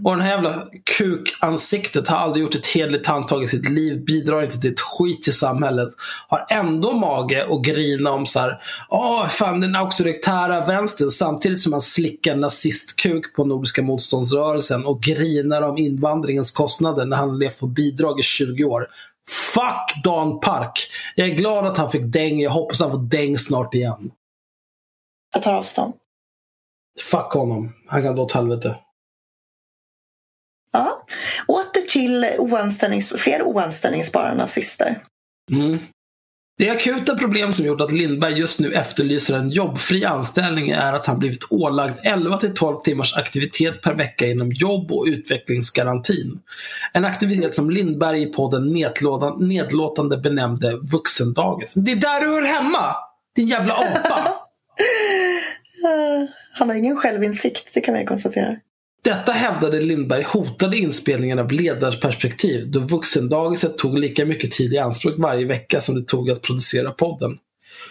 Och 0.03 0.11
den 0.11 0.21
här 0.21 0.31
jävla 0.31 0.67
kukansiktet 0.97 2.07
har 2.07 2.17
aldrig 2.17 2.43
gjort 2.43 2.55
ett 2.55 2.67
hederligt 2.67 3.07
handtag 3.07 3.43
i 3.43 3.47
sitt 3.47 3.69
liv, 3.69 4.05
bidrar 4.05 4.43
inte 4.43 4.59
till 4.59 4.71
ett 4.71 4.79
skit 4.79 5.27
i 5.27 5.31
samhället. 5.31 5.89
Har 6.27 6.45
ändå 6.49 6.93
mage 6.93 7.45
att 7.49 7.63
grina 7.63 8.11
om 8.11 8.25
så 8.25 8.39
här, 8.39 8.61
åh 8.89 9.27
fan 9.27 9.61
den 9.61 9.75
auktoritära 9.75 10.65
vänstern 10.65 11.11
samtidigt 11.11 11.61
som 11.61 11.73
han 11.73 11.81
slickar 11.81 12.35
nazistkuk 12.35 13.35
på 13.35 13.45
Nordiska 13.45 13.81
motståndsrörelsen 13.81 14.85
och 14.85 15.01
grinar 15.01 15.61
om 15.61 15.77
invandringens 15.77 16.51
kostnader 16.51 17.05
när 17.05 17.17
han 17.17 17.39
levt 17.39 17.59
på 17.59 17.67
bidrag 17.67 18.19
i 18.19 18.23
20 18.23 18.63
år. 18.63 18.87
Fuck 19.29 20.03
Dan 20.03 20.39
Park! 20.39 20.89
Jag 21.15 21.29
är 21.29 21.33
glad 21.33 21.65
att 21.65 21.77
han 21.77 21.91
fick 21.91 22.13
däng, 22.13 22.39
jag 22.39 22.51
hoppas 22.51 22.81
han 22.81 22.91
får 22.91 23.09
däng 23.09 23.37
snart 23.37 23.75
igen. 23.75 24.11
Jag 25.33 25.43
tar 25.43 25.53
avstånd. 25.53 25.93
Fuck 27.11 27.31
honom, 27.31 27.73
han 27.87 28.03
kan 28.03 28.15
dra 28.15 28.23
åt 28.23 28.31
helvete. 28.31 28.75
Ja. 30.71 31.05
Åter 31.47 31.81
till 31.81 32.25
oanställnings, 32.37 33.13
fler 33.15 33.41
oanställningsbara 33.43 34.33
nazister. 34.33 34.99
Mm. 35.51 35.79
Det 36.57 36.69
akuta 36.69 37.15
problem 37.15 37.53
som 37.53 37.65
gjort 37.65 37.81
att 37.81 37.91
Lindberg 37.91 38.39
just 38.39 38.59
nu 38.59 38.73
efterlyser 38.73 39.37
en 39.37 39.49
jobbfri 39.49 40.05
anställning 40.05 40.69
är 40.69 40.93
att 40.93 41.05
han 41.05 41.19
blivit 41.19 41.47
ålagd 41.49 41.99
11-12 41.99 42.81
timmars 42.81 43.17
aktivitet 43.17 43.81
per 43.81 43.93
vecka 43.93 44.27
inom 44.27 44.51
jobb 44.51 44.91
och 44.91 45.05
utvecklingsgarantin. 45.07 46.39
En 46.93 47.05
aktivitet 47.05 47.55
som 47.55 47.69
Lindberg 47.69 48.21
i 48.21 48.25
podden 48.25 48.73
nedlåtande, 48.73 49.45
nedlåtande 49.45 50.17
benämnde 50.17 50.77
vuxendagis. 50.77 51.73
Det 51.73 51.91
är 51.91 51.95
där 51.95 52.21
du 52.21 52.27
hör 52.27 52.41
hemma! 52.41 52.95
Din 53.35 53.47
jävla 53.47 53.73
apa! 53.73 54.33
Han 56.53 56.69
har 56.69 56.75
ingen 56.75 56.97
självinsikt, 56.97 57.73
det 57.73 57.81
kan 57.81 57.99
ju 57.99 58.05
konstatera. 58.05 58.55
Detta 59.03 59.31
hävdade 59.31 59.79
Lindberg 59.79 60.23
hotade 60.23 60.77
inspelningen 60.77 61.39
av 61.39 61.51
Ledarperspektiv 61.51 62.71
då 62.71 62.79
vuxendagiset 62.79 63.77
tog 63.77 63.99
lika 63.99 64.25
mycket 64.25 64.51
tid 64.51 64.73
i 64.73 64.77
anspråk 64.77 65.13
varje 65.17 65.45
vecka 65.45 65.81
som 65.81 65.95
det 65.95 66.07
tog 66.07 66.29
att 66.29 66.41
producera 66.41 66.91
podden. 66.91 67.37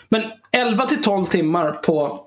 Men 0.09 0.23
11 0.53 0.87
till 0.87 1.03
12 1.03 1.24
timmar 1.24 1.73
på 1.73 2.27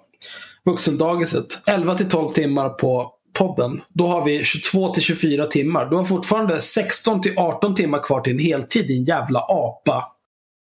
vuxendagiset, 0.66 1.46
11 1.68 1.98
till 1.98 2.10
12 2.10 2.30
timmar 2.30 2.70
på 2.70 3.14
podden. 3.34 3.82
Då 3.90 4.08
har 4.08 4.26
vi 4.26 4.44
22 4.44 4.94
till 4.94 5.04
24 5.04 5.46
timmar. 5.46 5.86
Du 5.86 5.96
har 5.96 6.06
fortfarande 6.06 6.62
16 6.62 7.22
till 7.22 7.38
18 7.38 7.76
timmar 7.76 8.00
kvar 8.00 8.22
till 8.22 8.34
en 8.34 8.40
heltid 8.40 8.88
din 8.88 9.06
jävla 9.06 9.40
apa. 9.40 10.12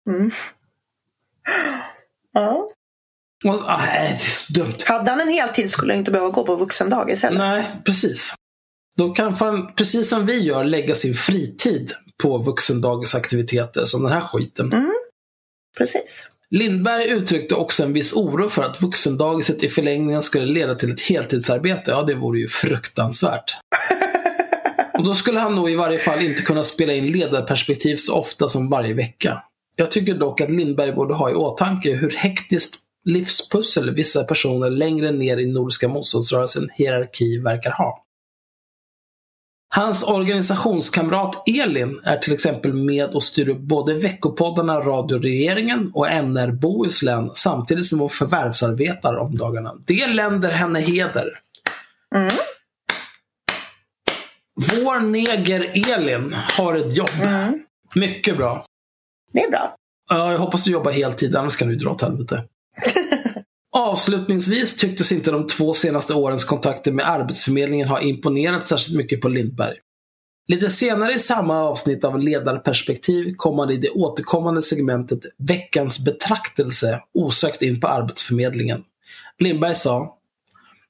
Mm. 0.08 0.30
Ja. 2.32 2.68
Och, 3.44 3.62
ah, 3.66 3.80
det 3.86 3.98
är 3.98 4.16
så 4.16 4.52
dumt. 4.52 4.76
Hade 4.86 5.10
han 5.10 5.20
en 5.20 5.28
heltid 5.28 5.70
skulle 5.70 5.92
han 5.92 5.98
inte 5.98 6.10
behöva 6.10 6.30
gå 6.30 6.44
på 6.44 6.56
vuxendagis 6.56 7.22
heller. 7.22 7.38
Nej, 7.38 7.64
precis. 7.84 8.34
Då 8.98 9.10
kan 9.10 9.34
han, 9.34 9.74
precis 9.74 10.08
som 10.08 10.26
vi 10.26 10.42
gör, 10.42 10.64
lägga 10.64 10.94
sin 10.94 11.14
fritid 11.14 11.92
på 12.22 12.38
vuxendagisaktiviteter 12.38 13.84
som 13.84 14.02
den 14.02 14.12
här 14.12 14.20
skiten. 14.20 14.90
Precis. 15.78 16.28
Lindberg 16.50 17.08
uttryckte 17.08 17.54
också 17.54 17.84
en 17.84 17.92
viss 17.92 18.12
oro 18.12 18.48
för 18.48 18.64
att 18.64 18.82
vuxendagiset 18.82 19.62
i 19.62 19.68
förlängningen 19.68 20.22
skulle 20.22 20.46
leda 20.46 20.74
till 20.74 20.92
ett 20.92 21.00
heltidsarbete. 21.00 21.90
Ja, 21.90 22.02
det 22.02 22.14
vore 22.14 22.38
ju 22.38 22.48
fruktansvärt. 22.48 23.56
Och 24.98 25.04
då 25.04 25.14
skulle 25.14 25.40
han 25.40 25.54
nog 25.54 25.70
i 25.70 25.74
varje 25.76 25.98
fall 25.98 26.22
inte 26.22 26.42
kunna 26.42 26.62
spela 26.62 26.92
in 26.92 27.12
ledarperspektiv 27.12 27.96
så 27.96 28.14
ofta 28.14 28.48
som 28.48 28.70
varje 28.70 28.94
vecka. 28.94 29.42
Jag 29.76 29.90
tycker 29.90 30.14
dock 30.14 30.40
att 30.40 30.50
Lindberg 30.50 30.92
borde 30.92 31.14
ha 31.14 31.30
i 31.30 31.34
åtanke 31.34 31.94
hur 31.94 32.10
hektiskt 32.10 32.85
livspussel 33.06 33.94
vissa 33.94 34.24
personer 34.24 34.70
längre 34.70 35.10
ner 35.10 35.36
i 35.36 35.46
Nordiska 35.46 35.88
motståndsrörelsen 35.88 36.68
hierarki 36.74 37.38
verkar 37.38 37.70
ha. 37.70 38.02
Hans 39.68 40.02
organisationskamrat 40.02 41.42
Elin 41.46 42.00
är 42.04 42.16
till 42.16 42.32
exempel 42.32 42.72
med 42.72 43.14
och 43.14 43.22
styr 43.22 43.48
upp 43.48 43.60
både 43.60 43.94
veckopoddarna 43.94 44.80
Radio 44.80 45.18
Regeringen 45.18 45.90
och 45.94 46.06
NR 46.06 46.52
Bohuslän 46.52 47.30
samtidigt 47.34 47.86
som 47.86 48.00
hon 48.00 48.10
förvärvsarbetar 48.10 49.16
om 49.16 49.36
dagarna. 49.36 49.74
Det 49.86 50.06
länder 50.06 50.50
henne 50.50 50.80
heder. 50.80 51.26
Mm. 52.14 52.28
Vår 54.56 55.00
neger 55.00 55.90
Elin 55.92 56.36
har 56.58 56.74
ett 56.74 56.96
jobb. 56.96 57.10
Mm. 57.22 57.62
Mycket 57.94 58.36
bra. 58.36 58.66
Det 59.32 59.40
är 59.40 59.50
bra. 59.50 59.76
Ja, 60.10 60.32
jag 60.32 60.38
hoppas 60.38 60.64
du 60.64 60.70
jobbar 60.72 60.92
heltid, 60.92 61.36
annars 61.36 61.56
kan 61.56 61.68
du 61.68 61.76
dra 61.76 61.90
åt 61.90 62.02
helvete. 62.02 62.44
Avslutningsvis 63.78 64.76
tycktes 64.76 65.12
inte 65.12 65.30
de 65.30 65.46
två 65.46 65.74
senaste 65.74 66.14
årens 66.14 66.44
kontakter 66.44 66.92
med 66.92 67.10
Arbetsförmedlingen 67.10 67.88
ha 67.88 68.00
imponerat 68.00 68.66
särskilt 68.66 68.96
mycket 68.96 69.20
på 69.20 69.28
Lindberg. 69.28 69.76
Lite 70.48 70.70
senare 70.70 71.12
i 71.12 71.18
samma 71.18 71.62
avsnitt 71.62 72.04
av 72.04 72.18
Ledarperspektiv 72.18 73.34
kom 73.36 73.58
han 73.58 73.70
i 73.70 73.76
det 73.76 73.90
återkommande 73.90 74.62
segmentet 74.62 75.20
Veckans 75.38 76.04
betraktelse 76.04 77.00
osökt 77.14 77.62
in 77.62 77.80
på 77.80 77.88
Arbetsförmedlingen. 77.88 78.82
Lindberg 79.38 79.74
sa 79.74 80.18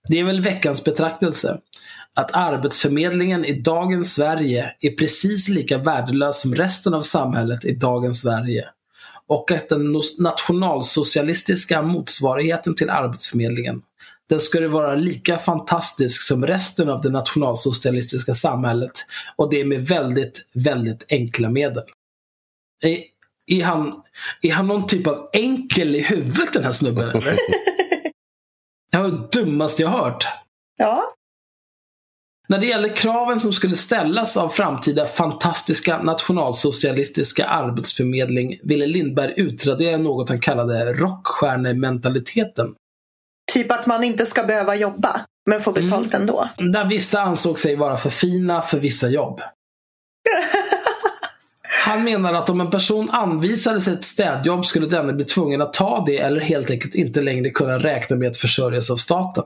Det 0.09 0.21
är 0.21 0.25
väl 0.25 0.41
veckans 0.41 0.85
betraktelse. 0.85 1.59
Att 2.15 2.31
Arbetsförmedlingen 2.33 3.45
i 3.45 3.61
dagens 3.61 4.15
Sverige 4.15 4.73
är 4.81 4.91
precis 4.91 5.49
lika 5.49 5.79
värdelös 5.79 6.41
som 6.41 6.55
resten 6.55 6.95
av 6.95 7.03
samhället 7.03 7.65
i 7.65 7.75
dagens 7.75 8.21
Sverige 8.21 8.69
och 9.29 9.51
att 9.51 9.69
den 9.69 10.01
nationalsocialistiska 10.19 11.83
motsvarigheten 11.83 12.75
till 12.75 12.91
Arbetsförmedlingen, 12.91 13.83
den 14.29 14.41
skulle 14.41 14.69
vara 14.69 14.95
lika 14.95 15.39
fantastisk 15.39 16.23
som 16.23 16.47
resten 16.47 16.89
av 16.89 17.01
det 17.01 17.11
nationalsocialistiska 17.11 18.35
samhället 18.35 18.93
och 19.37 19.51
det 19.51 19.65
med 19.65 19.89
väldigt, 19.89 20.47
väldigt 20.53 21.07
enkla 21.09 21.51
medel. 21.51 21.85
Är, 22.85 22.99
är, 23.47 23.65
han, 23.65 24.03
är 24.43 24.53
han 24.53 24.67
någon 24.67 24.87
typ 24.87 25.07
av 25.07 25.29
enkel 25.33 25.97
i 25.97 26.03
huvudet 26.03 26.53
den 26.53 26.65
här 26.65 26.73
snubben 26.73 27.09
eller? 27.09 27.37
Det 28.93 28.99
var 28.99 29.09
det 29.09 29.41
dummaste 29.41 29.83
jag 29.83 29.91
hört. 29.91 30.27
Ja, 30.77 31.16
När 32.49 32.59
det 32.59 32.67
gäller 32.67 32.97
kraven 32.97 33.41
som 33.41 33.53
skulle 33.53 33.77
ställas 33.77 34.37
av 34.37 34.49
framtida 34.49 35.07
fantastiska 35.07 36.03
nationalsocialistiska 36.03 37.47
arbetsförmedling 37.47 38.61
ville 38.63 38.87
Lindberg 38.87 39.35
utradera 39.37 39.97
något 39.97 40.29
han 40.29 40.41
kallade 40.41 40.93
rockstjärnementaliteten. 40.93 42.75
typ 43.53 43.73
att 43.73 43.87
man 43.87 44.05
inte 44.05 44.27
ska 44.27 44.43
behöva 44.43 44.77
jobba, 44.77 45.21
men 45.51 45.61
få 45.61 45.73
betalt 45.73 46.15
ändå. 46.15 46.49
Där 46.73 46.89
vissa 46.89 47.21
ansåg 47.21 47.59
sig 47.59 47.77
vara 47.77 47.97
för 47.97 48.11
fina 48.11 48.63
för 48.63 48.79
vissa 48.79 49.09
jobb. 49.09 49.41
Han 51.87 52.05
menar 52.05 52.35
att 52.35 52.51
om 52.51 52.61
en 52.61 52.71
person 52.71 53.11
anvisades 53.11 53.89
ett 53.89 54.05
städjobb 54.05 54.67
skulle 54.67 54.87
denne 54.87 55.13
bli 55.13 55.25
tvungen 55.25 55.63
att 55.63 55.73
ta 55.73 56.05
det 56.07 56.19
eller 56.19 56.41
helt 56.41 56.71
enkelt 56.71 56.95
inte 56.95 57.21
längre 57.21 57.51
kunna 57.51 57.79
räkna 57.79 58.17
med 58.17 58.29
att 58.29 58.37
försörjas 58.37 58.91
av 58.91 58.97
staten. 58.97 59.45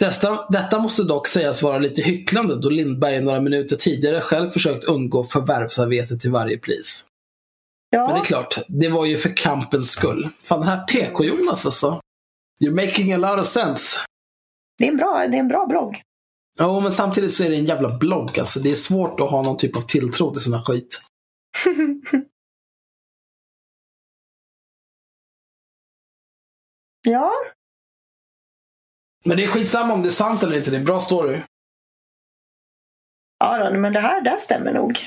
Detta, 0.00 0.46
detta 0.50 0.78
måste 0.78 1.02
dock 1.02 1.28
sägas 1.28 1.62
vara 1.62 1.78
lite 1.78 2.02
hycklande 2.02 2.60
då 2.60 2.70
Lindberg 2.70 3.20
några 3.20 3.40
minuter 3.40 3.76
tidigare 3.76 4.20
själv 4.20 4.50
försökt 4.50 4.84
undgå 4.84 5.24
förvärvsarbete 5.24 6.18
till 6.18 6.30
varje 6.30 6.58
pris. 6.58 7.06
Men 7.92 8.06
det 8.06 8.12
är 8.12 8.16
Ja, 8.16 8.22
klart, 8.24 8.58
det 8.68 8.88
var 8.88 9.04
ju 9.06 9.16
för 9.16 9.36
kampens 9.36 9.90
skull. 9.90 10.28
Fan 10.42 10.60
den 10.60 10.68
här 10.68 10.86
PK-Jonas 10.86 11.66
alltså. 11.66 12.00
You're 12.64 12.86
making 12.86 13.12
a 13.12 13.16
lot 13.16 13.40
of 13.40 13.46
sense. 13.46 13.96
det 14.78 14.84
är 14.84 14.90
en 14.90 14.96
bra, 14.96 15.26
det 15.30 15.36
är 15.36 15.40
en 15.40 15.48
bra 15.48 15.66
blogg. 15.66 16.02
Ja, 16.58 16.80
men 16.80 16.92
samtidigt 16.92 17.32
så 17.32 17.44
är 17.44 17.50
det 17.50 17.56
en 17.56 17.64
jävla 17.66 17.98
blogg. 17.98 18.38
Alltså. 18.38 18.60
Det 18.60 18.70
är 18.70 18.74
svårt 18.74 19.20
att 19.20 19.30
ha 19.30 19.42
någon 19.42 19.56
typ 19.56 19.76
av 19.76 19.80
tilltro 19.82 20.32
till 20.32 20.42
sån 20.42 20.52
här 20.54 20.62
skit. 20.62 21.00
Ja, 27.02 27.30
Men 29.24 29.36
det 29.36 29.44
är 29.44 29.48
skitsamma 29.48 29.94
om 29.94 30.02
det 30.02 30.08
är 30.08 30.10
sant 30.10 30.42
eller 30.42 30.56
inte. 30.56 30.70
Det 30.70 30.76
är 30.76 30.78
en 30.78 30.84
bra 30.84 31.00
story. 31.00 31.40
ja 33.38 33.70
då, 33.70 33.78
men 33.78 33.92
det 33.92 34.00
här, 34.00 34.20
det 34.20 34.30
här 34.30 34.36
stämmer 34.36 34.72
nog. 34.72 34.98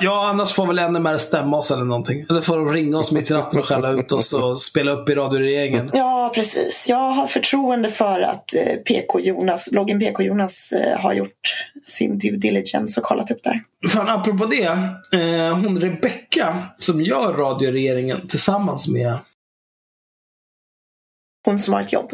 Ja, 0.00 0.28
annars 0.28 0.52
får 0.52 0.66
väl 0.66 0.92
NMR 0.92 1.18
stämma 1.18 1.56
oss 1.56 1.70
eller 1.70 1.84
någonting. 1.84 2.26
Eller 2.30 2.40
får 2.40 2.56
de 2.56 2.72
ringa 2.72 2.98
oss 2.98 3.12
mitt 3.12 3.30
i 3.30 3.34
natten 3.34 3.60
och 3.60 3.66
skälla 3.66 3.90
ut 3.90 4.12
oss 4.12 4.32
och 4.32 4.60
spela 4.60 4.90
upp 4.90 5.08
i 5.08 5.14
radioregeringen. 5.14 5.90
Ja, 5.92 6.32
precis. 6.34 6.86
Jag 6.88 7.10
har 7.10 7.26
förtroende 7.26 7.88
för 7.88 8.20
att 8.20 8.54
eh, 8.54 8.76
PK 8.76 9.20
Jonas, 9.20 9.68
bloggen 9.70 10.00
PK 10.00 10.22
Jonas 10.22 10.72
eh, 10.72 10.98
har 11.00 11.12
gjort 11.12 11.66
sin 11.84 12.18
due 12.18 12.36
diligence 12.36 13.00
och 13.00 13.06
kollat 13.06 13.30
upp 13.30 13.42
där. 13.42 13.62
Fan, 13.88 14.08
apropå 14.08 14.46
det. 14.46 14.66
Eh, 15.12 15.58
hon 15.58 15.80
Rebecka 15.80 16.62
som 16.78 17.00
gör 17.00 17.34
radioregeringen 17.34 18.28
tillsammans 18.28 18.88
med, 18.88 19.18
Hon 21.44 21.58
som 21.58 21.74
har 21.74 21.80
ett 21.80 21.92
jobb. 21.92 22.10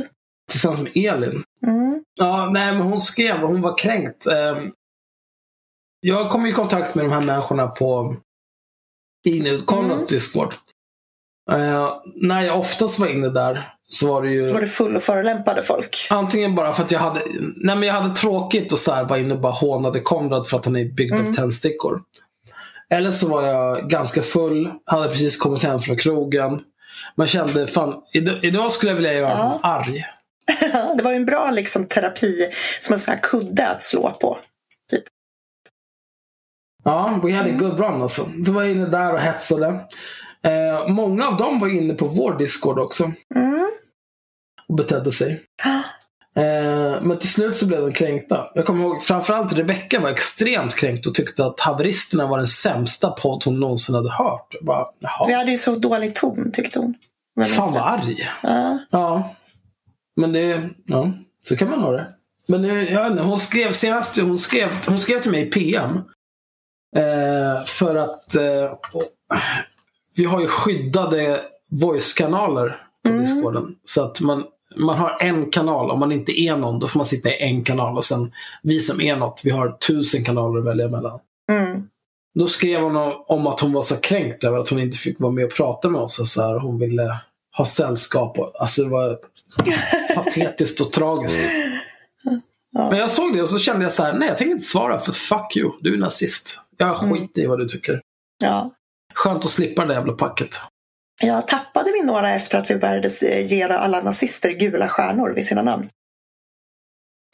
Tillsammans 0.51 0.81
med 0.83 0.93
Elin. 0.97 1.43
Mm. 1.67 2.05
Ja, 2.15 2.51
nej, 2.53 2.73
men 2.73 2.83
hon 2.83 3.01
skrev, 3.01 3.37
hon 3.39 3.61
var 3.63 3.79
kränkt. 3.79 4.27
Ehm, 4.27 4.71
Jag 6.01 6.31
kom 6.31 6.47
i 6.47 6.53
kontakt 6.53 6.95
med 6.95 7.05
de 7.05 7.13
här 7.13 7.21
människorna 7.21 7.67
på 7.67 8.17
Konrads 9.67 9.93
Mm. 9.95 10.07
Discord. 10.09 10.55
Eh, 11.51 11.93
när 12.15 12.43
jag 12.43 12.59
oftast 12.61 12.99
var 12.99 13.07
inne 13.07 13.29
där 13.29 13.69
så 13.89 14.07
var 14.15 14.23
det 14.23 14.31
ju 14.33 14.53
var 14.53 14.61
det 14.61 14.67
full 14.67 14.97
och 14.97 15.03
förolämpade 15.03 15.63
folk. 15.63 16.07
antingen 16.11 16.55
bara 16.55 16.75
för 16.75 16.83
att 16.85 16.91
jag 16.93 17.01
hade, 17.01 17.21
nej 17.57 17.77
men 17.77 17.83
jag 17.83 17.95
hade 17.95 18.15
tråkigt 18.15 18.73
och 18.73 18.79
så 18.79 18.93
här 18.93 19.05
var 19.05 19.17
inne 19.17 19.35
och 19.35 19.41
bara 19.41 19.53
hånade 19.53 20.01
Konrad 20.01 20.47
för 20.49 20.57
att 20.57 20.65
han 20.65 20.77
är 20.77 20.85
byggd 20.85 21.13
Mm. 21.13 21.29
av 21.29 21.33
tändstickor. 21.33 22.03
Eller 22.91 23.11
så 23.11 23.29
var 23.29 23.43
jag 23.43 23.89
ganska 23.91 24.23
full, 24.23 24.71
hade 24.85 25.09
precis 25.09 25.37
kommit 25.37 25.63
hem 25.63 25.81
från 25.81 25.97
krogen. 25.97 26.61
Man 27.15 27.27
kände, 27.27 27.67
fan, 27.67 27.95
idag, 28.43 28.73
skulle 28.73 28.91
jag 28.93 28.97
vilja 28.97 29.13
göra 29.13 29.29
Ja. 29.31 29.49
någon 29.49 29.61
arg. 29.63 30.05
Det 30.97 31.03
var 31.03 31.11
ju 31.11 31.17
en 31.17 31.27
bra 31.27 31.51
liksom, 31.51 31.85
terapi, 31.87 32.49
som 32.81 32.93
en 32.93 32.99
sån 32.99 33.15
här 33.15 33.21
kudde 33.23 33.69
att 33.69 33.83
slå 33.83 34.11
på. 34.11 34.39
Typ. 34.91 35.05
Ja, 36.85 37.21
we 37.23 37.33
had 37.33 37.47
a 37.47 37.51
good 37.59 37.81
run 37.81 38.03
alltså. 38.03 38.29
Så 38.47 38.53
var 38.53 38.63
jag 38.63 38.71
inne 38.73 38.87
där 38.87 39.13
och 39.13 39.19
hetsade. 39.21 39.67
Eh, 40.43 40.89
många 40.89 41.27
av 41.29 41.37
dem 41.37 41.59
var 41.59 41.69
inne 41.69 41.95
på 41.95 42.07
vår 42.07 42.39
Discord 42.39 42.79
också 42.79 43.13
Mm. 43.35 43.71
och 44.69 44.75
betedde 44.75 45.13
sig. 45.13 45.43
Eh, 46.37 47.03
men 47.03 47.19
till 47.19 47.33
slut 47.33 47.57
så 47.57 47.67
blev 47.67 47.81
de 47.81 47.93
kränkta. 47.93 48.51
Jag 48.55 48.67
kommer 48.67 48.85
ihåg 48.85 49.03
framförallt 49.03 49.53
Rebecca 49.53 50.01
var 50.01 50.11
extremt 50.11 50.75
kränkt 50.75 51.07
och 51.07 51.15
tyckte 51.15 51.45
att 51.47 51.61
haveristerna 51.61 52.27
var 52.27 52.39
den 52.39 52.47
sämsta 52.47 53.11
podd 53.11 53.43
hon 53.45 53.61
någonsin 53.61 53.95
hade 53.95 54.11
hört. 54.13 54.47
Jag 54.51 54.65
Bara, 54.65 54.85
Vi 54.85 55.07
Jaha, 55.29 55.39
hade 55.39 55.51
ju 55.51 55.59
så 55.59 55.77
dålig 55.77 56.15
ton, 56.15 56.53
tyckte 56.53 56.79
hon. 56.79 56.95
Fan 57.49 57.73
vad 57.73 57.83
arg. 57.83 58.29
Ja. 58.43 58.79
Ja. 58.91 59.36
Men 60.17 60.33
det, 60.33 60.71
ja, 60.87 61.13
så 61.49 61.57
kan 61.57 61.71
man 61.71 61.81
ha 61.81 61.93
det. 61.93 62.09
Men 62.49 62.63
det, 62.63 62.69
jag 62.91 63.07
inte, 63.07 63.23
hon 63.23 63.39
skrev 63.39 63.73
senast, 63.73 64.21
hon 64.21 64.39
skrev, 64.39 64.69
hon 64.89 64.99
skrev 64.99 65.21
till 65.21 65.31
mig 65.31 65.43
i 65.43 65.51
PM. 65.51 65.97
Eh, 66.97 67.65
för 67.67 67.97
att 67.97 68.35
eh, 68.35 68.73
vi 70.17 70.25
har 70.25 70.41
ju 70.41 70.47
skyddade 70.47 71.41
voice-kanaler 71.71 72.69
på 73.05 73.09
Mm. 73.11 73.21
Discorden. 73.21 73.77
Så 73.85 74.03
att 74.05 74.21
man, 74.21 74.45
man 74.77 74.99
har 74.99 75.17
en 75.21 75.51
kanal. 75.51 75.91
Om 75.91 75.99
man 76.01 76.13
inte 76.13 76.41
är 76.41 76.57
någon, 76.57 76.79
då 76.79 76.89
får 76.89 76.99
man 76.99 77.07
sitta 77.07 77.29
i 77.31 77.43
en 77.43 77.65
kanal. 77.65 77.97
Och 77.97 78.05
sen 78.05 78.33
vi 78.63 78.81
som 78.81 79.01
är 79.01 79.17
något, 79.17 79.41
vi 79.45 79.51
har 79.51 79.69
tusen 79.71 80.25
kanaler 80.25 80.59
att 80.59 80.65
välja 80.67 80.89
mellan. 80.89 81.21
Mm. 81.53 81.83
Då 82.35 82.47
skrev 82.47 82.81
hon 82.81 82.97
om- 82.97 83.25
om 83.27 83.47
att 83.47 83.61
hon 83.61 83.73
var 83.73 83.83
så 83.83 83.97
kränkt 83.97 84.45
över 84.45 84.59
att 84.59 84.69
hon 84.69 84.81
inte 84.81 84.99
fick 84.99 85.21
vara 85.21 85.33
med 85.33 85.45
och 85.45 85.55
prata 85.55 85.89
med 85.89 86.01
oss. 86.01 86.19
Och 86.19 86.29
så 86.29 86.43
här, 86.43 86.59
hon 86.59 86.79
ville 86.79 87.17
ha 87.57 87.65
sällskap. 87.65 88.39
Och, 88.39 88.53
alltså 88.61 88.83
det 88.83 88.89
var 88.89 89.19
patetiskt 90.15 90.81
och 90.81 90.93
tragiskt. 90.93 91.51
Ja. 92.73 92.91
Men 92.91 92.99
jag 92.99 93.11
såg 93.11 93.37
det 93.37 93.43
och 93.43 93.51
så 93.51 93.59
kände 93.59 93.83
jag 93.85 93.93
så 93.93 94.03
här, 94.03 94.13
nej 94.13 94.29
jag 94.29 94.37
tänker 94.37 94.53
inte 94.53 94.67
svara 94.67 94.99
för 94.99 95.13
fuck 95.13 95.57
you, 95.57 95.73
du 95.81 95.95
är 95.95 95.99
nazist. 95.99 96.61
Jag 96.77 96.97
skiter 96.97 97.43
i 97.43 97.47
vad 97.47 97.59
du 97.59 97.69
tycker. 97.69 98.01
Ja. 98.39 98.75
Skönt 99.15 99.45
att 99.45 99.51
slippa 99.51 99.85
det 99.85 99.95
jävla 99.95 100.13
packet. 100.13 100.51
Jag 101.23 101.49
tappade 101.49 101.93
vi 101.93 102.03
några 102.03 102.35
efter 102.35 102.59
att 102.59 102.71
vi 102.71 102.77
började 102.77 103.09
ge 103.43 103.63
alla 103.63 104.03
nazister 104.03 104.51
gula 104.51 104.89
stjärnor 104.89 105.35
vid 105.35 105.47
sina 105.47 105.63
namn. 105.63 105.89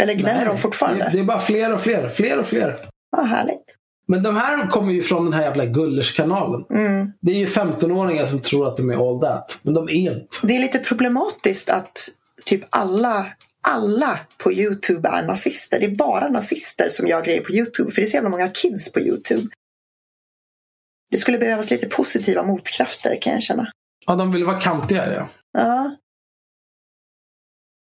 Eller 0.03 0.15
gnäller 0.15 0.47
de 0.47 0.59
fortfarande? 0.59 1.05
Det, 1.05 1.11
det 1.11 1.19
är 1.19 1.25
bara 1.25 1.41
fler 1.41 1.73
och 1.73 1.81
fler, 1.81 2.09
fler 2.09 2.39
och 2.39 2.47
fler. 2.47 2.89
Ja, 3.17 3.23
härligt. 3.23 3.77
Men 4.07 4.23
de 4.23 4.37
här 4.37 4.67
kommer 4.67 4.93
ju 4.93 5.03
från 5.03 5.25
den 5.25 5.33
här 5.33 5.43
jävla 5.43 5.65
Gullers-kanalen. 5.67 6.65
Mm. 6.71 7.13
Det 7.21 7.33
är 7.33 7.37
ju 7.37 7.47
15-åringar 7.47 8.27
som 8.27 8.41
tror 8.41 8.69
att 8.69 8.77
de 8.77 8.91
är 8.91 9.09
all 9.09 9.21
that. 9.21 9.59
Men 9.63 9.75
de 9.75 9.89
är 9.89 10.13
inte. 10.13 10.37
Det 10.43 10.57
är 10.57 10.61
lite 10.61 10.79
problematiskt 10.79 11.71
att 11.71 12.09
typ 12.45 12.65
alla, 12.71 13.27
alla 13.69 14.19
på 14.39 14.53
Youtube 14.53 15.09
är 15.09 15.23
nazister. 15.23 15.81
Det 15.81 15.87
är 15.87 15.97
bara 15.97 16.29
nazister 16.29 16.89
som 16.89 17.07
gör 17.07 17.23
grejer 17.23 17.41
på 17.41 17.53
Youtube. 17.53 17.91
För 17.91 18.03
det 18.03 18.07
är 18.07 18.11
så 18.11 18.17
jävla 18.17 18.31
många 18.31 18.49
kids 18.49 18.93
på 18.93 19.01
Youtube. 19.01 19.49
Det 21.11 21.19
skulle 21.19 21.39
behövas 21.39 21.71
lite 21.71 21.87
positiva 21.87 22.43
motkrafter 22.43 23.19
kan 23.21 23.33
jag 23.33 23.43
känna. 23.43 23.73
Ja, 24.07 24.15
de 24.15 24.33
vill 24.33 24.45
vara 24.45 24.61
kantiga 24.61 25.13
ja. 25.15 25.29
Ja. 25.53 25.97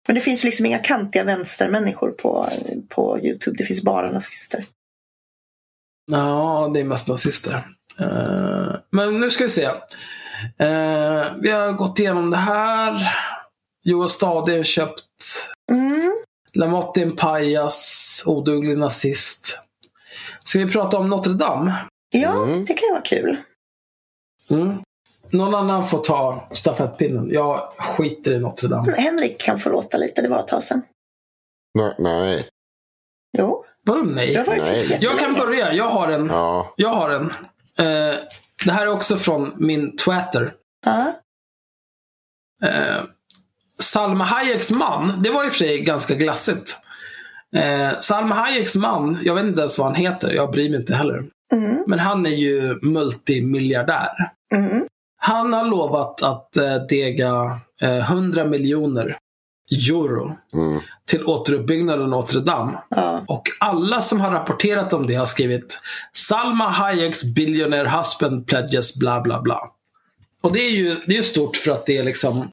Men 0.06 0.14
det 0.14 0.20
finns 0.20 0.44
liksom 0.44 0.66
inga 0.66 0.78
kantiga 0.78 1.24
vänstermänniskor 1.24 2.10
på, 2.10 2.48
på 2.88 3.18
Youtube. 3.22 3.56
Det 3.56 3.64
finns 3.64 3.82
bara 3.82 4.12
nazister. 4.12 4.64
Ja, 6.12 6.70
det 6.74 6.80
är 6.80 6.84
mest 6.84 7.08
nazister. 7.08 7.66
Uh, 8.00 8.74
men 8.90 9.20
nu 9.20 9.30
ska 9.30 9.44
vi 9.44 9.50
se. 9.50 9.66
Uh, 9.66 9.72
vi 11.40 11.50
har 11.50 11.72
gått 11.72 11.98
igenom 11.98 12.30
det 12.30 12.36
här. 12.36 13.14
Joel 13.84 14.08
Stadien 14.08 14.64
köpt. 14.64 15.04
Mm. 15.72 16.16
Lamotte 16.54 17.00
är 17.00 17.06
en 17.06 17.16
pajas. 17.16 18.22
Oduglig 18.26 18.78
nazist. 18.78 19.58
Ska 20.44 20.58
vi 20.58 20.72
prata 20.72 20.98
om 20.98 21.08
Notre 21.08 21.32
Dame? 21.32 21.74
Ja, 22.14 22.42
Mm. 22.42 22.62
det 22.62 22.74
kan 22.74 22.86
ju 22.88 22.92
vara 22.92 23.02
kul. 23.02 23.36
Mm. 24.50 24.78
Någon 25.30 25.54
annan 25.54 25.86
får 25.86 25.98
ta 25.98 26.48
stafettpinnen. 26.52 27.28
Jag 27.30 27.72
skiter 27.78 28.32
i 28.32 28.40
Notre 28.40 28.68
Dame. 28.68 28.94
Henrik 28.96 29.40
kan 29.40 29.58
få 29.58 29.70
låta 29.70 29.98
lite, 29.98 30.22
det 30.22 30.28
var 30.28 30.40
ett 30.40 30.48
tag 30.48 30.62
sedan. 30.62 30.82
Nej. 31.78 31.94
nej. 31.98 32.48
Jo, 33.38 33.64
Vadå 33.86 34.02
nej? 34.02 34.32
Jag 35.00 35.18
kan 35.18 35.34
börja. 35.34 35.72
Jag 35.72 35.88
har 35.88 36.08
en. 36.12 36.26
Ja. 36.26 36.74
Jag 36.76 36.88
har 36.88 37.10
en. 37.10 37.24
Eh, 37.78 38.18
det 38.64 38.72
här 38.72 38.86
är 38.86 38.92
också 38.92 39.16
från 39.16 39.52
min 39.56 39.96
Twitter. 39.96 40.54
Ja. 40.84 41.12
Eh, 42.68 43.04
Salma 43.78 44.24
Hayeks 44.24 44.70
man, 44.70 45.22
det 45.22 45.30
var 45.30 45.44
i 45.44 45.48
och 45.48 45.52
för 45.52 45.58
sig 45.58 45.80
ganska 45.80 46.14
glassigt. 46.14 46.76
Eh, 47.56 47.98
Salma 48.00 48.34
Hayeks 48.34 48.76
man, 48.76 49.18
jag 49.22 49.34
vet 49.34 49.44
inte 49.44 49.60
ens 49.60 49.78
vad 49.78 49.86
han 49.86 49.96
heter, 49.96 50.32
jag 50.32 50.50
bryr 50.50 50.70
mig 50.70 50.78
inte 50.78 50.94
heller. 50.94 51.24
Mm. 51.52 51.84
Men 51.86 51.98
han 51.98 52.26
är 52.26 52.30
ju 52.30 52.78
multimiljardär. 52.82 54.08
Mm. 54.54 54.86
Han 55.18 55.52
har 55.52 55.64
lovat 55.64 56.22
att 56.22 56.56
eh, 56.56 56.76
dega 56.88 57.60
eh, 57.82 58.10
100 58.12 58.44
miljoner 58.44 59.18
euro 59.72 60.36
Mm. 60.54 60.80
till 61.04 61.24
återuppbyggnaden 61.24 62.02
av 62.02 62.08
Notre 62.08 62.40
Dame. 62.40 62.78
Ja. 62.88 63.24
Och 63.28 63.42
alla 63.60 64.02
som 64.02 64.20
har 64.20 64.30
rapporterat 64.30 64.92
om 64.92 65.06
det 65.06 65.14
har 65.14 65.26
skrivit 65.26 65.78
Salma 66.12 66.68
Hayeks 66.68 67.24
billionaire 67.24 67.88
husband 67.88 68.46
pledges 68.46 68.96
bla 68.96 69.20
bla 69.20 69.40
bla. 69.42 69.60
Och 70.40 70.52
det 70.52 70.60
är 70.60 70.70
ju 70.70 70.96
det 71.06 71.16
är 71.18 71.22
stort 71.22 71.56
för 71.56 71.70
att 71.72 71.86
det 71.86 71.96
är 71.98 72.04
liksom 72.04 72.48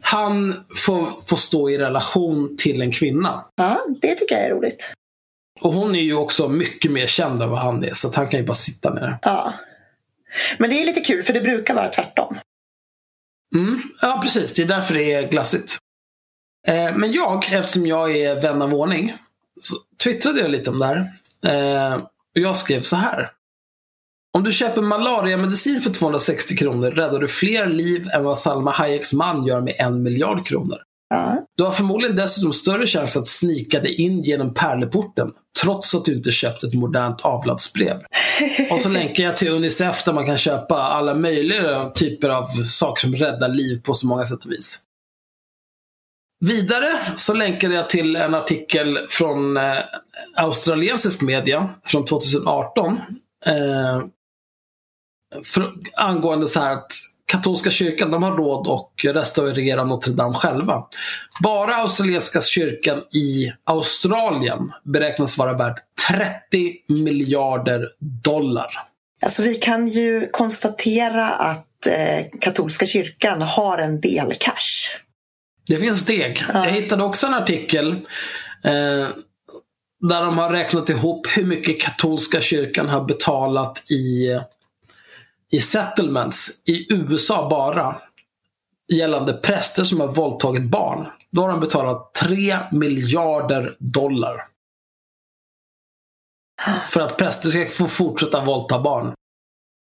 han 0.00 0.64
får, 0.76 1.08
får 1.28 1.36
stå 1.36 1.70
i 1.70 1.78
relation 1.78 2.56
till 2.58 2.82
en 2.82 2.92
kvinna. 2.92 3.44
ja, 3.54 3.80
det 4.02 4.14
tycker 4.14 4.34
jag 4.34 4.44
är 4.44 4.50
roligt. 4.50 4.92
Och 5.60 5.72
hon 5.72 5.94
är 5.94 6.00
ju 6.00 6.14
också 6.14 6.48
mycket 6.48 6.90
mer 6.92 7.06
känd 7.06 7.42
än 7.42 7.50
vad 7.50 7.58
han 7.58 7.84
är, 7.84 7.94
så 7.94 8.08
att 8.08 8.14
han 8.14 8.28
kan 8.28 8.40
ju 8.40 8.46
bara 8.46 8.54
sitta 8.54 8.94
ner. 8.94 9.18
Ja. 9.22 9.54
Men 10.58 10.70
det 10.70 10.82
är 10.82 10.86
lite 10.86 11.00
kul, 11.00 11.22
för 11.22 11.32
det 11.32 11.40
brukar 11.40 11.74
vara 11.74 11.88
tvärtom. 11.88 12.38
Mm, 13.54 13.82
ja, 14.00 14.18
precis. 14.22 14.52
Det 14.52 14.62
är 14.62 14.66
därför 14.66 14.94
det 14.94 15.12
är 15.12 15.28
glassigt. 15.28 15.76
Eh, 16.68 16.96
men 16.96 17.12
jag, 17.12 17.52
eftersom 17.52 17.86
jag 17.86 18.16
är 18.16 18.40
vän 18.40 18.62
av 18.62 18.74
ordning, 18.74 19.14
så 19.60 19.76
twittrade 20.04 20.40
jag 20.40 20.50
lite 20.50 20.70
om 20.70 20.78
det 20.78 20.86
här. 20.86 21.12
Eh, 21.46 21.94
och 21.94 22.40
jag 22.40 22.56
skrev 22.56 22.80
så 22.80 22.96
här. 22.96 23.30
Om 24.32 24.44
du 24.44 24.52
köper 24.52 24.82
malariamedicin 24.82 25.80
för 25.80 25.90
260 25.90 26.56
kronor 26.56 26.90
räddar 26.90 27.20
du 27.20 27.28
fler 27.28 27.66
liv 27.66 28.08
än 28.14 28.24
vad 28.24 28.38
Salma 28.38 28.70
Hayeks 28.70 29.12
man 29.12 29.46
gör 29.46 29.60
med 29.60 29.74
en 29.78 30.02
miljard 30.02 30.46
kronor. 30.46 30.78
Du 31.56 31.64
har 31.64 31.72
förmodligen 31.72 32.16
dessutom 32.16 32.52
större 32.52 32.86
chans 32.86 33.16
att 33.16 33.26
snika 33.26 33.80
dig 33.80 33.94
in 33.94 34.22
genom 34.22 34.54
pärleporten, 34.54 35.30
trots 35.62 35.94
att 35.94 36.04
du 36.04 36.14
inte 36.14 36.30
köpt 36.30 36.64
ett 36.64 36.74
modernt 36.74 37.20
avlatsbrev. 37.20 37.96
Och 38.70 38.80
så 38.80 38.88
länkar 38.88 39.24
jag 39.24 39.36
till 39.36 39.48
Unicef 39.52 40.04
där 40.04 40.12
man 40.12 40.26
kan 40.26 40.36
köpa 40.36 40.82
alla 40.82 41.14
möjliga 41.14 41.90
typer 41.90 42.28
av 42.28 42.46
saker 42.64 43.00
som 43.00 43.14
räddar 43.14 43.48
liv 43.48 43.82
på 43.82 43.94
så 43.94 44.06
många 44.06 44.26
sätt 44.26 44.44
och 44.44 44.52
vis. 44.52 44.80
Vidare 46.46 47.12
så 47.16 47.34
länkar 47.34 47.70
jag 47.70 47.88
till 47.88 48.16
en 48.16 48.34
artikel 48.34 48.98
från 49.10 49.56
eh, 49.56 49.78
australiensisk 50.36 51.22
media 51.22 51.74
från 51.84 52.04
2018. 52.04 53.00
Eh, 53.46 54.02
för, 55.44 55.72
angående 55.96 56.48
så 56.48 56.60
här 56.60 56.72
att 56.72 56.92
katolska 57.26 57.70
kyrkan 57.70 58.10
de 58.10 58.22
har 58.22 58.36
råd 58.36 58.68
att 58.68 59.14
restaurera 59.14 59.84
Notre 59.84 60.12
Dame 60.12 60.34
själva. 60.34 60.86
Bara 61.42 61.74
australienska 61.74 62.40
kyrkan 62.40 62.98
i 62.98 63.52
Australien 63.64 64.72
beräknas 64.84 65.38
vara 65.38 65.52
värd 65.52 65.78
30 66.08 66.74
miljarder 66.88 67.88
dollar. 68.24 68.70
Alltså 69.22 69.42
vi 69.42 69.54
kan 69.54 69.88
ju 69.88 70.28
konstatera 70.32 71.28
att 71.28 71.86
eh, 71.86 72.26
katolska 72.40 72.86
kyrkan 72.86 73.42
har 73.42 73.78
en 73.78 74.00
del 74.00 74.32
cash. 74.38 75.03
Det 75.66 75.76
finns 75.76 76.04
deg. 76.04 76.44
Ja. 76.48 76.66
Jag 76.66 76.72
hittade 76.72 77.02
också 77.02 77.26
en 77.26 77.34
artikel 77.34 77.90
eh, 78.64 79.08
där 80.08 80.22
de 80.22 80.38
har 80.38 80.50
räknat 80.50 80.90
ihop 80.90 81.26
hur 81.36 81.44
mycket 81.44 81.80
katolska 81.80 82.40
kyrkan 82.40 82.88
har 82.88 83.04
betalat 83.04 83.90
i, 83.90 84.38
i 85.50 85.60
settlements 85.60 86.50
i 86.64 86.92
USA 86.94 87.48
bara. 87.48 87.96
Gällande 88.92 89.32
präster 89.32 89.84
som 89.84 90.00
har 90.00 90.08
våldtagit 90.08 90.64
barn. 90.64 91.06
Då 91.30 91.42
har 91.42 91.48
de 91.48 91.60
betalat 91.60 92.14
3 92.14 92.58
miljarder 92.72 93.76
dollar. 93.78 94.46
För 96.88 97.00
att 97.00 97.16
präster 97.16 97.50
ska 97.50 97.66
få 97.66 97.88
fortsätta 97.88 98.44
våldta 98.44 98.80
barn. 98.80 99.14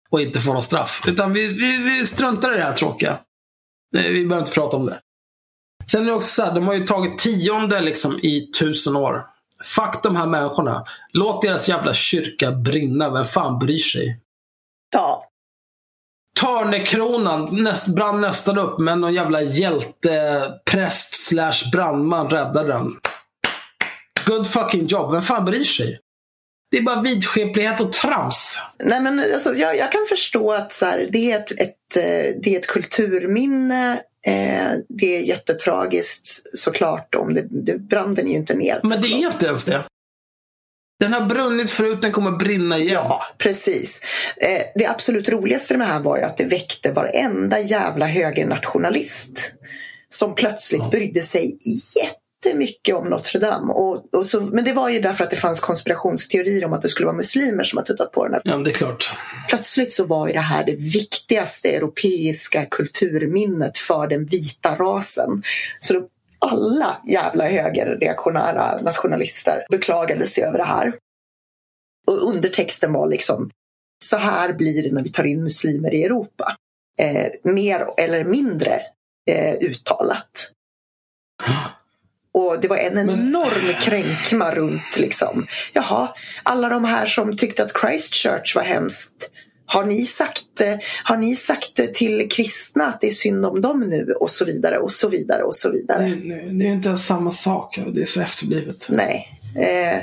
Och 0.10 0.22
inte 0.22 0.40
få 0.40 0.54
något 0.54 0.64
straff. 0.64 1.04
Utan 1.08 1.34
vi, 1.34 1.48
vi, 1.48 1.78
vi 1.78 2.08
struntar 2.08 2.54
i 2.54 2.58
det 2.58 2.64
här 2.64 2.74
tråkiga. 2.74 3.20
Nej, 3.92 4.14
Vi 4.14 4.26
behöver 4.26 4.46
inte 4.46 4.56
prata 4.56 4.78
om 4.78 4.86
det. 4.86 5.00
Sen 5.88 6.02
är 6.02 6.06
det 6.06 6.14
också 6.14 6.30
så 6.30 6.44
här, 6.44 6.56
de 6.56 6.68
har 6.68 6.74
ju 6.74 6.86
tagit 6.86 7.18
tionde 7.18 7.82
liksom 7.82 8.20
i 8.20 8.50
tusen 8.60 8.96
år. 8.96 9.26
Fuck 9.64 10.04
de 10.04 10.16
här 10.16 10.26
människorna. 10.26 10.86
Låt 11.14 11.42
deras 11.42 11.70
jävla 11.70 11.94
kyrka 11.94 12.52
brinna. 12.52 13.10
Vem 13.10 13.26
fan 13.26 13.60
bryr 13.60 13.78
sig? 13.78 14.20
Ja, 14.94 15.32
Törnekronan 16.42 17.64
näst, 17.64 17.88
brann 17.88 18.22
nästan 18.22 18.58
upp, 18.58 18.80
men 18.80 19.02
någon 19.02 19.14
jävla 19.14 19.42
hjältepräst 19.42 21.28
slash 21.28 21.72
brandman 21.72 22.30
räddade 22.30 22.68
den. 22.68 22.96
Good 24.26 24.48
fucking 24.48 24.88
job. 24.88 25.12
Vem 25.12 25.22
fan 25.22 25.46
bryr 25.46 25.64
sig? 25.64 26.00
Det 26.72 26.78
är 26.78 26.82
bara 26.82 27.02
vidskeplighet 27.02 27.82
och 27.82 27.94
trams. 27.94 28.58
Nej, 28.84 29.02
men 29.02 29.20
alltså, 29.20 29.54
jag, 29.54 29.78
jag 29.78 29.92
kan 29.92 30.06
förstå 30.10 30.52
att 30.52 30.74
så 30.74 30.86
här, 30.86 31.08
det, 31.10 31.32
är 31.32 31.36
ett, 31.36 31.52
ett, 31.52 31.98
eh, 31.98 32.42
det 32.44 32.56
är 32.56 32.60
ett 32.60 32.68
kulturminne. 32.68 34.02
Eh, 34.28 34.72
det 34.90 35.18
är 35.18 35.22
jättetragiskt 35.22 36.46
såklart. 36.54 37.16
Om 37.16 37.34
det, 37.34 37.48
det, 37.50 37.78
branden 37.78 38.28
är 38.28 38.32
ju 38.32 38.38
inte 38.38 38.54
ner. 38.54 38.80
Men 38.84 39.02
det 39.02 39.08
är 39.08 39.32
inte 39.32 39.46
ens 39.46 39.66
det. 39.66 39.84
Den 41.00 41.14
har 41.14 41.26
brunnit 41.26 41.70
förut, 41.70 42.02
den 42.02 42.12
kommer 42.12 42.32
brinna 42.32 42.78
igen. 42.78 42.94
Ja, 42.94 43.22
precis. 43.38 44.02
Eh, 44.38 44.62
det 44.76 44.86
absolut 44.86 45.30
roligaste 45.30 45.78
med 45.78 45.88
det 45.88 45.92
här 45.92 46.00
var 46.00 46.18
ju 46.18 46.24
att 46.24 46.38
det 46.38 46.46
väckte 46.46 46.92
varenda 46.92 47.60
jävla 47.60 48.06
högernationalist 48.06 49.54
som 50.10 50.36
plötsligt 50.36 50.92
brydde 50.92 51.20
sig 51.20 51.58
jättemycket 52.46 52.96
om 52.96 53.10
Notre 53.10 53.40
Dame. 53.40 53.74
Och, 53.74 54.16
och 54.16 54.26
så, 54.26 54.42
men 54.42 54.64
det 54.64 54.74
var 54.74 54.90
ju 54.90 55.00
därför 55.00 55.24
att 55.24 55.30
det 55.30 55.36
fanns 55.36 55.60
konspirationsteorier 55.60 56.66
om 56.66 56.74
att 56.74 56.82
det 56.82 56.90
skulle 56.90 57.06
vara 57.06 57.18
muslimer 57.18 57.64
som 57.64 57.78
har 57.78 57.84
tuttat 57.84 58.12
på 58.12 58.24
den 58.24 58.34
här 58.34 58.42
Ja, 58.46 58.58
det 58.58 58.70
är 58.70 58.74
klart. 58.74 59.12
plötsligt 59.50 59.94
så 59.94 60.06
var 60.06 60.28
ju 60.28 60.34
det 60.34 60.40
här 60.40 60.66
det 60.66 60.76
viktigaste 60.76 61.70
europeiska 61.76 62.66
kulturminnet 62.66 63.78
för 63.78 64.08
den 64.08 64.26
vita 64.26 64.76
rasen. 64.76 65.44
Så 65.80 65.94
då 65.94 66.08
alla 66.40 67.02
jävla 67.08 67.48
högerreaktionära 67.48 68.82
nationalister 68.82 69.66
beklagade 69.70 70.28
sig 70.28 70.44
över 70.44 70.58
det 70.58 70.64
här. 70.64 70.94
Och 72.08 72.30
undertexten 72.30 72.94
var 72.94 73.08
liksom 73.08 73.50
så 74.06 74.18
här 74.18 74.54
blir 74.54 74.84
det 74.84 74.92
när 74.92 75.04
vi 75.04 75.12
tar 75.12 75.24
in 75.24 75.44
muslimer 75.44 75.94
i 75.94 76.04
Europa. 76.04 76.56
Eh, 77.00 77.52
mer 77.52 77.86
eller 77.98 78.24
mindre 78.24 78.82
eh, 79.32 79.54
uttalat. 79.54 80.52
Och 82.34 82.62
det 82.62 82.68
var 82.68 82.78
en 82.78 82.94
Men- 82.94 83.10
enorm 83.10 83.74
kränkma 83.82 84.52
runt 84.56 84.98
liksom. 84.98 85.48
Jaha, 85.74 86.10
alla 86.44 86.70
de 86.70 86.86
här 86.86 87.06
som 87.06 87.38
tyckte 87.38 87.64
att 87.64 87.78
Christchurch 87.82 88.56
var 88.56 88.64
hemskt. 88.64 89.30
Har 89.66 89.86
ni 89.86 90.06
sagt, 90.06 90.62
har 91.04 91.18
ni 91.18 91.36
sagt 91.36 91.94
till 91.94 92.30
kristna 92.30 92.84
att 92.86 93.02
det 93.02 93.08
är 93.08 93.12
synd 93.12 93.46
om 93.46 93.62
dem 93.62 93.80
nu? 93.80 94.14
Och 94.20 94.32
så 94.32 94.46
vidare 94.46 94.78
och 94.78 94.92
så 94.92 95.08
vidare 95.10 95.44
och 95.44 95.56
så 95.56 95.70
vidare. 95.72 96.04
Det, 96.04 96.52
det 96.60 96.66
är 96.66 96.72
inte 96.72 96.90
ens 96.90 97.06
samma 97.06 97.32
sak. 97.32 97.80
Det 97.94 98.02
är 98.02 98.06
så 98.06 98.22
efterblivet. 98.22 98.86
Nej. 98.90 99.28
Eh, 99.56 100.02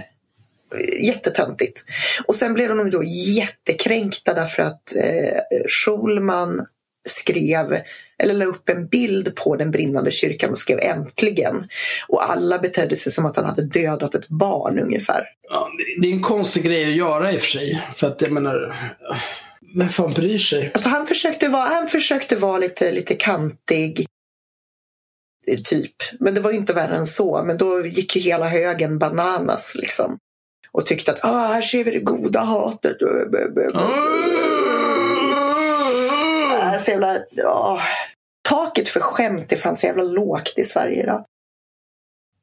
jättetöntigt. 1.07 1.85
Och 2.27 2.35
sen 2.35 2.55
blev 2.55 2.69
de 2.69 2.91
då 2.91 3.05
jättekränkta 3.05 4.35
därför 4.35 4.63
att 4.63 4.97
eh, 4.97 5.41
Schulman 5.69 6.67
skrev 7.11 7.79
eller 8.23 8.35
la 8.35 8.45
upp 8.45 8.69
en 8.69 8.89
bild 8.89 9.37
på 9.37 9.57
den 9.57 9.71
brinnande 9.71 10.11
kyrkan 10.11 10.51
och 10.51 10.59
skrev 10.59 10.79
äntligen. 10.83 11.69
Och 12.09 12.31
alla 12.31 12.59
betedde 12.59 12.97
sig 12.97 13.13
som 13.13 13.27
att 13.27 13.37
han 13.37 13.45
hade 13.45 13.63
dödat 13.63 14.15
ett 14.15 14.29
barn 14.29 14.79
ungefär. 14.79 15.23
Ja, 15.51 15.69
det- 16.01 16.09
är 16.09 16.13
en 16.13 16.23
konstig 16.23 16.65
grej 16.65 16.85
att 16.85 16.97
göra 16.97 17.33
i 17.33 17.37
och 17.37 17.41
för 17.41 17.49
sig. 17.51 17.83
För 17.97 18.07
att 18.07 18.23
jag 18.23 18.33
menar, 18.33 18.77
vem 19.79 19.89
fan 19.89 20.13
bryr 20.13 20.39
sig? 20.39 20.71
Alltså 20.75 20.89
han 20.89 21.07
försökte 21.07 21.49
vara, 21.49 21.69
han 21.69 21.89
försökte 21.89 22.37
vara 22.37 22.59
lite, 22.59 22.93
lite 22.93 23.15
kantig. 23.15 24.07
typ. 25.65 25.95
Men 26.21 26.35
det 26.35 26.41
var 26.41 26.51
ju 26.51 26.57
inte 26.57 26.73
värre 26.73 26.97
än 26.97 27.07
så. 27.07 27.43
Men 27.47 27.59
då 27.59 27.87
gick 27.87 28.17
ju 28.17 28.23
hela 28.23 28.49
högen 28.49 28.99
bananas 28.99 29.77
liksom. 29.79 30.19
Och 30.73 30.87
tyckte 30.87 31.13
att 31.13 31.25
ah, 31.25 31.47
här 31.47 31.63
ser 31.63 31.85
vi 31.85 31.91
det 31.91 31.99
goda 31.99 32.41
hatet. 32.41 32.97
Äh, 36.79 36.83
så 36.83 36.91
jävla, 36.91 37.19
ja. 37.31 37.81
Taket 38.49 38.89
för 38.89 39.01
skämt 39.01 39.53
är 39.53 39.57
fan 39.57 39.77
så 39.77 39.87
jävla 39.87 40.03
lågt 40.03 40.55
i 40.57 40.65
Sverige 40.65 41.03
idag. 41.03 41.25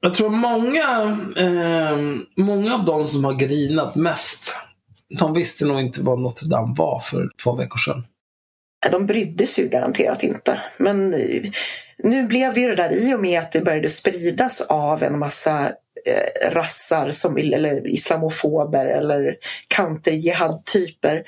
Jag 0.01 0.13
tror 0.13 0.29
många, 0.29 1.17
eh, 1.37 1.97
många 2.37 2.73
av 2.73 2.85
de 2.85 3.07
som 3.07 3.23
har 3.23 3.33
grinat 3.33 3.95
mest, 3.95 4.53
de 5.19 5.33
visste 5.33 5.65
nog 5.65 5.79
inte 5.79 6.01
vad 6.01 6.19
Notre 6.19 6.47
Dame 6.47 6.75
var 6.77 6.99
för 6.99 7.29
två 7.43 7.55
veckor 7.55 7.77
sedan. 7.77 8.05
De 8.91 9.05
brydde 9.05 9.47
sig 9.47 9.63
ju 9.63 9.69
garanterat 9.69 10.23
inte. 10.23 10.61
Men 10.77 11.09
nu 11.97 12.27
blev 12.27 12.53
det 12.53 12.61
ju 12.61 12.69
det 12.69 12.75
där 12.75 13.09
i 13.09 13.15
och 13.15 13.19
med 13.19 13.39
att 13.39 13.51
det 13.51 13.61
började 13.61 13.89
spridas 13.89 14.61
av 14.61 15.03
en 15.03 15.19
massa 15.19 15.71
eh, 16.05 16.51
rassar 16.51 17.11
som 17.11 17.35
vill, 17.35 17.53
eller 17.53 17.87
islamofober 17.87 18.85
eller 18.85 19.35
counter-jihad-typer 19.75 21.23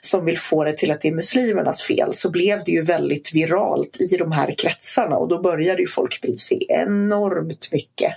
som 0.00 0.24
vill 0.24 0.38
få 0.38 0.64
det 0.64 0.72
till 0.72 0.90
att 0.90 1.00
det 1.00 1.08
är 1.08 1.14
muslimernas 1.14 1.82
fel 1.82 2.14
så 2.14 2.30
blev 2.30 2.64
det 2.64 2.72
ju 2.72 2.82
väldigt 2.82 3.34
viralt 3.34 3.96
i 4.00 4.16
de 4.16 4.32
här 4.32 4.54
kretsarna 4.58 5.16
och 5.16 5.28
då 5.28 5.42
började 5.42 5.80
ju 5.80 5.88
folk 5.88 6.20
bry 6.20 6.38
sig 6.38 6.58
enormt 6.68 7.72
mycket. 7.72 8.12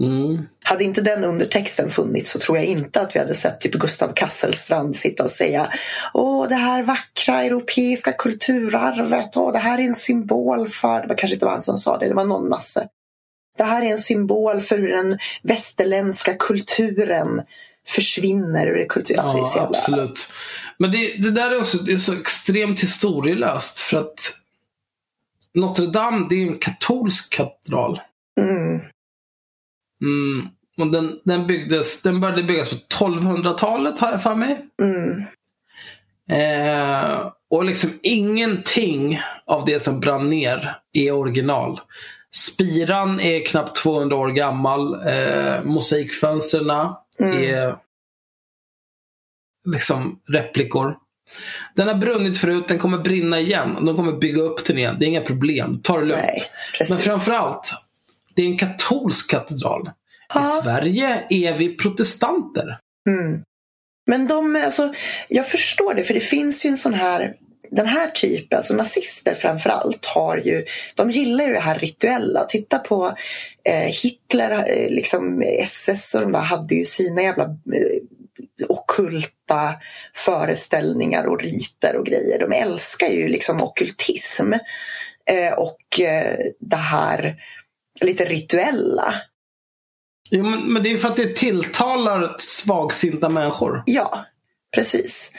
Mm. 0.00 0.42
Hade 0.64 0.84
inte 0.84 1.00
den 1.00 1.24
undertexten 1.24 1.90
funnits 1.90 2.30
så 2.30 2.38
tror 2.38 2.58
jag 2.58 2.66
inte 2.66 3.00
att 3.00 3.16
vi 3.16 3.18
hade 3.18 3.34
sett 3.34 3.60
typ 3.60 3.72
Gustav 3.72 4.12
Kasselstrand 4.14 4.96
sitta 4.96 5.22
och 5.22 5.30
säga 5.30 5.68
Åh, 6.14 6.48
det 6.48 6.54
här 6.54 6.82
vackra 6.82 7.42
europeiska 7.42 8.12
kulturarvet, 8.12 9.36
åh, 9.36 9.52
det 9.52 9.58
här 9.58 9.78
är 9.78 9.82
en 9.82 9.94
symbol 9.94 10.68
för, 10.68 11.02
det 11.02 11.08
var 11.08 11.16
kanske 11.16 11.34
inte 11.34 11.44
var 11.44 11.52
han 11.52 11.62
som 11.62 11.76
sa 11.76 11.98
det, 11.98 12.08
det 12.08 12.14
var 12.14 12.24
någon 12.24 12.48
nasse. 12.48 12.88
Det 13.60 13.64
här 13.64 13.82
är 13.82 13.90
en 13.90 13.98
symbol 13.98 14.60
för 14.60 14.78
hur 14.78 14.88
den 14.88 15.18
västerländska 15.42 16.34
kulturen 16.34 17.42
försvinner 17.86 18.66
ur 18.66 18.78
det 18.78 18.86
kultur... 18.86 19.20
Alltså, 19.20 19.58
Ja, 19.58 19.66
absolut. 19.66 20.32
Men 20.78 20.90
det, 20.90 21.16
det 21.16 21.30
där 21.30 21.50
är 21.50 21.60
också 21.60 21.78
det 21.78 21.92
är 21.92 21.96
så 21.96 22.12
extremt 22.12 22.80
historielöst. 22.80 23.78
För 23.78 23.98
att 23.98 24.32
Notre 25.54 25.86
Dame, 25.86 26.26
det 26.30 26.34
är 26.34 26.46
en 26.46 26.58
katolsk 26.58 27.32
katedral. 27.32 28.00
Mm. 28.40 28.80
Mm. 30.02 30.48
Och 30.78 30.92
den, 30.92 31.20
den, 31.24 31.46
byggdes, 31.46 32.02
den 32.02 32.20
började 32.20 32.42
byggas 32.42 32.70
på 32.70 32.76
1200-talet 33.04 33.98
har 33.98 34.10
jag 34.10 34.22
för 34.22 34.34
mig. 34.34 34.66
Mm. 34.82 35.22
Eh, 36.30 37.32
och 37.50 37.64
liksom 37.64 37.90
ingenting 38.02 39.20
av 39.46 39.64
det 39.64 39.80
som 39.80 40.00
brann 40.00 40.30
ner 40.30 40.76
är 40.92 41.12
original. 41.12 41.80
Spiran 42.34 43.20
är 43.20 43.46
knappt 43.46 43.76
200 43.76 44.16
år 44.16 44.28
gammal. 44.28 45.08
Eh, 45.08 45.64
mosaikfönstren 45.64 46.70
är 47.18 47.76
liksom 49.68 50.20
replikor. 50.28 50.96
Den 51.74 51.88
har 51.88 51.94
brunnit 51.94 52.38
förut, 52.38 52.68
den 52.68 52.78
kommer 52.78 52.98
brinna 52.98 53.40
igen. 53.40 53.76
De 53.80 53.96
kommer 53.96 54.12
bygga 54.12 54.42
upp 54.42 54.64
den 54.64 54.78
igen. 54.78 54.96
Det 54.98 55.04
är 55.04 55.08
inga 55.08 55.20
problem. 55.20 55.80
Ta 55.82 55.98
det 55.98 56.04
lugnt. 56.04 56.22
Nej. 56.22 56.38
Men 56.90 56.98
framförallt, 56.98 57.72
det 58.34 58.42
är 58.42 58.46
en 58.46 58.58
katolsk 58.58 59.30
katedral. 59.30 59.90
Ja. 60.34 60.40
I 60.40 60.62
Sverige 60.62 61.26
är 61.30 61.58
vi 61.58 61.76
protestanter. 61.76 62.78
Mm. 63.08 63.42
Men 64.06 64.26
de, 64.26 64.62
alltså, 64.64 64.92
jag 65.28 65.48
förstår 65.48 65.94
det, 65.94 66.04
för 66.04 66.14
det 66.14 66.20
finns 66.20 66.64
ju 66.66 66.70
en 66.70 66.76
sån 66.76 66.94
här 66.94 67.34
den 67.70 67.86
här 67.86 68.10
typen, 68.10 68.56
alltså 68.56 68.74
nazister 68.74 69.34
framför 69.34 69.70
allt, 69.70 70.06
har 70.06 70.36
ju, 70.36 70.64
de 70.94 71.10
gillar 71.10 71.44
ju 71.44 71.52
det 71.52 71.60
här 71.60 71.78
rituella. 71.78 72.44
Titta 72.44 72.78
på 72.78 73.14
eh, 73.64 73.92
Hitler, 74.02 74.50
eh, 74.50 74.90
liksom 74.90 75.42
SS 75.42 76.14
och 76.14 76.20
de 76.20 76.32
där 76.32 76.40
hade 76.40 76.74
ju 76.74 76.84
sina 76.84 77.22
jävla 77.22 77.44
eh, 77.44 78.68
okulta 78.68 79.74
föreställningar 80.14 81.24
och 81.26 81.42
riter 81.42 81.96
och 81.96 82.06
grejer. 82.06 82.38
De 82.38 82.52
älskar 82.52 83.08
ju 83.08 83.28
liksom 83.28 83.62
okultism 83.62 84.52
eh, 85.30 85.52
och 85.52 86.00
eh, 86.00 86.38
det 86.60 86.76
här 86.76 87.36
lite 88.00 88.24
rituella. 88.24 89.14
Jo, 90.30 90.44
men, 90.44 90.72
men 90.72 90.82
det 90.82 90.92
är 90.92 90.98
för 90.98 91.08
att 91.08 91.16
det 91.16 91.36
tilltalar 91.36 92.36
svagsinta 92.38 93.28
människor. 93.28 93.82
Ja, 93.86 94.24
precis. 94.74 95.32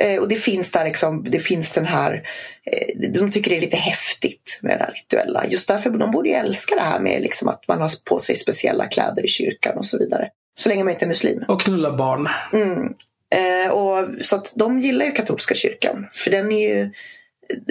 Eh, 0.00 0.20
och 0.20 0.28
det 0.28 0.36
finns 0.36 0.72
där 0.72 0.84
liksom, 0.84 1.24
det 1.24 1.38
finns 1.38 1.72
den 1.72 1.86
här, 1.86 2.28
eh, 2.72 3.10
de 3.10 3.30
tycker 3.30 3.50
det 3.50 3.56
är 3.56 3.60
lite 3.60 3.76
häftigt 3.76 4.58
med 4.62 4.72
det 4.72 4.84
där 4.84 4.92
rituella. 4.92 5.46
Just 5.46 5.68
därför, 5.68 5.90
de 5.90 6.10
borde 6.10 6.28
ju 6.28 6.34
älska 6.34 6.74
det 6.74 6.80
här 6.80 7.00
med 7.00 7.22
liksom 7.22 7.48
att 7.48 7.68
man 7.68 7.80
har 7.80 7.90
på 8.04 8.18
sig 8.18 8.36
speciella 8.36 8.86
kläder 8.86 9.24
i 9.24 9.28
kyrkan 9.28 9.76
och 9.76 9.84
så 9.84 9.98
vidare. 9.98 10.28
Så 10.58 10.68
länge 10.68 10.84
man 10.84 10.92
inte 10.92 11.04
är 11.04 11.08
muslim. 11.08 11.44
Och 11.48 11.60
knulla 11.60 11.96
barn. 11.96 12.28
Mm. 12.52 12.94
Eh, 13.34 13.72
och, 13.72 14.08
så 14.22 14.36
att 14.36 14.52
de 14.56 14.78
gillar 14.78 15.06
ju 15.06 15.12
katolska 15.12 15.54
kyrkan, 15.54 16.06
för 16.14 16.30
den 16.30 16.52
är 16.52 16.68
ju 16.68 16.90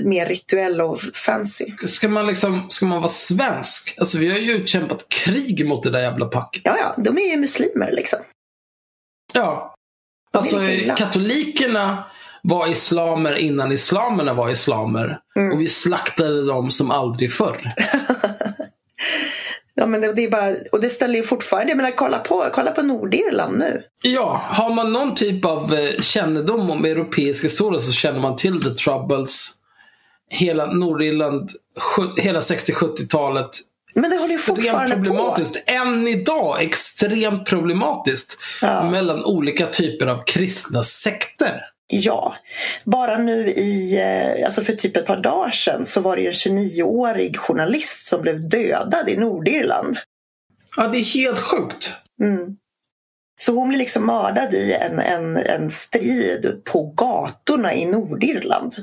mer 0.03 0.25
rituell 0.25 0.81
och 0.81 0.99
fancy. 1.25 1.65
Ska 1.87 2.09
man, 2.09 2.27
liksom, 2.27 2.65
ska 2.69 2.85
man 2.85 3.01
vara 3.01 3.11
svensk? 3.11 3.95
Alltså 3.97 4.17
vi 4.17 4.29
har 4.31 4.37
ju 4.37 4.51
utkämpat 4.51 5.09
krig 5.09 5.65
mot 5.65 5.83
det 5.83 5.89
där 5.89 5.99
jävla 5.99 6.25
packet. 6.25 6.61
Ja, 6.65 6.77
ja, 6.79 7.03
de 7.03 7.17
är 7.17 7.31
ju 7.31 7.37
muslimer 7.37 7.91
liksom. 7.91 8.19
Ja. 9.33 9.75
Alltså 10.31 10.59
katolikerna 10.97 12.03
var 12.47 12.67
islamer 12.67 13.35
innan 13.35 13.71
islamerna 13.71 14.33
var 14.33 14.49
islamer. 14.49 15.19
Mm. 15.35 15.51
Och 15.51 15.61
vi 15.61 15.67
slaktade 15.67 16.45
dem 16.45 16.71
som 16.71 16.91
aldrig 16.91 17.33
förr. 17.33 17.73
Ja, 19.77 19.85
men 19.85 20.01
det, 20.01 20.13
det 20.13 20.23
är 20.23 20.29
bara, 20.29 20.55
och 20.71 20.81
det 20.81 20.89
ställer 20.89 21.15
ju 21.15 21.23
fortfarande, 21.23 21.71
jag 21.71 21.77
menar 21.77 21.91
kolla 21.91 22.19
på, 22.19 22.49
kolla 22.53 22.71
på 22.71 22.81
Nordirland 22.81 23.59
nu. 23.59 23.81
Ja, 24.01 24.41
har 24.49 24.73
man 24.73 24.93
någon 24.93 25.15
typ 25.15 25.45
av 25.45 25.73
eh, 25.73 25.95
kännedom 26.01 26.69
om 26.69 26.85
europeisk 26.85 27.43
historia 27.43 27.79
så 27.79 27.91
känner 27.91 28.19
man 28.19 28.35
till 28.35 28.63
the 28.63 28.69
troubles. 28.69 29.49
Hela 30.29 30.65
Nordirland, 30.65 31.51
hela 32.17 32.39
60-70-talet. 32.39 33.49
Men 33.95 34.09
det 34.09 34.17
håller 34.17 34.33
ju 34.33 34.37
fortfarande 34.39 34.95
på. 34.95 35.03
problematiskt. 35.03 35.63
Än 35.65 36.07
idag 36.07 36.61
extremt 36.61 37.45
problematiskt. 37.45 38.37
Ja. 38.61 38.89
Mellan 38.89 39.25
olika 39.25 39.65
typer 39.65 40.07
av 40.07 40.23
kristna 40.25 40.83
sekter. 40.83 41.61
Ja, 41.87 42.35
bara 42.85 43.17
nu 43.17 43.49
i, 43.49 43.99
eh, 43.99 44.45
alltså 44.45 44.61
för 44.61 44.73
typ 44.73 44.97
ett 44.97 45.05
par 45.05 45.17
dagar 45.17 45.51
sedan 45.51 45.85
så 45.85 46.01
var 46.01 46.15
det 46.15 46.21
ju 46.21 46.27
en 46.27 46.33
29-årig 46.33 47.37
journalist 47.37 48.05
som 48.05 48.21
blev 48.21 48.49
dödad 48.49 49.09
i 49.09 49.17
Nordirland. 49.17 49.97
Ja, 50.77 50.87
det 50.87 50.97
är 50.97 51.03
helt 51.03 51.39
sjukt. 51.39 51.93
Mm. 52.21 52.57
Så 53.37 53.53
hon 53.53 53.67
blev 53.67 53.79
liksom 53.79 54.05
mördad 54.05 54.53
i 54.53 54.73
en, 54.73 54.99
en, 54.99 55.37
en 55.37 55.69
strid 55.69 56.61
på 56.63 56.93
gatorna 56.95 57.73
i 57.73 57.85
Nordirland. 57.85 58.75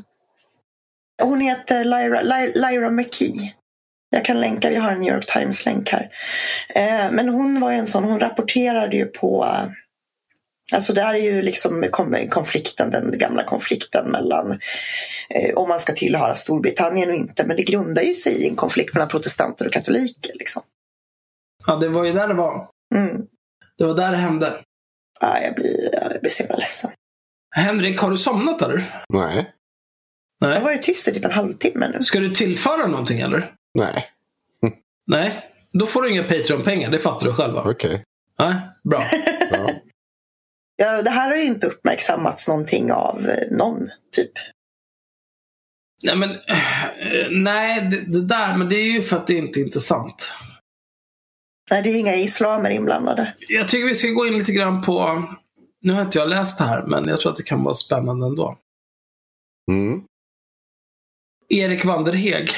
Hon 1.22 1.40
heter 1.40 1.84
Lyra, 1.84 2.22
Lyra, 2.22 2.70
Lyra 2.70 2.90
McKee. 2.90 3.54
Jag 4.10 4.24
kan 4.24 4.40
länka, 4.40 4.70
vi 4.70 4.76
har 4.76 4.90
en 4.90 5.00
New 5.00 5.14
York 5.14 5.26
Times-länk 5.26 5.90
här. 5.90 6.08
Eh, 6.68 7.12
men 7.12 7.28
hon 7.28 7.60
var 7.60 7.72
en 7.72 7.86
sån, 7.86 8.04
hon 8.04 8.20
rapporterade 8.20 8.96
ju 8.96 9.04
på 9.04 9.44
eh, 9.44 9.70
Alltså 10.72 10.92
det 10.92 11.02
här 11.02 11.14
är 11.14 11.18
ju 11.18 11.42
liksom 11.42 11.88
konflikten, 12.30 12.90
den 12.90 13.18
gamla 13.18 13.44
konflikten 13.44 14.10
mellan 14.10 14.58
eh, 15.30 15.54
om 15.54 15.68
man 15.68 15.80
ska 15.80 15.92
tillhöra 15.92 16.34
Storbritannien 16.34 17.08
och 17.08 17.14
inte. 17.14 17.46
Men 17.46 17.56
det 17.56 17.62
grundar 17.62 18.02
ju 18.02 18.14
sig 18.14 18.32
i 18.32 18.48
en 18.48 18.56
konflikt 18.56 18.94
mellan 18.94 19.08
protestanter 19.08 19.66
och 19.66 19.72
katoliker. 19.72 20.32
Liksom. 20.34 20.62
Ja, 21.66 21.76
det 21.76 21.88
var 21.88 22.04
ju 22.04 22.12
där 22.12 22.28
det 22.28 22.34
var. 22.34 22.68
Mm. 22.94 23.22
Det 23.78 23.84
var 23.84 23.94
där 23.94 24.10
det 24.10 24.16
hände. 24.16 24.60
Ja, 25.20 25.40
jag, 25.42 25.54
blir, 25.54 25.88
jag 25.92 26.20
blir 26.20 26.30
så 26.30 26.42
jävla 26.42 26.56
ledsen. 26.56 26.90
Henrik, 27.54 28.00
har 28.00 28.10
du 28.10 28.16
somnat 28.16 28.62
eller? 28.62 29.04
Nej. 29.08 29.52
Jag 30.38 30.48
har 30.48 30.54
Nej. 30.54 30.62
varit 30.62 30.82
tyst 30.82 31.08
i 31.08 31.12
typ 31.12 31.24
en 31.24 31.30
halvtimme 31.30 31.88
nu. 31.88 32.02
Ska 32.02 32.20
du 32.20 32.30
tillföra 32.30 32.86
någonting 32.86 33.20
eller? 33.20 33.54
Nej. 33.74 34.06
Nej. 35.06 35.50
Då 35.72 35.86
får 35.86 36.02
du 36.02 36.10
inga 36.10 36.22
Patreon-pengar, 36.22 36.90
det 36.90 36.98
fattar 36.98 37.26
du 37.26 37.34
själv 37.34 37.54
va? 37.54 37.62
Okej. 37.66 38.04
Nej, 38.38 38.54
bra. 38.84 39.02
Ja. 40.76 41.02
Det 41.02 41.10
här 41.10 41.30
har 41.30 41.36
ju 41.36 41.44
inte 41.44 41.66
uppmärksammats 41.66 42.48
någonting 42.48 42.92
av 42.92 43.28
eh, 43.28 43.50
någon, 43.50 43.88
typ. 44.16 44.32
Nej, 46.04 46.16
men 46.16 46.30
eh, 46.30 47.30
nej, 47.30 47.88
det, 47.90 48.00
det 48.00 48.26
där, 48.26 48.56
men 48.56 48.68
det 48.68 48.76
är 48.76 48.92
ju 48.92 49.02
för 49.02 49.16
att 49.16 49.26
det 49.26 49.34
inte 49.34 49.60
är 49.60 49.62
intressant. 49.62 50.30
Nej, 51.70 51.82
det 51.82 51.90
är 51.90 52.00
inga 52.00 52.16
islamer 52.16 52.70
inblandade. 52.70 53.34
Jag 53.48 53.68
tycker 53.68 53.86
vi 53.88 53.94
ska 53.94 54.08
gå 54.08 54.26
in 54.26 54.38
lite 54.38 54.52
grann 54.52 54.82
på, 54.82 55.24
nu 55.80 55.92
har 55.92 56.02
inte 56.02 56.18
jag 56.18 56.28
läst 56.28 56.58
det 56.58 56.64
här, 56.64 56.86
men 56.86 57.08
jag 57.08 57.20
tror 57.20 57.32
att 57.32 57.38
det 57.38 57.42
kan 57.42 57.64
vara 57.64 57.74
spännande 57.74 58.26
ändå. 58.26 58.58
Mm. 59.70 60.02
Erik 61.48 61.84
Vanderheg. 61.84 62.50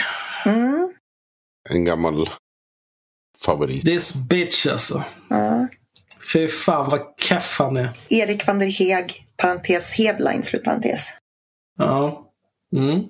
Mm. 0.45 0.93
En 1.70 1.85
gammal 1.85 2.28
favorit. 3.39 3.85
This 3.85 4.15
bitch 4.15 4.66
alltså. 4.66 5.05
Ja. 5.28 5.69
Fy 6.33 6.49
fan 6.49 6.91
vad 6.91 7.01
keff 7.19 7.59
han 7.59 7.77
är. 7.77 7.89
Erik 8.09 8.47
van 8.47 8.59
der 8.59 8.67
Heeg, 8.67 9.27
parentes 9.37 9.99
Hebline, 9.99 10.43
slutparentes. 10.43 11.15
Ja. 11.79 12.31
Mm. 12.77 13.05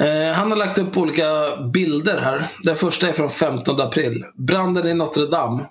Eh, 0.00 0.32
han 0.34 0.50
har 0.50 0.58
lagt 0.58 0.78
upp 0.78 0.96
olika 0.96 1.56
bilder 1.56 2.20
här. 2.20 2.48
Den 2.62 2.76
första 2.76 3.08
är 3.08 3.12
från 3.12 3.30
15 3.30 3.80
april. 3.80 4.24
Branden 4.34 4.86
i 4.86 4.94
Notre 4.94 5.26
Dame. 5.26 5.68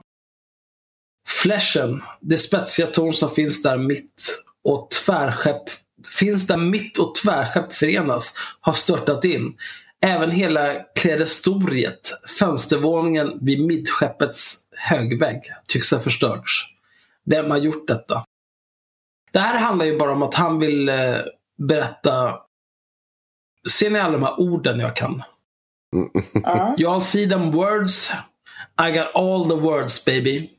Fläschen, 1.28 2.02
det 2.22 2.38
spetsiga 2.38 2.88
torn 2.88 3.14
som 3.14 3.30
finns 3.30 3.62
där 3.62 3.78
mitt 3.78 4.44
och 4.64 4.92
tvärskepp 5.06 5.70
finns 6.20 6.48
där 6.48 6.58
mitt 6.58 6.98
och 6.98 7.16
tvärskepp 7.16 7.74
förenas, 7.74 8.34
har 8.62 8.74
störtat 8.74 9.26
in. 9.26 9.54
Även 10.06 10.32
hela 10.32 10.84
klerastoriet, 10.96 12.12
fönstervåningen 12.40 13.40
vid 13.42 13.66
middskeppets 13.66 14.58
högvägg, 14.72 15.42
tycks 15.68 15.92
ha 15.92 16.00
förstörts. 16.00 16.66
Vem 17.26 17.52
har 17.52 17.58
gjort 17.58 17.88
detta? 17.88 18.26
Det 19.32 19.40
här 19.40 19.60
handlar 19.60 19.86
ju 19.86 19.98
bara 19.98 20.12
om 20.12 20.24
att 20.24 20.34
han 20.34 20.60
vill 20.60 20.90
eh, 20.90 21.18
berätta 21.58 22.40
Ser 23.70 23.90
ni 23.90 24.00
alla 24.00 24.18
de 24.18 24.24
här 24.24 24.40
orden 24.40 24.80
jag 24.80 24.96
kan? 24.96 25.24
Ja. 26.34 26.76
Jag 26.78 27.04
see 27.04 27.30
them 27.30 27.52
words. 27.52 28.12
I 28.88 28.92
got 28.92 29.08
all 29.16 29.50
the 29.50 29.56
words 29.56 30.06
baby. 30.06 30.50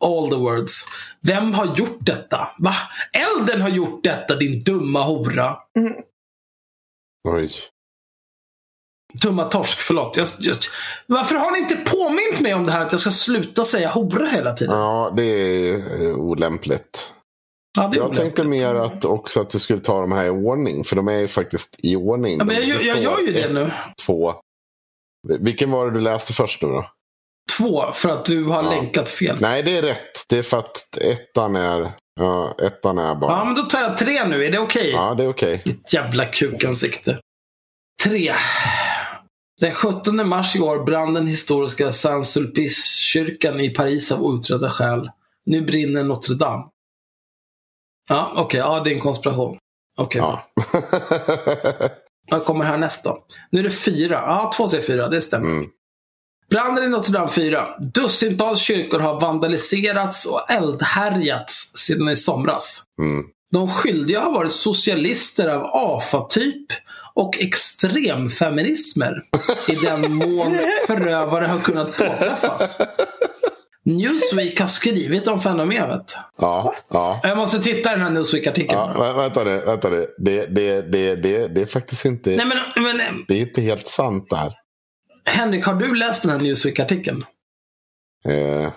All 0.00 0.30
the 0.30 0.36
words. 0.36 0.84
Vem 1.20 1.54
har 1.54 1.76
gjort 1.76 1.98
detta? 2.00 2.48
Va? 2.58 2.74
Elden 3.12 3.60
har 3.60 3.68
gjort 3.68 4.04
detta 4.04 4.36
din 4.36 4.60
dumma 4.60 5.02
hora. 5.02 5.58
Oj. 7.28 7.52
Dumma 9.12 9.44
torsk, 9.44 9.78
förlåt. 9.80 10.16
Jag, 10.16 10.28
jag, 10.38 10.56
varför 11.06 11.34
har 11.34 11.50
ni 11.50 11.58
inte 11.58 11.76
påmint 11.76 12.40
mig 12.40 12.54
om 12.54 12.66
det 12.66 12.72
här 12.72 12.80
att 12.86 12.92
jag 12.92 13.00
ska 13.00 13.10
sluta 13.10 13.64
säga 13.64 13.88
hora 13.88 14.26
hela 14.26 14.52
tiden? 14.52 14.74
Ja, 14.78 15.12
det 15.16 15.22
är 15.22 15.74
eh, 16.02 16.14
olämpligt. 16.14 17.12
Ja, 17.78 17.82
det 17.88 17.96
Jag 17.96 18.04
olämpligt. 18.04 18.20
tänkte 18.24 18.44
mer 18.44 18.74
att 18.74 19.04
också 19.04 19.40
att 19.40 19.50
du 19.50 19.58
skulle 19.58 19.80
ta 19.80 20.00
de 20.00 20.12
här 20.12 20.24
i 20.26 20.30
ordning. 20.30 20.84
För 20.84 20.96
de 20.96 21.08
är 21.08 21.18
ju 21.18 21.28
faktiskt 21.28 21.76
i 21.82 21.96
ordning. 21.96 22.38
Ja, 22.38 22.44
men 22.44 22.56
jag, 22.56 22.78
Det 22.78 22.84
jag, 22.84 22.96
jag 22.96 23.02
gör 23.02 23.20
ju 23.20 23.32
det 23.32 23.40
ett, 23.40 23.52
nu. 23.52 23.70
Två. 24.06 24.34
Vilken 25.40 25.70
var 25.70 25.86
det 25.86 25.92
du 25.92 26.00
läste 26.00 26.32
först 26.32 26.62
nu 26.62 26.68
då? 26.68 26.86
Två, 27.58 27.92
för 27.92 28.08
att 28.08 28.24
du 28.24 28.44
har 28.44 28.62
Ja. 28.64 28.70
länkat 28.70 29.08
fel. 29.08 29.36
Nej, 29.40 29.62
det 29.62 29.76
är 29.76 29.82
rätt. 29.82 30.28
Det 30.28 30.38
är 30.38 30.42
för 30.42 30.58
att 30.58 30.96
ettan 31.00 31.56
är, 31.56 31.92
ja, 32.20 32.54
ettan 32.62 32.98
är 32.98 33.14
bara... 33.14 33.32
Ja, 33.32 33.44
men 33.44 33.54
då 33.54 33.62
tar 33.62 33.80
jag 33.80 33.98
tre 33.98 34.24
nu. 34.24 34.44
Är 34.46 34.50
det 34.50 34.58
okej? 34.58 34.90
Ja, 34.90 35.14
det 35.14 35.24
är 35.24 35.28
okej. 35.28 35.62
Ditt 35.64 35.92
jävla 35.92 36.24
kukansikte. 36.24 37.18
Tre. 38.04 38.34
Den 39.62 39.74
17 39.74 40.28
mars 40.28 40.56
i 40.56 40.60
år 40.60 40.84
brann 40.84 41.14
den 41.14 41.26
historiska 41.26 41.92
Saint-Sulpice-kyrkan 41.92 43.60
i 43.60 43.70
Paris 43.70 44.12
av 44.12 44.22
outredda 44.22 44.70
skäl. 44.70 45.10
Nu 45.46 45.60
brinner 45.60 46.04
Notre 46.04 46.34
Dame. 46.34 46.64
Ja, 48.08 48.32
okej. 48.36 48.60
Ja, 48.60 48.80
det 48.80 48.90
är 48.90 48.94
en 48.94 49.00
konspiration. 49.00 49.58
Okej, 49.98 50.20
bra. 50.20 50.48
Ja. 50.54 50.62
Vad 52.30 52.44
kommer 52.44 52.64
här 52.64 52.78
nästa? 52.78 53.16
Nu 53.50 53.60
är 53.60 53.64
det 53.64 53.70
fyra. 53.70 54.14
Ja, 54.14 54.52
två, 54.56 54.68
tre, 54.68 54.82
fyra. 54.82 55.08
Det 55.08 55.22
stämmer. 55.22 55.50
Mm. 55.50 55.70
Branden 56.50 56.84
i 56.84 56.88
Notre 56.88 57.12
Dame 57.12 57.30
4. 57.30 57.78
Dussintals 57.78 58.60
kyrkor 58.60 58.98
har 58.98 59.20
vandaliserats 59.20 60.26
och 60.26 60.50
eldhärjats 60.50 61.72
sedan 61.76 62.08
i 62.08 62.16
somras. 62.16 62.84
Mm. 62.98 63.24
De 63.52 63.70
skyldiga 63.70 64.20
har 64.20 64.32
varit 64.32 64.52
socialister 64.52 65.48
av 65.48 65.62
AFA-typ 65.64 66.66
och 67.14 67.38
extremfeminismer 67.40 69.22
i 69.68 69.74
den 69.74 70.00
mån 70.14 70.58
förövare 70.86 71.46
har 71.46 71.58
kunnat 71.58 71.96
påträffas. 71.96 72.78
Newsweek 73.84 74.60
har 74.60 74.66
skrivit 74.66 75.26
om 75.26 75.40
fenomenet. 75.40 76.16
Ja, 76.38 76.74
ja. 76.88 77.20
Jag 77.22 77.36
måste 77.36 77.58
titta 77.62 77.90
i 77.90 77.94
den 77.94 78.00
här 78.02 78.10
Newsweek-artikeln. 78.10 78.78
ja 78.80 78.94
vä- 78.98 79.16
vänta 79.16 79.44
nu, 79.44 79.58
vänta 79.58 79.88
nu. 79.88 80.06
Det, 80.18 80.46
det, 80.46 80.82
det, 80.82 81.14
det, 81.16 81.48
det 81.48 81.60
är 81.62 81.66
faktiskt 81.66 82.04
inte, 82.04 82.30
Nej, 82.36 82.46
men, 82.46 82.58
men 82.96 83.24
det 83.28 83.34
är 83.34 83.40
inte 83.40 83.60
helt 83.62 83.86
sant 83.88 84.26
det 84.30 84.36
här. 84.36 84.54
Henrik, 85.24 85.64
har 85.66 85.74
du 85.74 85.94
läst 85.94 86.22
den 86.22 86.30
här 86.32 86.38
Newsweek-artikeln? 86.40 87.24
Eh, 88.28 88.72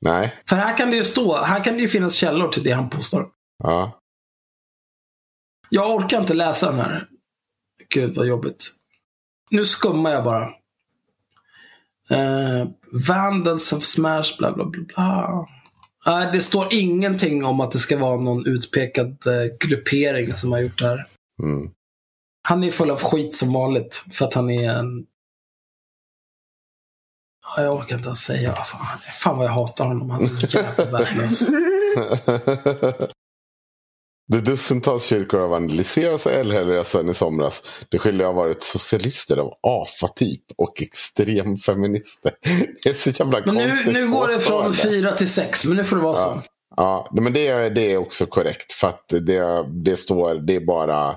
nej, 0.00 0.34
För 0.48 0.56
här 0.56 0.76
kan 0.76 0.90
det 0.90 0.96
ju 0.96 1.04
stå, 1.04 1.36
här 1.42 1.64
kan 1.64 1.74
det 1.74 1.80
ju 1.80 1.88
finnas 1.88 2.14
källor 2.14 2.48
till 2.48 2.62
det 2.62 2.72
han 2.72 2.90
påstår. 2.90 3.26
ja. 3.62 4.00
Jag 5.68 5.90
orkar 5.94 6.20
inte 6.20 6.34
läsa 6.34 6.70
den 6.70 6.80
här. 6.80 7.06
Gud 7.94 8.14
vad 8.14 8.26
jobbigt. 8.26 8.70
Nu 9.50 9.64
skummar 9.64 10.10
jag 10.10 10.24
bara. 10.24 10.44
Eh, 12.10 12.68
Vandals 13.08 13.70
have 13.70 13.82
smashed 13.82 14.38
bla 14.38 14.52
bla 14.52 14.64
bla. 14.64 14.82
bla. 14.82 15.46
Nej, 16.06 16.28
det 16.32 16.40
står 16.40 16.74
ingenting 16.74 17.44
om 17.44 17.60
att 17.60 17.70
det 17.70 17.78
ska 17.78 17.98
vara 17.98 18.20
någon 18.20 18.46
utpekad 18.46 19.26
eh, 19.26 19.68
gruppering 19.68 20.36
som 20.36 20.52
har 20.52 20.58
gjort 20.58 20.78
det 20.78 20.88
här. 20.88 21.06
Mm. 21.42 21.70
Han 22.42 22.64
är 22.64 22.70
full 22.70 22.90
av 22.90 23.00
skit 23.00 23.34
som 23.34 23.52
vanligt. 23.52 24.04
För 24.12 24.26
att 24.26 24.34
han 24.34 24.50
är 24.50 24.70
en... 24.70 25.06
Ja, 27.56 27.62
Jag 27.62 27.74
orkar 27.74 27.96
inte 27.96 28.06
ens 28.06 28.20
säga. 28.24 28.54
Fan, 28.54 28.86
fan 29.20 29.36
vad 29.38 29.46
jag 29.46 29.52
hatar 29.52 29.86
honom. 29.86 30.10
Han 30.10 30.22
är 30.22 30.28
så 30.28 30.58
jävla 30.58 30.98
värdelös. 30.98 31.48
De 34.28 34.40
dussintals 34.40 35.04
kyrkor 35.04 35.38
har 35.38 35.48
vandaliserats 35.48 36.26
eldhärjats 36.26 36.90
sedan 36.90 37.08
i 37.10 37.14
somras. 37.14 37.62
De 37.88 37.98
skyldiga 37.98 38.26
har 38.26 38.34
varit 38.34 38.62
socialister 38.62 39.36
av 39.36 39.52
AFA-typ 39.62 40.42
och 40.56 40.82
extremfeminister. 40.82 42.32
Det 42.82 42.88
är 42.88 42.94
så 42.94 43.10
jävla 43.10 43.42
Men 43.46 43.54
nu, 43.54 43.68
konstigt 43.68 43.92
nu 43.92 44.08
går 44.10 44.28
det 44.28 44.38
från 44.40 44.74
fyra 44.74 45.12
till 45.12 45.28
sex. 45.32 45.64
Men 45.64 45.76
nu 45.76 45.84
får 45.84 45.96
det 45.96 46.02
vara 46.02 46.14
så. 46.14 46.40
Ja, 46.76 47.10
men 47.12 47.32
det, 47.32 47.46
är- 47.48 47.70
det 47.70 47.92
är 47.92 47.96
också 47.96 48.26
korrekt. 48.26 48.72
För 48.72 48.88
att 48.88 49.04
det, 49.08 49.66
det 49.84 49.96
står, 49.96 50.34
det 50.34 50.54
är 50.56 50.60
bara 50.66 51.16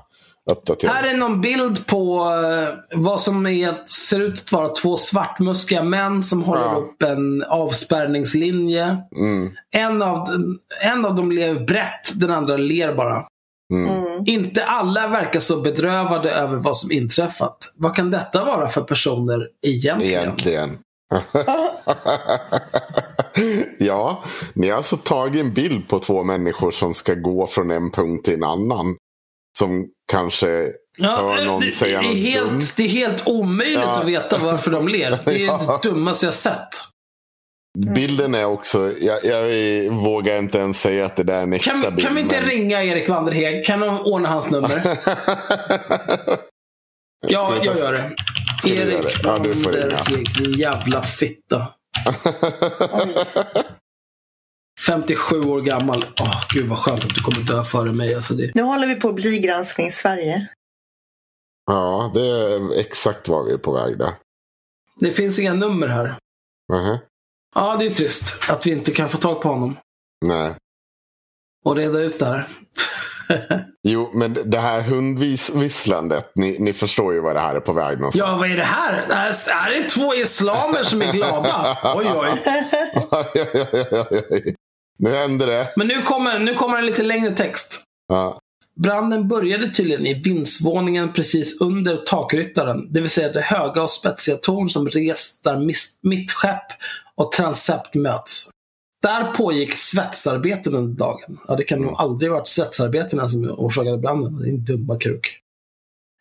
uppdaterat. 0.52 0.95
Här 0.95 1.03
är 1.14 1.18
någon 1.18 1.41
bild 1.41 1.88
på 1.88 2.19
eh, 2.30 2.99
vad 2.99 3.22
som 3.22 3.45
är, 3.48 3.86
ser 3.86 4.19
ut 4.22 4.41
att 4.45 4.52
vara 4.52 4.69
två 4.69 4.98
svartmuskiga 4.98 5.84
män 5.84 6.24
som 6.24 6.44
håller 6.44 6.61
Ja. 6.61 6.76
upp 6.76 7.03
en 7.03 7.44
avspärrningslinje. 7.44 8.98
Mm, 9.18 9.52
En, 9.72 10.02
av, 10.02 10.24
en 10.82 11.06
av 11.06 11.15
dem 11.15 11.32
ler 11.32 11.53
brett, 11.65 12.11
den 12.19 12.32
andra 12.32 12.57
ler 12.57 12.94
bara. 12.94 13.26
mm. 13.74 14.24
Inte 14.26 14.65
alla 14.65 15.07
verkar 15.07 15.40
så 15.40 15.61
bedrövade 15.61 16.32
över 16.32 16.56
vad 16.56 16.78
som 16.78 16.91
inträffat. 16.91 17.57
Vad 17.76 17.95
kan 17.95 18.11
detta 18.11 18.45
vara 18.45 18.68
för 18.68 18.82
personer 18.82 19.48
egentligen? 19.68 20.22
Egentligen. 20.22 20.78
ja, 23.80 24.24
ni 24.53 24.69
har 24.69 24.78
alltså 24.78 24.98
tagit 24.98 25.41
en 25.41 25.53
bild 25.53 25.88
på 25.88 25.99
två 25.99 26.24
människor 26.24 26.72
som 26.72 26.94
ska 26.94 27.14
gå 27.14 27.48
från 27.48 27.72
en 27.72 27.91
punkt 27.91 28.26
till 28.26 28.34
en 28.34 28.44
annan. 28.44 28.95
Som 29.59 29.85
kanske 30.11 30.71
Ja, 30.97 31.35
någon 31.45 31.61
det, 31.61 31.79
det, 31.79 31.93
är 31.93 32.01
helt, 32.01 32.49
dumt. 32.49 32.61
det 32.77 32.84
är 32.84 32.88
helt 32.89 33.27
omöjligt 33.27 33.79
Ja. 33.84 33.99
att 33.99 34.05
veta 34.07 34.38
varför 34.43 34.71
de 34.71 34.88
ler. 34.88 35.17
Det 35.25 35.31
är 35.35 35.45
Ja. 35.45 35.79
det 35.84 35.89
dummaste 35.89 36.25
jag 36.25 36.34
sett. 36.34 36.67
Bilden 37.95 38.35
är 38.35 38.45
också, 38.45 38.93
jag, 38.99 39.25
jag 39.25 39.43
vågar 39.93 40.38
inte 40.38 40.57
ens 40.57 40.81
säga 40.81 41.05
att 41.05 41.15
det 41.15 41.23
där 41.23 41.38
är 41.38 41.43
en 41.43 41.53
äkta 41.53 41.71
Kan, 41.71 41.81
bild. 41.81 42.01
kan 42.01 42.15
vi 42.15 42.21
inte 42.21 42.39
men- 42.41 42.49
ringa 42.49 42.84
Erik 42.84 43.09
Wanderheg? 43.09 43.65
Kan 43.65 43.79
de 43.79 43.99
ordna 43.99 44.29
hans 44.29 44.49
nummer? 44.49 44.81
Ja, 47.27 47.53
jag 47.63 47.73
ta- 47.75 47.79
gör 47.79 47.93
det. 47.93 48.11
Erik. 48.69 49.25
Wanderheg, 49.25 50.27
din 50.38 50.53
jävla 50.53 51.01
fitta. 51.01 51.67
57 54.88 55.41
år 55.41 55.61
gammal. 55.61 56.05
Åh, 56.22 56.41
gud 56.53 56.69
vad 56.69 56.80
skönt 56.80 57.05
att 57.05 57.15
du 57.15 57.22
kommer 57.22 57.47
dö 57.47 57.64
före 57.64 57.93
mig. 57.93 58.15
Alltså 58.15 58.34
det... 58.34 58.55
Nu 58.55 58.61
håller 58.61 58.88
vi 58.88 58.95
på 58.95 59.09
att 59.09 59.15
bli 59.15 59.39
Granskning 59.39 59.91
Sverige. 59.91 60.47
Ja, 61.65 62.11
det 62.14 62.27
är 62.27 62.80
exakt 62.80 63.27
var 63.27 63.43
vi 63.43 63.53
är 63.53 63.57
på 63.57 63.72
väg 63.72 63.97
där. 63.97 64.14
det 64.99 65.11
finns 65.11 65.39
inga 65.39 65.53
nummer 65.53 65.88
här. 65.88 66.18
Mhm. 66.73 66.97
Ja, 67.55 67.76
det 67.80 67.85
är 67.85 67.89
trist 67.89 68.49
att 68.49 68.68
vi 68.68 68.72
inte 68.72 68.91
kan 68.91 69.09
få 69.09 69.18
tag 69.18 69.41
på 69.41 69.49
honom 69.49 69.77
Nej. 70.26 70.55
och 71.65 71.76
reda 71.76 71.99
ut 71.99 72.19
det 72.19 72.26
här. 72.26 72.47
Jo, 73.84 74.11
men 74.14 74.38
det 74.45 74.59
här 74.59 74.81
hundvisslandet, 74.81 76.31
ni, 76.35 76.59
ni 76.59 76.73
förstår 76.73 77.14
ju 77.14 77.19
vad 77.19 77.35
det 77.35 77.39
här 77.39 77.55
är 77.55 77.59
på 77.59 77.73
väg 77.73 77.97
någonstans. 77.97 78.30
Ja, 78.30 78.38
vad 78.38 78.51
är 78.51 78.57
det 78.57 78.64
här? 78.64 79.05
Här 79.49 79.72
är 79.72 79.84
det 79.84 79.89
två 79.89 80.15
islamer 80.15 80.84
som 80.84 81.01
är 81.01 81.14
glada? 81.14 81.77
Oj, 81.95 82.07
oj. 82.15 82.43
nu 84.98 85.11
händer 85.11 85.48
det. 85.48 85.69
Men 85.76 85.88
nu 85.88 86.02
kommer, 86.02 86.40
nu 86.40 86.53
kommer 86.53 86.78
en 86.78 86.86
lite 86.86 87.03
längre 87.03 87.32
text. 87.32 87.84
Ja. 88.07 88.40
Branden 88.76 89.28
började 89.28 89.69
tydligen 89.69 90.06
i 90.06 90.14
vindsvåningen 90.14 91.14
precis 91.14 91.61
under 91.61 91.98
takryttaren, 91.98 92.94
det 92.94 93.02
vill 93.02 93.10
säga 93.10 93.32
det 93.32 93.41
höga 93.41 93.84
och 93.84 93.91
spetsiga 93.91 94.38
torn 94.38 94.69
som 94.69 94.88
rest 94.88 95.44
där 95.44 95.57
mittskepp 96.02 96.65
och 97.15 97.32
transept 97.32 97.95
möts. 97.95 98.49
Där 99.02 99.34
pågick 99.34 99.74
svetsarbeten 99.74 100.76
under 100.76 100.98
dagen. 100.98 101.40
Ja, 101.48 101.56
det 101.56 101.64
kan 101.64 101.82
nog 101.82 101.95
aldrig 101.98 102.32
varit 102.32 102.48
svetsarbetena 102.48 103.30
som 103.30 103.56
orsakade 103.57 103.98
branden. 103.98 104.38
Det 104.40 104.45
är 104.45 104.49
en 104.49 104.65
dumma 104.65 104.99
kruk. 104.99 105.40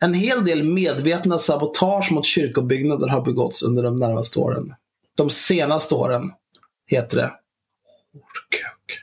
En 0.01 0.15
hel 0.15 0.45
del 0.45 0.65
medvetna 0.65 1.39
sabotage 1.39 2.13
mot 2.13 2.27
kyrkobyggnader 2.27 3.09
har 3.09 3.21
begåtts 3.21 3.63
under 3.63 3.83
de 3.83 3.97
närmaste 3.97 4.39
åren. 4.39 4.75
De 5.17 5.31
senaste 5.31 5.95
åren, 5.95 6.33
heter 6.87 7.17
det. 7.17 7.33
Horkuk. 8.21 9.01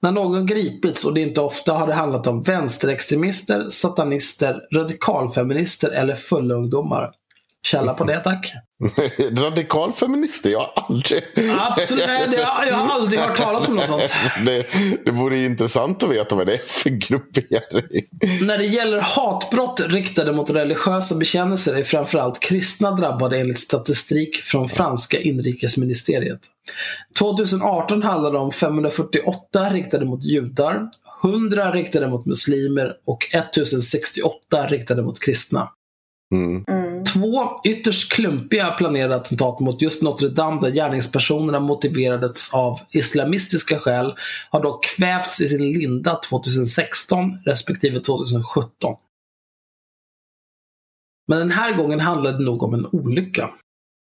När 0.00 0.12
någon 0.12 0.46
gripits, 0.46 1.04
och 1.04 1.14
det 1.14 1.20
inte 1.20 1.40
ofta, 1.40 1.72
har 1.72 1.86
det 1.86 1.94
handlat 1.94 2.26
om 2.26 2.42
vänsterextremister, 2.42 3.68
satanister, 3.70 4.60
radikalfeminister 4.74 5.90
eller 5.90 6.14
fulla 6.14 6.54
ungdomar. 6.54 7.12
Källa 7.66 7.94
på 7.94 8.04
det 8.04 8.20
tack. 8.20 8.52
Radikalfeminister? 9.32 10.50
Jag 10.50 10.58
har 10.58 10.72
aldrig... 10.88 11.22
Absolut, 11.58 12.04
nej, 12.06 12.28
det, 12.30 12.36
jag 12.68 12.74
har 12.74 12.94
aldrig 12.94 13.20
hört 13.20 13.36
talas 13.36 13.68
om 13.68 13.74
något 13.74 13.86
sånt. 13.86 14.12
Det, 14.46 14.66
det 15.04 15.10
vore 15.10 15.38
intressant 15.38 16.02
att 16.02 16.10
veta 16.10 16.34
vad 16.34 16.46
det 16.46 16.54
är 16.54 16.58
för 16.58 16.90
gruppering. 16.90 18.06
När 18.46 18.58
det 18.58 18.64
gäller 18.64 19.00
hatbrott 19.00 19.80
riktade 19.80 20.32
mot 20.32 20.50
religiösa 20.50 21.14
bekännelser 21.14 21.74
är 21.74 21.84
framförallt 21.84 22.40
kristna 22.40 22.90
drabbade 22.90 23.40
enligt 23.40 23.60
statistik 23.60 24.36
från 24.36 24.68
franska 24.68 25.20
inrikesministeriet. 25.20 26.40
2018 27.18 28.02
handlade 28.02 28.36
det 28.36 28.40
om 28.40 28.50
548 28.50 29.70
riktade 29.70 30.04
mot 30.04 30.24
judar, 30.24 30.88
100 31.24 31.72
riktade 31.72 32.08
mot 32.08 32.26
muslimer 32.26 32.94
och 33.06 33.28
1068 33.32 34.66
riktade 34.66 35.02
mot 35.02 35.20
kristna. 35.20 35.68
Mm. 36.32 36.64
Två 37.22 37.60
ytterst 37.64 38.12
klumpiga 38.12 38.70
planerade 38.70 39.16
attentat 39.16 39.60
mot 39.60 39.82
just 39.82 40.02
Notre 40.02 40.28
Dame 40.28 40.60
där 40.60 40.70
gärningspersonerna 40.70 41.60
motiverades 41.60 42.54
av 42.54 42.80
islamistiska 42.90 43.78
skäl 43.78 44.14
har 44.50 44.62
dock 44.62 44.84
kvävts 44.84 45.40
i 45.40 45.48
sin 45.48 45.72
linda 45.72 46.14
2016 46.14 47.38
respektive 47.44 48.00
2017. 48.00 48.96
Men 51.28 51.38
den 51.38 51.50
här 51.50 51.76
gången 51.76 52.00
handlade 52.00 52.38
det 52.38 52.44
nog 52.44 52.62
om 52.62 52.74
en 52.74 52.86
olycka. 52.86 53.50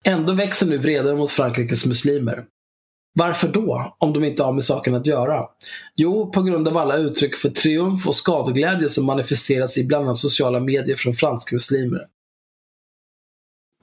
Ändå 0.05 0.33
växer 0.33 0.65
nu 0.65 0.77
vreden 0.77 1.17
mot 1.17 1.31
Frankrikes 1.31 1.85
muslimer. 1.85 2.45
Varför 3.15 3.47
då, 3.47 3.95
om 3.99 4.13
de 4.13 4.23
inte 4.23 4.43
har 4.43 4.53
med 4.53 4.63
saken 4.63 4.95
att 4.95 5.07
göra? 5.07 5.45
Jo, 5.95 6.31
på 6.31 6.41
grund 6.41 6.67
av 6.67 6.77
alla 6.77 6.97
uttryck 6.97 7.35
för 7.35 7.49
triumf 7.49 8.07
och 8.07 8.15
skadeglädje 8.15 8.89
som 8.89 9.05
manifesteras 9.05 9.77
i 9.77 9.83
bland 9.83 10.05
annat 10.05 10.17
sociala 10.17 10.59
medier 10.59 10.95
från 10.95 11.13
franska 11.13 11.55
muslimer. 11.55 12.07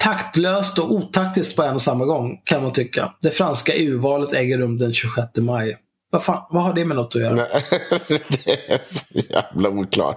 Taktlöst 0.04 0.78
och 0.78 0.92
otaktiskt 0.92 1.56
på 1.56 1.62
en 1.62 1.74
och 1.74 1.82
samma 1.82 2.04
gång, 2.04 2.40
kan 2.44 2.62
man 2.62 2.72
tycka. 2.72 3.12
Det 3.20 3.30
franska 3.30 3.74
EU-valet 3.74 4.32
äger 4.32 4.58
rum 4.58 4.78
den 4.78 4.94
26 4.94 5.28
maj. 5.36 5.78
Vad, 6.10 6.22
fan, 6.22 6.46
vad 6.50 6.62
har 6.62 6.74
det 6.74 6.84
med 6.84 6.96
något 6.96 7.16
att 7.16 7.22
göra? 7.22 7.34
Nej, 7.34 7.46
det 8.08 8.72
är 8.72 8.80
så 8.94 9.32
jävla 9.32 9.68
oklart. 9.68 10.16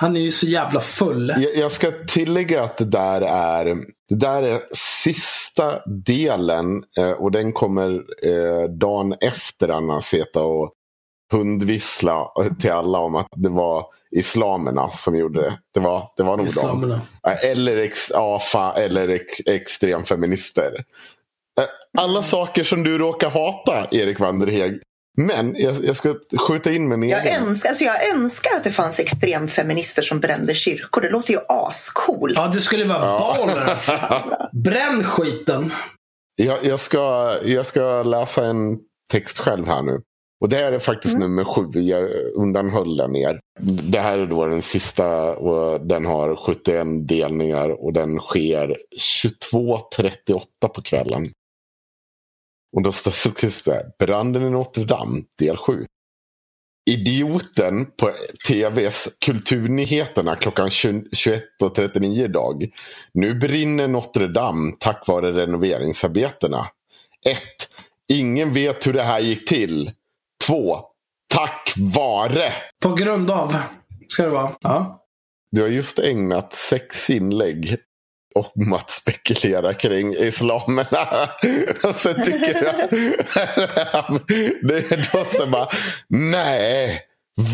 Han 0.00 0.16
är 0.16 0.20
ju 0.20 0.32
så 0.32 0.46
jävla 0.46 0.80
full. 0.80 1.34
Jag, 1.38 1.56
jag 1.56 1.72
ska 1.72 1.90
tillägga 2.08 2.62
att 2.62 2.76
det 2.76 2.84
där 2.84 3.20
är, 3.20 3.76
det 4.08 4.14
där 4.14 4.42
är 4.42 4.58
sista 5.02 5.86
delen. 5.86 6.84
Eh, 6.98 7.10
och 7.10 7.30
den 7.30 7.52
kommer 7.52 7.94
eh, 8.22 8.70
dagen 8.70 9.14
efter 9.20 9.68
Anna 9.68 10.00
Zeta 10.00 10.42
och 10.42 10.72
hundvissla 11.32 12.28
till 12.60 12.72
alla 12.72 12.98
om 12.98 13.14
att 13.16 13.26
det 13.36 13.48
var 13.50 13.86
islamerna 14.16 14.90
som 14.90 15.16
gjorde 15.16 15.40
det. 15.40 15.58
Det 15.74 15.80
var, 15.80 16.10
det 16.16 16.22
var 16.22 16.36
nog 16.36 16.46
Islamerna. 16.46 17.00
de. 17.22 17.30
Eller, 17.48 17.76
ex, 17.76 18.10
AFA 18.14 18.72
eller 18.72 19.08
ex, 19.08 19.40
extremfeminister. 19.46 20.84
Alla 21.98 22.22
saker 22.22 22.64
som 22.64 22.82
du 22.84 22.98
råkar 22.98 23.30
hata, 23.30 23.86
Erik 23.90 24.20
Wanderheg. 24.20 24.80
Men 25.20 25.54
jag, 25.58 25.84
jag 25.84 25.96
ska 25.96 26.14
skjuta 26.48 26.72
in 26.72 26.88
min 26.88 27.08
Jag 27.08 27.26
egen. 27.26 27.42
önskar, 27.48 27.68
alltså 27.68 27.84
jag 27.84 28.08
önskar 28.14 28.56
att 28.56 28.64
det 28.64 28.70
fanns 28.70 29.00
extremfeminister 29.00 30.02
som 30.02 30.20
brände 30.20 30.54
kyrkor. 30.54 31.00
Det 31.00 31.10
låter 31.10 31.32
ju 31.32 31.38
ascoolt. 31.48 32.32
Ja, 32.36 32.46
det 32.46 32.60
skulle 32.60 32.84
vara 32.84 33.18
baller 33.18 33.64
alltså. 33.70 33.92
Bränn 34.52 35.04
skiten! 35.04 35.72
Jag, 36.36 36.64
jag, 36.64 36.80
ska, 36.80 37.34
jag 37.44 37.66
ska 37.66 38.02
läsa 38.02 38.44
en 38.46 38.78
text 39.12 39.38
själv 39.38 39.66
här 39.66 39.82
nu. 39.82 40.00
Och 40.40 40.48
det 40.48 40.56
här 40.56 40.72
är 40.72 40.78
faktiskt 40.78 41.18
nummer 41.18 41.44
sju. 41.44 41.80
Jag 41.80 42.10
undanhöll 42.34 42.96
den 42.96 43.16
er. 43.16 43.40
Det 43.90 44.00
här 44.00 44.18
är 44.18 44.26
då 44.26 44.46
den 44.46 44.62
sista 44.62 45.36
och 45.36 45.86
den 45.86 46.06
har 46.06 46.36
71 46.36 46.86
delningar 47.08 47.84
och 47.84 47.92
den 47.92 48.18
sker 48.18 48.76
22.38 49.54 50.68
på 50.74 50.82
kvällen. 50.82 51.26
Och 52.76 52.82
då 52.82 52.92
står 52.92 53.70
det 53.70 53.98
Branden 53.98 54.42
i 54.42 54.50
Notre 54.50 54.84
Dame, 54.84 55.22
del 55.38 55.56
7. 55.56 55.86
Idioten 56.90 57.86
på 57.86 58.10
tvs 58.48 59.08
Kulturnyheterna 59.24 60.36
klockan 60.36 60.68
21.39 60.68 62.24
idag. 62.24 62.66
Nu 63.12 63.34
brinner 63.34 63.88
Notre 63.88 64.26
Dame 64.26 64.72
tack 64.78 65.08
vare 65.08 65.32
renoveringsarbetena. 65.32 66.66
1. 67.26 67.38
Ingen 68.08 68.52
vet 68.52 68.86
hur 68.86 68.92
det 68.92 69.02
här 69.02 69.20
gick 69.20 69.48
till. 69.48 69.92
2. 70.48 70.80
Tack 71.34 71.74
vare. 71.76 72.52
På 72.82 72.94
grund 72.94 73.30
av, 73.30 73.56
ska 74.08 74.22
det 74.22 74.30
vara. 74.30 74.52
Ja. 74.60 75.04
Du 75.50 75.62
har 75.62 75.68
just 75.68 75.98
ägnat 75.98 76.52
sex 76.52 77.10
inlägg 77.10 77.76
om 78.34 78.72
att 78.72 78.90
spekulera 78.90 79.74
kring 79.74 80.14
islamerna. 80.14 81.28
Och 81.82 81.94
sen 81.94 82.22
tycker 82.24 82.64
jag... 82.64 82.74
det 84.62 84.92
är 84.92 85.12
då 85.12 85.24
så 85.24 85.46
bara, 85.46 85.68
nej. 86.08 87.00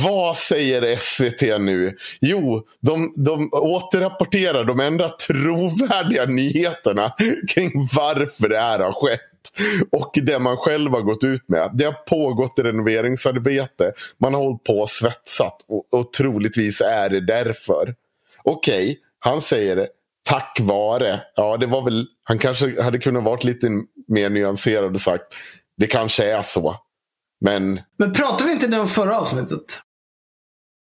Vad 0.05 0.37
säger 0.37 0.97
SVT 0.97 1.61
nu? 1.61 1.97
Jo, 2.21 2.63
de, 2.81 3.13
de 3.17 3.49
återrapporterar 3.53 4.65
de 4.65 4.81
enda 4.81 5.09
trovärdiga 5.09 6.25
nyheterna 6.25 7.15
kring 7.55 7.89
varför 7.95 8.49
det 8.49 8.59
här 8.59 8.79
har 8.79 8.93
skett. 8.93 9.34
Och 9.93 10.11
det 10.15 10.39
man 10.39 10.57
själv 10.57 10.91
har 10.91 11.03
gått 11.03 11.25
ut 11.25 11.49
med. 11.49 11.71
Det 11.75 11.85
har 11.85 11.93
pågått 11.93 12.59
renoveringsarbete. 12.59 13.93
Man 14.21 14.35
har 14.35 14.41
hållit 14.41 14.65
på 14.65 14.79
och 14.79 14.91
svetsat. 14.91 15.65
Och, 15.69 15.95
och 16.01 16.13
troligtvis 16.13 16.81
är 16.81 17.09
det 17.09 17.21
därför. 17.21 17.95
Okej, 18.43 18.85
okay, 18.85 18.97
han 19.19 19.41
säger 19.41 19.77
det. 19.77 19.89
Tack 20.25 20.59
vare. 20.61 21.21
Ja, 21.35 21.57
det 21.57 21.67
var 21.67 21.83
väl. 21.83 22.07
Han 22.25 22.39
kanske 22.39 22.83
hade 22.83 22.99
kunnat 22.99 23.25
varit 23.25 23.45
lite 23.45 23.69
mer 24.09 24.31
nyanserad 24.31 24.95
och 24.95 25.01
sagt. 25.01 25.35
Det 25.77 25.87
kanske 25.87 26.25
är 26.25 26.43
så. 26.43 26.77
Men. 27.41 27.81
Men 27.99 28.13
pratade 28.13 28.45
vi 28.45 28.53
inte 28.53 28.67
det 28.67 28.79
om 28.79 28.89
förra 28.89 29.21
avsnittet? 29.21 29.81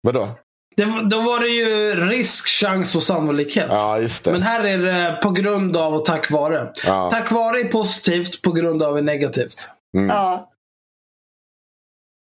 Vadå? 0.02 0.38
Det, 0.76 0.84
då 1.10 1.20
var 1.20 1.40
det 1.40 1.48
ju 1.48 1.94
risk, 1.94 2.48
chans 2.48 2.96
och 2.96 3.02
sannolikhet. 3.02 3.66
Ja, 3.68 4.00
just 4.00 4.24
det. 4.24 4.32
Men 4.32 4.42
här 4.42 4.64
är 4.64 4.78
det 4.78 5.18
på 5.22 5.30
grund 5.30 5.76
av 5.76 5.94
och 5.94 6.04
tack 6.04 6.30
vare. 6.30 6.72
Ja. 6.86 7.10
Tack 7.10 7.30
vare 7.30 7.60
är 7.60 7.64
positivt, 7.64 8.42
på 8.42 8.52
grund 8.52 8.82
av 8.82 8.98
är 8.98 9.02
negativt. 9.02 9.68
Mm. 9.96 10.08
Ja. 10.08 10.50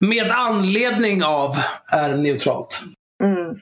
Med 0.05 0.31
anledning 0.31 1.23
av 1.23 1.55
är 1.91 2.17
neutralt. 2.17 2.83
Mm. 3.23 3.59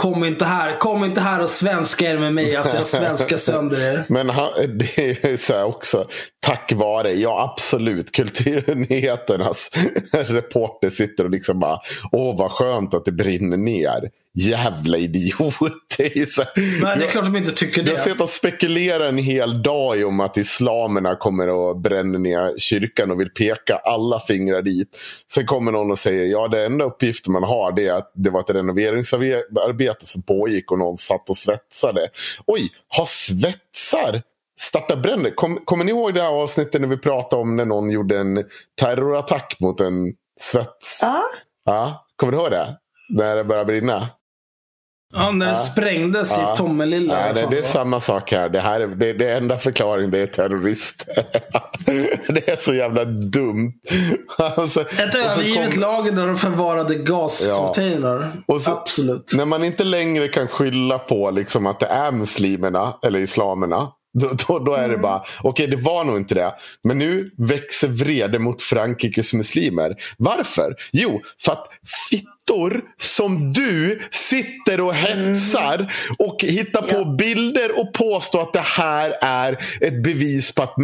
Kom 0.00 0.24
inte 0.24 0.44
här, 0.44 0.78
kom 0.78 1.04
inte 1.04 1.20
här 1.20 1.42
och 1.42 1.50
svenska 1.50 2.10
er 2.10 2.18
med 2.18 2.34
mig. 2.34 2.56
Alltså 2.56 2.76
jag 2.76 2.86
svenskar 2.86 3.36
sönder 3.36 3.80
er. 3.80 4.04
Men 4.08 4.30
han, 4.30 4.50
det 4.78 4.98
är 4.98 5.28
ju 5.30 5.36
så 5.36 5.52
här 5.52 5.64
också. 5.64 6.06
Tack 6.40 6.72
vare, 6.72 7.12
ja 7.12 7.52
absolut. 7.52 8.12
Kulturnyheternas 8.12 9.70
reporter 10.12 10.90
sitter 10.90 11.24
och 11.24 11.30
liksom 11.30 11.60
bara. 11.60 11.80
Åh 12.12 12.38
vad 12.38 12.50
skönt 12.50 12.94
att 12.94 13.04
det 13.04 13.12
brinner 13.12 13.56
ner. 13.56 14.10
Jävla 14.38 14.98
idiot. 14.98 15.54
Det 15.96 16.16
är, 16.16 16.26
så 16.26 16.42
Men 16.82 16.98
det 16.98 17.04
är 17.04 17.08
klart 17.08 17.24
de 17.24 17.36
inte 17.36 17.52
tycker 17.52 17.82
jag 17.82 17.88
har 17.88 18.04
det. 18.04 18.10
sett 18.10 18.20
och 18.20 18.28
spekulera 18.28 19.08
en 19.08 19.18
hel 19.18 19.62
dag 19.62 20.04
om 20.06 20.20
att 20.20 20.36
islamerna 20.36 21.16
kommer 21.16 21.70
att 21.70 21.82
bränna 21.82 22.18
ner 22.18 22.58
kyrkan 22.58 23.10
och 23.10 23.20
vill 23.20 23.30
peka 23.30 23.76
alla 23.76 24.20
fingrar 24.20 24.62
dit. 24.62 24.98
Sen 25.32 25.46
kommer 25.46 25.72
någon 25.72 25.90
och 25.90 25.98
säger 25.98 26.26
ja 26.26 26.48
det 26.48 26.64
enda 26.64 26.84
uppgiften 26.84 27.32
man 27.32 27.42
har 27.42 27.72
det 27.72 27.86
är 27.86 27.92
att 27.92 28.12
det 28.14 28.30
var 28.30 28.40
ett 28.40 28.50
renoveringsarbete 28.50 30.04
som 30.06 30.22
pågick 30.22 30.72
och 30.72 30.78
någon 30.78 30.96
satt 30.96 31.30
och 31.30 31.36
svetsade. 31.36 32.08
Oj, 32.46 32.68
har 32.88 33.06
svetsar 33.06 34.22
startat 34.60 35.02
bränder? 35.02 35.30
Kom, 35.30 35.60
kommer 35.64 35.84
ni 35.84 35.90
ihåg 35.90 36.14
det 36.14 36.22
här 36.22 36.32
avsnittet 36.42 36.80
när 36.80 36.88
vi 36.88 36.96
pratade 36.96 37.42
om 37.42 37.56
när 37.56 37.64
någon 37.64 37.90
gjorde 37.90 38.18
en 38.18 38.44
terrorattack 38.80 39.56
mot 39.60 39.80
en 39.80 40.12
svets... 40.40 40.98
Ja. 41.02 41.22
Ja, 41.64 42.06
kommer 42.16 42.32
du 42.32 42.38
ihåg 42.38 42.50
det? 42.50 42.76
När 43.08 43.36
det 43.36 43.44
började 43.44 43.66
brinna? 43.66 44.08
Ja, 45.12 45.30
när 45.30 45.50
det 45.50 45.56
sprängdes 45.56 46.34
Ja. 46.38 46.52
i 46.52 46.56
Tommelilla. 46.56 47.14
Nej, 47.14 47.32
det, 47.34 47.46
det 47.50 47.58
är 47.58 47.62
samma 47.62 48.00
sak 48.00 48.32
här. 48.32 48.48
Det, 48.48 48.60
här 48.60 48.80
är, 48.80 48.86
det, 48.88 49.12
det 49.12 49.32
enda 49.32 49.56
förklaringen 49.58 50.10
det 50.10 50.18
är 50.18 50.26
terrorist. 50.26 51.06
det 52.28 52.48
är 52.48 52.56
så 52.64 52.74
jävla 52.74 53.04
dumt. 53.04 53.72
Alltså, 54.38 54.80
Ett 54.80 55.14
övergivet 55.14 55.70
kom- 55.72 55.80
lager 55.80 56.12
där 56.12 56.26
de 56.26 56.36
förvarade 56.36 56.94
gascontainrar. 56.94 58.42
Så- 58.60 58.70
Absolut. 58.72 59.32
När 59.36 59.44
man 59.44 59.64
inte 59.64 59.84
längre 59.84 60.28
kan 60.28 60.48
skylla 60.48 60.98
på 60.98 61.30
liksom 61.30 61.66
att 61.66 61.80
det 61.80 61.86
är 61.86 62.12
muslimerna 62.12 62.94
eller 63.06 63.18
islamerna. 63.18 63.88
Då, 64.12 64.30
då, 64.48 64.58
då 64.58 64.74
är 64.74 64.88
det 64.88 64.98
bara, 64.98 65.22
okej 65.42 65.66
det 65.66 65.76
var 65.76 66.04
nog 66.04 66.16
inte 66.16 66.34
det. 66.34 66.54
Men 66.84 66.98
nu 66.98 67.30
växer 67.36 67.88
vrede 67.88 68.38
mot 68.38 68.62
Frankrikes 68.62 69.34
muslimer. 69.34 69.96
Varför? 70.18 70.74
Jo, 70.92 71.22
för 71.44 71.52
att 71.52 71.68
fittor 72.10 72.82
som 72.96 73.52
du 73.52 74.00
sitter 74.10 74.80
och 74.80 74.94
hetsar 74.94 75.92
och 76.18 76.36
hittar 76.42 76.82
på 76.82 77.04
bilder 77.04 77.78
och 77.80 77.92
påstår 77.92 78.42
att 78.42 78.52
det 78.52 78.60
här 78.60 79.14
är 79.22 79.58
ett 79.80 80.02
bevis 80.02 80.54
på 80.54 80.62
att 80.62 80.74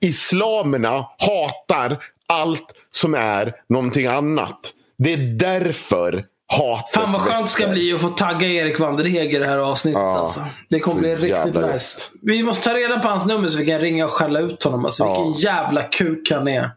islamerna 0.00 1.06
hatar 1.18 2.02
allt 2.26 2.72
som 2.90 3.14
är 3.14 3.54
någonting 3.68 4.06
annat. 4.06 4.72
Det 4.98 5.12
är 5.12 5.38
därför 5.38 6.24
hatet 6.48 6.94
Fan 6.94 7.12
vad 7.12 7.20
skönt 7.20 7.46
det 7.46 7.50
ska 7.52 7.68
bli 7.68 7.92
att 7.92 8.00
få 8.00 8.08
tagga 8.08 8.48
Erik 8.48 8.80
Wanderheg 8.80 9.34
i 9.34 9.38
det 9.38 9.46
här 9.46 9.58
avsnittet. 9.58 10.00
Ja, 10.00 10.18
alltså. 10.18 10.40
Det 10.68 10.80
kommer 10.80 11.00
bli 11.00 11.16
riktigt 11.16 11.54
nice. 11.54 12.00
Vi 12.22 12.42
måste 12.42 12.68
ta 12.68 12.76
reda 12.76 12.98
på 12.98 13.08
hans 13.08 13.26
nummer 13.26 13.48
så 13.48 13.58
vi 13.58 13.66
kan 13.66 13.80
ringa 13.80 14.04
och 14.04 14.10
skälla 14.10 14.40
ut 14.40 14.62
honom. 14.62 14.84
Alltså, 14.84 15.04
Ja. 15.04 15.24
Vilken 15.24 15.40
jävla 15.42 15.82
kuk 15.82 16.30
han 16.30 16.48
är. 16.48 16.70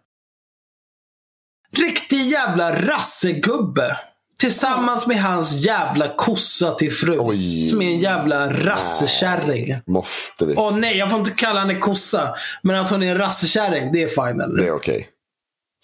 Riktig 1.77 2.27
jävla 2.27 2.81
rassegubbe. 2.81 3.97
Tillsammans 4.39 5.07
med 5.07 5.23
hans 5.23 5.51
jävla 5.53 6.07
kossa 6.15 6.71
till 6.71 6.91
fru. 6.93 7.17
Oj. 7.19 7.65
Som 7.67 7.81
är 7.81 7.85
en 7.91 7.99
jävla 7.99 8.53
rassekärring. 8.53 9.75
Måste 9.87 10.45
vi. 10.45 10.55
Åh 10.57 10.75
nej, 10.75 10.97
jag 10.97 11.09
får 11.09 11.19
inte 11.19 11.31
kalla 11.31 11.59
henne 11.59 11.75
kossa. 11.75 12.35
Men 12.63 12.75
att 12.75 12.89
hon 12.91 13.03
är 13.03 13.11
en 13.11 13.17
rassekärring, 13.17 13.91
det 13.91 14.03
är 14.03 14.07
fine 14.07 14.41
eller? 14.41 14.57
Det 14.57 14.67
är 14.67 14.71
okej. 14.71 15.07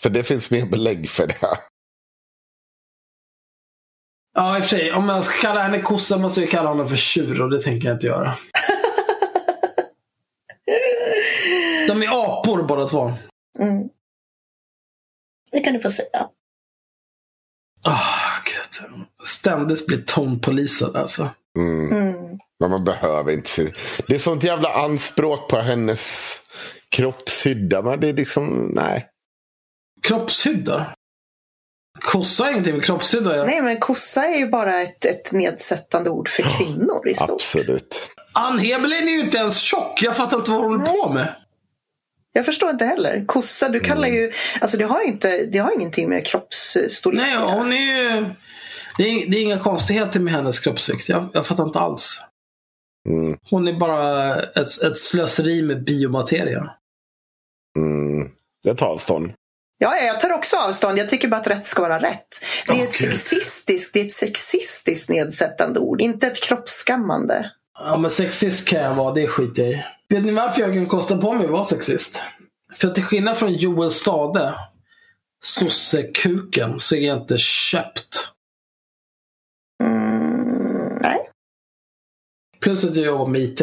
För 0.01 0.09
det 0.09 0.23
finns 0.23 0.51
mer 0.51 0.65
belägg 0.65 1.09
för 1.09 1.27
det. 1.27 1.35
Ja, 4.35 4.57
i 4.57 4.61
och 4.61 4.65
för 4.65 4.77
sig. 4.77 4.91
Om 4.91 5.09
jag 5.09 5.23
ska 5.23 5.37
kalla 5.37 5.63
henne 5.63 5.81
kossa 5.81 6.17
måste 6.17 6.41
jag 6.41 6.49
kalla 6.49 6.69
honom 6.69 6.89
för 6.89 6.95
tjur 6.95 7.41
och 7.41 7.49
det 7.49 7.61
tänker 7.61 7.87
jag 7.87 7.95
inte 7.95 8.07
göra. 8.07 8.37
De 11.87 12.03
är 12.03 12.07
apor 12.07 12.63
båda 12.63 12.87
två. 12.87 13.13
Mm. 13.59 13.89
Det 15.51 15.59
kan 15.59 15.73
du 15.73 15.79
få 15.79 15.91
säga. 15.91 16.29
Ah, 17.87 18.41
gud. 18.45 18.97
Ständigt 19.25 19.87
blir 19.87 20.01
tonpolisad 20.01 20.95
alltså. 20.95 21.29
Mm. 21.57 21.91
Mm. 21.91 22.39
Men 22.59 22.69
man 22.69 22.83
behöver 22.83 23.31
inte 23.31 23.49
se. 23.49 23.71
Det 24.07 24.15
är 24.15 24.19
sånt 24.19 24.43
jävla 24.43 24.73
anspråk 24.73 25.49
på 25.49 25.57
hennes 25.57 26.35
kroppshydda. 26.89 27.81
Men 27.81 27.99
det 27.99 28.09
är 28.09 28.13
liksom, 28.13 28.71
nej. 28.73 29.07
Kroppshydda? 30.01 30.95
Kossa 31.99 32.43
har 32.43 32.51
ingenting 32.51 32.75
med 32.75 32.85
kroppshydda 32.85 33.29
att 33.29 33.35
göra. 33.35 33.47
Nej, 33.47 33.61
men 33.61 33.79
kossa 33.79 34.25
är 34.25 34.37
ju 34.37 34.47
bara 34.47 34.81
ett, 34.81 35.05
ett 35.05 35.33
nedsättande 35.33 36.09
ord 36.09 36.29
för 36.29 36.43
kvinnor 36.57 37.07
i 37.07 37.13
stort. 37.13 37.29
Absolut. 37.29 38.11
Ann 38.33 38.59
Heberlein 38.59 39.07
är 39.07 39.11
ju 39.11 39.19
inte 39.19 39.37
ens 39.37 39.59
tjock. 39.59 40.03
Jag 40.03 40.17
fattar 40.17 40.37
inte 40.37 40.51
vad 40.51 40.61
hon 40.61 40.71
håller 40.71 41.01
på 41.01 41.09
med. 41.09 41.35
Jag 42.33 42.45
förstår 42.45 42.69
inte 42.69 42.85
heller. 42.85 43.25
Kossa, 43.25 43.69
du 43.69 43.79
kallar 43.79 44.07
ju... 44.07 44.31
Alltså 44.61 44.77
det 44.77 44.83
har 44.83 45.01
inte, 45.01 45.45
det 45.45 45.57
har 45.57 45.73
ingenting 45.73 46.09
med 46.09 46.25
kroppsstorlek 46.25 47.21
Nej, 47.21 47.37
hon 47.37 47.73
är 47.73 47.77
ju... 47.77 48.25
Det 48.97 49.03
är, 49.03 49.29
det 49.29 49.37
är 49.37 49.41
inga 49.41 49.59
konstigheter 49.59 50.19
med 50.19 50.33
hennes 50.33 50.59
kroppsvikt. 50.59 51.09
Jag, 51.09 51.29
jag 51.33 51.45
fattar 51.45 51.63
inte 51.63 51.79
alls. 51.79 52.21
Mm. 53.09 53.37
Hon 53.49 53.67
är 53.67 53.73
bara 53.73 54.35
ett, 54.43 54.81
ett 54.81 54.97
slöseri 54.97 55.61
med 55.61 55.83
biomateria. 55.83 56.71
Mm. 57.77 58.29
Jag 58.65 58.77
tar 58.77 58.87
avstånd. 58.87 59.31
Ja, 59.77 59.95
ja, 59.95 60.05
jag 60.05 60.19
tar 60.19 60.33
också 60.33 60.57
avstånd. 60.57 60.97
Jag 60.97 61.09
tycker 61.09 61.27
bara 61.27 61.41
att 61.41 61.47
rätt 61.47 61.65
ska 61.65 61.81
vara 61.81 61.99
rätt. 61.99 62.27
Det 62.67 62.71
är, 62.71 62.75
Åh, 62.75 62.83
ett, 62.83 62.93
sexistiskt, 62.93 63.93
det 63.93 64.01
är 64.01 64.05
ett 64.05 64.11
sexistiskt 64.11 65.09
nedsättande 65.09 65.79
ord, 65.79 66.01
inte 66.01 66.27
ett 66.27 66.43
kroppsskammande. 66.43 67.51
Ja, 67.79 67.97
men 67.97 68.11
sexist 68.11 68.67
kan 68.67 68.81
jag 68.81 68.95
vara. 68.95 69.13
Det 69.13 69.27
skiter 69.27 69.63
jag 69.63 69.71
i. 69.71 69.83
Vet 70.09 70.25
ni 70.25 70.31
varför 70.31 70.61
jag 70.61 70.73
kan 70.73 70.85
kosta 70.85 71.17
på 71.17 71.33
mig 71.33 71.45
att 71.45 71.51
vara 71.51 71.65
sexist? 71.65 72.21
För 72.75 72.89
till 72.89 73.03
skillnad 73.03 73.37
från 73.37 73.53
Joel 73.53 73.91
Stade, 73.91 74.55
sossekuken, 75.43 76.79
så 76.79 76.95
är 76.95 76.99
jag 76.99 77.17
inte 77.17 77.37
köpt. 77.37 78.27
Mm, 79.83 80.97
nej. 81.01 81.29
Plus 82.61 82.85
att 82.85 82.95
jag 82.95 83.05
jobbar 83.05 83.27
med 83.27 83.41
IT. 83.41 83.61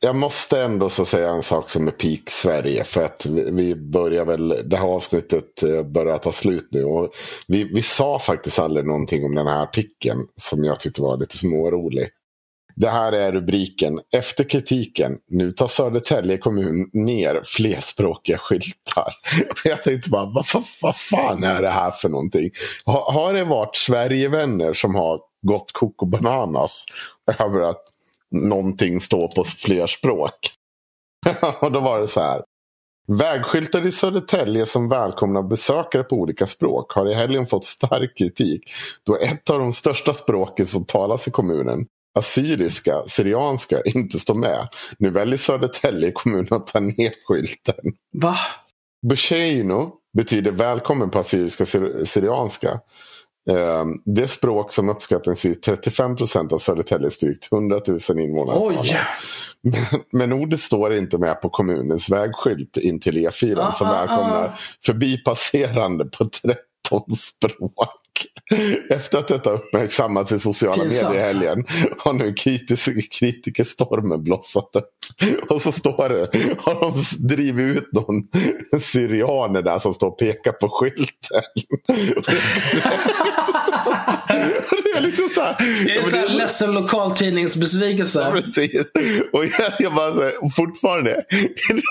Jag 0.00 0.16
måste 0.16 0.62
ändå 0.62 0.88
så 0.88 1.04
säga 1.04 1.30
en 1.30 1.42
sak 1.42 1.68
som 1.68 1.88
är 1.88 1.92
peak 1.92 2.30
Sverige. 2.30 2.84
För 2.84 3.04
att 3.04 3.26
vi, 3.26 3.74
börjar 3.74 4.24
väl, 4.24 4.48
det 4.64 4.76
här 4.76 4.86
avsnittet 4.86 5.62
eh, 5.62 5.82
börjar 5.82 6.18
ta 6.18 6.32
slut 6.32 6.68
nu. 6.70 6.84
Och 6.84 7.10
vi, 7.48 7.64
vi 7.64 7.82
sa 7.82 8.18
faktiskt 8.18 8.58
aldrig 8.58 8.86
någonting 8.86 9.24
om 9.24 9.34
den 9.34 9.46
här 9.46 9.62
artikeln 9.62 10.26
som 10.40 10.64
jag 10.64 10.80
tyckte 10.80 11.02
var 11.02 11.16
lite 11.16 11.38
smårolig. 11.38 12.08
Det 12.76 12.90
här 12.90 13.12
är 13.12 13.32
rubriken. 13.32 14.00
Efter 14.16 14.44
kritiken, 14.44 15.12
nu 15.28 15.52
tar 15.52 15.66
Södertälje 15.66 16.38
kommun 16.38 16.90
ner 16.92 17.42
flerspråkiga 17.44 18.38
skyltar. 18.38 19.14
Jag 19.64 19.82
tänkte 19.82 20.10
bara, 20.10 20.24
vad, 20.24 20.46
vad, 20.54 20.64
vad 20.82 20.96
fan 20.96 21.44
är 21.44 21.62
det 21.62 21.70
här 21.70 21.90
för 21.90 22.08
någonting? 22.08 22.50
Har, 22.84 23.12
har 23.12 23.34
det 23.34 23.44
varit 23.44 23.76
Sverigevänner 23.76 24.72
som 24.72 24.94
har 24.94 25.20
gått 25.42 25.72
koko 25.72 26.06
bananas 26.06 26.84
över 27.38 27.60
att 27.60 27.82
någonting 28.32 29.00
står 29.00 29.28
på 29.28 29.44
fler 29.44 29.86
språk? 29.86 30.34
och 31.60 31.72
då 31.72 31.80
var 31.80 32.00
det 32.00 32.08
så 32.08 32.20
här. 32.20 32.42
Vägskyltar 33.08 33.86
i 33.86 33.92
Södertälje 33.92 34.66
som 34.66 34.88
välkomnar 34.88 35.42
besökare 35.42 36.02
på 36.02 36.16
olika 36.16 36.46
språk 36.46 36.92
har 36.92 37.10
i 37.10 37.14
helgen 37.14 37.46
fått 37.46 37.64
stark 37.64 38.18
kritik 38.18 38.70
då 39.04 39.16
ett 39.16 39.50
av 39.50 39.58
de 39.58 39.72
största 39.72 40.14
språken 40.14 40.66
som 40.66 40.84
talas 40.84 41.28
i 41.28 41.30
kommunen, 41.30 41.86
assyriska, 42.18 43.02
syrianska, 43.06 43.82
inte 43.94 44.18
står 44.18 44.34
med. 44.34 44.68
Nu 44.98 45.10
väljer 45.10 45.36
Södertälje 45.36 46.12
kommun 46.12 46.48
att 46.50 46.66
ta 46.66 46.80
ner 46.80 47.26
skylten. 47.26 47.84
Va? 48.14 48.36
Busheino 49.08 49.92
betyder 50.16 50.50
välkommen 50.50 51.10
på 51.10 51.18
assyriska 51.18 51.64
syr- 51.64 52.04
syrianska. 52.04 52.80
Ehm, 53.50 54.00
Det 54.04 54.28
språk 54.28 54.72
som 54.72 54.88
uppskattningsvis 54.88 55.60
35 55.60 56.16
procent 56.16 56.52
av 56.52 56.58
Södertäljes 56.58 57.18
drygt 57.18 57.52
100 57.52 57.78
000 58.08 58.18
invånare 58.18 58.58
Oj! 58.58 58.74
talar. 58.74 59.00
Men, 59.62 60.00
men 60.12 60.32
ordet 60.32 60.60
står 60.60 60.94
inte 60.94 61.18
med 61.18 61.40
på 61.40 61.48
kommunens 61.48 62.10
vägskylt 62.10 62.76
in 62.76 63.00
till 63.00 63.16
E4 63.16 63.58
Ah, 63.60 63.72
som 63.72 63.86
ah, 63.86 63.92
välkomnar 63.92 64.44
ah. 64.44 64.58
förbipasserande 64.86 66.04
på 66.04 66.24
13 66.24 67.16
språk. 67.16 67.88
Efter 68.90 69.18
att 69.18 69.28
detta 69.28 69.50
uppmärksammats 69.50 70.32
i 70.32 70.38
sociala 70.38 70.84
Pinsamt. 70.84 71.14
medier 71.14 71.24
i 71.24 71.26
helgen 71.26 71.64
har 71.98 72.12
nu 72.12 72.34
kritikerstormen 73.10 74.24
blossat 74.24 74.76
upp. 74.76 74.90
Och 75.48 75.62
så 75.62 75.72
står 75.72 76.08
det, 76.08 76.30
har 76.58 76.80
de 76.80 76.94
drivit 77.28 77.76
ut 77.76 77.92
någon 77.92 78.22
syrianer 78.82 79.62
där 79.62 79.78
som 79.78 79.94
står 79.94 80.08
och 80.08 80.18
pekar 80.18 80.52
på 80.52 80.68
skylten. 80.68 81.42
det 84.82 84.96
är 84.96 85.00
liksom 85.00 85.28
så 85.34 85.40
här, 85.40 85.56
Det 85.84 85.96
är 85.96 86.02
så 86.02 86.16
här 86.16 86.28
ledsen 86.28 86.72
lokaltidningsbesvikelse. 86.72 88.28
Precis. 88.32 88.90
Och 89.32 89.44
jag, 89.44 89.72
jag 89.78 89.94
bara 89.94 90.12
så 90.12 90.22
här, 90.22 90.50
fortfarande, 90.56 91.24
de, 91.68 91.82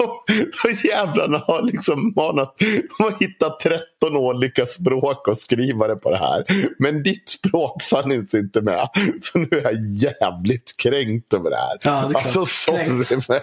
de 0.64 0.88
jävlarna 0.88 1.38
har 1.38 1.62
liksom 1.62 2.14
manat, 2.16 2.56
de 2.60 3.04
har 3.04 3.16
hittat 3.20 3.60
13 3.60 4.18
olika 4.18 4.66
språk 4.66 5.28
och 5.28 5.38
skriva 5.38 5.88
det 5.88 5.96
på 5.96 6.12
det 6.12 6.15
här. 6.18 6.46
Men 6.80 7.04
ditt 7.04 7.30
språk 7.30 7.84
fanns 7.84 8.34
inte 8.34 8.62
med. 8.62 8.90
Så 9.22 9.40
nu 9.40 9.48
är 9.52 9.62
jag 9.64 9.74
jävligt 9.76 10.78
kränkt 10.78 11.34
över 11.34 11.50
det 11.50 11.56
här. 11.56 11.78
Ja, 11.82 12.08
det 12.10 12.16
alltså 12.18 12.46
sorry, 12.46 13.04
Kränkt. 13.06 13.28
men 13.30 13.40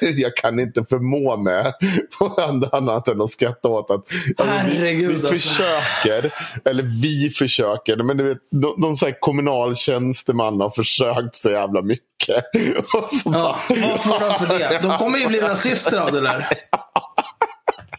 jag 0.16 0.36
kan 0.36 0.60
inte 0.60 0.84
förmå 0.84 1.36
mig 1.36 1.72
på 2.18 2.26
annat 2.72 3.08
än 3.08 3.20
att 3.20 3.30
skratta 3.30 3.68
åt 3.68 3.90
att 3.90 4.04
men 4.38 4.46
vi, 4.46 4.76
Herregud, 4.76 5.10
vi 5.10 5.14
alltså. 5.28 5.32
försöker, 5.34 6.34
eller 6.64 6.82
vi 6.82 7.30
försöker, 7.30 7.96
men 7.96 8.16
du 8.16 8.24
vet, 8.24 8.38
de, 8.50 8.80
de 8.80 8.96
så 8.96 9.06
här 9.06 9.20
kommunaltjänsteman 9.20 10.60
har 10.60 10.70
försökt 10.70 11.36
så 11.36 11.50
jävla 11.50 11.82
mycket. 11.82 12.04
Och 12.94 13.08
så 13.22 13.30
Ja, 13.32 13.58
bara, 13.68 13.88
vad 13.90 14.00
får 14.00 14.20
de 14.20 14.46
för 14.46 14.58
det? 14.58 14.78
De 14.82 14.98
kommer 14.98 15.18
ju 15.18 15.26
bli 15.26 15.40
nazister 15.40 15.98
av 15.98 16.12
det 16.12 16.20
där. 16.20 16.48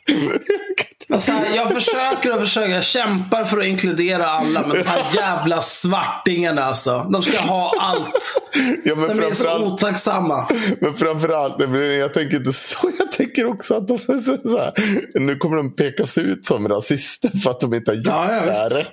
Alltså, 1.15 1.31
jag 1.55 1.73
försöker 1.73 2.33
och 2.33 2.39
försöker. 2.39 2.73
Jag 2.73 2.83
kämpar 2.83 3.45
för 3.45 3.59
att 3.59 3.65
inkludera 3.65 4.25
alla. 4.25 4.67
Men 4.67 4.77
de 4.77 4.83
här 4.83 5.01
jävla 5.15 5.61
svartingarna 5.61 6.63
alltså. 6.63 7.07
De 7.11 7.23
ska 7.23 7.39
ha 7.39 7.73
allt. 7.79 8.41
ja, 8.83 8.95
men 8.95 9.17
De 9.17 9.23
är 9.23 9.33
så 9.33 9.65
otacksamma. 9.65 10.47
men 10.79 10.93
framförallt, 10.93 11.55
jag 11.99 12.13
tänker 12.13 12.37
inte 12.37 12.53
så. 12.53 12.91
Jag 12.99 13.11
tänker 13.11 13.45
också 13.47 13.75
att 13.75 13.87
de 13.87 13.97
så 13.99 14.57
här, 14.57 14.73
nu 15.19 15.35
kommer 15.35 15.57
de 15.57 15.75
pekas 15.75 16.17
ut 16.17 16.45
som 16.45 16.67
rasister 16.67 17.39
för 17.43 17.51
att 17.51 17.59
de 17.59 17.73
inte 17.73 17.91
har 17.91 17.95
gjort 17.95 18.05
Ja, 18.05 18.33
ja, 18.33 18.45
det 18.45 18.53
här 18.53 18.69
rätt. 18.69 18.91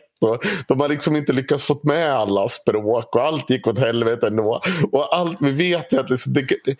De 0.66 0.80
har 0.80 0.88
liksom 0.88 1.16
inte 1.16 1.32
lyckats 1.32 1.64
få 1.64 1.80
med 1.82 2.12
alla 2.12 2.48
språk 2.48 3.16
och 3.16 3.22
allt 3.22 3.50
gick 3.50 3.66
åt 3.66 3.78
helvete 3.78 4.26
ändå. 4.26 4.60
Och 4.92 5.16
allt, 5.16 5.36
vi 5.40 5.50
vet 5.50 5.92
ju 5.92 6.00
att 6.00 6.10
liksom, 6.10 6.32
det, 6.32 6.40
det, 6.40 6.56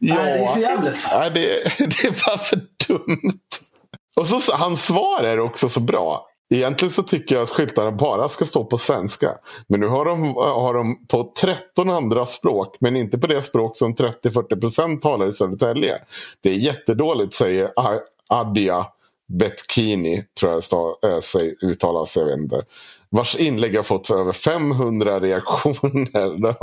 ja, 0.00 0.14
Nej, 0.14 0.38
det 0.38 0.44
är 0.44 0.52
för 0.54 0.60
jävligt. 0.60 1.06
Nej, 1.12 1.30
det, 1.34 1.40
det 1.78 2.04
är 2.08 2.26
bara 2.26 2.38
för 2.38 2.60
dumt. 2.88 3.40
Och 4.16 4.26
så, 4.26 4.52
hans 4.52 4.84
svar 4.84 5.24
är 5.24 5.40
också 5.40 5.68
så 5.68 5.80
bra. 5.80 6.28
Egentligen 6.54 6.92
så 6.92 7.02
tycker 7.02 7.34
jag 7.34 7.42
att 7.42 7.50
skyltarna 7.50 7.92
bara 7.92 8.28
ska 8.28 8.44
stå 8.44 8.64
på 8.64 8.78
svenska. 8.78 9.34
Men 9.68 9.80
nu 9.80 9.86
har 9.86 10.04
de, 10.04 10.34
har 10.34 10.74
de 10.74 11.06
på 11.06 11.32
13 11.40 11.90
andra 11.90 12.26
språk. 12.26 12.76
Men 12.80 12.96
inte 12.96 13.18
på 13.18 13.26
det 13.26 13.42
språk 13.42 13.76
som 13.76 13.94
30-40% 13.94 15.00
talar 15.00 15.26
i 15.26 15.32
Södertälje. 15.32 15.98
Det 16.40 16.50
är 16.50 16.54
jättedåligt 16.54 17.34
säger 17.34 17.70
Adia 18.28 18.86
Betkini. 19.38 20.24
Tror 20.40 20.52
jag 20.52 20.62
det 21.02 21.08
eh, 21.08 21.42
äh, 21.42 21.70
uttalas. 21.70 22.16
Jag 22.16 22.24
vet 22.24 22.38
inte. 22.38 22.62
Vars 23.10 23.36
inlägg 23.36 23.76
har 23.76 23.82
fått 23.82 24.10
över 24.10 24.32
500 24.32 25.20
reaktioner. 25.20 26.56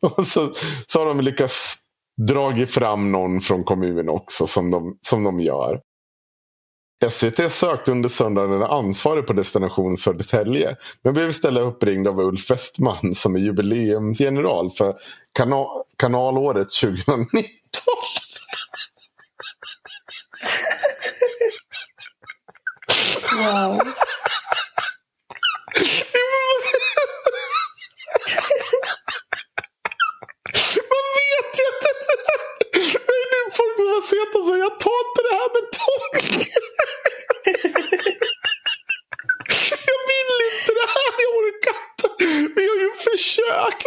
Och 0.16 0.26
så, 0.26 0.52
så 0.86 0.98
har 0.98 1.06
de 1.06 1.20
lyckats 1.20 1.83
dragit 2.16 2.70
fram 2.70 3.12
någon 3.12 3.40
från 3.40 3.64
kommunen 3.64 4.08
också 4.08 4.46
som 4.46 4.70
de, 4.70 4.98
som 5.02 5.24
de 5.24 5.40
gör. 5.40 5.80
SVT 7.10 7.52
sökte 7.52 7.92
under 7.92 8.08
söndagen 8.08 8.52
en 8.52 8.62
ansvarig 8.62 9.26
på 9.26 9.32
destination 9.32 9.96
Södertälje. 9.96 10.76
Men 11.02 11.14
blev 11.14 11.28
istället 11.30 11.64
uppringd 11.64 12.08
av 12.08 12.20
Ulf 12.20 12.50
Westman 12.50 13.14
som 13.14 13.36
är 13.36 13.40
jubileumsgeneral 13.40 14.70
för 14.70 14.94
kana 15.38 15.66
kanalåret 15.96 16.68
2019. 16.70 17.28
Wow. 23.36 23.80
Man 30.90 31.04
vet 31.18 31.50
ju 31.58 31.64
att 31.70 31.80
det 31.82 31.94
Nej, 33.08 33.22
det 33.30 33.36
är 33.36 33.50
folk 33.56 33.78
Alltså 34.44 34.58
jag 34.58 34.80
tar 34.80 34.98
inte 35.06 35.20
det 35.28 35.34
här 35.40 35.50
med 35.54 35.66
tång. 35.80 36.12
Jag 39.90 40.00
vill 40.08 40.30
inte 40.48 40.72
det 40.80 40.88
här, 40.94 41.12
jag 41.24 41.32
orkar 41.40 41.76
inte. 41.90 42.08
Vi 42.56 42.68
har 42.68 42.76
ju 42.76 42.90
försökt. 43.08 43.84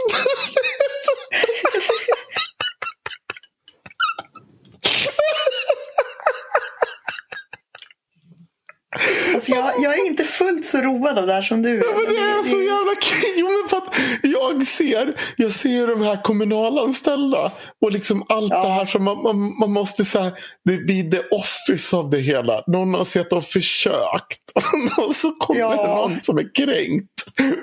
Alltså 9.56 9.82
jag, 9.82 9.92
jag 9.92 10.00
är 10.00 10.08
inte 10.08 10.24
fullt 10.24 10.66
så 10.66 10.78
road 10.78 11.18
av 11.18 11.28
det 11.28 11.34
här 11.34 11.42
som 11.42 11.62
du 11.62 11.70
är. 11.70 11.94
Men 12.06 12.14
det 12.16 12.22
är 12.22 12.44
så 12.44 12.62
jävla 12.62 12.96
kul. 12.96 13.30
Jo, 13.36 13.48
men 13.50 13.70
för 13.70 13.78
att 13.78 13.96
jag 14.24 14.68
ser, 14.68 15.20
jag 15.36 15.52
ser 15.52 15.88
de 15.88 16.02
här 16.02 16.22
kommunalanställda 16.24 17.52
och 17.82 17.92
liksom 17.92 18.26
allt 18.30 18.52
Ja. 18.52 18.64
det 18.64 18.70
här 18.70 18.86
som 18.86 19.04
man, 19.04 19.24
man, 19.24 19.60
man 19.60 19.72
måste 19.72 20.06
säga. 20.06 20.32
Det 20.66 20.78
blir 20.78 21.12
the 21.12 21.22
office 21.32 21.96
av 21.96 22.10
det 22.10 22.20
hela. 22.20 22.64
Någon 22.68 22.94
har 22.94 23.06
sett 23.06 23.34
och 23.34 23.44
försökt 23.44 24.42
och 25.08 25.16
så 25.16 25.32
kommer 25.32 25.60
Ja. 25.60 25.70
det 25.70 25.88
någon 25.88 26.22
som 26.24 26.38
är 26.38 26.54
kränkt. 26.56 27.08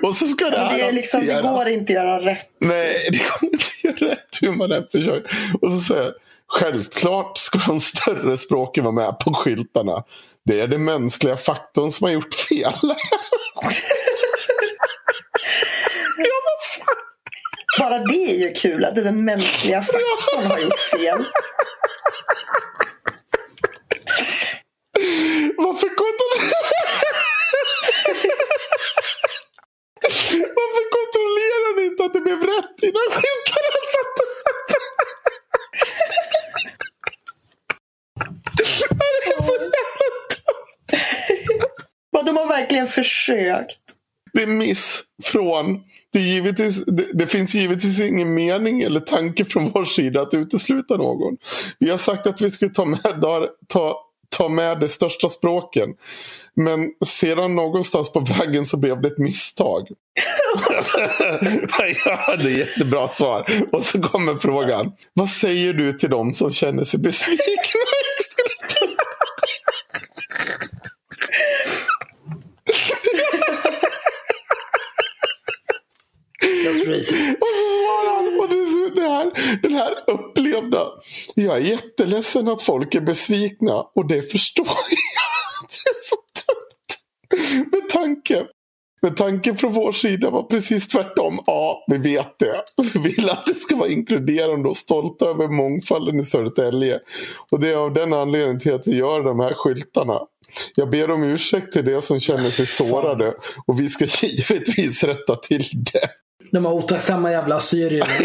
Och 0.03 0.15
så 0.15 0.25
ska 0.27 0.49
det 0.49 0.57
här 0.57 0.77
det, 0.77 0.91
liksom, 0.91 1.25
det 1.25 1.41
går 1.41 1.67
inte 1.67 1.93
att 1.93 2.05
göra 2.05 2.19
rätt. 2.25 2.49
Nej, 2.61 3.07
det 3.11 3.19
kommer 3.19 3.53
inte 3.53 3.65
göra 4.03 4.11
rätt 4.11 4.37
hur 4.41 4.51
man 4.51 4.71
än 4.71 4.87
försöker. 4.91 5.31
Och 5.61 5.71
så 5.71 5.79
säger 5.79 6.03
jag, 6.03 6.13
självklart 6.47 7.37
ska 7.37 7.59
de 7.67 7.79
större 7.79 8.37
språken 8.37 8.83
vara 8.83 8.93
med 8.95 9.19
på 9.19 9.33
skyltarna. 9.33 10.03
Det 10.45 10.59
är 10.59 10.67
den 10.67 10.83
mänskliga 10.83 11.37
faktorn 11.37 11.91
som 11.91 12.05
har 12.05 12.11
gjort 12.11 12.33
fel. 12.33 12.73
Bara 17.79 17.99
det 17.99 18.31
är 18.31 18.39
ju 18.39 18.51
kul, 18.51 18.85
att 18.85 18.95
den 18.95 19.25
mänskliga 19.25 19.81
faktorn 19.81 20.45
har 20.45 20.59
gjort 20.59 20.79
fel. 20.79 21.25
Varför 25.57 25.87
kontrollerar... 25.87 26.75
Varför 30.55 30.83
kontrollerar 30.97 31.75
ni 31.79 31.85
inte 31.85 32.05
att 32.05 32.13
det 32.13 32.21
blev 32.21 32.41
rätt 32.41 32.77
innan 32.81 33.07
skyltarna 33.11 33.79
sattes 33.95 34.33
upp? 34.51 34.69
Det 38.57 38.63
är 38.63 38.67
så 38.67 38.85
jävla 38.85 39.35
dumt. 39.37 40.35
Och 42.11 42.14
de 42.25 42.37
har 42.37 42.47
verkligen 42.47 42.87
försökt. 42.87 43.77
Det 44.33 44.43
är 44.43 44.47
miss 44.47 45.03
från... 45.23 45.81
Det, 46.13 46.19
är 46.19 46.23
givetvis, 46.23 46.85
det, 46.85 47.07
det 47.13 47.27
finns 47.27 47.55
givetvis 47.55 47.99
ingen 47.99 48.33
mening 48.33 48.81
eller 48.81 48.99
tanke 48.99 49.45
från 49.45 49.69
vår 49.69 49.85
sida 49.85 50.21
att 50.21 50.33
utesluta 50.33 50.97
någon. 50.97 51.37
Vi 51.79 51.89
har 51.89 51.97
sagt 51.97 52.27
att 52.27 52.41
vi 52.41 52.51
skulle 52.51 52.71
ta 52.71 52.85
med, 52.85 53.01
ta, 53.03 53.47
ta, 53.67 53.97
ta 54.37 54.49
med 54.49 54.79
de 54.79 54.87
största 54.87 55.29
språken. 55.29 55.89
Men 56.55 56.91
sedan 57.05 57.55
någonstans 57.55 58.13
på 58.13 58.19
vägen 58.19 58.65
så 58.65 58.77
blev 58.77 59.01
det 59.01 59.07
ett 59.07 59.17
misstag. 59.17 59.87
ja, 62.05 62.35
det 62.35 62.51
är 62.51 62.57
jättebra 62.57 63.07
svar. 63.07 63.45
Och 63.71 63.83
så 63.83 64.01
kommer 64.01 64.35
frågan. 64.35 64.91
Vad 65.13 65.29
säger 65.29 65.73
du 65.73 65.93
till 65.93 66.09
dem 66.09 66.33
som 66.33 66.51
känner 66.51 66.83
sig 66.83 66.99
besvikna 66.99 67.41
och 67.41 68.19
exkluderade? 68.19 69.05
That's 76.65 76.84
racist. 76.95 77.37
Och 77.41 77.47
så 77.47 77.65
svarar 77.79 78.15
han. 78.15 78.39
Och 78.39 78.49
det 78.95 79.01
här, 79.01 79.31
den 79.61 79.73
här 79.73 79.91
upplevda. 80.07 80.87
Jag 81.35 81.55
är 81.55 81.61
jätteledsen 81.61 82.47
att 82.47 82.61
folk 82.61 82.95
är 82.95 83.01
besvikna. 83.01 83.73
Och 83.95 84.07
det 84.07 84.31
förstår 84.31 84.65
jag. 84.89 85.69
Det 85.69 85.89
är 85.89 86.03
så 86.03 86.15
dumt. 86.45 87.71
Med 87.71 87.89
tanke. 87.89 88.45
Med 89.01 89.17
tanke 89.17 89.55
från 89.55 89.73
vår 89.73 89.91
sida 89.91 90.29
var 90.29 90.43
precis 90.43 90.87
tvärtom. 90.87 91.39
Ja, 91.45 91.85
vi 91.87 91.97
vet 91.97 92.39
det. 92.39 92.63
Vi 92.93 92.99
vill 92.99 93.29
att 93.29 93.45
det 93.45 93.53
ska 93.53 93.75
vara 93.75 93.89
inkluderande 93.89 94.69
och 94.69 94.77
stolta 94.77 95.25
över 95.25 95.47
mångfalden 95.47 96.19
i 96.19 96.23
Södertälje. 96.23 96.99
Och 97.51 97.59
det 97.59 97.69
är 97.69 97.75
av 97.75 97.93
den 97.93 98.13
anledningen 98.13 98.59
till 98.59 98.73
att 98.73 98.87
vi 98.87 98.95
gör 98.95 99.23
de 99.23 99.39
här 99.39 99.53
skyltarna. 99.53 100.19
Jag 100.75 100.89
ber 100.89 101.11
om 101.11 101.23
ursäkt 101.23 101.73
till 101.73 101.85
det 101.85 102.01
som 102.01 102.19
känner 102.19 102.49
sig 102.49 102.65
sårade. 102.65 103.33
Och 103.67 103.79
vi 103.79 103.89
ska 103.89 104.05
givetvis 104.27 105.03
rätta 105.03 105.35
till 105.35 105.65
det. 105.73 106.09
De 106.55 106.65
här 106.65 106.73
otacksamma 106.73 107.31
jävla 107.31 107.55
assyrierna. 107.55 108.05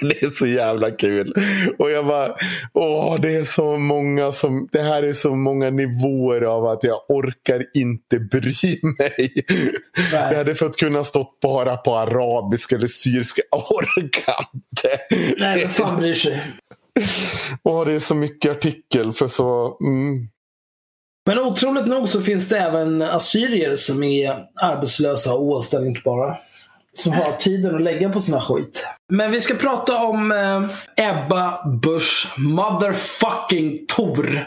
det 0.00 0.22
är 0.22 0.38
så 0.38 0.46
jävla 0.46 0.90
kul. 0.90 1.34
Och 1.78 1.90
jag 1.90 2.06
bara, 2.06 2.36
åh, 2.74 3.20
det 3.20 3.34
är 3.34 3.44
så 3.44 3.78
många 3.78 4.32
som, 4.32 4.68
det 4.72 4.82
här 4.82 5.02
är 5.02 5.12
så 5.12 5.34
många 5.34 5.70
nivåer 5.70 6.42
av 6.42 6.66
att 6.66 6.84
jag 6.84 7.00
orkar 7.08 7.64
inte 7.74 8.18
bry 8.18 8.80
mig. 8.82 9.44
Nej. 10.12 10.30
Det 10.30 10.36
hade 10.36 10.54
fått 10.54 10.76
kunna 10.76 11.04
stått 11.04 11.40
bara 11.40 11.76
på 11.76 11.96
arabiska 11.96 12.76
eller 12.76 12.86
syriska. 12.86 13.42
Jag 13.50 13.72
orkar 13.72 14.46
inte. 14.54 14.88
Nej, 15.38 15.60
vem 15.60 15.70
fan 15.70 16.00
bryr 16.00 16.14
sig? 16.14 16.42
Åh, 17.62 17.86
det 17.86 17.92
är 17.92 18.00
så 18.00 18.14
mycket 18.14 18.50
artikel 18.50 19.12
för 19.12 19.28
så, 19.28 19.78
mm. 19.80 20.28
Men 21.26 21.38
otroligt 21.38 21.86
nog 21.86 22.08
så 22.08 22.22
finns 22.22 22.48
det 22.48 22.58
även 22.58 23.02
assyrier 23.02 23.76
som 23.76 24.02
är 24.02 24.44
arbetslösa 24.60 25.34
och 25.34 25.42
oanställningsbara. 25.42 26.36
Som 26.96 27.12
har 27.12 27.32
tiden 27.32 27.74
att 27.74 27.82
lägga 27.82 28.10
på 28.10 28.20
sina 28.20 28.40
skit. 28.40 28.86
Men 29.12 29.30
vi 29.30 29.40
ska 29.40 29.54
prata 29.54 30.04
om 30.04 30.32
eh, 30.32 31.08
Ebba 31.08 31.68
Busch 31.82 32.34
motherfucking 32.38 33.86
Tor. 33.86 34.46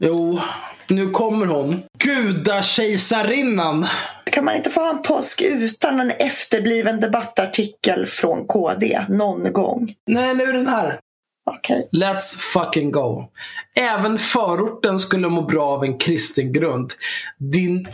Jo, 0.00 0.40
nu 0.88 1.10
kommer 1.10 1.46
hon. 1.46 1.82
Gudakejsarinnan. 1.98 3.86
Kan 4.24 4.44
man 4.44 4.54
inte 4.54 4.70
få 4.70 4.80
ha 4.80 4.90
en 4.90 5.02
påsk 5.02 5.40
utan 5.40 6.00
en 6.00 6.10
efterbliven 6.10 7.00
debattartikel 7.00 8.06
från 8.06 8.46
KD 8.46 9.06
någon 9.08 9.52
gång? 9.52 9.94
Nej, 10.06 10.34
nu 10.34 10.44
är 10.44 10.52
den 10.52 10.66
här. 10.66 11.00
Okej. 11.50 11.88
Let's 11.92 12.36
fucking 12.36 12.90
go. 12.90 13.24
Även 13.74 14.18
förorten 14.18 14.98
skulle 14.98 15.28
må 15.28 15.42
bra 15.42 15.66
av 15.66 15.84
en 15.84 15.98
kristen 15.98 16.52
grund. 16.52 16.92
Din 17.38 17.88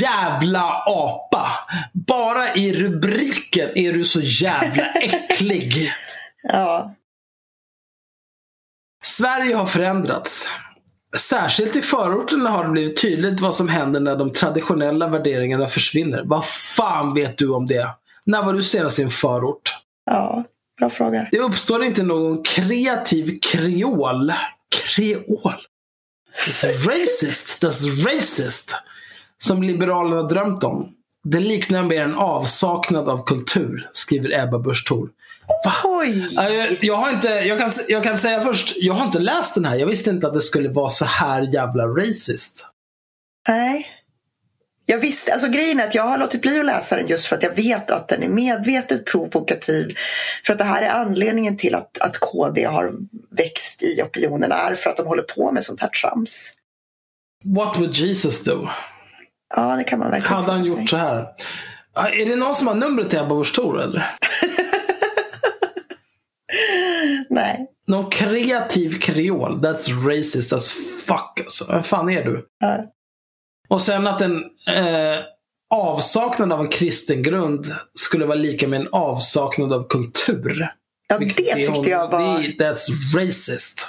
jävla 0.00 0.82
apa. 0.86 1.48
Bara 1.92 2.54
i 2.54 2.74
rubriken 2.74 3.70
är 3.74 3.92
du 3.92 4.04
så 4.04 4.20
jävla 4.20 4.84
äcklig. 5.02 5.92
Ja. 6.42 6.94
Sverige 9.04 9.54
har 9.54 9.66
förändrats. 9.66 10.48
Särskilt 11.16 11.76
i 11.76 11.82
förorterna 11.82 12.50
har 12.50 12.64
det 12.64 12.70
blivit 12.70 13.02
tydligt 13.02 13.40
vad 13.40 13.54
som 13.54 13.68
händer 13.68 14.00
när 14.00 14.16
de 14.16 14.32
traditionella 14.32 15.08
värderingarna 15.08 15.66
försvinner. 15.66 16.22
Vad 16.24 16.44
fan 16.46 17.14
vet 17.14 17.38
du 17.38 17.48
om 17.50 17.66
det? 17.66 17.88
När 18.26 18.42
var 18.42 18.52
du 18.52 18.62
senast 18.62 18.98
i 18.98 19.02
en 19.02 19.10
förort? 19.10 19.76
ja. 20.06 20.44
Bra 20.78 20.90
fråga. 20.90 21.28
Det 21.30 21.38
uppstår 21.38 21.84
inte 21.84 22.02
någon 22.02 22.42
kreativ 22.42 23.38
kreol. 23.42 24.32
Kreol? 24.70 25.54
It's 26.38 26.86
racist. 26.86 27.62
That's 27.62 28.04
racist. 28.04 28.74
Som 29.44 29.62
Liberalerna 29.62 30.22
drömt 30.22 30.64
om. 30.64 30.92
Det 31.24 31.40
liknar 31.40 31.82
mer 31.82 32.02
en 32.02 32.14
avsaknad 32.14 33.08
av 33.08 33.24
kultur, 33.24 33.90
skriver 33.92 34.44
Ebba 34.44 34.58
Busch 34.58 34.88
Thor. 34.88 35.08
Oj! 35.84 36.28
Ja, 36.32 36.50
Jag, 36.80 36.96
har 36.96 37.10
inte, 37.10 37.28
jag, 37.28 37.58
kan, 37.58 37.70
jag 37.88 38.04
kan 38.04 38.18
säga 38.18 38.40
först, 38.40 38.74
jag 38.76 38.94
har 38.94 39.06
inte 39.06 39.18
läst 39.18 39.54
den 39.54 39.64
här. 39.64 39.76
Jag 39.76 39.86
visste 39.86 40.10
inte 40.10 40.26
att 40.26 40.34
det 40.34 40.40
skulle 40.40 40.68
vara 40.68 40.90
så 40.90 41.04
här 41.04 41.42
jävla 41.42 41.86
racist. 41.86 42.66
Nej. 43.48 43.86
Jag 44.86 44.98
visste, 44.98 45.32
alltså 45.32 45.48
grejen 45.48 45.80
är 45.80 45.84
att 45.84 45.94
jag 45.94 46.02
har 46.02 46.18
låtit 46.18 46.42
bli 46.42 46.58
att 46.58 46.66
läsa 46.66 46.96
den 46.96 47.06
just 47.06 47.26
för 47.26 47.36
att 47.36 47.42
jag 47.42 47.56
vet 47.56 47.90
att 47.90 48.08
den 48.08 48.22
är 48.22 48.28
medvetet 48.28 49.06
provokativ. 49.06 49.94
För 50.46 50.52
att 50.52 50.58
det 50.58 50.64
här 50.64 50.82
är 50.82 50.90
anledningen 50.90 51.56
till 51.56 51.74
att, 51.74 51.98
att 51.98 52.20
KD 52.20 52.64
har 52.64 52.94
växt 53.30 53.82
i 53.82 54.02
opinionerna 54.02 54.54
är 54.54 54.74
för 54.74 54.90
att 54.90 54.96
de 54.96 55.06
håller 55.06 55.22
på 55.22 55.52
med 55.52 55.64
sånt 55.64 55.80
här 55.80 55.88
trams. 55.88 56.52
What 57.44 57.78
would 57.78 57.94
Jesus 57.94 58.44
do? 58.44 58.68
Ja, 59.56 59.76
det 59.76 59.84
kan 59.84 59.98
man 59.98 60.10
verkligen 60.10 60.34
Hade 60.36 60.52
han 60.52 60.64
gjort 60.64 60.90
så 60.90 60.96
här? 60.96 61.26
Är 61.96 62.26
det 62.26 62.36
någon 62.36 62.54
som 62.54 62.66
har 62.66 62.74
numret 62.74 63.10
till 63.10 63.18
Ebba 63.18 63.34
Busch 63.34 63.54
Thor 63.54 63.82
eller? 63.82 64.10
Nej. 67.30 67.66
Någon 67.86 68.10
kreativ 68.10 68.98
kreol. 69.00 69.60
That's 69.60 70.08
racist 70.08 70.52
as 70.52 70.72
fuck 71.06 71.40
alltså. 71.44 71.64
Vem 71.72 71.82
fan 71.82 72.10
är 72.10 72.24
du? 72.24 72.46
Ja. 72.60 72.84
Och 73.68 73.80
sen 73.82 74.06
att 74.06 74.20
en 74.20 74.36
eh, 74.76 75.18
avsaknad 75.74 76.52
av 76.52 76.60
en 76.60 76.68
kristen 76.68 77.22
grund 77.22 77.66
skulle 77.94 78.26
vara 78.26 78.38
lika 78.38 78.68
med 78.68 78.80
en 78.80 78.88
avsaknad 78.92 79.72
av 79.72 79.88
kultur. 79.88 80.68
Ja, 81.08 81.18
Vilket 81.18 81.36
det 81.36 81.54
tyckte 81.54 81.72
hon- 81.72 81.88
jag 81.88 82.10
var... 82.10 82.38
Det, 82.38 82.64
that's 82.64 82.88
racist. 83.16 83.88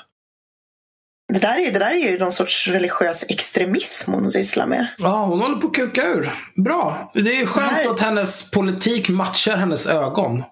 Det 1.34 1.40
där, 1.40 1.68
är, 1.68 1.72
det 1.72 1.80
där 1.80 1.92
är 1.92 2.12
ju 2.12 2.20
någon 2.20 2.32
sorts 2.32 2.68
religiös 2.68 3.26
extremism 3.30 4.12
hon 4.12 4.32
sysslar 4.32 4.68
med. 4.68 4.88
Ja, 4.98 5.26
hon 5.26 5.40
håller 5.40 5.56
på 5.56 5.68
att 5.68 5.74
kuka 5.74 6.08
ur. 6.08 6.32
Bra. 6.56 7.12
Det 7.14 7.42
är 7.42 7.46
skönt 7.46 7.72
Nej. 7.72 7.88
att 7.88 8.00
hennes 8.00 8.52
politik 8.52 9.10
matchar 9.10 9.58
hennes 9.58 9.88
ögon. 9.88 10.44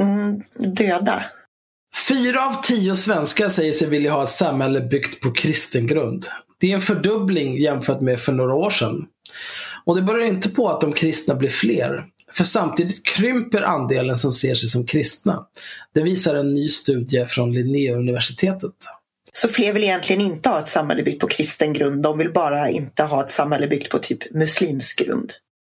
Mm, 0.00 0.42
döda. 0.74 1.24
Fyra 2.08 2.46
av 2.46 2.62
tio 2.62 2.96
svenskar 2.96 3.48
säger 3.48 3.72
sig 3.72 3.88
vilja 3.88 4.12
ha 4.12 4.24
ett 4.24 4.30
samhälle 4.30 4.80
byggt 4.80 5.20
på 5.20 5.32
kristen 5.32 5.86
grund. 5.86 6.26
Det 6.60 6.70
är 6.70 6.74
en 6.74 6.80
fördubbling 6.80 7.62
jämfört 7.62 8.00
med 8.00 8.20
för 8.20 8.32
några 8.32 8.54
år 8.54 8.70
sedan. 8.70 9.06
Och 9.84 9.96
det 9.96 10.02
beror 10.02 10.22
inte 10.22 10.48
på 10.48 10.68
att 10.68 10.80
de 10.80 10.92
kristna 10.92 11.34
blir 11.34 11.50
fler. 11.50 12.04
För 12.32 12.44
samtidigt 12.44 13.06
krymper 13.06 13.62
andelen 13.62 14.18
som 14.18 14.32
ser 14.32 14.54
sig 14.54 14.68
som 14.68 14.86
kristna. 14.86 15.46
Det 15.94 16.02
visar 16.02 16.34
en 16.34 16.54
ny 16.54 16.68
studie 16.68 17.26
från 17.26 17.52
Linnéuniversitetet. 17.52 18.74
Så 19.36 19.48
fler 19.48 19.72
vill 19.72 19.84
egentligen 19.84 20.22
inte 20.22 20.48
ha 20.48 20.58
ett 20.58 20.68
samhälle 20.68 21.02
byggt 21.02 21.20
på 21.20 21.26
kristen 21.26 21.72
grund. 21.72 22.02
De 22.02 22.18
vill 22.18 22.32
bara 22.32 22.70
inte 22.70 23.02
ha 23.02 23.24
ett 23.24 23.30
samhälle 23.30 23.66
byggt 23.66 23.90
på 23.90 23.98
typ 23.98 24.34
muslimsk 24.34 24.98
grund. 24.98 25.32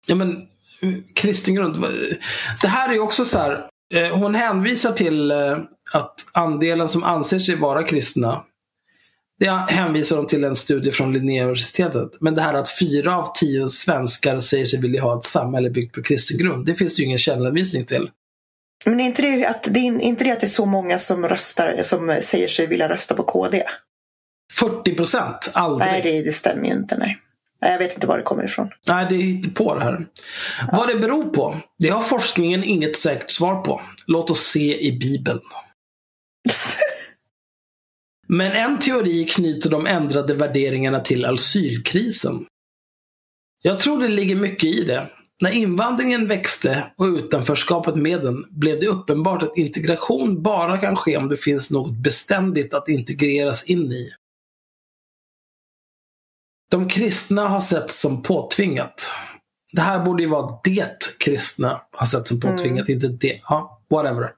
Ja 0.07 0.15
men, 0.15 0.31
eh, 0.83 0.93
kristen 1.15 1.55
grund. 1.55 1.85
Det 2.63 2.69
här 2.69 2.89
är 2.89 2.93
ju 2.93 3.01
också 3.01 3.25
så 3.25 3.39
här. 3.39 3.67
Eh, 3.95 4.19
hon 4.19 4.35
hänvisar 4.35 4.93
till 4.93 5.31
eh, 5.31 5.59
att 5.93 6.15
andelen 6.33 6.89
som 6.89 7.05
anser 7.05 7.39
sig 7.39 7.57
vara 7.57 7.83
kristna 7.83 8.45
det 9.41 9.51
hänvisar 9.69 10.17
de 10.17 10.27
till 10.27 10.45
en 10.45 10.57
studie 10.57 10.93
från 10.93 11.13
Linnéuniversitetet. 11.13 12.11
Men 12.21 12.35
det 12.35 12.43
här 12.43 12.55
att 12.55 12.79
fyra 12.79 13.17
av 13.17 13.33
tio 13.35 13.69
svenskar 13.69 14.41
säger 14.41 14.67
sig 14.67 14.81
vilja 14.81 15.03
ha 15.03 15.19
ett 15.19 15.25
samhälle 15.25 15.71
byggt 15.71 15.95
på 15.95 16.03
kristen 16.03 16.39
grund. 16.39 16.67
Det 16.67 16.75
finns 16.75 16.97
det 16.97 17.01
ju 17.01 17.07
ingen 17.07 17.19
källanvisning 17.19 17.85
till. 17.85 18.11
Men 18.85 19.01
är 19.01 19.05
inte 19.05 19.23
det 19.23 19.47
att 19.47 19.63
det 19.63 19.79
är 19.79 20.01
inte 20.01 20.25
det 20.25 20.31
att 20.31 20.41
det 20.41 20.47
är 20.47 20.49
så 20.49 20.67
många 20.67 20.99
som 20.99 21.29
röstar 21.29 21.83
som 21.83 22.19
säger 22.23 22.49
sig 22.49 22.67
vilja 22.67 22.89
rösta 22.89 23.15
på 23.15 23.23
KD? 23.23 23.63
40 24.53 24.95
procent, 24.95 25.51
aldrig. 25.55 25.91
Nej, 25.91 26.03
det, 26.03 26.23
det 26.23 26.33
stämmer 26.33 26.65
ju 26.65 26.73
inte. 26.73 26.99
Nej. 26.99 27.19
Jag 27.61 27.79
vet 27.79 27.95
inte 27.95 28.07
var 28.07 28.17
det 28.17 28.23
kommer 28.23 28.45
ifrån. 28.45 28.71
Nej, 28.87 29.07
det 29.11 29.15
är 29.15 29.55
på 29.55 29.75
det 29.75 29.81
här. 29.81 30.07
Vad 30.73 30.89
det 30.89 30.99
beror 30.99 31.25
på, 31.25 31.57
det 31.79 31.89
har 31.89 32.03
forskningen 32.03 32.65
inget 32.65 32.97
säkert 32.97 33.31
svar 33.31 33.63
på. 33.63 33.83
Låt 34.07 34.31
oss 34.31 34.43
se 34.47 34.87
i 34.87 34.99
Bibeln. 34.99 35.41
Men 38.29 38.53
en 38.53 38.79
teori 38.79 39.25
knyter 39.25 39.71
de 39.71 39.87
ändrade 39.87 40.35
värderingarna 40.35 41.01
till 41.01 41.25
asylkrisen. 41.25 42.47
Jag 43.63 43.79
tror 43.79 44.03
det 44.03 44.09
ligger 44.09 44.37
mycket 44.37 44.65
i 44.65 44.85
det. 44.85 45.07
När 45.41 45.51
invandringen 45.51 46.29
växte 46.29 46.93
och 46.97 47.05
utanförskapet 47.05 47.95
med 47.95 48.23
den 48.23 48.45
blev 48.51 48.81
det 48.81 48.87
uppenbart 48.87 49.43
att 49.43 49.57
integration 49.57 50.43
bara 50.43 50.79
kan 50.79 50.97
ske 50.97 51.17
om 51.17 51.29
det 51.29 51.37
finns 51.37 51.71
något 51.71 51.93
beständigt 51.93 52.75
att 52.75 52.89
integreras 52.89 53.65
in 53.65 53.93
i. 53.93 54.13
De 56.71 56.89
kristna 56.89 57.49
har 57.49 57.61
sett 57.61 57.91
som 57.91 58.23
påtvingat. 58.23 59.11
Det 59.73 59.81
här 59.81 60.05
borde 60.05 60.23
ju 60.23 60.29
vara 60.29 60.59
det 60.65 61.19
kristna 61.19 61.83
har 61.93 62.07
sett 62.07 62.29
som 62.29 62.41
påtvingat, 62.41 62.89
inte 62.89 63.09
det. 63.09 63.41
Ja, 63.49 63.83
whatever. 63.91 64.33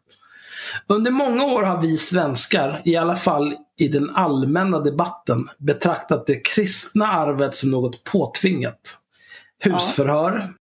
Under 0.86 1.10
många 1.10 1.44
år 1.44 1.62
har 1.62 1.82
vi 1.82 1.96
svenskar, 1.96 2.82
i 2.84 2.96
alla 2.96 3.16
fall 3.16 3.54
i 3.78 3.88
den 3.88 4.10
allmänna 4.10 4.78
debatten, 4.78 5.48
betraktat 5.58 6.26
det 6.26 6.40
kristna 6.40 7.06
arvet 7.06 7.56
som 7.56 7.70
något 7.70 8.04
påtvingat. 8.04 8.98
Husförhör, 9.64 10.54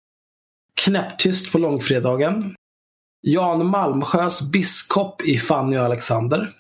knäpptyst 0.85 1.53
på 1.53 1.59
långfredagen, 1.59 2.55
Jan 3.23 3.67
Malmsjös 3.67 4.53
biskop 4.53 5.23
i 5.23 5.39
Fanny 5.39 5.79
och 5.79 5.85
Alexander. 5.85 6.51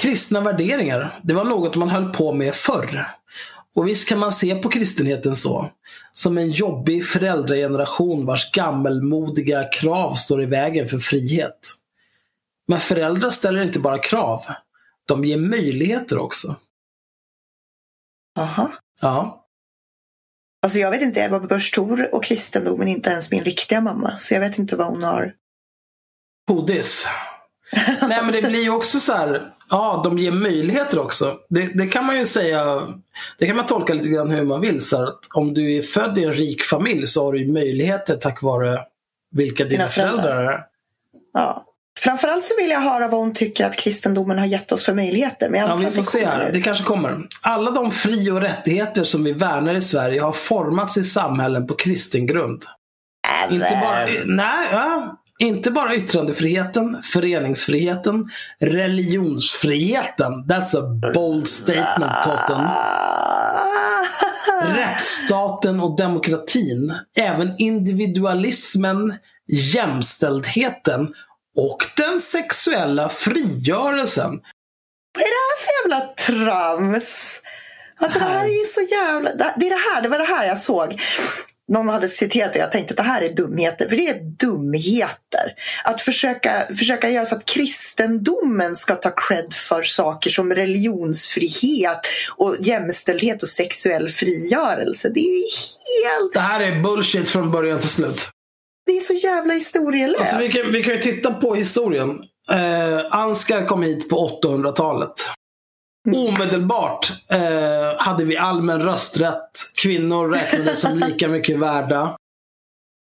Kristna 0.00 0.40
värderingar, 0.40 1.20
det 1.22 1.34
var 1.34 1.44
något 1.44 1.76
man 1.76 1.88
höll 1.88 2.12
på 2.12 2.32
med 2.32 2.54
förr. 2.54 3.06
Och 3.74 3.88
visst 3.88 4.08
kan 4.08 4.18
man 4.18 4.32
se 4.32 4.54
på 4.54 4.68
kristenheten 4.68 5.36
så. 5.36 5.70
Som 6.12 6.38
en 6.38 6.50
jobbig 6.50 7.06
föräldrageneration 7.06 8.26
vars 8.26 8.52
gammelmodiga 8.52 9.64
krav 9.64 10.14
står 10.14 10.42
i 10.42 10.46
vägen 10.46 10.88
för 10.88 10.98
frihet. 10.98 11.74
Men 12.68 12.80
föräldrar 12.80 13.30
ställer 13.30 13.62
inte 13.62 13.78
bara 13.78 13.98
krav. 13.98 14.42
De 15.06 15.24
ger 15.24 15.38
möjligheter 15.38 16.18
också. 16.18 16.56
Aha. 18.38 18.70
Ja. 19.00 19.39
Alltså 20.62 20.78
jag 20.78 20.90
vet 20.90 21.02
inte, 21.02 21.24
Ebba 21.24 21.40
Busch 21.40 21.74
Thor 21.74 22.14
och 22.14 22.24
kristendomen 22.24 22.88
är 22.88 22.92
inte 22.92 23.10
ens 23.10 23.30
min 23.30 23.42
riktiga 23.42 23.80
mamma. 23.80 24.16
Så 24.18 24.34
jag 24.34 24.40
vet 24.40 24.58
inte 24.58 24.76
vad 24.76 24.86
hon 24.86 25.02
har. 25.02 25.32
Hodis. 26.48 27.06
Nej 28.08 28.22
men 28.22 28.32
det 28.32 28.42
blir 28.42 28.62
ju 28.62 28.70
också 28.70 29.00
så 29.00 29.12
här. 29.12 29.52
Ja, 29.70 30.00
de 30.04 30.18
ger 30.18 30.30
möjligheter 30.30 30.98
också. 30.98 31.38
Det, 31.48 31.66
det 31.74 31.86
kan 31.86 32.06
man 32.06 32.18
ju 32.18 32.26
säga. 32.26 32.88
Det 33.38 33.46
kan 33.46 33.56
man 33.56 33.66
tolka 33.66 33.94
lite 33.94 34.08
grann 34.08 34.30
hur 34.30 34.44
man 34.44 34.60
vill. 34.60 34.80
Så 34.80 34.96
här, 34.96 35.04
att 35.06 35.20
om 35.34 35.54
du 35.54 35.76
är 35.76 35.82
född 35.82 36.18
i 36.18 36.24
en 36.24 36.32
rik 36.32 36.62
familj 36.62 37.06
så 37.06 37.24
har 37.24 37.32
du 37.32 37.38
ju 37.40 37.52
möjligheter 37.52 38.16
tack 38.16 38.42
vare 38.42 38.78
vilka 39.30 39.64
dina, 39.64 39.76
Dina 39.76 39.88
föräldrar. 39.88 40.22
föräldrar 40.22 40.52
är. 40.52 40.64
Ja. 41.32 41.66
Framförallt 42.02 42.44
så 42.44 42.54
vill 42.58 42.70
jag 42.70 42.80
höra 42.80 43.08
vad 43.08 43.20
hon 43.20 43.32
tycker 43.32 43.66
att 43.66 43.76
kristendomen 43.76 44.38
har 44.38 44.46
gett 44.46 44.72
oss 44.72 44.84
för 44.84 44.94
möjligheter. 44.94 45.50
Men 45.50 45.60
jag 45.60 45.70
Ja, 45.70 45.76
vi 45.76 45.90
får 45.90 46.02
se 46.02 46.26
här. 46.26 46.52
Det 46.52 46.62
kanske 46.62 46.84
kommer. 46.84 47.18
Alla 47.40 47.70
de 47.70 47.90
fri 47.90 48.30
och 48.30 48.40
rättigheter 48.40 49.04
som 49.04 49.24
vi 49.24 49.32
värnar 49.32 49.74
i 49.74 49.80
Sverige 49.80 50.20
har 50.20 50.32
formats 50.32 50.96
i 50.96 51.04
samhällen 51.04 51.66
på 51.66 51.74
kristen 51.74 52.26
grund. 52.26 52.64
Inte 53.50 53.78
bara, 53.82 54.06
nej, 54.26 54.68
ja, 54.72 55.20
inte 55.38 55.70
bara 55.70 55.94
yttrandefriheten, 55.94 57.02
föreningsfriheten, 57.02 58.30
religionsfriheten. 58.60 60.32
That's 60.32 60.76
a 60.78 61.12
bold 61.14 61.48
statement, 61.48 62.12
Cotton. 62.24 62.66
Rättsstaten 64.76 65.80
och 65.80 65.96
demokratin. 65.96 66.94
Även 67.16 67.54
individualismen, 67.58 69.14
jämställdheten 69.48 71.14
och 71.60 71.86
den 71.96 72.20
sexuella 72.20 73.08
frigörelsen. 73.08 74.30
Vad 75.14 75.22
är 75.22 75.30
det 75.30 75.40
här 75.48 75.58
för 75.64 75.70
jävla 75.82 76.14
trams? 76.14 77.40
Alltså 78.00 78.18
det 78.18 78.24
här 78.24 78.44
är 78.44 78.58
ju 78.58 78.64
så 78.64 78.80
jävla... 78.80 79.30
Det 79.32 79.66
är 79.66 79.70
det 79.70 79.94
här, 79.94 80.02
det 80.02 80.08
var 80.08 80.18
det 80.18 80.24
här 80.24 80.46
jag 80.46 80.58
såg. 80.58 81.00
Någon 81.72 81.88
hade 81.88 82.08
citerat 82.08 82.52
det 82.52 82.58
jag 82.58 82.72
tänkte 82.72 82.92
att 82.92 82.96
det 82.96 83.02
här 83.02 83.22
är 83.22 83.34
dumheter. 83.34 83.88
För 83.88 83.96
det 83.96 84.08
är 84.08 84.20
dumheter. 84.20 85.54
Att 85.84 86.00
försöka, 86.00 86.66
försöka 86.78 87.10
göra 87.10 87.26
så 87.26 87.34
att 87.34 87.44
kristendomen 87.44 88.76
ska 88.76 88.94
ta 88.94 89.10
cred 89.10 89.54
för 89.54 89.82
saker 89.82 90.30
som 90.30 90.52
religionsfrihet 90.52 92.00
och 92.36 92.56
jämställdhet 92.60 93.42
och 93.42 93.48
sexuell 93.48 94.08
frigörelse. 94.08 95.08
Det 95.14 95.20
är 95.20 95.36
ju 95.36 95.44
helt... 96.04 96.32
Det 96.32 96.40
här 96.40 96.60
är 96.60 96.82
bullshit 96.82 97.30
från 97.30 97.50
början 97.50 97.80
till 97.80 97.88
slut. 97.88 98.30
Det 98.90 98.96
är 98.96 99.00
så 99.00 99.14
jävla 99.14 99.54
historielöst. 99.54 100.20
Alltså, 100.20 100.38
vi, 100.38 100.48
kan, 100.48 100.72
vi 100.72 100.82
kan 100.82 100.94
ju 100.94 101.00
titta 101.00 101.32
på 101.32 101.54
historien. 101.54 102.10
Eh, 102.52 103.06
Ansgar 103.10 103.66
kom 103.66 103.82
hit 103.82 104.08
på 104.08 104.40
800-talet. 104.42 105.12
Omedelbart 106.16 107.12
eh, 107.28 107.98
hade 107.98 108.24
vi 108.24 108.36
allmän 108.36 108.82
rösträtt. 108.82 109.50
Kvinnor 109.82 110.28
räknades 110.28 110.80
som 110.80 110.98
lika 111.08 111.28
mycket 111.28 111.58
värda. 111.58 112.16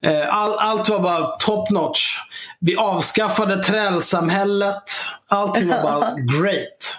Eh, 0.05 0.35
all, 0.35 0.53
allt 0.53 0.89
var 0.89 0.99
bara 0.99 1.35
top 1.35 1.69
notch. 1.69 2.17
Vi 2.59 2.75
avskaffade 2.75 3.63
trälsamhället. 3.63 4.83
Allting 5.27 5.67
var 5.67 5.83
bara 5.83 6.15
great. 6.39 6.97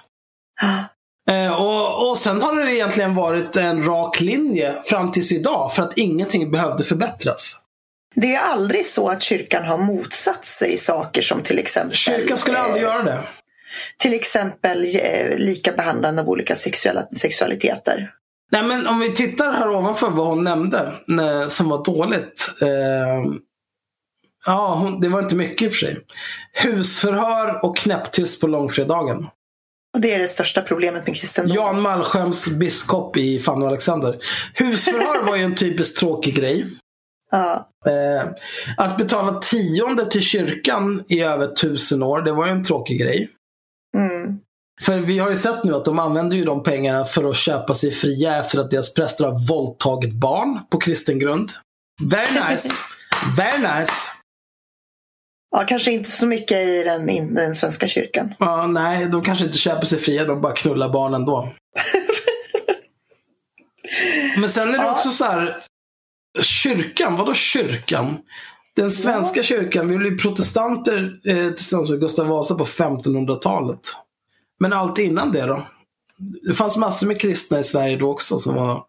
Eh, 1.31 1.53
och, 1.53 2.11
och 2.11 2.19
sen 2.19 2.43
har 2.43 2.57
det 2.57 2.75
egentligen 2.75 3.15
varit 3.15 3.57
en 3.57 3.85
rak 3.85 4.21
linje 4.21 4.75
fram 4.85 5.11
tills 5.11 5.33
idag 5.33 5.75
för 5.75 5.83
att 5.83 5.99
ingenting 5.99 6.51
behövde 6.51 6.85
förbättras. 6.85 7.62
Det 8.15 8.35
är 8.35 8.41
aldrig 8.41 8.87
så 8.87 9.09
att 9.09 9.23
kyrkan 9.23 9.65
har 9.65 9.79
motsatt 9.79 10.45
sig 10.45 10.79
saker 10.79 11.23
som 11.23 11.43
till 11.43 11.59
exempel 11.59 11.97
Kyrkan 11.97 12.39
skulle 12.39 12.59
aldrig 12.59 12.83
eh, 12.83 12.89
göra 12.89 13.03
det. 13.03 13.21
till 13.99 14.15
exempel 14.15 14.85
eh, 14.85 15.37
lika 15.37 15.73
behandlande 15.73 16.23
av 16.23 16.29
olika 16.29 16.57
sexuella, 16.57 17.03
sexualiteter. 17.03 18.11
Nej 18.51 18.63
men 18.63 18.87
om 18.87 19.01
vi 19.01 19.15
tittar 19.15 19.53
här 19.53 19.71
ovanför 19.71 20.11
vad 20.11 20.27
hon 20.27 20.45
nämnde 20.45 20.93
som 21.49 21.69
var 21.69 21.85
dåligt. 21.85 22.51
Eh, 22.63 22.69
ja, 24.47 24.75
hon, 24.75 25.01
det 25.01 25.09
var 25.09 25.19
inte 25.19 25.35
mycket 25.35 25.63
i 25.63 25.69
och 25.69 25.73
för 25.73 25.79
sig. 25.79 25.99
Husförhör 26.53 27.65
och 27.65 27.77
knäpptyst 27.77 28.41
på 28.41 28.47
långfredagen. 28.47 29.27
Och 29.95 30.01
det 30.01 30.15
är 30.15 30.19
det 30.19 30.29
största 30.29 30.61
problemet 30.63 31.07
med 31.07 31.17
kristendom. 31.17 31.57
Jan 31.57 31.81
Malmsjöms 31.81 32.49
biskop 32.49 33.17
i 33.17 33.39
Fanny 33.41 33.65
och 33.65 33.69
Alexander. 33.69 34.19
Husförhör 34.55 35.25
var 35.27 35.37
ju 35.37 35.43
en 35.43 35.55
typiskt 35.55 35.99
tråkig 35.99 36.35
grej. 36.37 36.67
Ja. 37.33 37.69
Eh, 37.87 38.31
att 38.77 38.97
betala 38.99 39.39
tionde 39.39 40.07
till 40.07 40.23
kyrkan 40.23 41.05
i 41.09 41.21
över 41.23 41.49
tusen 41.55 42.03
år, 42.03 42.23
det 42.23 42.33
var 42.33 42.47
ju 42.47 42.53
en 42.53 42.65
tråkig 42.65 43.01
grej. 43.01 43.29
Mm. 43.97 44.39
För 44.83 44.99
vi 44.99 45.19
har 45.19 45.31
ju 45.31 45.37
sett 45.37 45.65
nu 45.65 45.75
att 45.75 45.85
de 45.85 45.99
använder 45.99 46.37
ju 46.37 46.45
de 46.45 46.63
pengarna 46.63 47.05
för 47.05 47.31
att 47.31 47.37
köpa 47.37 47.75
sig 47.75 47.91
fria 47.91 48.37
efter 48.37 48.61
att 48.61 48.71
deras 48.71 48.95
präster 48.95 49.25
har 49.25 49.49
våldtagit 49.49 50.13
barn 50.13 50.61
på 50.71 50.79
kristen 50.79 51.19
grund. 51.19 51.51
Very 52.03 52.51
nice. 52.51 52.69
Very 53.37 53.59
nice. 53.79 53.93
ja, 55.51 55.65
kanske 55.67 55.93
inte 55.93 56.11
så 56.11 56.27
mycket 56.27 56.59
i 56.59 56.83
den, 56.85 57.11
i 57.11 57.21
den 57.21 57.55
svenska 57.55 57.89
kyrkan. 57.89 58.35
Ja, 58.39 58.67
nej, 58.67 59.07
de 59.07 59.23
kanske 59.23 59.45
inte 59.45 59.59
köper 59.59 59.87
sig 59.87 59.99
fria, 59.99 60.25
de 60.25 60.41
bara 60.41 60.53
knullar 60.55 60.89
barnen 60.89 61.25
då. 61.25 61.53
Men 64.39 64.49
sen 64.49 64.69
är 64.69 64.73
det 64.79 64.85
Ja. 64.85 64.93
också 64.93 65.11
så 65.11 65.25
här. 65.25 65.59
Kyrkan, 66.41 67.17
vadå 67.17 67.35
kyrkan? 67.35 68.19
Den 68.77 68.93
svenska 68.93 69.43
kyrkan, 69.43 69.89
vi 69.89 69.97
blev 69.97 70.19
protestanter 70.19 71.21
eh, 71.25 71.51
tillsammans 71.51 71.91
med 71.91 72.01
Gustav 72.01 72.27
Vasa 72.27 72.55
på 72.55 72.65
1500-talet. 72.65 73.81
Men 74.61 74.73
allt 74.73 74.99
innan 74.99 75.33
det 75.33 75.47
då? 75.47 75.67
Det 76.43 76.55
fanns 76.55 76.77
massor 76.77 77.07
med 77.07 77.21
kristna 77.21 77.61
i 77.61 77.65
Sverige 77.65 77.97
då 77.97 78.11
också 78.11 78.39
som 78.39 78.55
var... 78.55 78.85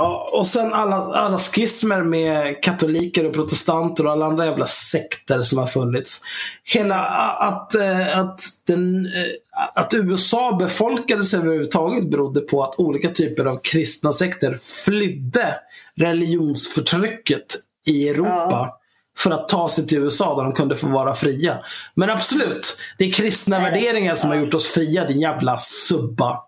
Ja, 0.00 0.30
och 0.32 0.46
sen 0.46 0.72
alla, 0.72 0.96
alla 0.96 1.38
schismer 1.38 2.02
med 2.02 2.62
katoliker 2.62 3.26
och 3.26 3.32
protestanter 3.32 4.06
och 4.06 4.12
alla 4.12 4.26
andra 4.26 4.46
jävla 4.46 4.66
sekter 4.66 5.42
som 5.42 5.58
har 5.58 5.66
funnits. 5.66 6.20
Hela 6.64 7.06
att, 7.36 7.74
eh, 7.74 8.18
att, 8.18 8.40
den, 8.66 9.06
eh, 9.06 9.72
att 9.74 9.94
USA 9.94 10.56
befolkades 10.56 11.34
överhuvudtaget 11.34 12.10
berodde 12.10 12.40
på 12.40 12.64
att 12.64 12.78
olika 12.78 13.08
typer 13.08 13.44
av 13.44 13.60
kristna 13.62 14.12
sekter 14.12 14.58
flydde 14.84 15.54
religionsförtrycket 15.96 17.46
i 17.86 18.08
Europa. 18.08 18.48
Ja. 18.50 18.80
För 19.18 19.30
att 19.30 19.48
ta 19.48 19.68
sig 19.68 19.86
till 19.86 19.98
USA 19.98 20.36
där 20.36 20.42
de 20.42 20.52
kunde 20.52 20.76
få 20.76 20.86
vara 20.86 21.14
fria. 21.14 21.58
Men 21.94 22.10
absolut, 22.10 22.78
det 22.98 23.04
är 23.04 23.10
kristna 23.10 23.58
värderingar 23.58 24.14
som 24.14 24.30
har 24.30 24.36
gjort 24.36 24.54
oss 24.54 24.66
fria, 24.66 25.04
din 25.04 25.20
jävla 25.20 25.58
subba. 25.58 26.40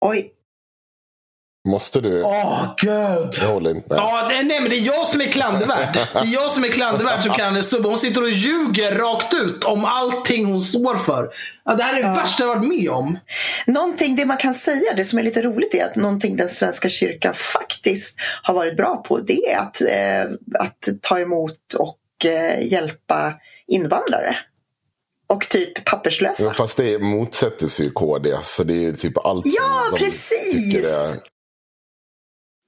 Oj. 0.00 0.32
Måste 1.66 2.00
du? 2.00 2.22
Åh, 2.22 2.74
gud. 2.76 3.34
Jag 3.40 3.48
håller 3.48 3.70
inte 3.70 3.88
med. 3.88 3.98
Ja, 3.98 4.26
nej, 4.28 4.44
nej, 4.44 4.60
men 4.60 4.70
det 4.70 4.76
är 4.76 4.86
jag 4.86 5.06
som 5.06 5.20
är 5.20 5.26
klandervärd. 5.26 5.94
Det 6.12 6.18
är 6.18 6.34
jag 6.34 6.50
som 6.50 6.64
är 6.64 6.68
klandervärd 6.68 7.22
som 7.22 7.32
kallar 7.32 7.50
henne 7.50 7.62
subba. 7.62 7.88
Hon 7.88 7.98
sitter 7.98 8.22
och 8.22 8.30
ljuger 8.30 8.94
rakt 8.94 9.34
ut 9.34 9.64
om 9.64 9.84
allting 9.84 10.46
hon 10.46 10.60
står 10.60 10.96
för. 10.96 11.28
Ja, 11.64 11.74
det 11.74 11.82
här 11.82 11.98
är 11.98 12.02
det 12.02 12.08
värsta 12.08 12.44
jag 12.44 12.48
varit 12.56 12.68
med 12.68 12.90
om. 12.90 13.18
Någonting, 13.66 14.16
det 14.16 14.24
man 14.24 14.36
kan 14.36 14.54
säga, 14.54 14.94
det 14.96 15.04
som 15.04 15.18
är 15.18 15.22
lite 15.22 15.42
roligt 15.42 15.74
är 15.74 15.84
att 15.84 15.96
någonting 15.96 16.36
den 16.36 16.48
svenska 16.48 16.88
kyrkan 16.88 17.34
faktiskt 17.34 18.16
har 18.42 18.54
varit 18.54 18.76
bra 18.76 18.96
på 18.96 19.18
det 19.18 19.52
är 19.52 19.58
att, 19.58 19.80
eh, 19.80 20.32
att 20.58 20.88
ta 21.02 21.18
emot 21.18 21.74
och 21.78 22.26
eh, 22.30 22.66
hjälpa 22.72 23.34
invandrare. 23.68 24.36
Och 25.28 25.48
typ 25.48 25.84
papperslösa. 25.84 26.44
Ja, 26.44 26.52
fast 26.54 26.76
det 26.76 26.98
motsätter 26.98 27.66
sig 27.66 27.86
ju 27.86 27.92
KD. 27.92 28.36
Så 28.44 28.64
det 28.64 28.74
är 28.74 28.80
ju 28.80 28.92
typ 28.96 29.18
allt 29.18 29.44
Ja, 29.46 29.96
precis! 29.96 30.86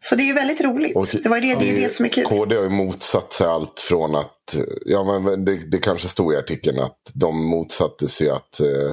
Så 0.01 0.17
det 0.17 0.23
är 0.23 0.27
ju 0.27 0.33
väldigt 0.33 0.61
roligt. 0.61 0.97
Och 0.97 1.09
det, 1.13 1.29
var 1.29 1.41
det, 1.41 1.55
det 1.55 1.71
är 1.71 1.75
det 1.75 1.89
som 1.89 2.05
är 2.05 2.09
kul. 2.09 2.25
KD 2.25 2.57
har 2.57 2.63
ju 2.63 2.69
motsatt 2.69 3.33
sig 3.33 3.47
allt 3.47 3.81
från 3.81 4.15
att, 4.15 4.57
ja 4.87 5.21
men 5.21 5.45
det, 5.45 5.71
det 5.71 5.79
kanske 5.79 6.09
stod 6.09 6.35
i 6.35 6.37
artikeln 6.37 6.79
att 6.79 6.99
de 7.15 7.45
motsatte 7.45 8.09
sig 8.09 8.31
att 8.31 8.61
eh, 8.61 8.93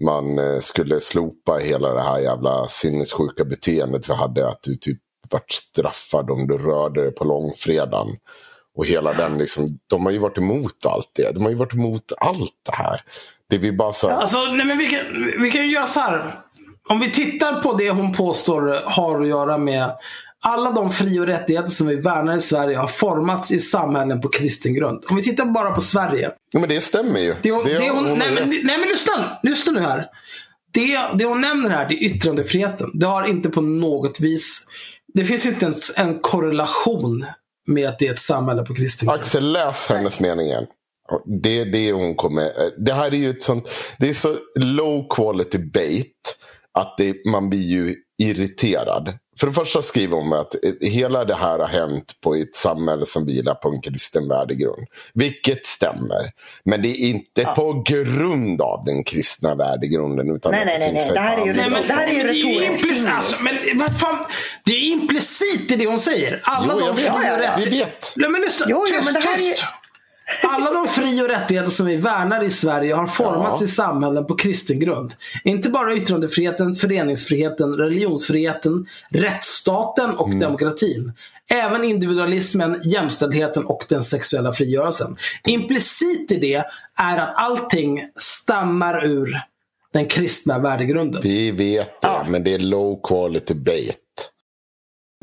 man 0.00 0.38
eh, 0.38 0.60
skulle 0.60 1.00
slopa 1.00 1.52
hela 1.52 1.94
det 1.94 2.02
här 2.02 2.18
jävla 2.18 2.68
sinnessjuka 2.68 3.44
beteendet 3.44 4.08
vi 4.08 4.14
hade. 4.14 4.48
Att 4.48 4.62
du 4.62 4.76
typ 4.76 4.98
vart 5.30 5.52
straffad 5.52 6.30
om 6.30 6.46
du 6.46 6.58
rörde 6.58 7.02
dig 7.02 7.12
på 7.14 7.24
långfredagen. 7.24 8.16
Och 8.76 8.86
hela 8.86 9.12
den 9.12 9.38
liksom, 9.38 9.68
de 9.90 10.04
har 10.04 10.12
ju 10.12 10.18
varit 10.18 10.38
emot 10.38 10.86
allt 10.86 11.10
det. 11.16 11.34
De 11.34 11.42
har 11.42 11.50
ju 11.50 11.56
varit 11.56 11.74
emot 11.74 12.12
allt 12.18 12.54
det 12.66 12.76
här. 12.76 13.00
Det 13.50 13.58
blir 13.58 13.72
bara 13.72 13.92
så, 13.92 14.08
Alltså, 14.10 14.38
nej, 14.38 14.66
men 14.66 14.78
vi, 14.78 14.86
kan, 14.86 15.00
vi 15.42 15.50
kan 15.50 15.62
ju 15.62 15.72
göra 15.72 15.86
så 15.86 16.00
här. 16.00 16.40
Om 16.88 17.00
vi 17.00 17.10
tittar 17.10 17.62
på 17.62 17.72
det 17.72 17.90
hon 17.90 18.12
påstår 18.12 18.80
har 18.84 19.20
att 19.20 19.28
göra 19.28 19.58
med 19.58 19.90
alla 20.44 20.70
de 20.70 20.90
fri 20.90 21.20
och 21.20 21.26
rättigheter 21.26 21.68
som 21.68 21.86
vi 21.86 21.96
värnar 21.96 22.36
i 22.36 22.40
Sverige 22.40 22.76
har 22.76 22.88
formats 22.88 23.50
i 23.50 23.58
samhällen 23.58 24.20
på 24.20 24.28
kristen 24.28 24.74
grund. 24.74 25.04
Om 25.10 25.16
vi 25.16 25.22
tittar 25.22 25.44
bara 25.44 25.70
på 25.70 25.80
Sverige. 25.80 26.30
ja, 26.52 26.60
men 26.60 26.68
det 26.68 26.80
stämmer 26.80 27.20
ju. 27.20 27.34
Det 27.42 27.50
hon, 27.50 27.64
Det 27.64 27.78
det 27.78 27.90
hon, 27.90 28.04
hon 28.04 28.18
nej, 28.18 28.30
men, 28.34 28.48
nej 28.48 28.78
men 28.78 28.88
lyssna, 28.88 29.38
lyssna 29.42 29.72
nu 29.72 29.80
här. 29.80 30.06
Det, 30.72 30.98
det 31.18 31.24
hon 31.24 31.40
nämner 31.40 31.70
här, 31.70 31.88
det 31.88 31.94
är 31.94 32.02
yttrandefriheten. 32.04 32.90
Det 32.94 33.06
har 33.06 33.26
inte 33.26 33.50
på 33.50 33.60
något 33.60 34.20
vis... 34.20 34.66
Det 35.14 35.24
finns 35.24 35.46
inte 35.46 35.64
ens 35.64 35.98
en 35.98 36.18
korrelation 36.18 37.24
med 37.66 37.88
att 37.88 37.98
det 37.98 38.06
är 38.08 38.12
ett 38.12 38.18
samhälle 38.18 38.62
på 38.62 38.74
kristen 38.74 39.08
grund. 39.08 39.20
Axel, 39.20 39.52
läs 39.52 39.86
hennes 39.86 40.20
mening 40.20 40.46
igen. 40.46 40.66
Det 41.42 41.60
är 41.60 41.66
det 41.66 41.92
hon 41.92 42.14
kommer... 42.14 42.50
Det 42.84 42.92
här 42.92 43.06
är 43.06 43.16
ju 43.16 43.30
ett 43.30 43.42
sånt... 43.42 43.68
Det 43.98 44.08
är 44.08 44.14
så 44.14 44.36
low 44.56 45.08
quality 45.10 45.58
bait 45.58 46.38
att 46.78 46.94
det, 46.98 47.14
man 47.26 47.50
blir 47.50 47.68
ju 47.68 47.96
irriterad. 48.22 49.18
För 49.40 49.46
det 49.46 49.52
första 49.52 49.82
skriver 49.82 50.16
hon 50.16 50.32
att 50.32 50.54
eh, 50.54 50.88
hela 50.88 51.24
det 51.24 51.34
här 51.34 51.58
har 51.58 51.66
hänt 51.66 52.12
på 52.20 52.34
ett 52.34 52.56
samhälle 52.56 53.06
som 53.06 53.26
vilar 53.26 53.54
på 53.54 53.68
en 53.68 53.80
kristen 53.80 54.28
värdegrund. 54.28 54.86
Vilket 55.14 55.66
stämmer. 55.66 56.32
Men 56.64 56.82
det 56.82 56.88
är 56.88 56.96
inte 57.08 57.44
på 57.44 57.82
grund 57.86 58.62
av 58.62 58.84
den 58.84 59.04
kristna 59.04 59.54
värdegrunden. 59.54 60.36
Utan 60.36 60.52
Nej, 60.52 60.64
nej, 60.66 60.92
nej, 60.92 61.10
Det 61.12 61.20
här 61.20 61.38
är 61.40 61.44
ju 61.46 61.50
annat- 61.50 61.56
Nej, 61.56 61.70
men, 61.70 61.82
Det 61.88 61.92
här 61.92 62.06
är 62.08 62.12
ju 62.12 62.24
men 62.24 62.34
retoriskt 62.34 63.08
alltså, 63.08 63.44
Men 63.44 63.78
vad 63.78 64.00
fan. 64.00 64.24
Det 64.64 64.72
är 64.72 64.80
implicit 64.80 65.70
i 65.70 65.76
det 65.76 65.86
hon 65.86 65.98
säger. 65.98 66.40
Alla 66.44 66.72
Jo, 66.72 66.78
de 66.78 66.86
jag 66.86 66.94
vet. 66.94 67.04
Ja, 67.06 67.20
ja, 67.24 67.42
ja. 67.42 67.54
Vi 67.58 67.64
vet. 67.78 68.12
Nej, 68.16 68.30
men 68.30 68.40
lyssna. 68.40 68.66
Jo, 68.68 68.84
jo, 68.88 68.96
tyst, 68.96 69.04
men 69.04 69.14
det 69.14 69.20
här 69.28 69.34
är 69.34 69.52
tyst. 69.52 69.64
Alla 70.48 70.72
de 70.72 70.88
fri 70.88 71.22
och 71.22 71.28
rättigheter 71.28 71.70
som 71.70 71.86
vi 71.86 71.96
värnar 71.96 72.42
i 72.44 72.50
Sverige 72.50 72.94
har 72.94 73.06
formats 73.06 73.60
Ja. 73.60 73.66
i 73.66 73.70
samhällen 73.70 74.26
på 74.26 74.34
kristen 74.36 74.78
grund. 74.80 75.14
Inte 75.44 75.68
bara 75.70 75.94
yttrandefriheten, 75.94 76.74
föreningsfriheten, 76.74 77.74
religionsfriheten, 77.74 78.86
rättsstaten 79.10 80.10
och 80.10 80.28
Mm. 80.28 80.40
demokratin. 80.40 81.12
Även 81.50 81.84
individualismen, 81.84 82.80
jämställdheten 82.84 83.64
och 83.64 83.84
den 83.88 84.02
sexuella 84.02 84.52
frigörelsen. 84.52 85.16
Implicit 85.46 86.32
i 86.32 86.38
det 86.38 86.64
är 86.98 87.18
att 87.18 87.34
allting 87.36 88.00
stammar 88.16 89.04
ur 89.04 89.40
den 89.92 90.06
kristna 90.06 90.58
värdegrunden. 90.58 91.22
Vi 91.22 91.50
vet 91.50 92.00
det, 92.02 92.08
Ja. 92.08 92.24
men 92.28 92.44
det 92.44 92.54
är 92.54 92.58
low 92.58 93.00
quality 93.08 93.54
bait. 93.54 93.98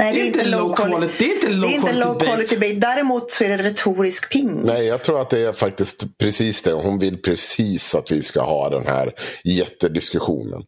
Nej, 0.01 0.13
det 0.13 0.21
är 0.21 0.25
inte 0.25 0.45
low 0.45 0.75
quality. 0.75 1.13
Det 1.19 1.25
är 1.25 1.35
inte 1.35 1.49
low 1.49 1.61
Det 1.61 1.67
är 1.67 1.75
inte 1.75 1.87
quality 1.91 2.05
low 2.07 2.17
bait. 2.17 2.27
quality 2.29 2.57
bait. 2.57 2.81
Däremot 2.81 3.31
så 3.31 3.43
är 3.43 3.49
det 3.49 3.63
retorisk 3.63 4.31
pingis. 4.31 4.65
Nej, 4.67 4.85
jag 4.87 5.03
tror 5.03 5.21
att 5.21 5.29
det 5.29 5.39
är 5.39 5.53
faktiskt 5.53 6.17
precis 6.17 6.61
det. 6.63 6.73
Hon 6.73 6.99
vill 6.99 7.21
precis 7.21 7.95
att 7.95 8.11
vi 8.11 8.21
ska 8.21 8.41
ha 8.41 8.69
den 8.69 8.87
här 8.87 9.13
jättediskussionen. 9.43 10.61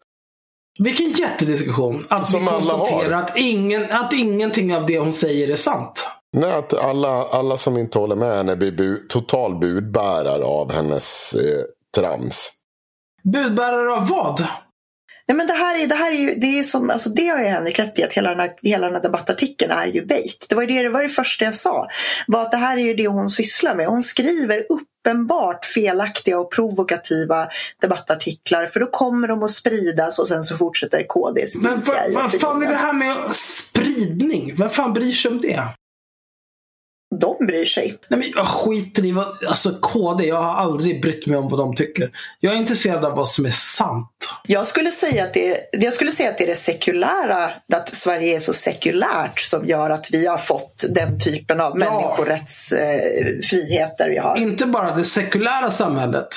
Vilken 0.79 1.11
jättediskussion. 1.11 2.05
Att 2.09 2.29
Som 2.29 2.39
vi 2.41 2.47
konstaterar 2.47 3.21
att, 3.21 3.37
ingen, 3.37 3.91
att 3.91 4.13
ingenting 4.13 4.75
av 4.75 4.85
det 4.85 4.99
hon 4.99 5.13
säger 5.13 5.49
är 5.49 5.55
sant. 5.55 6.07
Nej, 6.37 6.51
att 6.51 6.73
alla, 6.73 7.23
alla 7.27 7.57
som 7.57 7.77
inte 7.77 7.99
håller 7.99 8.15
med 8.15 8.37
henne 8.37 8.55
blir 8.55 8.71
bu 8.71 9.07
total 9.09 9.59
budbärare 9.59 10.43
av 10.43 10.71
hennes 10.71 11.33
eh, 11.33 11.63
trams. 11.95 12.51
Budbärare 13.23 13.93
av 13.93 14.07
vad? 14.07 14.47
Nej, 15.27 15.37
men 15.37 15.47
det 15.47 15.53
här 15.53 15.79
är, 15.83 15.87
det 15.87 15.95
här 15.95 16.11
är 16.11 16.15
ju, 16.15 16.35
det 16.35 16.59
är 16.59 16.63
som, 16.63 16.89
alltså 16.89 17.09
det 17.09 17.27
har 17.27 17.39
ju 17.39 17.45
Henrik 17.45 17.79
rätt 17.79 17.99
i, 17.99 18.03
att 18.03 18.13
hela 18.13 18.29
den, 18.29 18.39
här, 18.39 18.51
hela 18.61 18.85
den 18.85 18.95
här 18.95 19.03
debattartikeln 19.03 19.71
är 19.71 19.85
ju 19.85 20.05
bait. 20.05 20.45
Det 20.49 20.55
var 20.55 20.63
ju 20.63 20.67
det, 20.67 20.83
det 20.83 20.89
var 20.89 21.03
det 21.03 21.09
första 21.09 21.45
jag 21.45 21.55
sa. 21.55 21.87
Var 22.27 22.41
att 22.41 22.51
det 22.51 22.57
här 22.57 22.77
är 22.77 22.81
ju 22.81 22.93
det 22.93 23.07
hon 23.07 23.29
sysslar 23.29 23.75
med. 23.75 23.87
Hon 23.87 24.03
skriver 24.03 24.63
uppenbart 24.69 25.65
felaktiga 25.65 26.39
och 26.39 26.51
provokativa 26.51 27.47
debattartiklar 27.81 28.65
för 28.65 28.79
då 28.79 28.85
kommer 28.85 29.27
de 29.27 29.43
att 29.43 29.51
spridas 29.51 30.19
och 30.19 30.27
sen 30.27 30.43
så 30.43 30.57
fortsätter 30.57 31.07
KD 31.07 31.47
stiga 31.47 31.69
Men 31.69 31.83
vad, 31.85 32.23
vad 32.23 32.41
fan 32.41 32.63
är 32.63 32.69
det 32.69 32.75
här 32.75 32.93
med 32.93 33.35
spridning? 33.35 34.55
Vem 34.55 34.69
fan 34.69 34.93
bryr 34.93 35.11
sig 35.11 35.31
om 35.31 35.41
det? 35.41 35.63
De 37.19 37.45
bryr 37.45 37.65
sig. 37.65 37.97
Nej, 38.07 38.19
men 38.19 38.31
jag 38.35 38.47
skiter 38.47 39.05
i 39.05 39.11
vad, 39.11 39.43
alltså 39.47 39.69
KD, 39.81 40.25
jag 40.25 40.41
har 40.41 40.53
aldrig 40.53 41.01
brytt 41.01 41.27
mig 41.27 41.37
om 41.37 41.49
vad 41.49 41.59
de 41.59 41.75
tycker. 41.75 42.11
Jag 42.39 42.53
är 42.53 42.57
intresserad 42.57 43.05
av 43.05 43.15
vad 43.15 43.27
som 43.27 43.45
är 43.45 43.51
sant. 43.51 44.12
Jag 44.47 44.67
skulle 44.67 44.91
säga 44.91 45.23
att 45.23 45.33
det 45.33 45.51
är, 45.51 45.57
jag 45.71 45.93
skulle 45.93 46.11
säga 46.11 46.29
att 46.29 46.37
det 46.37 46.43
är 46.43 46.47
det 46.47 46.55
sekulära, 46.55 47.51
att 47.73 47.95
Sverige 47.95 48.35
är 48.35 48.39
så 48.39 48.53
sekulärt 48.53 49.39
som 49.39 49.65
gör 49.65 49.89
att 49.89 50.07
vi 50.11 50.27
har 50.27 50.37
fått 50.37 50.83
den 50.89 51.19
typen 51.19 51.61
av 51.61 51.71
Ja. 51.79 51.85
människorättsfriheter 51.85 54.09
vi 54.09 54.17
har. 54.17 54.37
Inte 54.37 54.65
bara 54.65 54.95
det 54.95 55.03
sekulära 55.03 55.71
samhället. 55.71 56.27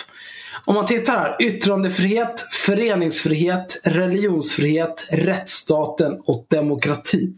Om 0.65 0.75
man 0.75 0.87
tittar 0.87 1.19
här, 1.19 1.37
yttrandefrihet, 1.41 2.41
föreningsfrihet, 2.53 3.77
religionsfrihet, 3.85 5.05
rättsstaten 5.09 6.21
och 6.27 6.47
demokrati. 6.51 7.29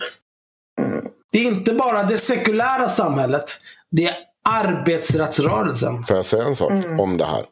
Det 1.33 1.39
är 1.39 1.45
inte 1.45 1.73
bara 1.73 2.03
det 2.03 2.19
sekulära 2.19 2.89
samhället. 2.89 3.57
Det 3.91 4.05
är 4.07 4.15
arbetsrättsrörelsen. 4.49 6.05
Får 6.07 6.17
jag 6.17 6.27
säga 6.27 6.45
en 6.45 6.57
sak 6.57 6.71
Mm. 6.71 7.01
om 7.01 7.17
det 7.17 7.25
här? 7.27 7.45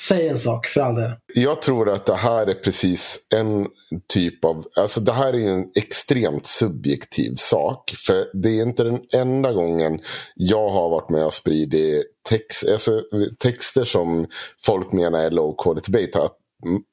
Säg 0.00 0.28
en 0.28 0.38
sak 0.38 0.66
för 0.66 0.80
all 0.80 0.94
del. 0.94 1.10
Jag 1.34 1.62
tror 1.62 1.90
att 1.90 2.06
det 2.06 2.14
här 2.14 2.46
är 2.46 2.54
precis 2.54 3.26
en 3.34 3.66
typ 4.12 4.44
av... 4.44 4.64
Alltså 4.76 5.00
det 5.00 5.12
här 5.12 5.32
är 5.32 5.38
ju 5.38 5.48
en 5.48 5.70
extremt 5.74 6.46
subjektiv 6.46 7.34
sak. 7.36 7.94
För 8.06 8.40
det 8.42 8.48
är 8.48 8.62
inte 8.62 8.84
den 8.84 9.00
enda 9.14 9.52
gången 9.52 10.00
jag 10.34 10.68
har 10.70 10.90
varit 10.90 11.10
med 11.10 11.24
och 11.24 11.34
spridit 11.34 12.04
text, 12.28 12.68
alltså 12.68 13.02
texter 13.38 13.84
som 13.84 14.26
folk 14.66 14.92
menar 14.92 15.18
är 15.18 15.30
low 15.30 15.54
quality 15.62 15.92
bait. 15.92 16.16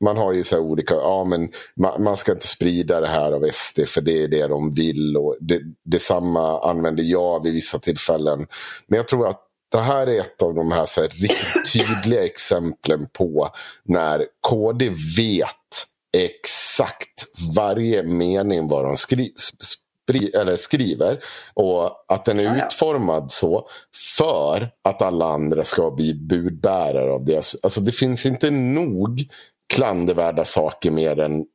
Man 0.03 0.17
har 0.17 0.33
ju 0.33 0.43
så 0.43 0.59
olika, 0.59 0.93
ja 0.93 1.23
men 1.23 1.49
man, 1.75 2.03
man, 2.03 2.17
ska 2.17 2.31
inte 2.31 2.47
sprida 2.47 3.01
det 3.01 3.07
här 3.07 3.31
av 3.31 3.49
SD 3.53 3.79
för 3.87 4.01
det 4.01 4.23
är 4.23 4.27
det 4.27 4.47
de 4.47 4.73
vill. 4.73 5.17
Och 5.17 5.37
det, 5.39 5.61
detsamma 5.85 6.69
använder 6.69 7.03
jag 7.03 7.43
vid 7.43 7.53
vissa 7.53 7.79
tillfällen. 7.79 8.47
Men 8.87 8.97
jag 8.97 9.07
tror 9.07 9.27
att 9.27 9.44
det 9.71 9.79
här 9.79 10.07
är 10.07 10.21
ett 10.21 10.41
av 10.41 10.55
de 10.55 10.71
här, 10.71 10.85
så 10.85 11.01
här 11.01 11.07
riktigt 11.07 11.73
tydliga 11.73 12.25
exemplen 12.25 13.07
på 13.13 13.49
när 13.83 14.25
KD 14.47 14.89
vet 15.17 15.85
exakt 16.17 17.25
varje 17.55 18.03
mening 18.03 18.67
vad 18.67 18.83
de 18.85 18.97
skri 18.97 19.33
eller 20.33 20.55
skriver. 20.55 21.23
Och 21.53 22.05
att 22.07 22.25
den 22.25 22.39
är 22.39 22.57
utformad 22.57 23.31
så 23.31 23.69
för 24.17 24.71
att 24.81 25.01
alla 25.01 25.25
andra 25.25 25.63
ska 25.63 25.91
bli 25.91 26.13
budbärare 26.13 27.11
av 27.11 27.25
det. 27.25 27.53
Alltså 27.63 27.81
det 27.81 27.91
finns 27.91 28.25
inte 28.25 28.49
nog 28.49 29.27
klandervärda 29.73 30.45
saker 30.45 30.91
mer 30.91 31.19
än 31.19 31.45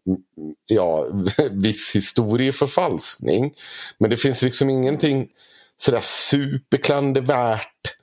ja, 0.67 1.07
viss 1.51 1.97
historieförfalskning. 1.97 3.55
Men 3.99 4.11
det 4.11 4.17
finns 4.17 4.43
liksom 4.43 4.71
ingenting 4.71 5.29
sådär 5.77 6.01
superklandervärt 6.03 8.00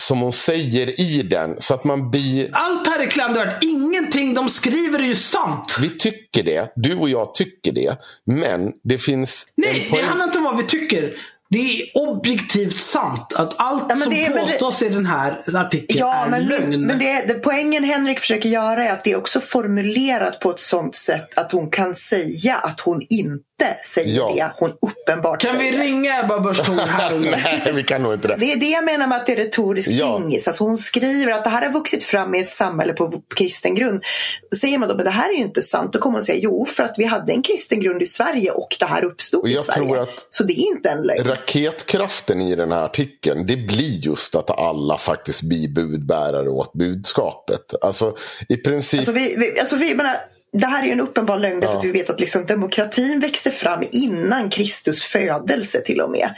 som 0.00 0.20
hon 0.20 0.32
säger 0.32 1.00
i 1.00 1.22
den. 1.22 1.56
Så 1.58 1.74
att 1.74 1.84
man 1.84 2.10
blir... 2.10 2.50
Allt 2.52 2.86
här 2.86 3.02
är 3.02 3.06
klandervärt. 3.06 3.62
Ingenting 3.64 4.34
de 4.34 4.48
skriver 4.48 4.98
är 4.98 5.04
ju 5.04 5.16
sant. 5.16 5.78
Vi 5.80 5.90
tycker 5.90 6.42
det. 6.42 6.72
Du 6.76 6.96
och 6.96 7.10
jag 7.10 7.34
tycker 7.34 7.72
det. 7.72 7.96
Men 8.26 8.72
det 8.84 8.98
finns... 8.98 9.46
Nej, 9.56 9.88
det 9.92 10.02
handlar 10.02 10.24
inte 10.26 10.38
om 10.38 10.44
vad 10.44 10.56
vi 10.56 10.62
tycker. 10.62 11.14
Det 11.52 11.58
är 11.58 11.90
objektivt 11.94 12.82
sant 12.82 13.32
att 13.32 13.54
allt 13.56 13.84
ja, 13.88 13.96
som 13.96 14.32
påstås 14.40 14.78
det, 14.78 14.86
i 14.86 14.88
den 14.88 15.06
här 15.06 15.42
artikeln 15.54 15.98
ja, 15.98 16.24
är 16.24 16.30
men, 16.30 16.44
lögn. 16.44 16.80
Men 16.80 16.98
det, 16.98 17.24
det, 17.28 17.34
poängen 17.34 17.84
Henrik 17.84 18.18
försöker 18.18 18.48
göra 18.48 18.84
är 18.84 18.92
att 18.92 19.04
det 19.04 19.12
är 19.12 19.16
också 19.16 19.40
formulerat 19.40 20.40
på 20.40 20.50
ett 20.50 20.60
sånt 20.60 20.94
sätt 20.94 21.38
att 21.38 21.52
hon 21.52 21.70
kan 21.70 21.94
säga 21.94 22.56
att 22.56 22.80
hon 22.80 23.00
inte 23.08 23.42
säger 23.82 24.16
ja. 24.16 24.32
det 24.34 24.52
hon 24.56 24.70
uppenbart 24.70 25.40
kan 25.40 25.50
säger. 25.50 25.72
Kan 25.72 25.80
vi 25.80 25.86
ringa 25.86 26.20
Ebba 26.20 26.40
Busch 26.40 26.68
här 26.68 27.18
Nej, 27.64 27.72
vi 27.74 27.82
kan 27.82 28.02
nog 28.02 28.14
inte 28.14 28.28
det. 28.28 28.36
Det 28.38 28.52
är 28.52 28.56
det 28.56 28.70
jag 28.70 28.84
menar 28.84 29.06
med 29.06 29.18
att 29.18 29.26
det 29.26 29.32
är 29.32 29.36
retoriskt 29.36 29.92
ja. 29.92 30.20
ingis. 30.22 30.46
Alltså 30.46 30.64
hon 30.64 30.78
skriver 30.78 31.32
att 31.32 31.44
det 31.44 31.50
här 31.50 31.66
har 31.66 31.72
vuxit 31.72 32.04
fram 32.04 32.34
i 32.34 32.40
ett 32.40 32.50
samhälle 32.50 32.92
på 32.92 33.22
kristen 33.36 33.74
grund. 33.74 34.02
Då 34.50 34.56
säger 34.56 34.78
man 34.78 34.88
då, 34.88 34.96
men 34.96 35.04
det 35.04 35.10
här 35.10 35.28
är 35.28 35.34
ju 35.34 35.42
inte 35.42 35.62
sant. 35.62 35.92
Då 35.92 35.98
kommer 35.98 36.16
hon 36.16 36.22
säga, 36.22 36.38
jo, 36.42 36.66
för 36.66 36.82
att 36.82 36.94
vi 36.98 37.04
hade 37.04 37.32
en 37.32 37.42
kristen 37.42 37.80
grund 37.80 38.02
i 38.02 38.06
Sverige 38.06 38.50
och 38.50 38.76
det 38.78 38.86
här 38.86 39.04
uppstod 39.04 39.48
i 39.48 39.54
Sverige. 39.54 40.06
Så 40.30 40.44
det 40.44 40.52
är 40.52 40.66
inte 40.76 40.90
en 40.90 41.02
lögn. 41.02 41.22
Raketkraften 41.42 42.40
i 42.40 42.54
den 42.54 42.72
här 42.72 42.84
artikeln, 42.84 43.46
det 43.46 43.56
blir 43.56 43.98
just 43.98 44.34
att 44.34 44.50
alla 44.50 44.98
faktiskt 44.98 45.42
blir 45.42 45.68
budbärare 45.68 46.48
åt 46.48 46.72
budskapet. 46.72 47.74
Alltså 47.80 48.16
i 48.48 48.56
princip. 48.56 48.98
Alltså, 48.98 49.12
vi, 49.12 49.34
vi, 49.36 49.60
alltså 49.60 49.76
vi, 49.76 49.94
menar, 49.94 50.16
det 50.52 50.66
här 50.66 50.82
är 50.82 50.86
ju 50.86 50.92
en 50.92 51.00
uppenbar 51.00 51.38
lögn 51.38 51.60
därför 51.60 51.74
ja. 51.74 51.78
att 51.78 51.84
vi 51.84 51.92
vet 51.92 52.10
att 52.10 52.20
liksom 52.20 52.46
demokratin 52.46 53.20
växte 53.20 53.50
fram 53.50 53.82
innan 53.92 54.50
Kristus 54.50 55.02
födelse 55.02 55.80
till 55.80 56.00
och 56.00 56.10
med. 56.10 56.34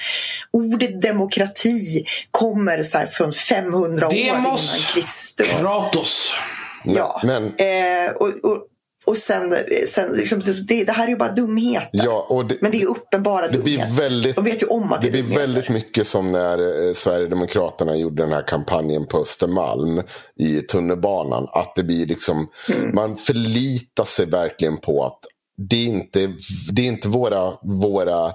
Ordet 0.50 1.02
demokrati 1.02 2.04
kommer 2.30 2.82
så 2.82 2.98
från 3.12 3.32
500 3.32 4.08
Demos 4.08 4.14
år 4.14 4.20
innan 4.20 4.58
Kristus. 4.94 5.48
Kratos. 5.60 6.32
Ja, 6.84 7.20
men, 7.24 7.44
eh, 7.44 8.12
och, 8.16 8.28
och, 8.28 8.66
och 9.04 9.16
sen, 9.16 9.54
sen 9.86 10.12
liksom, 10.12 10.40
det, 10.40 10.84
det, 10.84 10.92
här 10.92 11.04
är 11.04 11.08
ju 11.08 11.16
bara 11.16 11.32
dumheter. 11.32 11.88
Ja, 11.92 12.46
det, 12.48 12.56
men 12.60 12.70
det 12.70 12.82
är 12.82 12.86
uppenbara 12.86 13.48
det 13.48 13.58
dumheter. 13.58 13.86
Blir 13.86 13.96
väldigt, 13.96 14.36
De 14.36 14.44
vet 14.44 14.62
ju 14.62 14.66
om 14.66 14.92
att 14.92 15.02
det, 15.02 15.10
det 15.10 15.22
blir 15.22 15.36
väldigt 15.36 15.68
mycket 15.68 16.06
som 16.06 16.32
när 16.32 16.86
eh, 16.88 16.94
Sverigedemokraterna 16.94 17.96
gjorde 17.96 18.22
den 18.22 18.32
här 18.32 18.42
kampanjen 18.42 19.06
på 19.06 19.18
Östermalm 19.18 20.02
i 20.36 20.60
tunnelbanan. 20.60 21.48
Att 21.52 21.72
det 21.76 21.82
blir 21.82 22.06
liksom, 22.06 22.48
mm. 22.68 22.94
man 22.94 23.16
förlitar 23.16 24.04
sig 24.04 24.26
verkligen 24.26 24.76
på 24.76 25.04
att 25.04 25.18
det 25.56 25.76
är 25.76 25.88
inte, 25.88 26.32
det 26.72 26.82
är 26.82 26.86
inte 26.86 27.08
våra, 27.08 27.52
våra 27.62 28.26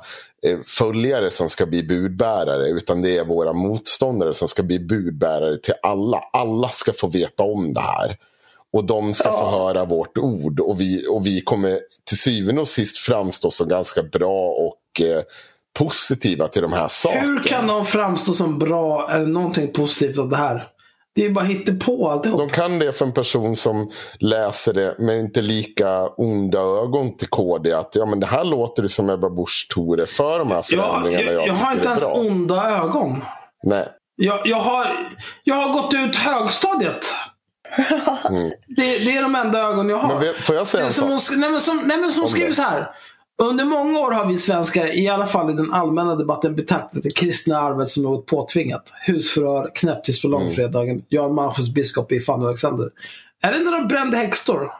eh, 0.48 0.60
följare 0.68 1.30
som 1.30 1.50
ska 1.50 1.66
bli 1.66 1.84
budbärare 1.84 2.68
utan 2.68 3.02
det 3.02 3.18
är 3.18 3.26
våra 3.26 3.54
motståndare 3.54 4.34
som 4.34 4.48
ska 4.48 4.64
bli 4.64 4.80
budbärare 4.80 5.58
till 5.58 5.74
alla. 5.84 6.18
Alla 6.34 6.70
ska 6.70 6.94
få 6.94 7.08
veta 7.08 7.44
om 7.44 7.74
det 7.74 7.82
här. 7.82 8.18
Och 8.74 8.86
de 8.86 9.14
ska 9.14 9.30
få 9.30 9.52
höra 9.52 9.86
vårt 9.86 10.18
ord. 10.18 10.60
Och 10.60 10.82
vi, 10.82 11.08
och 11.08 11.26
vi 11.26 11.42
kommer 11.42 11.80
till 12.10 12.18
syvende 12.18 12.62
och 12.62 12.68
sist 12.68 12.98
framstå 12.98 13.52
som 13.52 13.68
ganska 13.68 14.04
bra 14.04 14.50
och 14.50 15.02
eh, 15.02 15.22
positiva 15.80 16.48
till 16.48 16.62
de 16.62 16.74
här 16.74 16.88
sakerna. 16.88 17.22
Hur 17.22 17.44
kan 17.44 17.68
de 17.68 17.86
framstå 17.86 18.34
som 18.34 18.60
bra 18.60 19.10
eller 19.12 19.26
någonting 19.26 19.74
positivt 19.74 20.18
av 20.18 20.30
det 20.30 20.38
här? 20.38 20.68
Det 21.16 21.26
är 21.26 21.30
bara 21.30 21.48
på 21.86 22.10
alltihop. 22.10 22.40
De 22.40 22.50
kan 22.50 22.80
det 22.80 22.94
för 22.94 23.06
en 23.06 23.12
person 23.12 23.56
som 23.56 23.92
läser 24.20 24.74
det 24.74 24.96
med 25.00 25.20
inte 25.20 25.42
lika 25.42 26.08
onda 26.08 26.60
ögon 26.60 27.18
till 27.18 27.28
KD. 27.28 27.74
Att 27.74 27.96
ja, 27.96 28.06
men 28.06 28.20
det 28.20 28.26
här 28.26 28.44
låter 28.44 28.84
det 28.84 28.90
som 28.90 29.10
Ebba 29.10 29.30
Busch 29.30 29.68
Thore 29.74 30.06
för 30.06 30.40
de 30.40 30.52
här 30.52 30.62
förändringarna 30.62 31.24
jag, 31.24 31.34
jag, 31.34 31.42
jag, 31.42 31.48
jag 31.48 31.54
har 31.54 31.72
inte 31.72 31.88
ens 31.88 32.02
bra. 32.02 32.14
onda 32.14 32.78
ögon. 32.78 33.24
Nej. 33.64 33.88
Jag, 34.16 34.42
jag, 34.48 34.60
har, 34.60 35.10
jag 35.44 35.56
har 35.56 35.74
gått 35.74 35.94
ut 35.94 36.16
högstadiet. 36.16 37.06
Mm. 38.30 38.52
Det, 38.68 39.06
det, 39.06 39.18
är 39.18 39.22
de 39.22 39.36
enda 39.36 39.60
ögon 39.60 39.90
jag 39.90 39.98
har. 39.98 40.10
Men 40.10 40.20
vet, 40.20 40.36
får 40.36 40.56
jag 40.56 40.68
säga 40.68 40.86
en 40.86 40.92
sak? 40.92 41.10
nej, 41.38 41.50
men 41.52 41.62
som, 41.62 41.82
nej, 41.86 41.98
men 41.98 42.12
som 42.12 42.28
skriver 42.28 42.54
så 42.54 42.62
här. 42.62 42.90
Under 43.42 43.66
många 43.66 44.00
år 44.00 44.12
har 44.12 44.26
vi 44.26 44.38
svenskar, 44.38 44.98
i 44.98 45.08
alla 45.08 45.28
fall 45.28 45.50
i 45.50 45.54
den 45.54 45.74
allmänna 45.74 46.16
debatten, 46.16 46.56
betraktat 46.56 47.04
det 47.04 47.12
kristna 47.12 47.60
arvet 47.60 47.90
som 47.90 48.04
något 48.04 48.26
påtvingat. 48.26 48.94
Husförhör, 49.06 49.72
knäpptyst 49.76 50.22
på 50.22 50.28
långfredagen, 50.28 50.90
mm. 50.90 51.06
Jan 51.10 51.36
Malmsjös 51.36 51.74
biskop 51.74 52.12
i 52.12 52.20
Fanny 52.20 52.46
Alexander. 52.46 52.90
Är 53.42 53.52
det 53.52 53.60
när 53.60 53.72
de 53.72 53.88
brände 53.88 54.18
häxor? 54.18 54.72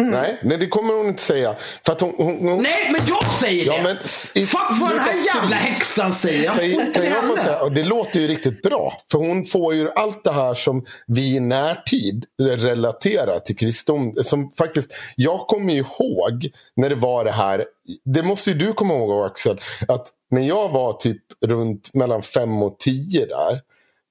Mm. 0.00 0.10
Nej, 0.10 0.38
nej, 0.42 0.58
det 0.58 0.66
kommer 0.66 0.94
hon 0.94 1.06
inte 1.06 1.22
säga. 1.22 1.56
För 1.86 1.92
att 1.92 2.00
hon, 2.00 2.14
hon, 2.16 2.48
hon... 2.48 2.62
Nej, 2.62 2.90
men 2.92 3.00
jag 3.06 3.30
säger 3.30 3.66
ja, 3.66 3.76
det! 3.76 3.82
Men 3.82 3.96
i, 4.34 4.46
Fuck 4.46 4.80
vad 4.80 4.90
den 4.90 4.98
här 4.98 5.26
jävla 5.34 5.56
häxan 5.56 6.12
säger! 6.12 6.50
Säg, 6.50 6.92
kan 6.94 7.06
jag 7.06 7.24
få 7.24 7.36
säga, 7.36 7.62
och 7.62 7.72
det 7.72 7.84
låter 7.84 8.20
ju 8.20 8.28
riktigt 8.28 8.62
bra. 8.62 8.98
För 9.10 9.18
hon 9.18 9.44
får 9.44 9.74
ju 9.74 9.90
allt 9.90 10.24
det 10.24 10.32
här 10.32 10.54
som 10.54 10.84
vi 11.06 11.36
i 11.36 11.40
närtid 11.40 12.24
relaterar 12.42 13.38
till 13.38 13.56
kristendom. 13.56 14.24
Som 14.24 14.52
faktiskt, 14.58 14.94
jag 15.16 15.40
kommer 15.40 15.72
ju 15.72 15.78
ihåg 15.78 16.50
när 16.76 16.88
det 16.88 16.94
var 16.94 17.24
det 17.24 17.32
här. 17.32 17.64
Det 18.04 18.22
måste 18.22 18.50
ju 18.50 18.56
du 18.56 18.72
komma 18.72 18.94
ihåg 18.94 19.26
Axel. 19.26 19.60
Att 19.88 20.08
när 20.30 20.42
jag 20.42 20.68
var 20.68 20.92
typ 20.92 21.22
runt 21.46 21.94
mellan 21.94 22.22
fem 22.22 22.62
och 22.62 22.78
tio 22.78 23.26
där. 23.26 23.60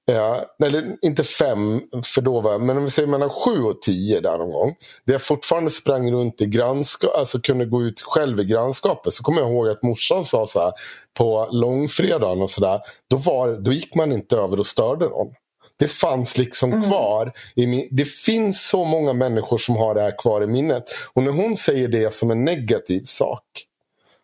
Ja, 0.04 0.44
eller 0.64 0.96
inte 1.02 1.24
fem, 1.24 1.80
för 2.04 2.20
då 2.20 2.40
var 2.40 2.58
men 2.58 2.76
om 2.76 2.84
vi 2.84 2.90
säger 2.90 3.08
mellan 3.08 3.30
sju 3.30 3.62
och 3.62 3.82
tio 3.82 4.20
där 4.20 4.38
någon 4.38 4.50
gång. 4.50 4.74
Där 5.04 5.14
jag 5.14 5.22
fortfarande 5.22 5.70
sprang 5.70 6.12
runt 6.12 6.40
i 6.40 6.46
grannskapet, 6.46 7.16
alltså 7.16 7.40
kunde 7.40 7.64
gå 7.64 7.82
ut 7.82 8.00
själv 8.00 8.40
i 8.40 8.44
grannskapet. 8.44 9.12
Så 9.12 9.22
kommer 9.22 9.40
jag 9.40 9.50
ihåg 9.50 9.68
att 9.68 9.82
morsan 9.82 10.24
sa 10.24 10.46
så 10.46 10.60
här 10.60 10.72
på 11.14 11.48
långfredagen 11.50 12.42
och 12.42 12.50
sådär. 12.50 12.80
Då, 13.08 13.56
då 13.60 13.72
gick 13.72 13.94
man 13.94 14.12
inte 14.12 14.36
över 14.36 14.60
och 14.60 14.66
störde 14.66 15.04
någon. 15.04 15.34
Det 15.78 15.88
fanns 15.88 16.38
liksom 16.38 16.72
mm. 16.72 16.84
kvar. 16.84 17.32
I 17.54 17.66
min, 17.66 17.88
det 17.90 18.04
finns 18.04 18.68
så 18.68 18.84
många 18.84 19.12
människor 19.12 19.58
som 19.58 19.76
har 19.76 19.94
det 19.94 20.02
här 20.02 20.18
kvar 20.18 20.42
i 20.42 20.46
minnet. 20.46 20.84
Och 21.12 21.22
när 21.22 21.32
hon 21.32 21.56
säger 21.56 21.88
det 21.88 22.14
som 22.14 22.30
en 22.30 22.44
negativ 22.44 23.04
sak 23.04 23.44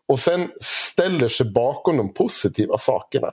och 0.09 0.21
sen 0.21 0.51
ställer 0.61 1.29
sig 1.29 1.47
bakom 1.47 1.97
de 1.97 2.15
positiva 2.15 2.79
sakerna 2.79 3.33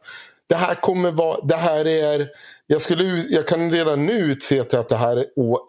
det 0.50 0.56
här 0.56 0.76
kommer 0.76 1.12
vara, 1.12 1.42
det 1.42 1.56
här 1.56 1.88
är, 1.88 2.28
jag, 2.68 2.82
skulle, 2.82 3.04
jag 3.30 3.48
kan 3.48 3.72
redan 3.72 4.06
nu 4.06 4.14
utse 4.14 4.64
till 4.64 4.80
att 4.80 4.90
det 4.90 4.96
här 4.96 5.18
är 5.18 5.26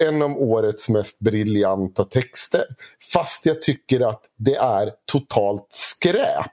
en 0.08 0.22
av 0.22 0.30
årets 0.30 0.88
mest 0.88 1.20
briljanta 1.20 2.04
texter. 2.04 2.64
Fast 3.12 3.46
jag 3.46 3.62
tycker 3.62 4.00
att 4.10 4.22
det 4.38 4.56
är 4.56 4.92
totalt 5.06 5.66
skräp. 5.70 6.52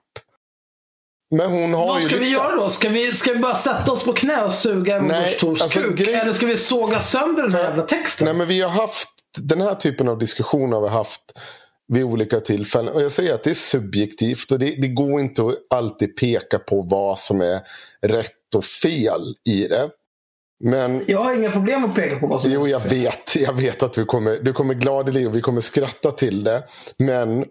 Men 1.36 1.52
hon 1.52 1.74
har 1.74 1.88
Vad 1.88 2.02
ska 2.02 2.16
vi 2.16 2.30
göra 2.30 2.56
då? 2.56 2.70
Ska 2.70 2.90
vi, 2.90 3.14
ska 3.14 3.34
vi 3.34 3.40
bara 3.40 3.56
sätta 3.56 3.91
oss 3.91 4.04
på 4.04 4.14
knä 4.14 4.44
och 4.44 4.54
suga 4.54 4.98
en 4.98 5.14
Tors 5.40 5.62
alltså, 5.62 5.80
kuk? 5.80 5.98
Grej... 5.98 6.14
Eller 6.14 6.34
ska 6.34 6.45
vi 6.45 6.58
såga 6.58 7.00
sönder 7.00 7.44
den 7.44 7.54
här 7.54 7.64
jävla 7.64 7.84
texten? 7.84 8.26
Nej 8.26 8.34
men 8.34 8.48
vi 8.48 8.62
har 8.62 8.70
haft, 8.70 9.10
den 9.38 9.62
här 9.62 9.76
typen 9.76 10.10
av 10.10 10.18
diskussioner 10.18 10.76
har 10.78 10.84
vi 10.84 10.90
haft 10.90 11.22
vid 11.94 12.03
olika 12.03 12.40
tillfällen. 12.40 12.94
Och 12.94 13.02
jag 13.02 13.11
säger 13.11 13.34
att 13.34 13.44
det 13.44 13.49
är 13.49 13.53
subjektivt 13.53 14.52
och 14.52 14.60
det, 14.60 14.82
det, 14.82 14.88
går 14.88 15.20
inte 15.20 15.41
att 15.41 15.56
alltid 15.70 16.15
peka 16.15 16.60
på 16.60 16.82
vad 16.82 17.20
som 17.20 17.41
är 17.41 17.60
rätt 18.02 18.56
och 18.56 18.65
fel 18.65 19.36
i 19.49 19.68
det. 19.68 19.90
Men, 20.64 21.03
jag 21.07 21.24
har 21.24 21.36
inga 21.36 21.52
problem 21.52 21.86
att 21.86 21.95
peka 21.95 22.20
på 22.20 22.28
vad 22.28 22.41
som 22.41 22.52
Jo, 22.52 22.68
jag 22.68 22.80
vet. 22.80 23.36
Jag 23.40 23.53
vet 23.53 23.84
att 23.84 23.94
du 23.94 24.06
kommer, 24.06 24.40
du 24.41 24.53
kommer 24.53 24.74
gladeligen 24.74 25.28
och 25.28 25.36
vi 25.36 25.41
kommer 25.41 25.61
skratta 25.61 26.11
till 26.11 26.44
det. 26.44 26.64
Men 26.98 27.45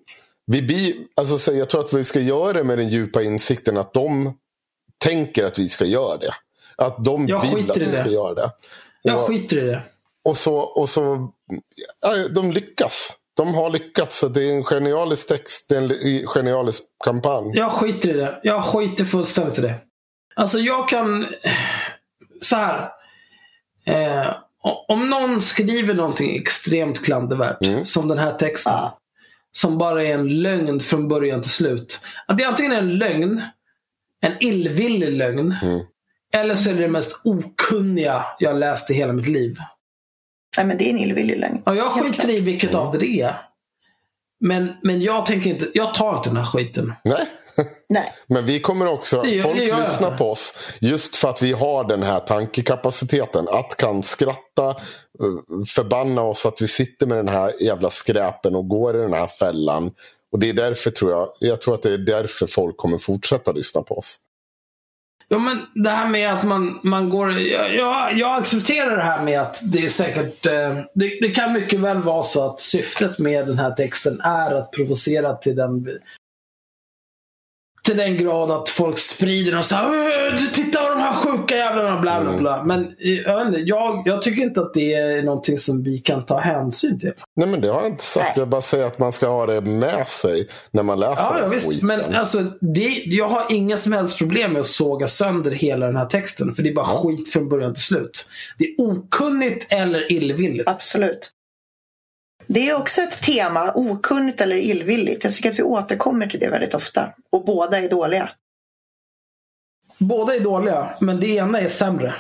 vi 0.47 0.63
blir, 0.63 0.95
alltså, 1.17 1.53
jag 1.53 1.69
tror 1.69 1.81
att 1.81 1.93
vi 1.93 2.05
ska 2.05 2.21
göra 2.21 2.53
det 2.53 2.65
med 2.65 2.79
den 2.79 2.89
djupa 2.89 3.23
insikten 3.23 3.77
att 3.77 3.95
de 3.95 4.35
tänker 4.99 5.47
att 5.47 5.59
vi 5.59 5.69
ska 5.69 5.85
göra 5.85 6.17
det. 6.17 6.33
Att 6.77 7.05
de 7.05 7.29
jag 7.29 7.55
vill 7.55 7.71
att 7.71 7.77
vi 7.77 7.85
det. 7.85 7.97
ska 7.97 8.09
göra 8.09 8.35
det. 8.35 8.51
Jag 9.03 9.19
skiter 9.19 9.57
i 9.57 9.61
det. 9.61 9.83
och 10.25 10.37
så, 10.37 10.57
och 10.57 10.89
så 10.89 11.33
ja, 12.01 12.29
de 12.29 12.53
lyckas. 12.53 13.13
De 13.37 13.55
har 13.55 13.71
lyckats. 13.71 14.19
Så 14.19 14.29
det 14.29 14.45
är 14.49 14.53
en 14.53 14.65
genialisk 14.65 15.29
text. 15.29 15.69
Det 15.69 15.77
är 15.77 15.83
en 15.83 16.27
genialisk 16.27 16.83
kampanj. 17.05 17.53
Jag 17.55 17.73
skiter 17.73 18.09
i 18.09 18.13
det. 18.13 18.41
Jag 18.43 18.65
skiter 18.65 19.05
fullständigt 19.05 19.59
i 19.59 19.63
det. 19.63 19.75
Alltså 20.37 20.59
jag 20.59 20.89
kan... 20.89 21.27
Så 22.41 22.57
här. 22.57 22.89
Eh, 23.87 24.35
om 24.89 25.11
någon 25.11 25.41
skriver 25.41 25.95
någonting 25.95 26.37
extremt 26.37 27.05
klandervärt, 27.05 27.67
Mm. 27.67 27.85
som 27.85 28.09
den 28.09 28.19
här 28.19 28.33
texten. 28.33 28.73
Ja. 28.73 28.99
Som 29.53 29.79
bara 29.79 30.05
är 30.05 30.15
en 30.15 30.43
lögn 30.43 30.81
från 30.81 31.09
början 31.09 31.43
till 31.43 31.51
slut. 31.51 32.01
Att 32.27 32.39
det 32.39 32.45
antingen 32.45 32.73
är 32.73 32.79
en 32.79 32.99
lögn, 32.99 33.43
en 34.21 34.33
illvillig 34.41 35.13
lögn. 35.13 35.57
Mm. 35.63 35.81
Eller 36.35 36.55
så 36.55 36.71
är 36.71 36.75
det 36.75 36.81
det 36.81 36.89
mest 36.89 37.21
okunniga 37.25 38.25
jag 38.39 38.57
läst 38.59 38.91
i 38.91 38.95
hela 38.95 39.13
mitt 39.13 39.29
liv. 39.29 39.57
Nej, 40.57 40.67
men 40.67 40.79
det 40.79 40.85
är 40.85 40.91
en 40.91 40.99
illvillig 40.99 41.39
lögn. 41.39 41.63
Ja, 41.65 41.75
jag 41.75 41.93
skiter 41.93 42.31
i 42.31 42.41
vilket 42.41 42.75
av 42.75 42.99
det 42.99 43.21
är. 43.21 43.37
Men, 44.41 44.73
men 44.83 45.01
jag 45.01 45.27
tänker 45.27 45.51
inte, 45.51 45.69
jag 45.75 45.95
tar 45.95 46.17
inte 46.17 46.29
den 46.29 46.37
här 46.37 46.45
skiten. 46.45 46.93
Nej. 47.05 47.27
Nej. 47.89 48.13
Men 48.27 48.47
vi 48.47 48.61
kommer 48.61 48.87
också, 48.87 49.23
Det 49.23 49.43
folk 49.43 49.57
det 49.57 49.65
lyssnar 49.65 50.09
inte. 50.09 50.19
på 50.19 50.31
oss 50.31 50.59
just 50.81 51.17
för 51.17 51.29
att 51.29 51.43
vi 51.43 51.53
har 51.53 51.85
den 51.85 52.03
här 52.03 52.21
tankekapaciteten. 52.21 53.49
Att 53.49 53.77
kan 53.77 54.03
skratta, 54.03 54.69
eh, 54.71 55.65
förbanna 55.69 56.23
oss 56.23 56.47
att 56.47 56.63
vi 56.63 56.69
sitter 56.69 57.07
med 57.07 57.19
den 57.19 57.29
här 57.29 57.63
jävla 57.63 57.91
skräpen 57.91 58.55
och 58.55 58.69
går 58.69 58.97
i 58.97 59.03
den 59.03 59.13
här 59.13 59.27
fällan. 59.27 59.91
Och 60.33 60.39
det 60.39 60.49
är 60.49 60.53
därför 60.53 60.91
tror 60.91 61.11
jag, 61.11 61.29
jag 61.39 61.61
tror 61.61 61.75
att 61.75 61.83
det 61.83 61.93
är 61.93 61.99
därför 61.99 62.47
folk 62.47 62.77
kommer 62.77 62.99
fortsätta 62.99 63.53
lyssna 63.53 63.83
på 63.83 63.99
oss. 63.99 64.19
Ja, 65.29 65.39
men 65.39 65.59
det 65.75 65.91
här 65.91 66.09
med 66.09 66.33
att 66.33 66.43
man, 66.45 66.81
man 66.83 67.09
går... 67.09 67.41
Jag, 67.41 68.19
jag, 68.19 68.39
accepterar 68.39 68.97
det 68.97 69.03
här 69.03 69.23
med 69.23 69.41
att 69.41 69.61
det 69.63 69.85
är 69.85 69.89
säkert... 69.89 70.47
Eh, 70.47 70.79
det, 70.95 71.19
det 71.21 71.31
kan 71.35 71.53
mycket 71.53 71.81
väl 71.81 71.99
vara 71.99 72.23
så 72.23 72.51
att 72.51 72.61
syftet 72.61 73.19
med 73.19 73.47
den 73.47 73.59
här 73.59 73.71
texten 73.71 74.21
är 74.21 74.55
att 74.55 74.73
provocera 74.73 75.35
till 75.35 75.57
den 75.57 75.89
till 77.87 77.97
den 77.97 78.17
grad 78.17 78.51
att 78.51 78.69
folk 78.69 78.99
sprider 78.99 79.59
och 79.59 79.65
säger 79.65 80.53
Titta 80.53 80.79
på 80.83 80.89
de 80.89 81.01
här 81.01 81.13
sjuka 81.13 81.57
jävlarna, 81.57 82.01
bla 82.01 82.21
bla 82.21 82.37
bla. 82.39 82.63
Men 82.65 82.81
eh, 82.85 83.13
jag, 83.13 83.39
vet 83.39 83.47
inte, 83.47 83.61
jag, 83.61 84.03
jag 84.05 84.23
tycker 84.23 84.43
inte 84.43 84.61
att 84.61 84.75
det 84.75 84.95
är 84.95 85.23
någonting 85.23 85.59
som 85.59 85.83
vi 85.83 85.99
kan 85.99 86.25
ta 86.25 86.39
hänsyn 86.41 86.99
till. 87.01 87.13
Nej 87.37 87.49
men 87.49 87.61
det 87.61 87.69
har 87.69 87.83
jag 87.83 87.91
inte 87.91 88.05
sagt. 88.05 88.27
Nej. 88.27 88.35
Jag 88.37 88.49
bara 88.49 88.63
säger 88.63 88.87
att 88.87 88.99
man 88.99 89.13
ska 89.13 89.29
ha 89.29 89.47
det 89.47 89.61
med 89.61 90.09
sig 90.09 90.49
när 90.71 90.83
man 90.83 91.01
läser 91.01 91.23
Ja, 91.23 91.39
ja 91.41 91.49
visst. 91.49 91.69
skiten. 91.69 91.87
Men 91.87 92.15
alltså, 92.15 92.39
det, 92.61 93.03
jag 93.05 93.29
har 93.29 93.45
inga 93.51 93.77
som 93.77 93.93
helst 93.93 94.19
problem 94.19 94.53
med 94.53 94.61
att 94.61 94.67
såga 94.67 95.07
sönder 95.07 95.51
hela 95.51 95.87
den 95.87 95.97
här 95.97 96.07
texten. 96.07 96.55
För 96.55 96.63
det 96.63 96.69
är 96.71 96.75
bara 96.75 96.87
skit 96.87 97.33
från 97.33 97.49
början 97.49 97.75
till 97.75 97.83
slut. 97.83 98.29
Det 98.59 98.65
är 98.65 98.75
okunnigt 98.79 99.73
eller 99.73 100.13
illvilligt. 100.13 100.69
Absolut. 100.69 101.31
Det 102.55 102.69
är 102.69 102.77
också 102.77 103.03
ett 103.03 103.23
tema, 103.23 103.73
okunnigt 103.75 104.41
eller 104.41 104.57
illvilligt. 104.57 105.25
Jag 105.25 105.33
tycker 105.33 105.51
att 105.51 105.59
vi 105.59 105.63
återkommer 105.63 106.27
till 106.27 106.41
det 106.41 106.49
väldigt 106.49 106.75
ofta. 106.75 107.13
Och 107.31 107.45
båda 107.45 107.79
är 107.79 107.89
dåliga. 107.89 108.31
Båda 109.99 110.35
är 110.35 110.41
dåliga, 110.41 110.89
men 111.01 111.21
det 111.21 111.27
ena 111.27 111.61
är 111.61 111.69
sämre. 111.69 112.15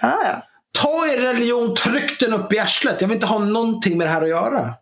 Ah, 0.00 0.24
ja. 0.24 0.42
Ta 0.78 1.06
er 1.06 1.18
religion, 1.18 1.74
tryck 1.74 2.20
den 2.20 2.32
upp 2.32 2.52
i 2.52 2.58
arslet. 2.58 3.00
Jag 3.00 3.08
vill 3.08 3.14
inte 3.14 3.26
ha 3.26 3.38
någonting 3.38 3.98
med 3.98 4.06
det 4.06 4.10
här 4.10 4.22
att 4.22 4.28
göra. 4.28 4.74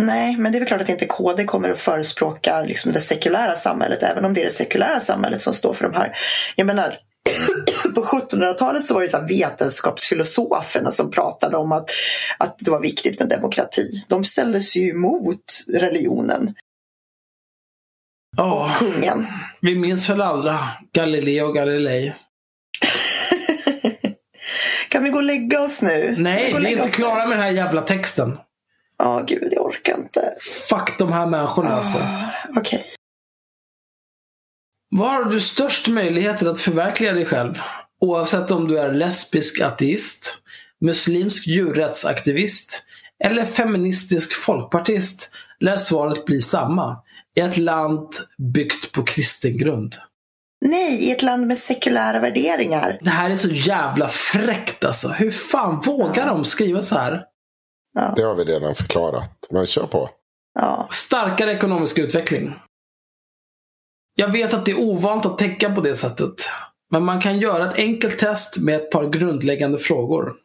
Nej, 0.00 0.36
men 0.36 0.52
det 0.52 0.58
är 0.58 0.60
väl 0.60 0.68
klart 0.68 0.80
att 0.80 0.88
inte 0.88 1.06
KD 1.06 1.44
kommer 1.44 1.68
att 1.68 1.78
förespråka 1.78 2.62
liksom 2.62 2.92
det 2.92 3.00
sekulära 3.00 3.54
samhället, 3.54 4.02
även 4.02 4.24
om 4.24 4.34
det 4.34 4.40
är 4.40 4.44
det 4.44 4.50
sekulära 4.50 5.00
samhället 5.00 5.42
som 5.42 5.54
står 5.54 5.72
för 5.72 5.88
de 5.88 5.98
här. 5.98 6.16
Jag 6.56 6.66
menar, 6.66 6.98
på 7.94 8.04
1700-talet 8.04 8.86
så 8.86 8.94
var 8.94 9.02
det 9.02 9.08
så 9.08 9.20
vetenskapsfilosoferna 9.20 10.90
som 10.90 11.10
pratade 11.10 11.56
om 11.56 11.72
att, 11.72 11.90
att 12.38 12.58
det 12.58 12.70
var 12.70 12.80
viktigt 12.80 13.18
med 13.18 13.28
demokrati. 13.28 14.04
De 14.08 14.24
ställde 14.24 14.60
sig 14.60 14.82
ju 14.82 14.90
emot 14.90 15.44
religionen, 15.68 16.54
Ja, 18.36 18.74
kungen. 18.78 19.26
vi 19.60 19.74
minns 19.74 20.10
väl 20.10 20.20
alla 20.20 20.76
Galileo 20.92 21.52
Galilei. 21.52 22.14
Kan 24.88 25.04
vi 25.04 25.10
gå 25.10 25.16
och 25.16 25.22
lägga 25.24 25.60
oss 25.62 25.82
nu? 25.82 26.14
Nej, 26.18 26.54
och 26.54 26.60
vi 26.60 26.66
är 26.66 26.70
inte 26.70 26.82
oss 26.82 26.98
nu? 26.98 27.04
klara 27.04 27.26
med 27.26 27.36
den 27.38 27.44
här 27.44 27.50
jävla 27.50 27.82
texten. 27.82 28.38
Ja, 28.98 29.22
gud, 29.26 29.48
jag 29.52 29.64
orkar 29.66 29.98
inte. 29.98 30.34
Fuck 30.70 30.98
de 30.98 31.12
här 31.12 31.26
människorna 31.26 31.70
alltså. 31.70 31.98
Ah, 31.98 32.30
Okej. 32.56 32.84
Var 34.94 35.08
har 35.08 35.24
du 35.24 35.40
störst 35.40 35.88
möjligheter 35.88 36.46
att 36.46 36.60
förverkliga 36.60 37.12
dig 37.12 37.24
själv? 37.24 37.60
Oavsett 38.00 38.50
om 38.50 38.68
du 38.68 38.78
är 38.78 38.92
lesbisk 38.92 39.60
ateist, 39.60 40.38
muslimsk 40.80 41.46
djurrättsaktivist 41.46 42.82
eller 43.24 43.44
feministisk 43.44 44.32
folkpartist 44.34 45.30
lär 45.60 45.76
svaret 45.76 46.24
bli 46.24 46.42
samma. 46.42 46.96
I 47.36 47.40
ett 47.40 47.58
land 47.58 48.08
byggt 48.54 48.92
på 48.92 49.02
kristen 49.02 49.56
grund. 49.56 49.94
Nej, 50.64 51.08
i 51.08 51.12
ett 51.12 51.22
land 51.22 51.46
med 51.46 51.58
sekulära 51.58 52.20
värderingar. 52.20 52.98
Det 53.02 53.10
här 53.10 53.30
är 53.30 53.36
så 53.36 53.48
jävla 53.50 54.08
fräckt 54.08 54.84
alltså. 54.84 55.08
Hur 55.08 55.30
fan 55.30 55.80
vågar 55.86 56.26
de 56.26 56.44
skriva 56.44 56.82
så 56.82 56.94
här? 56.94 57.22
Ja, 57.94 58.12
Det 58.16 58.22
har 58.22 58.34
vi 58.34 58.44
redan 58.44 58.74
förklarat. 58.74 59.48
Men 59.50 59.66
kör 59.66 59.86
på. 59.86 60.10
ja. 60.54 60.88
Starkare 60.90 61.52
ekonomisk 61.52 61.98
utveckling. 61.98 62.54
Jag 64.14 64.32
vet 64.32 64.54
att 64.54 64.64
det 64.64 64.70
är 64.70 64.80
ovant 64.80 65.26
att 65.26 65.38
tänka 65.38 65.74
på 65.74 65.80
det 65.80 65.96
sättet. 65.96 66.34
Men 66.90 67.04
man 67.04 67.20
kan 67.20 67.38
göra 67.38 67.68
ett 67.68 67.78
enkelt 67.78 68.18
test 68.18 68.58
med 68.58 68.76
ett 68.76 68.90
par 68.90 69.08
grundläggande 69.08 69.78
frågor. 69.78 70.36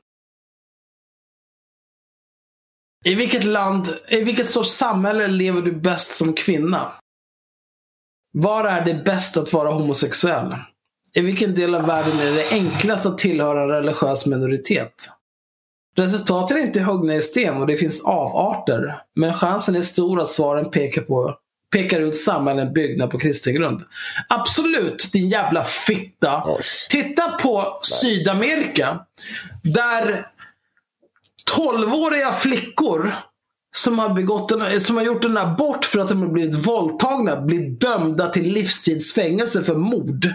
I 3.05 3.15
vilket 3.15 3.43
land, 3.43 3.87
i 4.09 4.23
vilket 4.23 4.49
sorts 4.49 4.71
samhälle 4.71 5.27
lever 5.27 5.61
du 5.61 5.71
bäst 5.71 6.15
som 6.15 6.33
kvinna? 6.33 6.91
Var 8.33 8.65
är 8.65 8.85
det 8.85 9.03
bäst 9.05 9.37
att 9.37 9.53
vara 9.53 9.71
homosexuell? 9.71 10.55
I 11.13 11.21
vilken 11.21 11.55
del 11.55 11.75
av 11.75 11.85
världen 11.85 12.19
är 12.19 12.31
det 12.31 12.49
enklast 12.51 13.05
att 13.05 13.17
tillhöra 13.17 13.61
en 13.61 13.69
religiös 13.69 14.25
minoritet? 14.25 15.09
Resultaten 15.95 16.57
är 16.57 16.61
inte 16.61 16.81
huggna 16.81 17.15
i 17.15 17.21
sten 17.21 17.57
och 17.57 17.67
det 17.67 17.77
finns 17.77 18.05
avarter. 18.05 19.01
Men 19.15 19.33
chansen 19.33 19.75
är 19.75 19.81
stor 19.81 20.21
att 20.21 20.29
svaren 20.29 20.71
pekar, 20.71 21.01
på, 21.01 21.37
pekar 21.71 21.99
ut 21.99 22.17
samhällen 22.17 22.73
byggda 22.73 23.07
på 23.07 23.19
kristen 23.19 23.53
grund. 23.53 23.81
Absolut, 24.29 25.09
din 25.13 25.29
jävla 25.29 25.63
fitta. 25.63 26.43
Oj. 26.45 26.61
Titta 26.89 27.31
på 27.31 27.79
Sydamerika. 27.83 28.99
Där 29.63 30.27
12-åriga 31.55 32.33
flickor 32.33 33.15
som 33.75 33.99
har, 33.99 34.09
begått 34.09 34.51
en, 34.51 34.81
som 34.81 34.97
har 34.97 35.03
gjort 35.03 35.25
en 35.25 35.37
abort 35.37 35.85
för 35.85 35.99
att 35.99 36.07
de 36.07 36.21
har 36.21 36.29
blivit 36.29 36.67
våldtagna 36.67 37.41
blir 37.41 37.69
dömda 37.69 38.29
till 38.29 38.53
livstidsfängelse 38.53 39.63
för 39.63 39.75
mord. 39.75 40.33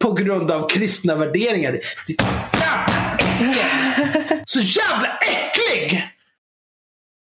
På 0.00 0.12
grund 0.12 0.50
av 0.50 0.68
kristna 0.68 1.14
värderingar. 1.14 1.78
Ditt 2.06 2.22
jävla 2.52 3.16
äckel! 3.18 4.40
Så 4.44 4.60
jävla 4.60 5.18
äcklig! 5.18 6.10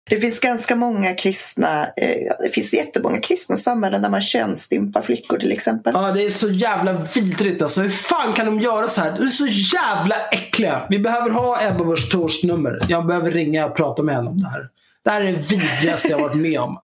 Det 0.08 0.16
finns 0.16 0.40
ganska 0.40 0.76
många 0.76 1.14
kristna, 1.14 1.86
eh, 1.96 2.32
det 2.42 2.48
finns 2.52 2.74
jättemånga 2.74 3.20
kristna 3.20 3.56
samhällen 3.56 4.02
där 4.02 4.10
man 4.10 4.20
könsstympar 4.20 5.02
flickor 5.02 5.38
till 5.38 5.52
exempel. 5.52 5.92
Ja, 5.96 6.12
det 6.12 6.26
är 6.26 6.30
så 6.30 6.48
jävla 6.48 6.92
vidrigt 6.92 7.62
alltså. 7.62 7.80
Hur 7.80 7.90
fan 7.90 8.32
kan 8.32 8.46
de 8.46 8.60
göra 8.60 8.88
så 8.88 9.00
här? 9.00 9.12
Det 9.18 9.24
är 9.24 9.28
så 9.28 9.46
jävla 9.46 10.16
äckliga. 10.28 10.86
Vi 10.88 10.98
behöver 10.98 11.30
ha 11.30 11.62
Ebba 11.62 11.84
Busch 11.84 12.10
Thors 12.10 12.44
nummer. 12.44 12.78
Jag 12.88 13.06
behöver 13.06 13.30
ringa 13.30 13.66
och 13.66 13.76
prata 13.76 14.02
med 14.02 14.14
henne 14.14 14.30
om 14.30 14.40
det 14.40 14.48
här. 14.48 14.68
Det 15.04 15.10
här 15.10 15.20
är 15.20 15.32
det 15.32 15.50
vidrigaste 15.50 16.08
jag 16.08 16.18
varit 16.18 16.36
med 16.36 16.60
om. 16.60 16.78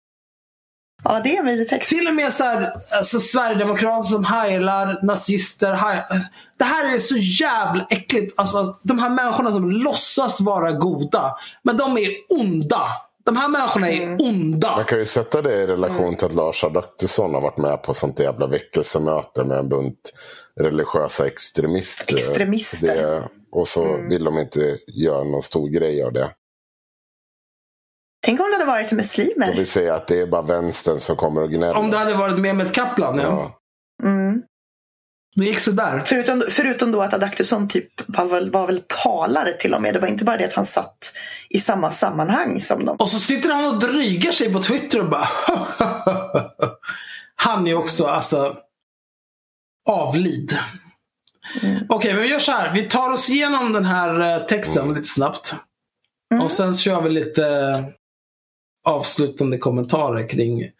Ja, 1.05 1.21
det 1.25 1.37
är 1.37 1.41
en 1.41 1.47
vidrig 1.47 1.69
text. 1.69 1.91
Till 1.91 2.09
och 2.09 2.15
med 2.15 2.33
så 2.33 2.45
här, 2.45 2.77
alltså, 2.91 3.21
Sverigedemokrater 3.21 4.09
som 4.09 4.25
heilar 4.25 4.99
nazister. 5.03 5.73
Haj... 5.73 6.05
Det 6.59 6.65
här 6.65 6.95
är 6.95 6.99
så 6.99 7.17
jävla 7.17 7.87
äckligt. 7.91 8.35
Alltså, 8.37 8.77
de 8.83 8.99
här 8.99 9.09
människorna 9.09 9.53
som 9.53 9.71
låtsas 9.71 10.41
vara 10.41 10.73
goda, 10.73 11.37
men 11.63 11.77
de 11.77 11.99
är 11.99 12.11
onda. 12.29 12.89
De 13.25 13.37
här 13.37 13.49
människorna 13.49 13.91
är 13.91 14.17
onda. 14.23 14.77
Man 14.77 14.85
kan 14.85 14.99
ju 14.99 15.07
sätta 15.07 15.43
det 15.43 15.55
i 15.55 15.67
relation 15.67 16.15
till 16.15 16.27
att 16.27 16.35
Lars 16.35 16.65
Adaktusson 16.65 17.35
har 17.35 17.41
varit 17.41 17.57
med 17.57 17.83
på 17.83 17.95
sånt 17.95 18.19
jävla 18.19 18.47
väckelsemöte 18.47 19.45
med 19.45 19.59
en 19.59 19.69
bunt 19.69 20.13
religiösa 20.61 21.27
extremister. 21.27 22.15
Extremister. 22.15 22.97
Det, 22.97 23.29
och 23.53 23.69
så 23.69 23.97
vill 24.11 24.25
de 24.25 24.39
inte 24.39 24.79
göra 24.87 25.25
någon 25.25 25.43
stor 25.43 25.69
grej 25.69 26.03
av 26.03 26.13
det. 26.13 26.31
Tänk 28.27 28.41
om 28.41 28.47
det 28.47 28.53
hade 28.53 28.65
varit 28.65 28.93
muslimer. 28.93 29.55
vill 29.55 29.67
säga 29.67 29.95
att 29.95 30.07
det 30.07 30.21
är 30.21 30.27
bara 30.27 30.43
vänstern 30.43 31.01
som 31.01 31.17
kommer 31.17 31.43
och 31.43 31.51
gnäller. 31.51 31.77
Om 31.77 31.91
det 31.91 31.97
hade 31.97 32.15
varit 32.15 32.39
Mehmet 32.39 32.73
Kaplan, 32.73 33.19
ja. 33.19 33.23
ja. 34.03 34.09
Mm. 34.09 34.43
Det 35.35 35.44
gick 35.44 35.59
sådär. 35.59 36.02
Förutom, 36.06 36.43
förutom 36.51 36.93
då 36.93 37.02
att 37.02 37.15
Adaktusson 37.15 37.69
typ 37.69 37.89
var 38.06 38.27
väl, 38.27 38.51
var 38.51 38.66
väl 38.66 38.81
talare 39.05 39.52
till 39.52 39.74
och 39.74 39.82
med. 39.82 39.94
Det 39.94 40.01
var 40.01 40.09
inte 40.09 40.24
bara 40.24 40.36
det 40.36 40.44
att 40.44 40.52
han 40.52 40.65
satt 40.65 41.12
i 41.48 41.59
samma 41.59 41.90
sammanhang 41.90 42.61
som 42.61 42.85
dem. 42.85 42.97
Och 42.98 43.11
så 43.11 43.19
sitter 43.19 43.51
han 43.51 43.65
och 43.65 43.81
drygar 43.81 44.32
sig 44.32 44.52
på 44.52 44.62
Twitter 44.62 45.01
och 45.01 45.11
bara 45.11 45.28
Han 47.36 47.66
är 47.66 47.74
också 47.74 48.06
alltså 48.06 48.56
avlid. 49.89 50.59
Okej, 51.89 52.12
men 52.15 52.23
vi 52.23 52.28
gör 52.28 52.39
så 52.39 52.52
här. 52.52 52.74
Vi 52.74 52.82
tar 52.82 53.11
oss 53.11 53.31
igenom 53.31 53.73
den 53.73 53.85
här 53.85 54.20
eh, 54.20 54.47
texten 54.47 54.94
lite 54.94 55.09
snabbt. 55.09 55.55
Och 56.43 56.52
sen 56.52 56.74
kör 56.74 57.02
vi 57.02 57.11
lite 57.11 57.44
avslutande 58.85 59.59
kommentarer 59.59 60.28
kring 60.28 60.70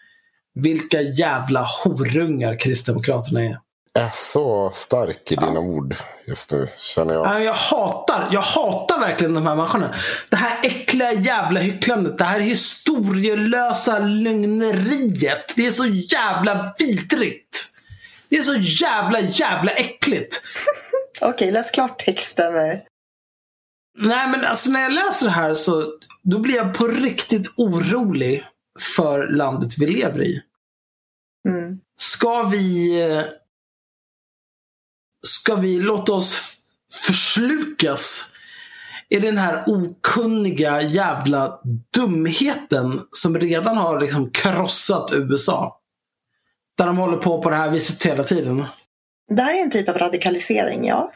vilka 0.55 1.01
jävla 1.01 1.69
horungar 1.85 2.59
Kristdemokraterna 2.59 3.45
är. 3.45 3.59
Är 3.99 4.11
så 4.13 4.71
stark 4.71 5.33
i 5.33 5.37
dina 5.37 5.61
ord 5.61 5.95
just 6.27 6.53
nu, 6.53 6.67
känner 6.81 7.15
jag. 7.15 7.27
Nej, 7.27 7.45
Jag 7.45 7.55
hatar, 7.55 8.29
jag 8.33 8.41
hatar 8.41 9.01
verkligen 9.01 9.35
de 9.35 9.47
här 9.47 9.57
människorna. 9.57 9.95
Det 10.29 10.37
här 10.37 10.59
äckliga 10.63 11.13
jävla 11.13 11.61
hycklandet. 11.61 12.19
Det 12.19 12.25
här 12.25 12.41
historielösa 12.41 13.99
lögneriet. 13.99 15.57
Det 15.57 15.67
är 15.67 15.71
så 15.71 15.87
jävla 15.87 16.75
vidrigt. 16.79 17.67
Det 18.29 18.37
är 18.37 18.43
så 18.43 18.55
jävla, 18.55 19.21
jävla 19.21 19.73
äckligt. 19.73 20.43
Okej, 21.21 21.53
läs 21.53 21.71
klart 21.71 21.99
texten. 21.99 22.55
Nej 23.99 24.29
men 24.29 24.45
alltså 24.45 24.71
när 24.71 24.83
jag 24.83 24.93
läser 24.93 25.27
det 25.27 25.33
här 25.33 25.55
så 25.55 25.99
då 26.23 26.39
blir 26.39 26.57
jag 26.57 26.75
på 26.75 26.87
riktigt 26.87 27.55
orolig 27.57 28.45
för 28.97 29.29
landet 29.29 29.79
vi 29.79 29.87
lever 29.87 30.23
i. 30.23 30.43
Mm. 31.49 31.79
Ska 32.01 32.43
vi 32.43 33.01
eh, 33.03 33.23
Ska 35.27 35.55
vi 35.55 35.81
låta 35.81 36.13
oss 36.13 36.59
förslukas 37.07 38.33
i 39.09 39.19
den 39.19 39.39
här 39.39 39.65
okunniga 39.67 40.83
jävla 40.83 41.61
dumheten 41.95 43.01
som 43.13 43.39
redan 43.39 43.77
har 43.77 44.01
liksom 44.01 44.31
krossat 44.31 45.13
USA? 45.13 45.81
Där 46.79 46.87
de 46.87 46.97
håller 46.97 47.17
på 47.17 47.43
på 47.43 47.51
det 47.51 47.57
här 47.57 47.71
viset 47.71 48.07
hela 48.07 48.25
tiden. 48.25 48.65
Det 49.35 49.43
här 49.43 49.59
är 49.59 49.63
en 49.63 49.71
typ 49.71 49.89
av 49.89 49.99
radikalisering, 49.99 50.87
ja. 50.87 51.13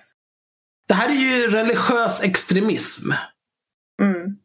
Det 0.88 0.94
här 0.94 1.08
är 1.08 1.14
ju 1.14 1.50
religiös 1.50 2.22
extremism. 2.22 3.12
Mm. 4.02 4.36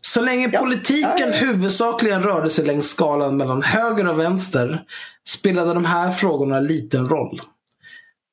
Så 0.00 0.20
länge 0.20 0.50
Ja. 0.52 0.60
politiken 0.60 1.10
Ja, 1.18 1.26
ja. 1.26 1.36
huvudsakligen 1.36 2.22
rörde 2.22 2.50
sig 2.50 2.64
längs 2.66 2.88
skalan 2.88 3.36
mellan 3.36 3.62
höger 3.62 4.08
och 4.08 4.18
vänster 4.18 4.82
spelade 5.28 5.74
de 5.74 5.84
här 5.84 6.12
frågorna 6.12 6.60
liten 6.60 7.08
roll. 7.08 7.40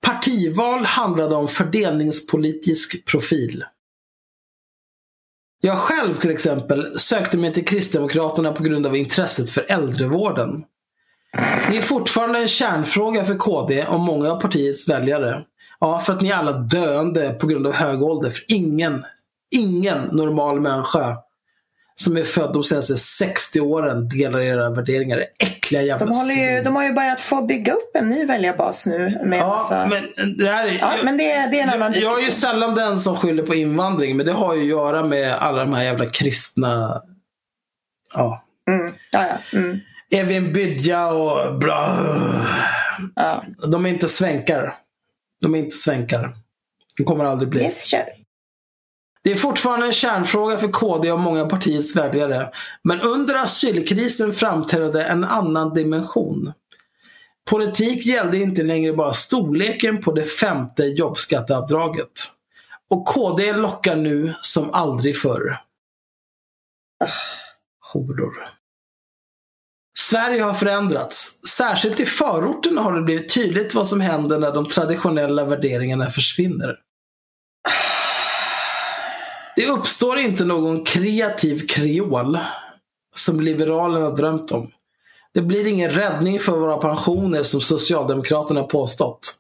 Partival 0.06 0.86
handlade 0.86 1.36
om 1.36 1.48
fördelningspolitisk 1.48 3.06
profil. 3.06 3.64
Jag 5.62 5.78
själv 5.78 6.16
till 6.16 6.32
exempel 6.32 7.00
sökte 7.00 7.38
mig 7.38 7.54
till 7.54 7.66
Kristdemokraterna 7.66 8.52
på 8.52 8.64
grund 8.64 8.88
av 8.88 8.96
intresset 8.96 9.50
för 9.50 9.66
äldrevården. 9.70 10.64
Det 11.70 11.78
är 11.78 11.82
fortfarande 11.82 12.40
en 12.40 12.48
kärnfråga 12.48 13.26
för 13.26 13.36
KD 13.38 13.86
och 13.86 14.00
många 14.00 14.32
av 14.32 14.42
partiets 14.42 14.90
väljare. 14.90 15.44
Ja, 15.80 16.00
för 16.00 16.14
att 16.14 16.22
ni 16.22 16.30
är 16.30 16.36
alla 16.36 16.52
döende 16.52 17.30
på 17.34 17.48
grund 17.48 17.68
av 17.68 17.74
hög 17.74 18.04
ålder. 18.04 18.30
För 18.30 18.44
ingen, 18.48 19.04
ingen 19.52 20.02
normal 20.12 20.62
människa 20.62 21.18
som 21.96 22.18
är 22.18 22.24
född 22.24 22.54
de 22.54 22.64
senaste 22.64 22.96
60 22.96 23.60
åren 23.60 24.10
delar 24.10 24.40
era 24.40 24.70
värderingar. 24.70 25.18
Det 25.18 25.46
äckliga 25.46 25.82
jävla 25.82 26.06
De, 26.06 26.16
håller 26.16 26.34
ju, 26.34 26.64
de 26.64 26.76
har 26.76 26.84
ju 26.84 26.94
börjat 26.94 27.20
få 27.20 27.42
bygga 27.46 27.74
upp 27.74 27.96
en 27.96 28.10
ny 28.10 28.26
väljarbas 28.26 28.86
nu. 28.86 29.20
Med 29.26 29.40
Ja, 29.40 29.48
massa... 29.48 29.88
men 29.88 30.38
det 30.38 30.52
här 30.52 30.68
är, 30.68 30.78
ja, 30.80 30.92
men 31.04 31.18
det, 31.18 31.24
det 31.24 31.60
är 31.60 31.64
en 31.64 31.70
annan 31.70 31.94
jag, 31.94 32.04
jag 32.04 32.20
är 32.20 32.26
ju 32.26 32.32
sällan 32.32 32.76
den 32.76 32.98
som 33.00 33.16
skyller 33.16 33.44
på 33.44 33.56
invandring, 33.56 34.18
men 34.18 34.26
det 34.26 34.32
har 34.32 34.56
ju 34.56 34.62
att 34.62 34.68
göra 34.68 35.04
med 35.04 35.34
alla 35.34 35.60
de 35.60 35.74
här 35.74 35.84
jävla 35.84 36.06
kristna... 36.06 37.02
Ja. 38.14 38.44
Mm. 38.70 38.94
Ja, 39.12 39.26
ja. 39.28 39.58
Mm. 39.60 39.80
Evin 40.12 40.54
Bydja 40.54 41.08
och 41.08 41.58
bla. 41.60 42.08
Ja. 43.16 43.44
De 43.68 43.86
är 43.86 43.90
inte 43.90 44.08
svänkar. 44.08 44.76
De 45.42 45.56
är 45.56 45.60
inte 45.60 45.76
svänkar. 45.76 46.34
De 46.98 47.04
kommer 47.04 47.26
aldrig 47.26 47.50
bli. 47.50 47.62
Yes, 47.62 47.86
kör. 47.86 48.25
Det 49.26 49.32
är 49.32 49.36
fortfarande 49.36 49.86
en 49.86 49.94
kärnfråga 49.94 50.58
för 50.58 50.68
KD 50.68 51.12
och 51.12 51.20
många 51.20 51.42
av 51.42 51.50
partiets 51.50 51.96
väljare. 51.96 52.52
Men 52.84 53.02
under 53.02 53.36
asylkrisen 53.36 54.34
framträdde 54.34 55.04
en 55.04 55.24
annan 55.24 55.74
dimension. 55.74 56.54
Politik 57.50 58.06
gällde 58.06 58.38
inte 58.38 58.64
längre 58.64 58.94
bara 58.94 59.14
storleken 59.14 60.02
på 60.02 60.12
det 60.12 60.24
femte 60.24 60.84
jobbskatteavdraget. 60.84 62.12
Och 62.90 63.06
KD 63.06 63.54
lockar 63.54 63.96
nu 63.96 64.36
som 64.42 64.74
aldrig 64.74 65.18
förr. 65.18 65.58
Ah, 67.04 67.10
horor. 67.94 68.34
Sverige 70.00 70.42
har 70.42 70.54
förändrats. 70.54 71.40
Särskilt 71.48 72.00
i 72.00 72.06
förorterna 72.06 72.82
har 72.82 72.94
det 72.94 73.02
blivit 73.02 73.34
tydligt 73.34 73.74
vad 73.74 73.88
som 73.88 74.02
händer 74.02 74.40
när 74.40 74.52
de 74.52 74.66
traditionella 74.66 75.46
värderingarna 75.46 76.10
försvinner. 76.10 76.80
Ah. 77.68 78.05
Det 79.56 79.68
uppstår 79.68 80.18
inte 80.18 80.46
någon 80.46 80.86
kreativ 80.86 81.68
kreol 81.68 82.38
som 83.16 83.42
Liberalerna 83.42 84.10
drömt 84.10 84.52
om. 84.52 84.72
Det 85.34 85.42
blir 85.42 85.68
ingen 85.68 85.92
räddning 85.92 86.40
för 86.40 86.52
våra 86.52 86.78
pensioner 86.78 87.44
som 87.44 87.62
Socialdemokraterna 87.62 88.64
påstått. 88.64 89.36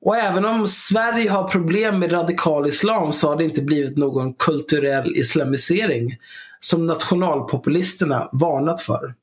Och 0.00 0.16
även 0.16 0.44
om 0.44 0.68
Sverige 0.68 1.30
har 1.30 1.48
problem 1.48 1.98
med 1.98 2.12
radikal 2.12 2.66
islam 2.66 3.12
så 3.12 3.28
har 3.28 3.36
det 3.36 3.44
inte 3.44 3.62
blivit 3.62 3.96
någon 3.96 4.34
kulturell 4.34 5.16
islamisering 5.16 6.16
som 6.60 6.86
nationalpopulisterna 6.86 8.28
varnat 8.32 8.82
för. 8.82 9.14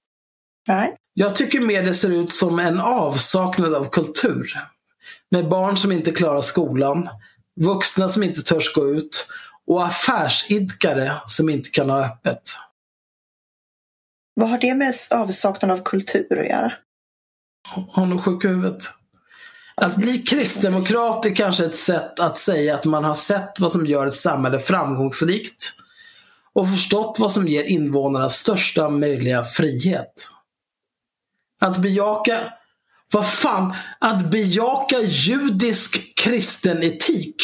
Nej. 0.67 0.95
Jag 1.13 1.35
tycker 1.35 1.59
mer 1.59 1.83
det 1.83 1.93
ser 1.93 2.13
ut 2.13 2.33
som 2.33 2.59
en 2.59 2.79
avsaknad 2.79 3.73
av 3.73 3.89
kultur. 3.89 4.53
Med 5.31 5.49
barn 5.49 5.77
som 5.77 5.91
inte 5.91 6.11
klarar 6.11 6.41
skolan, 6.41 7.09
vuxna 7.59 8.09
som 8.09 8.23
inte 8.23 8.41
törs 8.41 8.73
gå 8.73 8.87
ut 8.87 9.27
och 9.67 9.85
affärsidkare 9.85 11.21
som 11.25 11.49
inte 11.49 11.69
kan 11.69 11.89
ha 11.89 12.05
öppet. 12.05 12.41
Vad 14.33 14.49
har 14.49 14.57
det 14.57 14.75
med 14.75 14.93
avsaknad 15.11 15.71
av 15.71 15.83
kultur 15.83 16.39
att 16.39 16.49
göra? 16.49 16.73
Har 17.89 18.05
nog 18.05 18.23
sjuk 18.23 18.45
huvudet. 18.45 18.89
Att 19.75 19.95
bli 19.95 20.17
kristdemokrat 20.17 21.25
är 21.25 21.35
kanske 21.35 21.65
ett 21.65 21.75
sätt 21.75 22.19
att 22.19 22.37
säga 22.37 22.75
att 22.75 22.85
man 22.85 23.03
har 23.03 23.15
sett 23.15 23.59
vad 23.59 23.71
som 23.71 23.85
gör 23.85 24.07
ett 24.07 24.15
samhälle 24.15 24.59
framgångsrikt 24.59 25.71
och 26.53 26.69
förstått 26.69 27.19
vad 27.19 27.31
som 27.31 27.47
ger 27.47 27.63
invånarna 27.63 28.29
största 28.29 28.89
möjliga 28.89 29.45
frihet. 29.45 30.29
Att 31.61 31.77
bejaka, 31.77 32.53
vad 33.11 33.27
fan, 33.27 33.75
att 33.99 34.31
bejaka 34.31 34.99
judisk 35.01 36.15
kristen 36.15 36.83
etik 36.83 37.35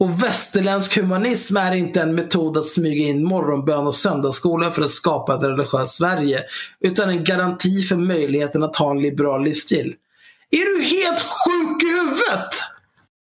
och 0.00 0.22
västerländsk 0.22 0.96
humanism 0.96 1.56
är 1.56 1.72
inte 1.72 2.00
en 2.00 2.14
metod 2.14 2.56
att 2.58 2.66
smyga 2.66 3.08
in 3.08 3.24
morgonbön 3.24 3.86
och 3.86 3.94
söndagsskola 3.94 4.70
för 4.70 4.82
att 4.82 4.90
skapa 4.90 5.36
ett 5.36 5.42
religiöst 5.42 5.94
Sverige, 5.94 6.42
utan 6.80 7.08
en 7.08 7.24
garanti 7.24 7.82
för 7.82 7.96
möjligheten 7.96 8.62
att 8.62 8.76
ha 8.76 8.90
en 8.90 9.02
liberal 9.02 9.44
livsstil. 9.44 9.94
Är 10.50 10.76
du 10.76 10.82
helt 10.84 11.20
sjuk 11.20 11.82
i 11.82 11.86
huvudet? 11.86 12.54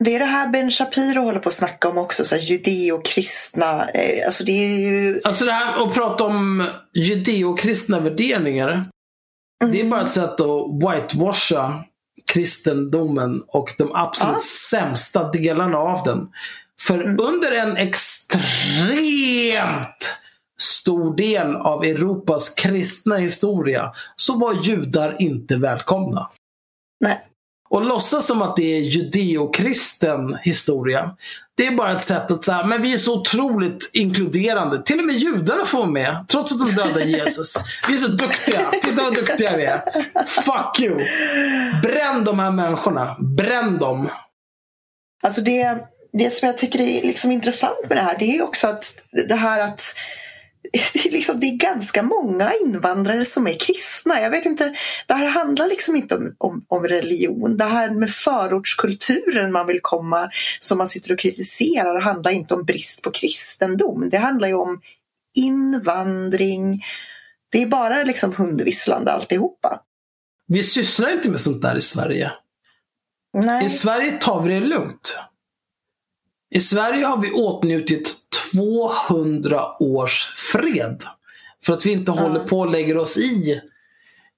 Det 0.04 0.14
är 0.14 0.18
det 0.18 0.24
här 0.24 0.48
Ben 0.48 0.70
Shapiro 0.70 1.20
håller 1.22 1.40
på 1.40 1.48
att 1.48 1.54
snacka 1.54 1.88
om 1.88 1.98
också, 1.98 2.24
så 2.24 2.34
här 2.34 2.42
judeo-kristna. 2.42 3.88
Eh, 3.90 4.26
alltså 4.26 4.44
det 4.44 4.52
är 4.52 4.78
ju... 4.78 5.20
Alltså 5.24 5.44
det 5.44 5.52
här 5.52 5.86
att 5.86 5.94
prata 5.94 6.24
om 6.24 6.66
judeokristna 6.94 8.00
värderingar. 8.00 8.88
Det 9.72 9.80
är 9.80 9.84
bara 9.84 10.02
ett 10.02 10.10
sätt 10.10 10.40
att 10.40 10.68
whitewasha 10.72 11.84
kristendomen 12.32 13.42
och 13.48 13.72
de 13.78 13.90
absolut 13.94 14.34
Ja. 14.34 14.40
sämsta 14.70 15.30
delarna 15.30 15.78
av 15.78 16.04
den. 16.04 16.28
För 16.80 17.20
under 17.20 17.52
en 17.52 17.76
extremt 17.76 18.44
stor 20.60 21.16
del 21.16 21.56
av 21.56 21.84
Europas 21.84 22.48
kristna 22.48 23.16
historia 23.16 23.92
så 24.16 24.38
var 24.38 24.54
judar 24.54 25.16
inte 25.18 25.56
välkomna. 25.56 26.30
Nej. 27.00 27.20
Och 27.68 27.84
låtsas 27.84 28.26
som 28.26 28.42
att 28.42 28.56
det 28.56 28.76
är 28.76 28.80
judeokristen 28.80 30.34
historia. 30.42 31.16
Det 31.56 31.66
är 31.66 31.76
bara 31.76 31.92
ett 31.92 32.04
sätt 32.04 32.30
att 32.30 32.44
säga, 32.44 32.66
men 32.66 32.82
vi 32.82 32.94
är 32.94 32.98
så 32.98 33.20
otroligt 33.20 33.90
inkluderande. 33.92 34.82
Till 34.82 34.98
och 34.98 35.04
med 35.04 35.16
judarna 35.16 35.64
får 35.64 35.78
vara 35.78 35.90
med, 35.90 36.24
trots 36.28 36.52
att 36.52 36.58
de 36.58 36.70
dödade 36.70 37.04
Jesus. 37.04 37.54
Vi 37.88 37.94
är 37.94 37.98
så 37.98 38.08
duktiga. 38.08 38.70
Titta 38.70 39.02
vad 39.02 39.14
duktiga 39.14 39.56
vi 39.56 39.64
är. 39.64 39.82
Fuck 40.26 40.80
you. 40.80 40.98
Bränn 41.82 42.24
de 42.24 42.38
här 42.38 42.50
människorna. 42.50 43.16
Bränn 43.18 43.78
dem. 43.78 44.08
Alltså 45.22 45.40
det, 45.40 45.80
det 46.18 46.30
som 46.30 46.46
jag 46.46 46.58
tycker 46.58 46.80
är 46.80 47.02
liksom 47.02 47.32
intressant 47.32 47.88
med 47.88 47.96
det 47.96 48.02
här 48.02 48.18
det 48.18 48.36
är 48.36 48.42
också 48.42 48.66
att 48.66 49.02
det 49.28 49.34
här 49.34 49.60
att 49.60 49.94
det 50.92 51.06
är, 51.06 51.10
liksom, 51.10 51.40
det 51.40 51.46
är 51.46 51.56
ganska 51.56 52.02
många 52.02 52.52
invandrare 52.64 53.24
som 53.24 53.46
är 53.46 53.58
kristna. 53.58 54.20
Jag 54.20 54.30
vet 54.30 54.46
inte, 54.46 54.74
det 55.06 55.14
här 55.14 55.28
handlar 55.28 55.68
liksom 55.68 55.96
inte 55.96 56.16
om, 56.16 56.34
om, 56.38 56.64
om 56.68 56.84
religion. 56.84 57.56
Det 57.56 57.64
här 57.64 57.90
med 57.90 58.10
förortskulturen 58.10 59.52
man 59.52 59.66
vill 59.66 59.80
komma, 59.82 60.30
som 60.60 60.78
man 60.78 60.88
sitter 60.88 61.12
och 61.12 61.18
kritiserar, 61.18 62.00
handlar 62.00 62.30
inte 62.30 62.54
om 62.54 62.64
brist 62.64 63.02
på 63.02 63.10
kristendom. 63.10 64.08
Det 64.10 64.18
handlar 64.18 64.48
ju 64.48 64.54
om 64.54 64.80
invandring. 65.36 66.82
Det 67.52 67.62
är 67.62 67.66
bara 67.66 68.02
liksom 68.02 68.34
hundvisslande 68.34 69.12
alltihopa. 69.12 69.80
Vi 70.46 70.62
sysslar 70.62 71.10
inte 71.10 71.30
med 71.30 71.40
sånt 71.40 71.62
där 71.62 71.76
i 71.76 71.80
Sverige. 71.80 72.32
Nej. 73.34 73.66
I 73.66 73.70
Sverige 73.70 74.12
tar 74.12 74.42
vi 74.42 74.54
det 74.54 74.60
lugnt. 74.60 75.13
I 76.54 76.60
Sverige 76.60 77.04
har 77.04 77.16
vi 77.16 77.30
åtnjutit 77.30 78.14
200 78.52 79.64
års 79.80 80.32
fred. 80.36 81.02
För 81.64 81.72
att 81.72 81.86
vi 81.86 81.90
inte 81.92 82.12
håller 82.12 82.40
på 82.40 82.60
och 82.60 82.70
lägger 82.70 82.98
oss 82.98 83.18
i 83.18 83.60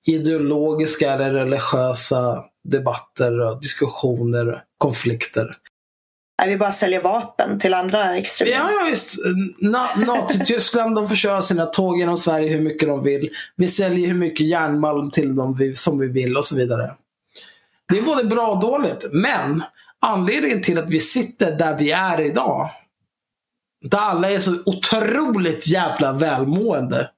ideologiska 0.06 1.12
eller 1.12 1.32
religiösa 1.32 2.44
debatter, 2.64 3.60
diskussioner, 3.60 4.62
konflikter. 4.78 5.50
Nej, 6.38 6.50
vi 6.50 6.56
bara 6.56 6.72
säljer 6.72 7.02
vapen 7.02 7.58
till 7.58 7.74
andra 7.74 8.16
extremister. 8.16 8.60
Ja, 8.60 8.70
ja 8.80 8.86
visst. 8.90 9.16
Na- 9.60 10.06
Nazityskland 10.06 10.94
de 10.94 11.08
får 11.08 11.14
köra 11.16 11.42
sina 11.42 11.66
tåg 11.66 11.98
genom 11.98 12.16
Sverige 12.16 12.48
hur 12.48 12.60
mycket 12.60 12.88
de 12.88 13.02
vill. 13.02 13.30
Vi 13.56 13.68
säljer 13.68 14.06
hur 14.06 14.14
mycket 14.14 14.46
järnmalm 14.46 15.10
till 15.10 15.36
dem 15.36 15.54
vi, 15.58 15.76
som 15.76 15.98
vi 15.98 16.06
vill 16.06 16.36
och 16.36 16.44
så 16.44 16.56
vidare. 16.56 16.94
Det 17.88 17.98
är 17.98 18.02
både 18.02 18.24
bra 18.24 18.46
och 18.46 18.60
dåligt. 18.60 19.06
Men 19.12 19.62
anledningen 20.06 20.62
till 20.62 20.78
att 20.78 20.90
vi 20.90 21.00
sitter 21.00 21.56
där 21.58 21.78
vi 21.78 21.90
är 21.90 22.20
idag. 22.20 22.70
Där 23.84 23.98
alla 23.98 24.30
är 24.30 24.40
så 24.40 24.56
otroligt 24.66 25.66
jävla 25.66 26.12
välmående. 26.12 27.10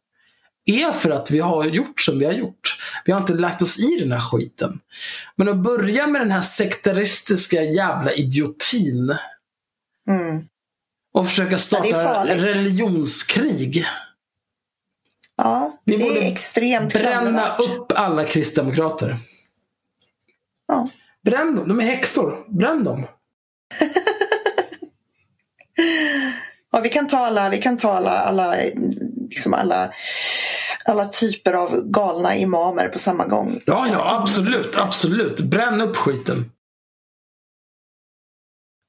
Är 0.66 0.92
för 0.92 1.10
att 1.10 1.30
vi 1.30 1.38
har 1.40 1.64
gjort 1.64 2.00
som 2.00 2.18
vi 2.18 2.24
har 2.24 2.32
gjort. 2.32 2.78
Vi 3.04 3.12
har 3.12 3.20
inte 3.20 3.34
lagt 3.34 3.62
oss 3.62 3.78
i 3.78 3.96
den 4.00 4.12
här 4.12 4.20
skiten. 4.20 4.80
Men 5.36 5.48
att 5.48 5.56
börja 5.56 6.06
med 6.06 6.20
den 6.20 6.30
här 6.30 6.40
sektaristiska 6.40 7.62
jävla 7.62 8.12
idiotin. 8.12 9.16
Mm. 10.08 10.48
Och 11.12 11.26
försöka 11.28 11.50
Ja, 11.50 11.58
starta 11.58 11.88
är 11.88 12.04
farligt. 12.04 12.38
religionskrig. 12.42 13.86
Ja, 15.36 15.78
Vi 15.84 15.96
det 15.96 16.02
borde 16.04 16.20
är 16.20 16.32
extremt 16.32 16.92
Bränna 16.92 17.10
klandervärt. 17.12 17.60
upp 17.60 17.92
alla 17.94 18.24
kristdemokrater. 18.24 19.18
Ja. 20.68 20.88
Bränn 21.30 21.56
dem. 21.56 21.68
De 21.68 21.80
är 21.80 21.84
häxor. 21.84 22.44
Bränn 22.48 22.84
dem. 22.84 23.06
Ja, 26.70 26.80
vi 26.80 26.88
kan 26.88 27.06
ta 27.06 27.16
alla, 27.16 27.48
vi 27.48 27.58
kan 27.58 27.76
ta 27.76 27.92
alla, 27.92 28.10
alla, 28.10 28.56
liksom 29.30 29.54
alla, 29.54 29.92
alla 30.84 31.08
typer 31.08 31.52
av 31.52 31.90
galna 31.90 32.36
imamer 32.36 32.88
på 32.88 32.98
samma 32.98 33.26
gång. 33.26 33.60
Ja, 33.66 33.88
ja, 33.92 34.20
absolut. 34.20 34.78
Absolut. 34.78 35.40
Bränn 35.40 35.80
upp 35.80 35.96
skiten. 35.96 36.52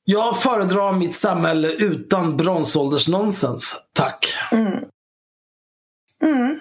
Jag 0.03 0.41
föredrar 0.41 0.93
mitt 0.93 1.15
samhälle 1.15 1.71
utan 1.71 2.37
bronsåldersnonsens. 2.37 3.75
Tack. 3.93 4.33
Mm. 4.51 4.83
Mm. 6.23 6.59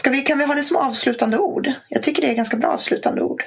Ska 0.00 0.10
vi, 0.10 0.22
kan 0.22 0.38
vi 0.38 0.44
ha 0.44 0.54
det 0.54 0.62
som 0.62 0.76
avslutande 0.76 1.38
ord? 1.38 1.72
Jag 1.88 2.02
tycker 2.02 2.22
det 2.22 2.28
är 2.28 2.34
ganska 2.34 2.56
bra 2.56 2.68
avslutande 2.68 3.22
ord. 3.22 3.42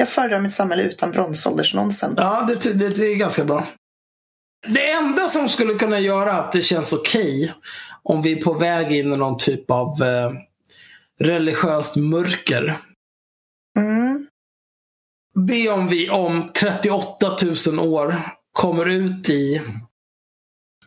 Jag 0.00 0.08
föredrar 0.08 0.40
mitt 0.40 0.52
samhälle 0.52 0.82
utan 0.82 1.10
bronsåldersnonsen. 1.10 2.14
Ja, 2.16 2.48
det, 2.48 2.74
det, 2.74 2.88
det 2.88 3.06
är 3.06 3.16
ganska 3.16 3.44
bra. 3.44 3.66
Det 4.68 4.90
enda 4.90 5.28
som 5.28 5.48
skulle 5.48 5.74
kunna 5.74 6.00
göra 6.00 6.32
att 6.32 6.52
det 6.52 6.62
känns 6.62 6.92
okej 6.92 7.54
om 8.02 8.22
vi 8.22 8.38
är 8.38 8.42
på 8.42 8.52
väg 8.52 8.92
in 8.92 9.12
i 9.12 9.16
någon 9.16 9.36
typ 9.36 9.70
av 9.70 10.02
eh, 10.02 10.32
religiöst 11.20 11.96
mörker. 11.96 12.78
Mm. 13.78 14.26
Det 15.46 15.66
är 15.66 15.72
om 15.72 15.88
vi 15.88 16.10
om 16.10 16.50
38 16.60 17.36
000 17.66 17.78
år 17.78 18.20
kommer 18.52 18.88
ut 18.88 19.28
i 19.28 19.62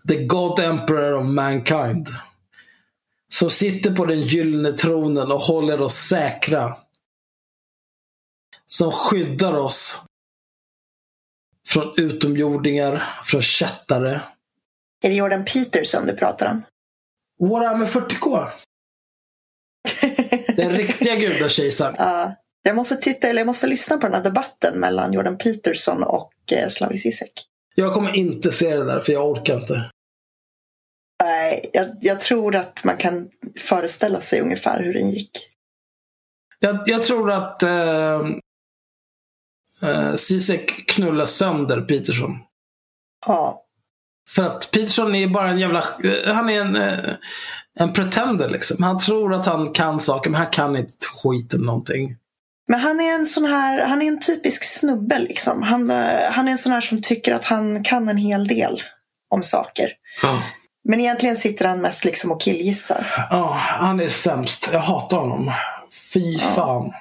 The 0.07 0.25
God 0.25 0.59
Emperor 0.59 1.13
of 1.13 1.27
Mankind. 1.27 2.07
Som 3.33 3.49
sitter 3.49 3.95
på 3.95 4.05
den 4.05 4.21
gyllene 4.21 4.71
tronen 4.71 5.31
och 5.31 5.39
håller 5.39 5.81
oss 5.81 5.95
säkra. 5.95 6.75
Som 8.71 8.91
skyddar 8.91 9.53
oss 9.53 10.05
från 11.67 11.93
utomjordingar, 11.97 13.03
från 13.25 13.41
kättare. 13.41 14.21
Är 15.03 15.09
det 15.09 15.15
Jordan 15.15 15.45
Peterson 15.45 16.05
du 16.05 16.15
pratar 16.15 16.51
om? 16.51 16.61
What 17.49 17.79
med 17.79 17.87
40K? 17.87 18.49
Den 20.55 20.71
riktiga 20.71 21.15
gudakejsaren. 21.15 21.95
Ja. 21.97 22.35
jag 22.63 22.75
måste 22.75 22.95
titta, 22.95 23.27
eller 23.27 23.39
jag 23.39 23.45
måste 23.45 23.67
lyssna 23.67 23.97
på 23.97 24.07
den 24.07 24.15
här 24.15 24.23
debatten 24.23 24.79
mellan 24.79 25.13
Jordan 25.13 25.37
Peterson 25.37 26.03
och 26.03 26.33
eh, 26.51 26.67
Slavoj 26.67 26.97
Zizek. 26.97 27.33
Jag 27.75 27.93
kommer 27.93 28.15
inte 28.15 28.51
se 28.51 28.75
det 28.75 28.85
där 28.85 28.99
för 28.99 29.13
jag 29.13 29.29
orkar 29.29 29.59
inte. 29.59 29.91
Nej, 31.23 31.69
jag, 31.73 31.87
jag 32.01 32.19
tror 32.19 32.55
att 32.55 32.83
man 32.83 32.97
kan 32.97 33.29
föreställa 33.59 34.21
sig 34.21 34.41
ungefär 34.41 34.83
hur 34.83 34.93
den 34.93 35.09
gick. 35.09 35.49
Jag, 36.59 36.83
jag 36.85 37.03
tror 37.03 37.31
att 37.31 37.63
eh, 37.63 38.21
eh, 39.83 40.15
Zizek 40.15 40.87
knullar 40.87 41.25
sönder 41.25 41.81
Peterson. 41.81 42.31
Ja, 43.27 43.63
För 44.29 44.43
att 44.43 44.71
Peterson 44.71 45.15
är 45.15 45.27
bara 45.27 45.49
en 45.49 45.59
jävla... 45.59 45.79
eh, 45.79 46.33
Han 46.33 46.49
är 46.49 46.61
en, 46.61 46.75
eh, 46.75 47.13
en 47.79 47.93
pretender 47.93 48.49
liksom. 48.49 48.83
Han 48.83 48.99
tror 48.99 49.33
att 49.33 49.45
han 49.45 49.73
kan 49.73 49.99
saker 49.99 50.29
men 50.29 50.41
han 50.41 50.51
kan 50.51 50.75
inte 50.75 51.05
skiten 51.23 51.61
någonting. 51.61 52.15
Men 52.67 52.79
han 52.79 52.99
är 52.99 53.13
en 53.13 53.25
sån 53.27 53.45
här, 53.45 53.85
han 53.85 54.01
är 54.01 54.07
en 54.07 54.19
typisk 54.19 54.63
snubbe 54.63 55.19
liksom. 55.19 55.61
Han, 55.63 55.89
eh, 55.89 56.31
han 56.31 56.47
är 56.47 56.51
en 56.51 56.57
sån 56.57 56.71
här 56.71 56.81
som 56.81 57.01
tycker 57.01 57.33
att 57.33 57.45
han 57.45 57.83
kan 57.83 58.09
en 58.09 58.17
hel 58.17 58.47
del 58.47 58.81
om 59.29 59.43
saker. 59.43 59.87
Ja. 60.21 60.43
Men 60.83 60.99
egentligen 60.99 61.35
sitter 61.35 61.65
han 61.67 61.81
mest 61.81 62.05
liksom 62.05 62.31
och 62.31 62.41
killgissar. 62.41 63.27
Ja, 63.29 63.53
han 63.59 63.99
är 63.99 64.07
sämst. 64.07 64.69
Jag 64.73 64.79
hatar 64.79 65.17
honom. 65.17 65.51
Fy 66.13 66.39
fan. 66.39 66.91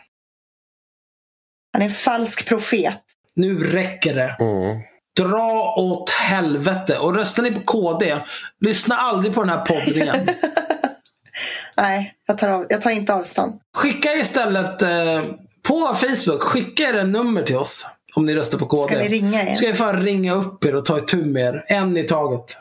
Han 1.73 1.83
är 1.83 1.87
en 1.87 1.91
falsk 1.91 2.49
profet. 2.49 3.03
Nu 3.37 3.73
räcker 3.73 4.15
det. 4.15 4.37
Mm. 4.41 4.81
Dra 5.17 5.75
åt 5.77 6.11
helvete. 6.11 6.99
Och 6.99 7.17
röstar 7.17 7.43
ni 7.43 7.51
på 7.51 7.61
KD, 7.61 8.17
lyssna 8.61 8.97
aldrig 8.97 9.35
på 9.35 9.41
den 9.41 9.51
här 9.51 9.65
poddringen. 9.65 10.17
Nej, 11.77 12.15
jag 12.27 12.39
tar, 12.39 12.49
av, 12.49 12.67
jag 12.69 12.83
tar 12.83 12.91
inte 12.91 13.15
avstånd. 13.15 13.61
Skicka 13.77 14.15
istället 14.15 14.83
eh, 14.83 15.23
på 15.63 15.95
Facebook, 15.95 16.43
skicka 16.43 16.83
er 16.83 16.95
en 16.95 17.13
nummer 17.13 17.43
till 17.43 17.57
oss. 17.57 17.87
Om 18.15 18.27
ni 18.27 18.35
röstar 18.35 18.59
på 18.59 18.67
KD. 18.67 18.95
Ska 18.95 19.03
vi 19.03 19.09
ringa 19.09 19.43
er? 19.43 19.55
Ska 19.55 19.67
vi 19.67 19.75
fan 19.75 20.03
ringa 20.03 20.35
upp 20.35 20.65
er 20.65 20.75
och 20.75 20.85
ta 20.85 20.99
itu 20.99 21.25
med 21.25 21.55
er. 21.55 21.65
En 21.69 21.97
i 21.97 22.03
taget. 22.03 22.57